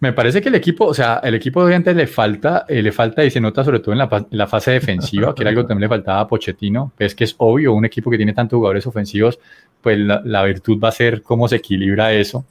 Me 0.00 0.12
parece 0.12 0.42
que 0.42 0.48
el 0.48 0.56
equipo, 0.56 0.86
o 0.86 0.94
sea, 0.94 1.20
el 1.22 1.36
equipo 1.36 1.60
obviamente 1.60 1.94
le 1.94 2.08
falta, 2.08 2.64
eh, 2.68 2.82
le 2.82 2.90
falta 2.90 3.24
y 3.24 3.30
se 3.30 3.40
nota 3.40 3.62
sobre 3.62 3.78
todo 3.78 3.92
en 3.92 3.98
la, 3.98 4.08
en 4.12 4.26
la 4.36 4.48
fase 4.48 4.72
defensiva, 4.72 5.32
que 5.32 5.42
era 5.44 5.50
algo 5.50 5.62
que 5.62 5.68
también 5.68 5.88
le 5.88 5.94
faltaba 5.94 6.18
a 6.20 6.26
Pochettino. 6.26 6.92
Es 6.98 7.14
que 7.14 7.22
es 7.22 7.36
obvio, 7.38 7.72
un 7.72 7.84
equipo 7.84 8.10
que 8.10 8.16
tiene 8.16 8.32
tantos 8.32 8.56
jugadores 8.56 8.84
ofensivos, 8.84 9.38
pues 9.80 9.98
la, 10.00 10.20
la 10.24 10.42
virtud 10.42 10.80
va 10.82 10.88
a 10.88 10.92
ser 10.92 11.22
cómo 11.22 11.46
se 11.46 11.56
equilibra 11.56 12.12
eso 12.12 12.44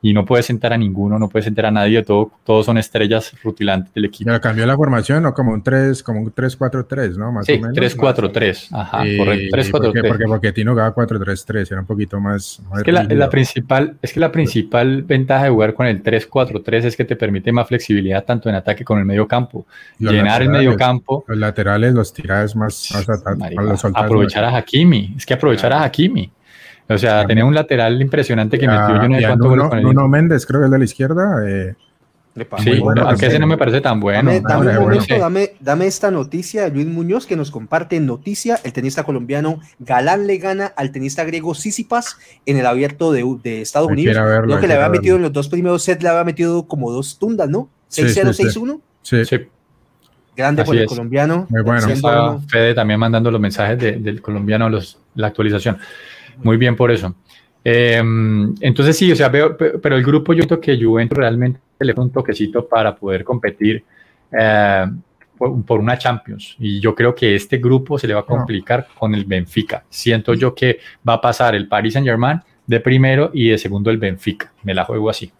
y 0.00 0.12
no 0.12 0.24
puede 0.24 0.42
sentar 0.42 0.72
a 0.72 0.78
ninguno, 0.78 1.18
no 1.18 1.28
puede 1.28 1.44
sentar 1.44 1.66
a 1.66 1.70
nadie, 1.70 2.02
todo, 2.02 2.30
todos 2.44 2.66
son 2.66 2.78
estrellas 2.78 3.34
rutilantes 3.42 3.92
del 3.92 4.04
equipo. 4.04 4.28
Pero 4.28 4.40
cambió 4.40 4.64
la 4.64 4.76
formación, 4.76 5.22
¿no? 5.24 5.34
Como 5.34 5.52
un 5.52 5.62
3, 5.62 6.02
como 6.04 6.20
un 6.20 6.32
3-4-3, 6.32 7.16
¿no? 7.16 7.32
Más 7.32 7.46
sí, 7.46 7.54
o 7.54 7.60
menos. 7.60 7.76
3-4-3, 7.76 8.68
ajá, 8.72 8.98
correcto, 8.98 9.56
3-4-3. 9.56 9.70
Porque, 9.70 10.02
porque 10.04 10.24
Pochettino 10.24 10.72
jugaba 10.72 10.94
4-3-3, 10.94 11.72
era 11.72 11.80
un 11.80 11.86
poquito 11.86 12.20
más... 12.20 12.60
más 12.70 12.78
es, 12.78 12.84
que 12.84 12.92
la, 12.92 13.04
la, 13.04 13.28
principal, 13.28 13.96
es 14.00 14.12
que 14.12 14.20
la 14.20 14.30
principal 14.30 15.02
ventaja 15.02 15.44
de 15.44 15.50
jugar 15.50 15.74
con 15.74 15.86
el 15.86 16.02
3-4-3 16.02 16.84
es 16.84 16.96
que 16.96 17.04
te 17.04 17.16
permite 17.16 17.50
más 17.50 17.66
flexibilidad 17.66 18.24
tanto 18.24 18.48
en 18.48 18.54
ataque 18.54 18.84
como 18.84 18.98
en 18.98 19.02
el 19.02 19.06
medio 19.06 19.26
campo. 19.26 19.66
Los 19.98 20.12
Llenar 20.12 20.42
el 20.42 20.50
medio 20.50 20.76
campo. 20.76 21.24
Los 21.26 21.38
laterales, 21.38 21.92
los 21.92 22.12
tiradas 22.12 22.54
más... 22.54 22.88
más 22.92 23.36
marica, 23.36 23.62
los 23.62 23.84
aprovechar 23.84 24.44
a 24.44 24.56
Hakimi, 24.56 25.14
es 25.16 25.26
que 25.26 25.34
aprovechar 25.34 25.72
a 25.72 25.82
Hakimi. 25.82 26.30
O 26.88 26.98
sea, 26.98 27.26
tenía 27.26 27.44
un 27.44 27.54
lateral 27.54 28.00
impresionante 28.00 28.58
que 28.58 28.66
metió 28.66 29.02
yo 29.02 29.08
no 29.08 29.18
sé 29.18 29.26
cuánto 29.26 29.48
Nuno, 29.48 29.68
con 29.68 29.82
Nuno 29.82 30.08
Méndez, 30.08 30.46
creo 30.46 30.60
que 30.60 30.66
es 30.66 30.70
de 30.70 30.78
la 30.78 30.84
izquierda. 30.84 31.42
Eh, 31.46 31.74
sí, 32.62 32.80
bueno, 32.80 33.06
aunque 33.06 33.26
ese 33.26 33.38
no 33.38 33.46
me 33.46 33.58
parece 33.58 33.80
tan 33.80 34.00
bueno. 34.00 34.30
Dame, 34.30 34.40
dame 34.40 34.78
un 34.78 34.84
momento, 34.84 35.18
dame, 35.18 35.52
dame, 35.60 35.86
esta 35.86 36.10
noticia 36.10 36.64
de 36.64 36.70
Luis 36.70 36.86
Muñoz 36.86 37.26
que 37.26 37.36
nos 37.36 37.50
comparte 37.50 38.00
noticia. 38.00 38.58
El 38.64 38.72
tenista 38.72 39.02
colombiano 39.02 39.60
Galán 39.78 40.26
le 40.26 40.38
gana 40.38 40.72
al 40.76 40.90
tenista 40.90 41.24
griego 41.24 41.54
Sisipas 41.54 42.16
en 42.46 42.56
el 42.56 42.64
abierto 42.64 43.12
de, 43.12 43.24
de 43.42 43.60
Estados 43.60 43.90
Unidos. 43.90 44.16
Verlo, 44.16 44.54
Lo 44.54 44.60
que 44.60 44.66
le 44.66 44.74
había 44.74 44.88
metido 44.88 45.16
en 45.16 45.22
los 45.22 45.32
dos 45.32 45.48
primeros 45.48 45.82
sets, 45.82 46.02
le 46.02 46.08
había 46.08 46.24
metido 46.24 46.66
como 46.66 46.90
dos 46.90 47.18
tundas, 47.18 47.50
¿no? 47.50 47.68
6-0, 47.90 48.32
sí, 48.32 48.44
6-1. 48.44 48.80
Sí. 49.02 49.24
sí. 49.24 49.38
Grande 50.36 50.62
Así 50.62 50.68
por 50.68 50.76
el 50.76 50.82
es. 50.82 50.88
colombiano. 50.88 51.46
Muy 51.50 51.62
bueno. 51.62 51.88
Está 51.88 52.38
Fede 52.48 52.72
también 52.72 53.00
mandando 53.00 53.30
los 53.30 53.40
mensajes 53.40 53.78
de, 53.78 53.92
del 53.92 54.22
colombiano, 54.22 54.70
los, 54.70 54.98
la 55.16 55.26
actualización. 55.26 55.78
Muy 56.42 56.56
bien 56.56 56.76
por 56.76 56.90
eso. 56.90 57.14
Eh, 57.64 58.02
entonces 58.60 58.96
sí, 58.96 59.12
o 59.12 59.16
sea, 59.16 59.28
veo, 59.28 59.56
pero 59.56 59.96
el 59.96 60.04
grupo 60.04 60.32
yo 60.32 60.44
creo 60.44 60.60
que 60.60 60.82
Juventus 60.82 61.18
realmente 61.18 61.60
le 61.80 61.92
da 61.92 62.02
un 62.02 62.10
toquecito 62.10 62.66
para 62.66 62.94
poder 62.94 63.24
competir 63.24 63.84
eh, 64.32 64.86
por, 65.36 65.64
por, 65.64 65.80
una 65.80 65.98
Champions. 65.98 66.56
Y 66.58 66.80
yo 66.80 66.94
creo 66.94 67.14
que 67.14 67.34
este 67.34 67.58
grupo 67.58 67.98
se 67.98 68.06
le 68.06 68.14
va 68.14 68.20
a 68.20 68.26
complicar 68.26 68.86
no. 68.88 69.00
con 69.00 69.14
el 69.14 69.24
Benfica. 69.24 69.84
Siento 69.88 70.34
yo 70.34 70.54
que 70.54 70.78
va 71.06 71.14
a 71.14 71.20
pasar 71.20 71.54
el 71.54 71.68
Paris 71.68 71.94
Saint 71.94 72.06
Germain 72.06 72.40
de 72.66 72.80
primero 72.80 73.30
y 73.32 73.48
de 73.48 73.58
segundo 73.58 73.90
el 73.90 73.98
Benfica. 73.98 74.52
Me 74.62 74.74
la 74.74 74.84
juego 74.84 75.10
así. 75.10 75.32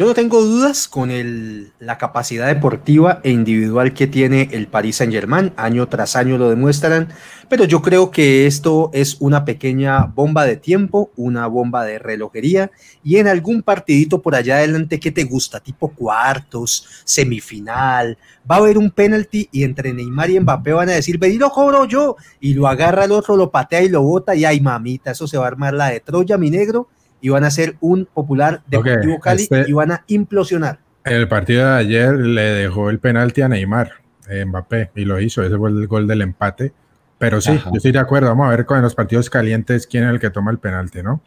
Yo 0.00 0.06
no 0.06 0.14
tengo 0.14 0.42
dudas 0.42 0.88
con 0.88 1.10
el, 1.10 1.74
la 1.78 1.98
capacidad 1.98 2.46
deportiva 2.46 3.20
e 3.22 3.32
individual 3.32 3.92
que 3.92 4.06
tiene 4.06 4.48
el 4.52 4.66
Paris 4.66 4.96
Saint 4.96 5.12
Germain, 5.12 5.52
año 5.58 5.86
tras 5.88 6.16
año 6.16 6.38
lo 6.38 6.48
demuestran, 6.48 7.08
pero 7.50 7.64
yo 7.66 7.82
creo 7.82 8.10
que 8.10 8.46
esto 8.46 8.88
es 8.94 9.18
una 9.20 9.44
pequeña 9.44 10.06
bomba 10.06 10.46
de 10.46 10.56
tiempo, 10.56 11.10
una 11.16 11.48
bomba 11.48 11.84
de 11.84 11.98
relojería, 11.98 12.70
y 13.04 13.16
en 13.16 13.28
algún 13.28 13.60
partidito 13.60 14.22
por 14.22 14.34
allá 14.34 14.56
adelante 14.56 14.98
que 14.98 15.12
te 15.12 15.24
gusta, 15.24 15.60
tipo 15.60 15.88
cuartos, 15.88 17.02
semifinal, 17.04 18.16
va 18.50 18.54
a 18.54 18.58
haber 18.60 18.78
un 18.78 18.90
penalti 18.90 19.50
y 19.52 19.64
entre 19.64 19.92
Neymar 19.92 20.30
y 20.30 20.40
Mbappé 20.40 20.72
van 20.72 20.88
a 20.88 20.92
decir, 20.92 21.18
vení 21.18 21.36
lo 21.36 21.50
cobro 21.50 21.84
yo, 21.84 22.16
y 22.40 22.54
lo 22.54 22.68
agarra 22.68 23.04
el 23.04 23.12
otro, 23.12 23.36
lo 23.36 23.50
patea 23.50 23.82
y 23.82 23.90
lo 23.90 24.00
bota, 24.00 24.34
y 24.34 24.46
ay 24.46 24.62
mamita, 24.62 25.10
eso 25.10 25.28
se 25.28 25.36
va 25.36 25.44
a 25.44 25.48
armar 25.48 25.74
la 25.74 25.90
de 25.90 26.00
Troya, 26.00 26.38
mi 26.38 26.48
negro, 26.48 26.88
y 27.20 27.28
van 27.28 27.44
a 27.44 27.50
ser 27.50 27.76
un 27.80 28.06
popular 28.06 28.62
Deportivo 28.66 29.14
okay, 29.14 29.20
Cali 29.20 29.42
este, 29.42 29.64
y 29.68 29.72
van 29.72 29.92
a 29.92 30.04
implosionar. 30.06 30.78
El 31.04 31.28
partido 31.28 31.66
de 31.66 31.78
ayer 31.78 32.14
le 32.14 32.42
dejó 32.42 32.90
el 32.90 32.98
penalti 32.98 33.42
a 33.42 33.48
Neymar, 33.48 33.92
eh, 34.28 34.44
Mbappé, 34.44 34.90
y 34.96 35.04
lo 35.04 35.20
hizo, 35.20 35.42
ese 35.42 35.56
fue 35.56 35.70
el 35.70 35.86
gol 35.86 36.06
del 36.06 36.22
empate. 36.22 36.72
Pero 37.18 37.40
sí, 37.40 37.52
Ajá. 37.52 37.70
yo 37.70 37.76
estoy 37.76 37.92
de 37.92 37.98
acuerdo, 37.98 38.28
vamos 38.28 38.46
a 38.46 38.50
ver 38.50 38.64
con 38.64 38.80
los 38.80 38.94
partidos 38.94 39.28
calientes 39.28 39.86
quién 39.86 40.04
es 40.04 40.10
el 40.10 40.20
que 40.20 40.30
toma 40.30 40.50
el 40.50 40.58
penalti, 40.58 41.02
¿no? 41.02 41.20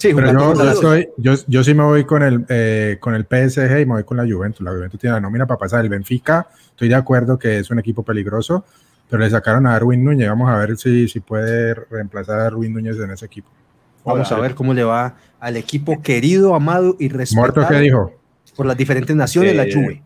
Sí, 0.00 0.14
pero 0.14 0.32
yo, 0.32 0.54
yo, 0.54 0.70
estoy, 0.70 1.08
yo, 1.18 1.34
yo, 1.46 1.62
sí 1.62 1.74
me 1.74 1.82
voy 1.82 2.04
con 2.04 2.22
el, 2.22 2.46
eh, 2.48 2.96
con 3.00 3.14
el 3.14 3.24
PSG 3.24 3.80
y 3.80 3.84
me 3.84 3.92
voy 3.92 4.04
con 4.04 4.16
la 4.16 4.22
Juventus. 4.22 4.62
La 4.62 4.70
Juventus 4.70 4.98
tiene 4.98 5.14
la 5.14 5.20
nómina 5.20 5.46
para 5.46 5.58
pasar. 5.58 5.84
El 5.84 5.90
Benfica, 5.90 6.46
estoy 6.70 6.88
de 6.88 6.94
acuerdo 6.94 7.38
que 7.38 7.58
es 7.58 7.70
un 7.70 7.78
equipo 7.78 8.02
peligroso, 8.02 8.64
pero 9.10 9.22
le 9.22 9.28
sacaron 9.28 9.66
a 9.66 9.72
Darwin 9.72 10.02
Núñez. 10.02 10.26
Vamos 10.26 10.48
a 10.48 10.56
ver 10.56 10.78
si, 10.78 11.06
si 11.06 11.20
puede 11.20 11.74
reemplazar 11.74 12.38
a 12.38 12.44
Darwin 12.44 12.72
Núñez 12.72 12.96
en 12.98 13.10
ese 13.10 13.26
equipo. 13.26 13.50
Vamos 14.04 14.30
a 14.32 14.38
ver 14.38 14.54
cómo 14.54 14.74
le 14.74 14.84
va 14.84 15.16
al 15.38 15.56
equipo 15.56 16.02
querido, 16.02 16.54
amado 16.54 16.96
y 16.98 17.08
respetado. 17.08 17.52
¿Muerto 17.52 17.66
qué 17.68 17.80
dijo? 17.80 18.12
Por 18.56 18.66
las 18.66 18.76
diferentes 18.76 19.14
naciones, 19.14 19.52
eh, 19.52 19.54
la 19.54 19.64
Juve. 19.64 20.02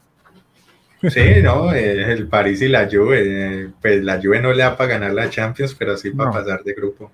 Sí, 1.10 1.42
no, 1.42 1.72
el 1.72 2.28
París 2.28 2.62
y 2.62 2.68
la 2.68 2.88
Juve. 2.90 3.22
Eh, 3.24 3.70
pues 3.80 4.02
la 4.02 4.20
Juve 4.20 4.40
no 4.40 4.52
le 4.52 4.62
da 4.62 4.76
para 4.76 4.90
ganar 4.90 5.12
la 5.12 5.28
Champions, 5.28 5.74
pero 5.74 5.96
sí 5.96 6.10
para 6.10 6.30
no. 6.30 6.36
pasar 6.36 6.62
de 6.62 6.72
grupo. 6.72 7.10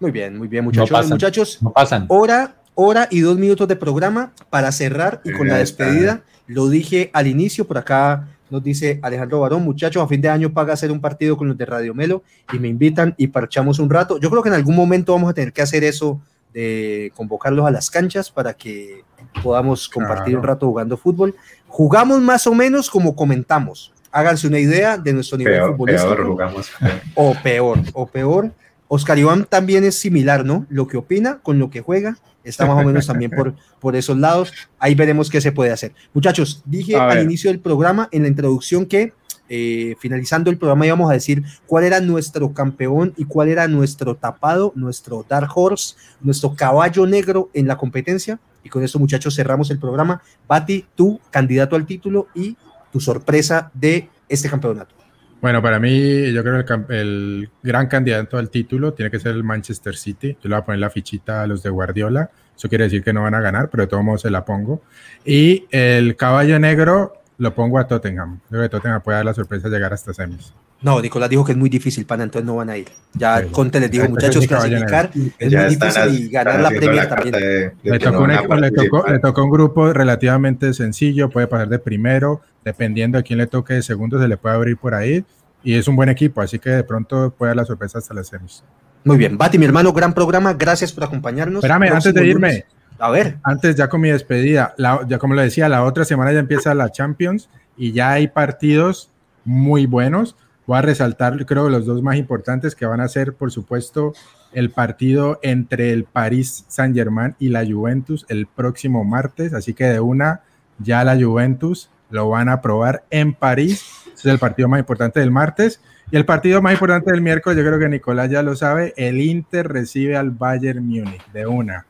Muy 0.00 0.10
bien, 0.10 0.36
muy 0.36 0.48
bien, 0.48 0.64
muchachos. 0.64 0.90
No 0.90 0.96
pasan, 0.96 1.10
muchachos, 1.10 1.62
no 1.62 1.72
pasan. 1.72 2.06
Hora, 2.08 2.56
hora 2.74 3.08
y 3.10 3.20
dos 3.20 3.38
minutos 3.38 3.66
de 3.66 3.76
programa 3.76 4.32
para 4.50 4.72
cerrar 4.72 5.20
y 5.24 5.32
con 5.32 5.48
la 5.48 5.56
despedida. 5.56 6.22
Lo 6.46 6.68
dije 6.68 7.10
al 7.12 7.26
inicio, 7.26 7.66
por 7.66 7.78
acá 7.78 8.28
nos 8.50 8.62
dice 8.62 9.00
Alejandro 9.02 9.40
Barón, 9.40 9.62
muchachos, 9.62 10.02
a 10.02 10.06
fin 10.06 10.20
de 10.20 10.28
año 10.28 10.52
paga 10.52 10.74
hacer 10.74 10.92
un 10.92 11.00
partido 11.00 11.36
con 11.36 11.48
los 11.48 11.58
de 11.58 11.66
Radio 11.66 11.94
Melo 11.94 12.22
y 12.52 12.58
me 12.58 12.68
invitan 12.68 13.14
y 13.16 13.28
parchamos 13.28 13.78
un 13.78 13.90
rato. 13.90 14.18
Yo 14.20 14.30
creo 14.30 14.42
que 14.42 14.48
en 14.48 14.54
algún 14.54 14.76
momento 14.76 15.12
vamos 15.12 15.30
a 15.30 15.34
tener 15.34 15.52
que 15.52 15.62
hacer 15.62 15.84
eso 15.84 16.20
de 16.52 17.12
convocarlos 17.14 17.66
a 17.66 17.70
las 17.70 17.90
canchas 17.90 18.30
para 18.30 18.54
que 18.54 19.04
podamos 19.42 19.88
compartir 19.88 20.24
claro. 20.24 20.38
un 20.38 20.44
rato 20.44 20.66
jugando 20.66 20.96
fútbol. 20.96 21.34
Jugamos 21.68 22.20
más 22.20 22.46
o 22.46 22.54
menos 22.54 22.88
como 22.88 23.14
comentamos. 23.14 23.92
Háganse 24.10 24.46
una 24.46 24.58
idea 24.58 24.96
de 24.96 25.12
nuestro 25.12 25.36
nivel 25.36 25.54
peor, 25.54 25.70
futbolístico. 25.72 26.14
Peor 26.14 26.26
jugamos. 26.26 26.70
O 27.14 27.34
peor, 27.42 27.78
o 27.92 28.06
peor. 28.06 28.50
Oscar 28.88 29.18
Iván 29.18 29.46
también 29.48 29.84
es 29.84 29.98
similar, 29.98 30.44
¿no? 30.44 30.66
Lo 30.68 30.86
que 30.86 30.96
opina 30.96 31.38
con 31.42 31.58
lo 31.58 31.70
que 31.70 31.80
juega 31.80 32.18
está 32.44 32.66
más 32.66 32.82
o 32.82 32.86
menos 32.86 33.06
también 33.06 33.30
por, 33.30 33.54
por 33.80 33.96
esos 33.96 34.16
lados. 34.16 34.52
Ahí 34.78 34.94
veremos 34.94 35.28
qué 35.30 35.40
se 35.40 35.52
puede 35.52 35.72
hacer. 35.72 35.92
Muchachos, 36.14 36.62
dije 36.64 36.96
al 36.96 37.22
inicio 37.22 37.50
del 37.50 37.60
programa, 37.60 38.08
en 38.12 38.22
la 38.22 38.28
introducción, 38.28 38.86
que 38.86 39.12
eh, 39.48 39.94
finalizando 40.00 40.50
el 40.50 40.58
programa 40.58 40.86
íbamos 40.86 41.08
a 41.08 41.14
decir 41.14 41.44
cuál 41.66 41.84
era 41.84 42.00
nuestro 42.00 42.52
campeón 42.52 43.14
y 43.16 43.24
cuál 43.26 43.48
era 43.48 43.68
nuestro 43.68 44.16
tapado, 44.16 44.72
nuestro 44.74 45.24
Dark 45.28 45.50
Horse, 45.54 45.94
nuestro 46.20 46.54
caballo 46.54 47.06
negro 47.06 47.50
en 47.54 47.68
la 47.68 47.76
competencia. 47.76 48.40
Y 48.64 48.68
con 48.68 48.82
eso, 48.82 48.98
muchachos, 48.98 49.36
cerramos 49.36 49.70
el 49.70 49.78
programa. 49.78 50.22
Bati, 50.48 50.86
tú, 50.96 51.20
candidato 51.30 51.76
al 51.76 51.86
título 51.86 52.26
y 52.34 52.56
tu 52.92 52.98
sorpresa 52.98 53.70
de 53.74 54.08
este 54.28 54.48
campeonato. 54.48 54.95
Bueno, 55.40 55.62
para 55.62 55.78
mí, 55.78 56.32
yo 56.32 56.42
creo 56.42 56.64
que 56.64 56.72
el, 56.72 56.96
el, 56.96 57.50
gran 57.62 57.86
candidato 57.88 58.38
al 58.38 58.50
título 58.50 58.94
tiene 58.94 59.10
que 59.10 59.18
ser 59.18 59.32
el 59.32 59.44
Manchester 59.44 59.96
City. 59.96 60.32
Yo 60.42 60.48
le 60.48 60.54
voy 60.54 60.62
a 60.62 60.64
poner 60.64 60.80
la 60.80 60.90
fichita 60.90 61.42
a 61.42 61.46
los 61.46 61.62
de 61.62 61.70
Guardiola. 61.70 62.30
Eso 62.56 62.68
quiere 62.68 62.84
decir 62.84 63.04
que 63.04 63.12
no 63.12 63.22
van 63.22 63.34
a 63.34 63.40
ganar, 63.40 63.68
pero 63.68 63.82
de 63.82 63.86
todos 63.86 64.02
modos 64.02 64.22
se 64.22 64.30
la 64.30 64.44
pongo. 64.44 64.82
Y 65.24 65.66
el 65.70 66.16
caballo 66.16 66.58
negro 66.58 67.22
lo 67.38 67.54
pongo 67.54 67.78
a 67.78 67.86
Tottenham. 67.86 68.40
Creo 68.48 68.62
que 68.62 68.68
Tottenham 68.70 69.02
puede 69.02 69.16
dar 69.18 69.26
la 69.26 69.34
sorpresa 69.34 69.68
de 69.68 69.76
llegar 69.76 69.92
hasta 69.92 70.14
semis. 70.14 70.54
No, 70.86 71.02
Nicolás 71.02 71.28
dijo 71.28 71.44
que 71.44 71.50
es 71.50 71.58
muy 71.58 71.68
difícil, 71.68 72.06
pana, 72.06 72.22
entonces 72.22 72.46
no 72.46 72.54
van 72.54 72.70
a 72.70 72.76
ir. 72.76 72.86
Ya 73.12 73.40
sí. 73.40 73.48
Conte 73.50 73.80
les 73.80 73.90
dijo, 73.90 74.08
muchachos, 74.08 74.46
clasificar 74.46 75.10
es 75.36 75.52
muy 75.52 75.64
difícil 75.64 76.14
y 76.14 76.28
ganar 76.28 76.60
la 76.60 76.68
Premier 76.68 76.94
la 76.94 77.08
también. 77.08 77.32
De, 77.32 77.40
de 77.40 77.74
le, 77.82 77.98
tocó 77.98 78.20
un, 78.20 78.28
le, 78.28 78.70
tocó, 78.70 79.04
le, 79.08 79.18
tocó 79.18 79.42
un, 79.42 79.50
grupo 79.50 79.92
relativamente 79.92 80.72
sencillo, 80.74 81.28
puede 81.28 81.48
pasar 81.48 81.68
de 81.68 81.80
primero, 81.80 82.40
dependiendo 82.64 83.18
de 83.18 83.24
quién 83.24 83.40
le 83.40 83.48
toque 83.48 83.74
de 83.74 83.82
segundo, 83.82 84.20
se 84.20 84.28
le 84.28 84.36
puede 84.36 84.54
abrir 84.54 84.76
por 84.76 84.94
ahí 84.94 85.24
y 85.64 85.74
es 85.74 85.88
un 85.88 85.96
buen 85.96 86.08
equipo, 86.08 86.40
así 86.40 86.60
que 86.60 86.70
de 86.70 86.84
pronto 86.84 87.34
puede 87.36 87.50
dar 87.50 87.56
la 87.56 87.64
sorpresa 87.64 87.98
hasta 87.98 88.14
las 88.14 88.28
semis. 88.28 88.62
Muy 89.02 89.16
bien, 89.16 89.36
Bati, 89.36 89.58
mi 89.58 89.64
hermano, 89.64 89.92
gran 89.92 90.14
programa, 90.14 90.54
gracias 90.54 90.92
por 90.92 91.02
acompañarnos. 91.02 91.64
Espérame, 91.64 91.92
antes 91.92 92.14
de 92.14 92.24
irme, 92.28 92.48
lunes. 92.48 92.64
a 93.00 93.10
ver. 93.10 93.38
Antes 93.42 93.74
ya 93.74 93.88
con 93.88 94.02
mi 94.02 94.10
despedida, 94.10 94.72
la, 94.76 95.00
ya 95.08 95.18
como 95.18 95.34
lo 95.34 95.42
decía, 95.42 95.68
la 95.68 95.82
otra 95.82 96.04
semana 96.04 96.30
ya 96.30 96.38
empieza 96.38 96.72
la 96.76 96.92
Champions 96.92 97.50
y 97.76 97.90
ya 97.90 98.12
hay 98.12 98.28
partidos 98.28 99.10
muy 99.44 99.86
buenos. 99.86 100.36
Voy 100.66 100.78
a 100.78 100.82
resaltar, 100.82 101.46
creo, 101.46 101.68
los 101.68 101.86
dos 101.86 102.02
más 102.02 102.16
importantes 102.16 102.74
que 102.74 102.86
van 102.86 103.00
a 103.00 103.08
ser, 103.08 103.34
por 103.34 103.52
supuesto, 103.52 104.14
el 104.52 104.70
partido 104.70 105.38
entre 105.42 105.92
el 105.92 106.04
París 106.04 106.64
Saint 106.68 106.94
Germain 106.94 107.36
y 107.38 107.50
la 107.50 107.64
Juventus 107.64 108.26
el 108.28 108.46
próximo 108.46 109.04
martes. 109.04 109.54
Así 109.54 109.74
que 109.74 109.84
de 109.84 110.00
una, 110.00 110.42
ya 110.78 111.04
la 111.04 111.16
Juventus 111.16 111.90
lo 112.10 112.28
van 112.28 112.48
a 112.48 112.60
probar 112.62 113.04
en 113.10 113.32
París. 113.32 113.84
Ese 114.06 114.14
es 114.14 114.26
el 114.26 114.38
partido 114.38 114.68
más 114.68 114.80
importante 114.80 115.20
del 115.20 115.30
martes. 115.30 115.80
Y 116.10 116.16
el 116.16 116.24
partido 116.24 116.62
más 116.62 116.72
importante 116.72 117.10
del 117.12 117.20
miércoles, 117.20 117.58
yo 117.58 117.64
creo 117.64 117.78
que 117.78 117.88
Nicolás 117.88 118.30
ya 118.30 118.42
lo 118.42 118.56
sabe, 118.56 118.94
el 118.96 119.20
Inter 119.20 119.68
recibe 119.68 120.16
al 120.16 120.30
Bayern 120.30 120.84
Múnich 120.84 121.24
de 121.32 121.46
una. 121.46 121.86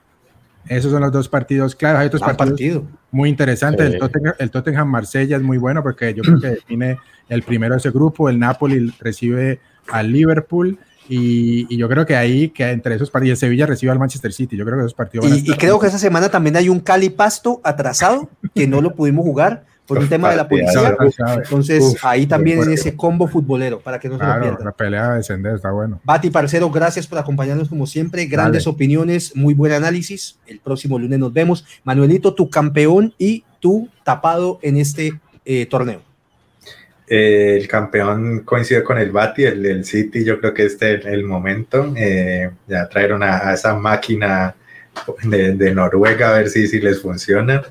Esos 0.68 0.90
son 0.92 1.00
los 1.00 1.12
dos 1.12 1.28
partidos 1.28 1.74
claros. 1.74 2.00
Hay 2.00 2.06
otros 2.08 2.22
Gran 2.22 2.36
partidos 2.36 2.82
partido. 2.82 2.98
muy 3.12 3.28
interesantes. 3.28 3.86
Sí. 3.88 3.92
El, 3.94 3.98
Tottenham, 4.00 4.34
el 4.38 4.50
Tottenham 4.50 4.88
Marsella 4.88 5.36
es 5.36 5.42
muy 5.42 5.58
bueno 5.58 5.82
porque 5.82 6.12
yo 6.14 6.22
creo 6.22 6.40
que 6.40 6.48
define 6.56 6.98
el 7.28 7.42
primero 7.42 7.74
de 7.74 7.78
ese 7.78 7.90
grupo. 7.90 8.28
El 8.28 8.38
Napoli 8.38 8.92
recibe 9.00 9.60
al 9.90 10.10
Liverpool 10.12 10.78
Y, 11.08 11.72
y 11.72 11.76
yo 11.78 11.88
creo 11.88 12.04
que 12.04 12.16
ahí, 12.16 12.48
que 12.48 12.68
entre 12.68 12.96
esos 12.96 13.10
partidos, 13.12 13.38
Sevilla 13.38 13.64
recibe 13.66 13.92
al 13.92 13.98
Manchester 14.00 14.32
City. 14.32 14.56
Yo 14.56 14.64
creo 14.64 14.76
que 14.78 14.82
esos 14.82 14.94
partidos 14.94 15.24
van 15.26 15.32
a 15.32 15.36
Y, 15.36 15.38
y 15.38 15.42
estar- 15.44 15.58
creo 15.58 15.78
que 15.78 15.86
esa 15.86 15.98
semana 15.98 16.28
también 16.28 16.56
hay 16.56 16.68
un 16.68 16.80
Cali 16.80 17.10
Pasto 17.10 17.60
atrasado 17.62 18.28
que 18.54 18.66
no 18.66 18.80
lo 18.80 18.94
pudimos 18.96 19.24
jugar 19.24 19.64
por 19.86 19.98
un 19.98 20.08
tema 20.08 20.30
de 20.30 20.36
la 20.36 20.48
policía. 20.48 20.96
Entonces, 21.36 21.82
Uf, 21.82 22.04
ahí 22.04 22.26
también 22.26 22.62
en 22.62 22.72
ese 22.72 22.96
combo 22.96 23.28
futbolero, 23.28 23.80
para 23.80 23.98
que 23.98 24.08
no 24.08 24.14
se 24.18 24.24
lo 24.24 24.26
Claro, 24.26 24.42
pierdan. 24.42 24.64
la 24.64 24.72
pelea 24.72 25.10
de 25.10 25.16
descender 25.18 25.54
está 25.54 25.70
bueno. 25.70 26.00
Bati, 26.04 26.30
parcero, 26.30 26.70
gracias 26.70 27.06
por 27.06 27.18
acompañarnos 27.18 27.68
como 27.68 27.86
siempre. 27.86 28.26
Grandes 28.26 28.64
Dale. 28.64 28.74
opiniones, 28.74 29.34
muy 29.36 29.54
buen 29.54 29.72
análisis. 29.72 30.38
El 30.46 30.58
próximo 30.60 30.98
lunes 30.98 31.18
nos 31.18 31.32
vemos. 31.32 31.64
Manuelito, 31.84 32.34
tu 32.34 32.50
campeón 32.50 33.14
y 33.18 33.44
tu 33.60 33.88
tapado 34.04 34.58
en 34.62 34.76
este 34.76 35.18
eh, 35.44 35.66
torneo. 35.66 36.02
Eh, 37.08 37.56
el 37.60 37.68
campeón 37.68 38.40
coincide 38.40 38.82
con 38.82 38.98
el 38.98 39.12
Bati, 39.12 39.44
el 39.44 39.62
del 39.62 39.84
City, 39.84 40.24
yo 40.24 40.40
creo 40.40 40.52
que 40.52 40.64
este 40.66 40.94
es 40.96 41.06
el 41.06 41.22
momento. 41.24 41.92
Eh, 41.96 42.50
ya 42.66 42.88
trajeron 42.88 43.22
a, 43.22 43.48
a 43.48 43.54
esa 43.54 43.74
máquina 43.76 44.56
de, 45.22 45.52
de 45.54 45.72
Noruega 45.74 46.30
a 46.30 46.38
ver 46.38 46.48
si, 46.48 46.66
si 46.66 46.80
les 46.80 47.00
funciona. 47.00 47.62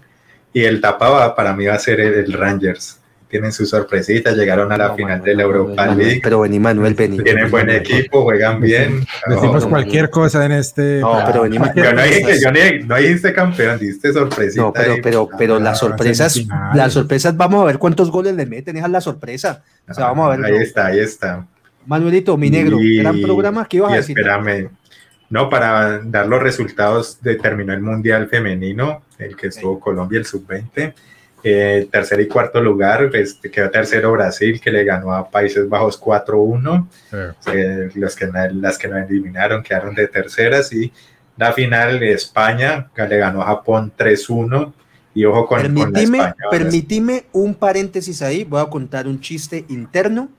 Y 0.55 0.63
el 0.63 0.79
tapaba 0.79 1.35
para 1.35 1.53
mí 1.53 1.65
va 1.65 1.73
a 1.73 1.79
ser 1.79 1.99
el, 1.99 2.13
el 2.13 2.31
Rangers. 2.33 2.99
Tienen 3.27 3.51
su 3.51 3.65
sorpresita, 3.65 4.31
llegaron 4.31 4.71
a 4.71 4.77
la 4.77 4.87
No, 4.89 4.95
final 4.95 5.17
Manuel, 5.19 5.25
de 5.29 5.35
la 5.35 5.43
Europa 5.43 5.73
Manuel, 5.75 5.97
League. 6.07 6.21
Pero 6.23 6.39
vení, 6.39 6.59
Manuel, 6.59 6.93
vení. 6.93 7.17
Tienen 7.21 7.51
buen 7.51 7.69
equipo, 7.69 8.21
juegan 8.23 8.61
bien. 8.61 9.05
Decimos 9.27 9.63
no, 9.65 9.69
cualquier 9.71 10.09
cosa 10.09 10.45
en 10.45 10.53
este. 10.53 10.99
No, 11.01 11.21
pero 11.25 11.41
vení, 11.41 11.57
Yo 11.57 11.61
no 11.93 12.01
dije, 12.03 12.21
Manuel. 12.21 12.39
yo 12.41 12.51
no, 12.51 12.87
no 12.87 12.95
dijiste 12.95 13.33
campeón, 13.33 13.79
dijiste 13.79 14.13
sorpresita. 14.13 14.61
No, 14.61 14.71
pero, 14.71 14.95
pero, 15.03 15.29
pero 15.37 15.59
las 15.59 15.73
Ah, 15.73 15.79
sorpresas, 15.87 16.39
las 16.73 16.93
sorpresas, 16.93 17.35
vamos 17.35 17.61
a 17.63 17.65
ver 17.65 17.77
cuántos 17.77 18.09
goles 18.09 18.33
le 18.35 18.45
meten, 18.45 18.77
esa 18.77 18.85
es 18.85 18.91
la 18.93 19.01
sorpresa. 19.01 19.63
O 19.89 19.93
sea, 19.93 20.05
vamos 20.05 20.27
a 20.31 20.37
ver. 20.37 20.45
Ahí 20.45 20.61
está, 20.61 20.85
ahí 20.87 20.99
está. 20.99 21.45
Manuelito, 21.87 22.37
mi 22.37 22.49
negro, 22.49 22.79
Y- 22.79 22.99
gran 22.99 23.19
programa, 23.21 23.65
¿qué 23.67 23.77
ibas 23.77 23.91
a 23.91 23.95
decir? 23.97 24.17
espérame. 24.17 24.69
No, 25.35 25.49
para 25.49 25.99
dar 25.99 26.27
los 26.27 26.41
resultados, 26.41 27.19
determinó 27.21 27.73
el 27.73 27.81
Mundial 27.81 28.29
Femenino, 28.29 29.03
el 29.17 29.35
que 29.35 29.47
estuvo 29.47 29.81
Colombia, 29.81 30.17
el 30.19 30.25
Sub-20. 30.25 30.93
Eh, 31.43 31.89
tercer 31.91 32.21
y 32.21 32.27
cuarto 32.29 32.61
lugar, 32.61 33.09
pues, 33.11 33.33
quedó 33.51 33.69
tercero 33.69 34.13
Brasil, 34.13 34.61
que 34.61 34.71
le 34.71 34.85
ganó 34.85 35.11
a 35.13 35.29
Países 35.29 35.67
Bajos 35.67 35.97
4-1. 35.99 36.87
Eh, 37.11 37.33
Eh, 37.53 37.89
los 37.95 38.15
que, 38.15 38.27
no- 38.27 38.47
las 38.61 38.77
que 38.77 38.87
no 38.87 38.97
eliminaron 38.97 39.61
quedaron 39.61 39.93
de 39.93 40.07
terceras. 40.07 40.71
Y 40.71 40.93
la 41.35 41.51
final, 41.51 42.01
España, 42.01 42.89
que 42.95 43.05
le 43.05 43.17
ganó 43.17 43.41
a 43.41 43.47
Japón 43.47 43.91
3-1. 43.97 44.73
Y 45.13 45.25
ojo 45.25 45.45
con, 45.47 45.59
con 45.61 45.75
la 45.75 45.83
Permitime, 45.83 46.17
permitime 46.49 47.25
un 47.33 47.55
paréntesis 47.55 48.21
ahí, 48.21 48.45
voy 48.45 48.61
a 48.61 48.69
contar 48.69 49.05
un 49.05 49.19
chiste 49.19 49.65
interno. 49.67 50.29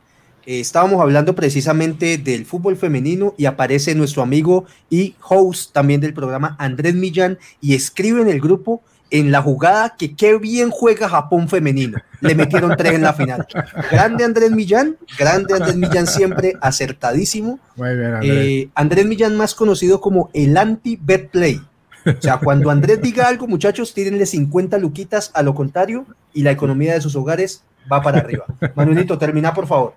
Eh, 0.47 0.61
estábamos 0.61 1.01
hablando 1.01 1.35
precisamente 1.35 2.19
del 2.19 2.47
fútbol 2.47 2.77
femenino 2.77 3.35
y 3.37 3.47
aparece 3.47 3.97
nuestro 3.97 4.23
amigo 4.23 4.65
y 4.89 5.17
host 5.29 5.73
también 5.73 6.01
del 6.01 6.15
programa 6.15 6.55
Andrés 6.61 6.95
Millán 6.95 7.39
y 7.61 7.75
escribe 7.75 8.23
en 8.23 8.29
el 8.29 8.41
grupo 8.41 8.83
en 9.11 9.33
la 9.33 9.43
jugada 9.43 9.95
que 9.99 10.15
qué 10.15 10.39
bien 10.39 10.71
juega 10.71 11.09
Japón 11.09 11.49
femenino. 11.49 11.99
Le 12.21 12.35
metieron 12.35 12.77
tres 12.77 12.95
en 12.95 13.03
la 13.03 13.13
final. 13.13 13.47
Grande 13.91 14.25
Andrés 14.25 14.53
Millán, 14.53 14.97
grande 15.19 15.55
Andrés 15.55 15.77
Millán 15.77 16.07
siempre 16.07 16.55
acertadísimo. 16.61 17.59
muy 17.75 17.97
bien, 17.97 18.15
Andrés. 18.15 18.33
Eh, 18.33 18.69
Andrés 18.75 19.07
Millán, 19.07 19.37
más 19.37 19.55
conocido 19.55 20.01
como 20.01 20.31
el 20.33 20.57
anti-bet 20.57 21.31
play. 21.31 21.61
O 22.07 22.23
sea, 22.23 22.39
cuando 22.39 22.71
Andrés 22.71 23.03
diga 23.03 23.27
algo, 23.27 23.49
muchachos, 23.49 23.93
tírenle 23.93 24.27
50 24.27 24.79
luquitas 24.79 25.33
a 25.35 25.43
lo 25.43 25.57
contrario 25.57 26.07
y 26.33 26.43
la 26.43 26.53
economía 26.53 26.95
de 26.95 27.01
sus 27.01 27.17
hogares 27.17 27.65
va 27.91 28.01
para 28.01 28.19
arriba. 28.19 28.45
Manuelito, 28.77 29.19
termina, 29.19 29.53
por 29.53 29.67
favor. 29.67 29.95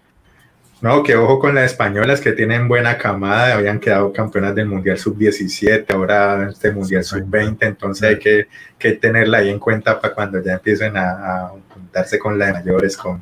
No, 0.81 1.03
que 1.03 1.15
ojo 1.15 1.39
con 1.39 1.55
las 1.55 1.71
españolas 1.71 2.21
que 2.21 2.31
tienen 2.31 2.69
buena 2.69 2.97
camada, 2.97 3.53
habían 3.53 3.79
quedado 3.79 4.13
campeonas 4.13 4.55
del 4.55 4.67
Mundial 4.67 4.97
Sub-17, 4.97 5.93
ahora 5.93 6.49
este 6.49 6.71
Mundial 6.71 7.03
Sí, 7.03 7.09
Sub-20, 7.15 7.57
entonces 7.61 8.09
hay 8.09 8.19
que, 8.19 8.47
que 8.77 8.93
tenerla 8.93 9.39
ahí 9.39 9.49
en 9.49 9.59
cuenta 9.59 9.99
para 9.99 10.13
cuando 10.13 10.41
ya 10.41 10.53
empiecen 10.53 10.95
a, 10.95 11.09
a 11.09 11.53
juntarse 11.73 12.17
con 12.17 12.39
las 12.39 12.53
mayores, 12.53 12.95
con, 12.95 13.21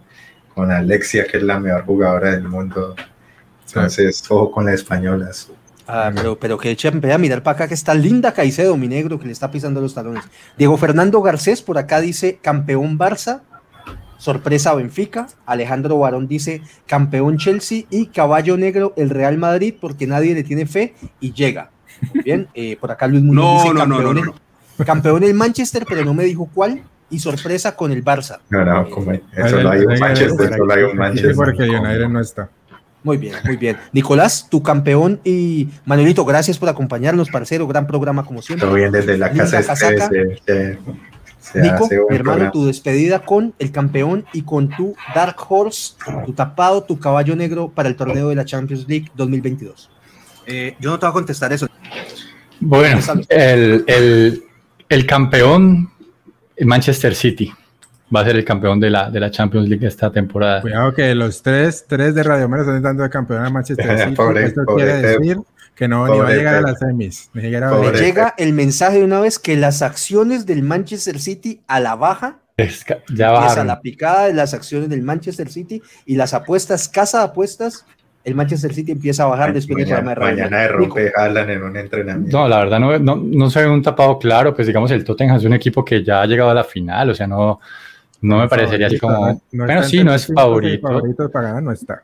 con 0.54 0.72
Alexia, 0.72 1.26
que 1.26 1.38
es 1.38 1.44
la 1.44 1.60
mejor 1.60 1.86
jugadora 1.86 2.32
del 2.32 2.44
mundo. 2.44 2.96
Entonces, 3.66 4.24
ojo 4.30 4.52
con 4.52 4.66
las 4.66 4.76
españolas. 4.76 5.52
Ah, 5.88 6.12
pero, 6.14 6.38
pero 6.38 6.58
que 6.58 6.70
echen, 6.70 7.00
vea, 7.00 7.18
mirar 7.18 7.44
para 7.44 7.56
acá 7.56 7.68
que 7.68 7.74
está 7.74 7.94
linda 7.94 8.34
Caicedo, 8.34 8.76
mi 8.76 8.88
negro, 8.88 9.20
que 9.20 9.26
le 9.26 9.32
está 9.32 9.50
pisando 9.50 9.80
los 9.80 9.94
talones. 9.94 10.24
Diego 10.58 10.76
Fernando 10.78 11.22
Garcés 11.22 11.62
por 11.62 11.78
acá 11.78 12.02
dice 12.02 12.40
campeón 12.42 13.00
Barça, 13.00 13.42
sorpresa 14.18 14.74
Benfica. 14.76 15.28
Alejandro 15.46 15.98
Barón 16.00 16.28
dice 16.28 16.62
campeón 16.86 17.38
Chelsea 17.38 17.84
y 17.90 18.08
caballo 18.08 18.58
negro 18.58 18.94
el 18.98 19.10
Real 19.10 19.38
Madrid 19.38 19.74
porque 19.80 20.08
nadie 20.08 20.34
le 20.34 20.44
tiene 20.44 20.66
fe 20.66 20.94
y 21.20 21.34
llega. 21.34 21.72
Muy 22.14 22.24
bien, 22.24 22.48
eh, 22.54 22.78
por 22.80 22.92
acá 22.92 23.08
Luis 23.08 23.24
Muñoz 23.24 23.44
No, 23.44 23.54
dice 23.64 23.68
no, 23.74 23.74
no, 23.86 23.96
campeón, 23.98 24.16
no, 24.26 24.34
el- 24.80 24.86
campeón 24.86 25.24
el 25.24 25.34
Manchester, 25.34 25.86
pero 25.88 26.06
no 26.06 26.14
me 26.14 26.24
dijo 26.26 26.50
cuál. 26.54 26.84
Y 27.10 27.20
sorpresa 27.20 27.74
con 27.76 27.94
el 27.94 28.04
Barça. 28.04 28.40
No, 28.50 28.66
no, 28.66 28.90
como, 28.90 29.14
solo 29.50 29.70
hay 29.72 29.80
un 29.80 29.98
Manchester, 29.98 30.54
solo 30.58 30.74
hay 30.74 30.84
un 30.84 30.98
Manchester. 30.98 31.36
porque 31.36 31.64
United 31.64 32.10
no 32.10 32.20
está. 32.20 32.50
Muy 33.02 33.16
bien, 33.16 33.34
muy 33.46 33.56
bien. 33.56 33.78
Nicolás, 33.94 34.48
tu 34.50 34.62
campeón 34.62 35.22
y 35.24 35.70
Manuelito, 35.86 36.26
gracias 36.26 36.58
por 36.58 36.68
acompañarnos, 36.68 37.30
parcero. 37.30 37.66
Gran 37.66 37.88
programa 37.88 38.26
como 38.26 38.42
siempre. 38.42 38.68
Todo 38.68 38.76
bien 38.76 38.92
desde 38.92 39.18
la 39.18 39.30
Linda 39.30 39.46
casa 39.46 39.64
casaca. 39.66 40.10
se- 40.10 40.78
se 41.52 41.62
Nico, 41.62 41.88
mi 41.90 41.96
hermano, 42.16 42.24
programa. 42.24 42.52
tu 42.52 42.66
despedida 42.66 43.20
con 43.26 43.54
el 43.60 43.72
campeón 43.72 44.26
y 44.34 44.42
con 44.44 44.70
tu 44.70 44.96
Dark 45.16 45.36
Horse, 45.48 45.94
tu 46.26 46.34
tapado, 46.34 46.84
tu 46.84 47.00
caballo 47.00 47.36
negro 47.36 47.70
para 47.74 47.90
el 47.90 47.96
torneo 47.96 48.30
de 48.30 48.36
la 48.36 48.46
Champions 48.46 48.86
League 48.88 49.10
2022. 49.16 49.90
Eh, 50.46 50.76
yo 50.80 50.90
no 50.92 51.00
te 51.00 51.06
voy 51.06 51.12
a 51.12 51.14
contestar 51.14 51.52
eso. 51.54 51.68
Bueno, 52.60 53.00
el, 53.30 53.84
el, 53.88 54.44
el 54.90 55.06
campeón 55.06 55.90
Manchester 56.60 57.14
City 57.14 57.52
va 58.16 58.22
a 58.22 58.26
ser 58.26 58.38
el 58.38 58.46
campeón 58.46 58.80
de 58.80 58.90
la, 58.90 59.12
de 59.12 59.20
la 59.20 59.30
Champions 59.30 59.68
League 59.70 59.86
esta 59.86 60.12
temporada. 60.12 60.62
Cuidado 60.62 60.94
que 60.94 61.14
los 61.14 61.42
tres, 61.44 61.86
tres 61.88 62.16
de 62.16 62.24
Radio 62.24 62.48
Mero 62.50 62.64
están 62.64 62.82
dando 62.82 63.04
de 63.04 63.10
campeón 63.10 63.46
a 63.46 63.50
Manchester 63.50 64.00
City. 64.06 64.16
Pobre- 64.16 64.46
Esto 64.46 64.64
pobre 64.66 64.84
quiere 64.86 65.02
decir 65.02 65.38
que 65.78 65.88
no 65.88 66.08
ni 66.08 66.18
va 66.20 66.28
a 66.28 66.32
llegar 66.34 66.56
a 66.56 66.62
las 66.62 66.80
semis. 66.80 67.30
Ni 67.34 67.42
siquiera 67.44 67.68
va 67.70 67.74
a 67.74 67.76
Pobre 67.78 67.92
Me. 67.92 67.98
Pep. 67.98 68.06
llega 68.06 68.34
el 68.38 68.52
mensaje 68.54 68.98
de 68.98 69.04
una 69.04 69.20
vez 69.22 69.38
que 69.40 69.56
las 69.56 69.82
acciones 69.82 70.46
del 70.46 70.64
Manchester 70.64 71.20
City 71.20 71.62
a 71.68 71.80
la 71.80 71.96
baja, 71.96 72.40
Es 72.58 72.84
ca- 72.84 72.98
ya 73.14 73.30
bajaron. 73.32 73.68
la 73.68 73.80
picada 73.82 74.26
de 74.28 74.34
las 74.34 74.54
acciones 74.56 74.90
del 74.90 75.04
Manchester 75.04 75.50
City 75.50 75.82
y 76.06 76.16
las 76.16 76.34
apuestas, 76.34 76.90
casa 76.90 77.20
de 77.20 77.26
apuestas, 77.26 77.86
el 78.24 78.36
Manchester 78.36 78.74
City 78.74 78.92
empieza 78.92 79.24
a 79.24 79.28
bajar 79.28 79.54
después 79.54 79.78
del 79.86 79.88
Mañana, 79.94 80.16
programa 80.16 80.36
de 80.36 80.42
mañana 80.50 80.58
de 80.64 80.80
Nico. 80.80 80.96
rompe 80.98 81.12
Haaland 81.16 81.50
en 81.52 81.64
un 81.64 81.78
entrenamiento. 81.78 82.38
No, 82.38 82.48
la 82.50 82.58
verdad 82.58 82.80
no, 82.80 83.00
no, 83.00 83.16
no 83.16 83.50
se 83.50 83.62
ve 83.62 83.70
un 83.70 83.82
tapado 83.82 84.18
claro, 84.20 84.54
pues 84.56 84.68
digamos 84.68 84.92
el 84.92 85.04
Tottenham 85.06 85.38
es 85.38 85.46
un 85.46 85.54
equipo 85.54 85.86
que 85.86 86.04
ya 86.04 86.22
ha 86.22 86.26
llegado 86.26 86.50
a 86.50 86.54
la 86.54 86.64
final, 86.66 87.12
o 87.12 87.16
sea, 87.16 87.26
no, 87.28 87.60
no 88.22 88.40
me 88.40 88.50
parecería 88.50 88.88
así 88.88 88.98
como... 89.00 89.14
Favorito, 89.16 89.44
no 89.54 89.64
bueno, 89.66 89.84
sí, 89.84 90.04
no 90.04 90.14
es 90.14 90.26
favorito. 90.28 90.88
favoritos 90.88 91.32
para 91.32 91.48
ganar, 91.50 91.64
no 91.64 91.72
está. 91.72 92.02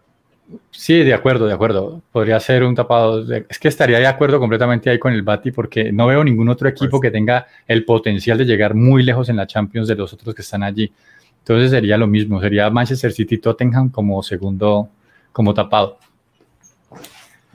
Sí, 0.71 1.03
de 1.03 1.13
acuerdo, 1.13 1.45
de 1.47 1.53
acuerdo. 1.53 2.01
Podría 2.11 2.39
ser 2.39 2.63
un 2.63 2.75
tapado. 2.75 3.23
de- 3.23 3.45
Es 3.49 3.59
que 3.59 3.67
estaría 3.67 3.99
de 3.99 4.07
acuerdo 4.07 4.39
completamente 4.39 4.89
ahí 4.89 4.99
con 4.99 5.13
el 5.13 5.21
Bati 5.21 5.51
porque 5.51 5.91
no 5.91 6.07
veo 6.07 6.23
ningún 6.23 6.49
otro 6.49 6.67
equipo 6.69 6.99
Pues- 6.99 7.01
que 7.01 7.11
tenga 7.11 7.45
el 7.67 7.85
potencial 7.85 8.37
de 8.37 8.45
llegar 8.45 8.73
muy 8.75 9.03
lejos 9.03 9.29
en 9.29 9.35
la 9.37 9.47
Champions 9.47 9.87
de 9.87 9.95
los 9.95 10.11
otros 10.13 10.33
que 10.35 10.41
están 10.41 10.63
allí. 10.63 10.91
Entonces 11.39 11.71
sería 11.71 11.97
lo 11.97 12.07
mismo, 12.07 12.39
sería 12.41 12.69
Manchester 12.69 13.11
City 13.11 13.37
Tottenham 13.37 13.89
como 13.89 14.23
segundo, 14.23 14.89
como 15.31 15.53
tapado. 15.53 15.97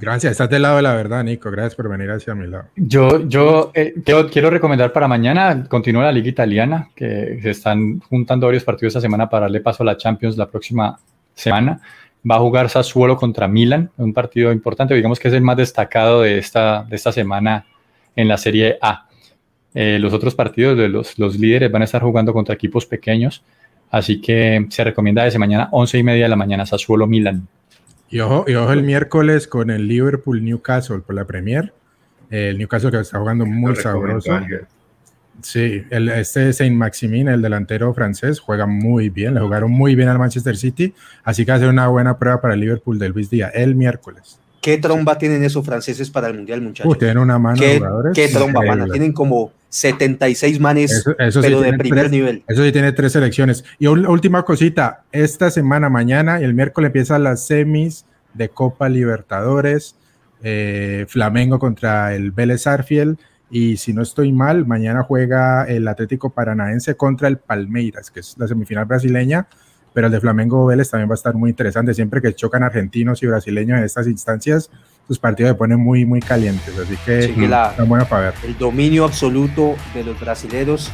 Gracias, 0.01 0.32
estás 0.32 0.49
del 0.49 0.62
lado 0.62 0.76
de 0.76 0.82
la 0.82 0.94
verdad, 0.94 1.24
Nico. 1.24 1.51
Gracias 1.51 1.74
por 1.74 1.88
venir 1.88 2.09
hacia 2.11 2.32
mi 2.34 2.46
lado. 2.46 2.66
Yo, 2.76 3.26
yo 3.26 3.72
eh, 3.74 3.94
quiero, 4.05 4.28
quiero 4.30 4.49
recomendar 4.51 4.92
para 4.92 5.09
mañana, 5.09 5.64
continúa 5.68 6.05
la 6.05 6.12
Liga 6.12 6.28
Italiana, 6.28 6.88
que 6.94 7.40
se 7.42 7.51
están 7.51 7.99
juntando 8.01 8.46
varios 8.46 8.62
partidos 8.62 8.92
esta 8.92 9.01
semana 9.01 9.28
para 9.28 9.46
darle 9.46 9.61
paso 9.61 9.83
a 9.83 9.87
la 9.87 9.96
Champions 9.96 10.37
la 10.37 10.46
próxima 10.49 10.96
semana. 11.34 11.80
Va 12.28 12.36
a 12.36 12.40
jugar 12.40 12.68
Sassuolo 12.68 13.16
contra 13.16 13.49
Milan, 13.49 13.90
un 13.96 14.12
partido 14.12 14.53
importante, 14.53 14.95
digamos 14.95 15.18
que 15.18 15.28
es 15.28 15.34
el 15.34 15.42
más 15.42 15.57
destacado 15.57 16.22
de 16.22 16.38
esta, 16.38 16.84
de 16.88 16.96
esta 16.96 17.12
semana 17.12 17.66
en 18.16 18.28
la 18.28 18.36
Serie 18.36 18.78
A. 18.80 19.07
Eh, 19.74 19.99
los 20.00 20.12
otros 20.12 20.34
partidos 20.34 20.76
de 20.76 20.88
los, 20.88 21.18
los 21.18 21.38
líderes 21.38 21.70
van 21.70 21.82
a 21.82 21.84
estar 21.84 22.03
jugando 22.03 22.32
contra 22.32 22.54
equipos 22.54 22.86
pequeños, 22.86 23.45
así 23.90 24.20
que 24.20 24.66
se 24.70 24.84
recomienda 24.84 25.26
ese 25.26 25.38
mañana, 25.38 25.68
11 25.70 25.99
y 25.99 26.03
media 26.03 26.24
de 26.24 26.30
la 26.30 26.36
mañana, 26.36 26.66
Sassuolo-Milan. 26.66 27.46
Y 28.11 28.20
ojo, 28.20 28.45
y 28.49 28.54
ojo 28.54 28.72
el 28.72 28.82
miércoles 28.82 29.46
con 29.46 29.70
el 29.70 29.86
Liverpool 29.86 30.42
Newcastle 30.42 31.00
por 31.00 31.14
la 31.14 31.26
Premier. 31.26 31.72
El 32.30 32.58
Newcastle 32.58 32.90
que 32.90 33.00
está 33.00 33.18
jugando 33.18 33.46
muy 33.46 33.76
sabroso. 33.76 34.32
Ángel. 34.32 34.66
Sí, 35.43 35.83
el, 35.91 36.09
este 36.09 36.53
Saint 36.53 36.75
Maximin, 36.77 37.29
el 37.29 37.41
delantero 37.43 37.95
francés, 37.95 38.41
juega 38.41 38.67
muy 38.67 39.09
bien. 39.09 39.35
Le 39.35 39.41
jugaron 39.41 39.71
muy 39.71 39.95
bien 39.95 40.09
al 40.09 40.19
Manchester 40.19 40.57
City. 40.57 40.95
Así 41.25 41.45
que 41.45 41.53
va 41.53 41.57
a 41.57 41.61
ser 41.61 41.69
una 41.69 41.87
buena 41.89 42.19
prueba 42.19 42.41
para 42.41 42.55
el 42.55 42.61
Liverpool 42.61 42.99
de 42.99 43.09
Luis 43.09 43.31
Díaz 43.31 43.53
el 43.55 43.75
miércoles. 43.77 44.39
¿Qué 44.61 44.77
tromba 44.77 45.17
tienen 45.17 45.45
esos 45.45 45.65
franceses 45.65 46.11
para 46.11 46.27
el 46.29 46.35
Mundial, 46.35 46.61
muchachos? 46.61 46.99
Tienen 46.99 47.19
una 47.19 47.39
mano 47.39 47.61
de 47.61 47.67
¿Qué, 47.67 47.79
jugadores. 47.79 48.13
qué 48.15 48.29
tromba, 48.29 48.61
mana? 48.63 48.87
Tienen 48.87 49.13
como 49.13 49.53
76 49.69 50.59
manes, 50.59 50.91
Eso, 50.93 51.15
eso 51.19 51.41
sí 51.43 51.47
pero 51.49 51.59
de 51.61 51.65
tiene 51.69 51.79
primer 51.79 51.99
tres- 52.01 52.11
nivel. 52.11 52.43
Eso 52.49 52.65
sí 52.65 52.73
tiene 52.73 52.91
tres 52.93 53.13
selecciones. 53.13 53.65
Y 53.79 53.87
última 53.87 54.43
cosita, 54.45 55.05
esta 55.13 55.51
semana, 55.53 55.89
mañana 55.89 56.41
y 56.41 56.45
el 56.45 56.55
miércoles 56.55 56.89
empiezan 56.89 57.23
las 57.23 57.47
semis 57.47 58.05
de 58.35 58.49
Copa 58.49 58.89
Libertadores. 58.89 59.95
eh, 60.43 61.05
Flamengo 61.09 61.59
contra 61.59 62.15
el 62.15 62.31
Vélez 62.31 62.67
Arfiel 62.69 63.19
y 63.50 63.76
si 63.79 63.92
no 63.92 64.03
estoy 64.03 64.33
mal, 64.33 64.66
mañana 64.66 65.03
juega 65.03 65.64
el 65.64 65.88
Atlético 65.88 66.30
Paranaense 66.30 66.96
contra 66.96 67.29
el 67.29 67.38
Palmeiras, 67.38 68.11
que 68.11 68.20
es 68.20 68.34
la 68.38 68.46
semifinal 68.46 68.84
brasileña, 68.84 69.46
pero 69.95 70.07
el 70.08 70.12
de 70.12 70.20
Flamengo 70.20 70.66
Vélez 70.66 70.91
también 70.91 71.08
va 71.08 71.14
a 71.14 71.16
estar 71.16 71.34
muy 71.34 71.50
interesante. 71.50 71.95
Siempre 71.95 72.20
que 72.20 72.34
chocan 72.34 72.62
argentinos 72.62 73.22
y 73.22 73.26
brasileños 73.26 73.79
en 73.79 73.84
estas 73.84 74.07
instancias, 74.07 74.70
sus 75.07 75.18
partidos 75.18 75.50
se 75.53 75.54
ponen 75.54 75.80
muy, 75.80 76.04
muy 76.04 76.20
calientes, 76.20 76.79
así 76.79 76.96
que, 77.07 77.22
Sí, 77.22 77.33
que 77.33 77.49
la- 77.49 77.70
está 77.70 77.84
bueno 77.84 78.04
para 78.07 78.25
ver. 78.26 78.34
el 78.45 78.57
dominio 78.58 79.04
absoluto 79.04 79.76
de 79.95 80.04
los 80.04 80.20
brasileros, 80.20 80.91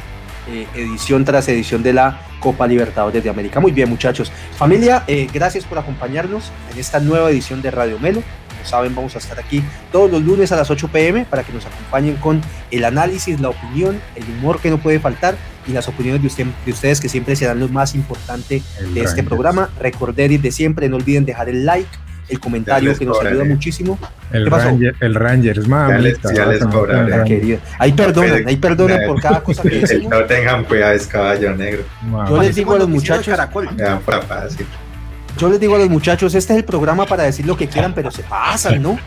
eh, 0.49 0.65
edición 0.75 1.25
tras 1.25 1.47
edición 1.49 1.83
de 1.83 1.91
la 1.91 2.21
Copa 2.39 2.65
Libertadores 2.67 3.23
de 3.23 3.29
América. 3.29 3.59
Muy 3.59 3.71
bien, 3.73 3.89
muchachos. 3.89 4.31
Familia, 4.57 5.03
eh, 5.07 5.27
gracias 5.33 5.65
por 5.65 5.77
acompañarnos 5.79 6.51
en 6.71 6.79
esta 6.79 6.99
nueva 6.99 7.29
edición 7.31 7.61
de 7.61 7.71
Radio 7.71 7.99
Melo. 7.99 8.23
Saben, 8.65 8.93
vamos 8.95 9.15
a 9.15 9.19
estar 9.19 9.39
aquí 9.39 9.63
todos 9.91 10.11
los 10.11 10.21
lunes 10.23 10.51
a 10.51 10.55
las 10.55 10.69
8 10.69 10.87
pm 10.89 11.25
para 11.25 11.43
que 11.43 11.53
nos 11.53 11.65
acompañen 11.65 12.15
con 12.17 12.41
el 12.71 12.83
análisis, 12.85 13.39
la 13.39 13.49
opinión, 13.49 13.99
el 14.15 14.23
humor 14.37 14.59
que 14.59 14.69
no 14.69 14.77
puede 14.79 14.99
faltar 14.99 15.35
y 15.67 15.71
las 15.71 15.87
opiniones 15.87 16.21
de, 16.21 16.27
usted- 16.27 16.45
de 16.65 16.71
ustedes 16.71 16.99
que 16.99 17.09
siempre 17.09 17.35
serán 17.35 17.59
lo 17.59 17.67
más 17.69 17.95
importante 17.95 18.61
El 18.79 18.93
de 18.93 19.01
este 19.01 19.23
programa. 19.23 19.69
Recordar 19.79 20.29
de 20.29 20.51
siempre, 20.51 20.89
no 20.89 20.97
olviden 20.97 21.25
dejar 21.25 21.49
el 21.49 21.65
like, 21.65 21.89
el 22.27 22.39
comentario 22.39 22.89
les 22.89 22.97
que 22.99 23.05
nos 23.05 23.17
cobraré. 23.17 23.35
ayuda 23.39 23.53
muchísimo. 23.53 23.99
El, 24.31 24.45
¿Qué 24.45 24.49
pasó? 24.49 24.69
Ranger- 24.69 24.95
el 24.99 25.13
Rangers, 25.15 25.67
mamita, 25.67 25.97
les- 25.99 26.17
ya 26.35 26.45
les 26.47 26.59
vas 26.59 26.67
a 26.67 26.71
cobraré. 26.75 27.59
Ahí 27.77 27.93
perdonan, 27.93 28.47
ahí 28.47 28.55
perdonan 28.57 28.99
por 29.07 29.21
cada 29.21 29.41
cosa 29.43 29.61
que 29.61 29.67
El 29.75 29.81
decimos. 29.81 30.09
Tottenham 30.11 30.63
cuidado 30.65 30.93
es 30.93 31.05
caballo 31.07 31.55
negro. 31.55 31.83
Mamá. 32.03 32.27
Yo 32.29 32.41
les 32.41 32.55
digo 32.55 32.73
a 32.73 32.79
los 32.79 32.89
muchachos, 32.89 33.27
Caracol. 33.27 33.69
Me 33.75 33.83
dan 33.83 33.99
por 33.99 34.23
fácil. 34.25 34.65
Yo 35.37 35.49
les 35.49 35.59
digo 35.59 35.75
a 35.75 35.79
los 35.79 35.89
muchachos, 35.89 36.33
este 36.35 36.53
es 36.53 36.59
el 36.59 36.65
programa 36.65 37.05
para 37.05 37.23
decir 37.23 37.45
lo 37.45 37.57
que 37.57 37.67
quieran, 37.67 37.93
pero 37.93 38.11
se 38.11 38.23
pasan, 38.23 38.81
¿no? 38.81 38.97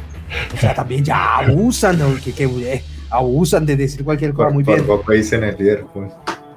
O 0.55 0.59
sea, 0.59 0.75
también 0.75 1.05
ya 1.05 1.39
abusan, 1.39 1.99
¿no? 1.99 2.15
Que, 2.23 2.33
que, 2.33 2.45
eh, 2.45 2.85
abusan 3.11 3.65
de 3.65 3.77
decir 3.77 4.05
cualquier 4.05 4.33
cosa. 4.33 4.49
Por, 4.49 4.55
Muy 4.55 4.65
por 4.65 4.75
bien. 4.75 4.87
poco 4.87 5.13
dicen 5.13 5.45
el 5.45 5.57
Liverpool. 5.57 6.09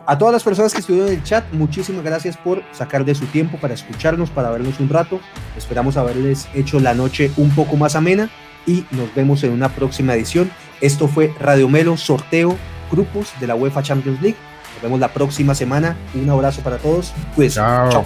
A 0.05 0.17
todas 0.17 0.33
las 0.33 0.43
personas 0.43 0.73
que 0.73 0.79
estuvieron 0.79 1.09
en 1.09 1.15
el 1.19 1.23
chat, 1.23 1.45
muchísimas 1.53 2.03
gracias 2.03 2.35
por 2.35 2.63
sacar 2.73 3.05
de 3.05 3.15
su 3.15 3.25
tiempo 3.27 3.57
para 3.57 3.73
escucharnos, 3.73 4.29
para 4.29 4.49
vernos 4.49 4.79
un 4.79 4.89
rato. 4.89 5.21
Esperamos 5.57 5.95
haberles 5.95 6.47
hecho 6.53 6.79
la 6.79 6.93
noche 6.93 7.31
un 7.37 7.51
poco 7.51 7.77
más 7.77 7.95
amena 7.95 8.29
y 8.65 8.85
nos 8.91 9.13
vemos 9.15 9.43
en 9.43 9.51
una 9.51 9.69
próxima 9.69 10.13
edición. 10.15 10.51
Esto 10.81 11.07
fue 11.07 11.33
Radio 11.39 11.69
Melo, 11.69 11.95
sorteo, 11.95 12.57
grupos 12.91 13.31
de 13.39 13.47
la 13.47 13.55
UEFA 13.55 13.83
Champions 13.83 14.21
League. 14.21 14.37
Nos 14.73 14.83
vemos 14.83 14.99
la 14.99 15.13
próxima 15.13 15.55
semana. 15.55 15.95
Un 16.13 16.29
abrazo 16.29 16.61
para 16.61 16.77
todos. 16.77 17.13
Cuídense. 17.35 17.55
Chao. 17.57 17.89
Chao. 17.89 18.05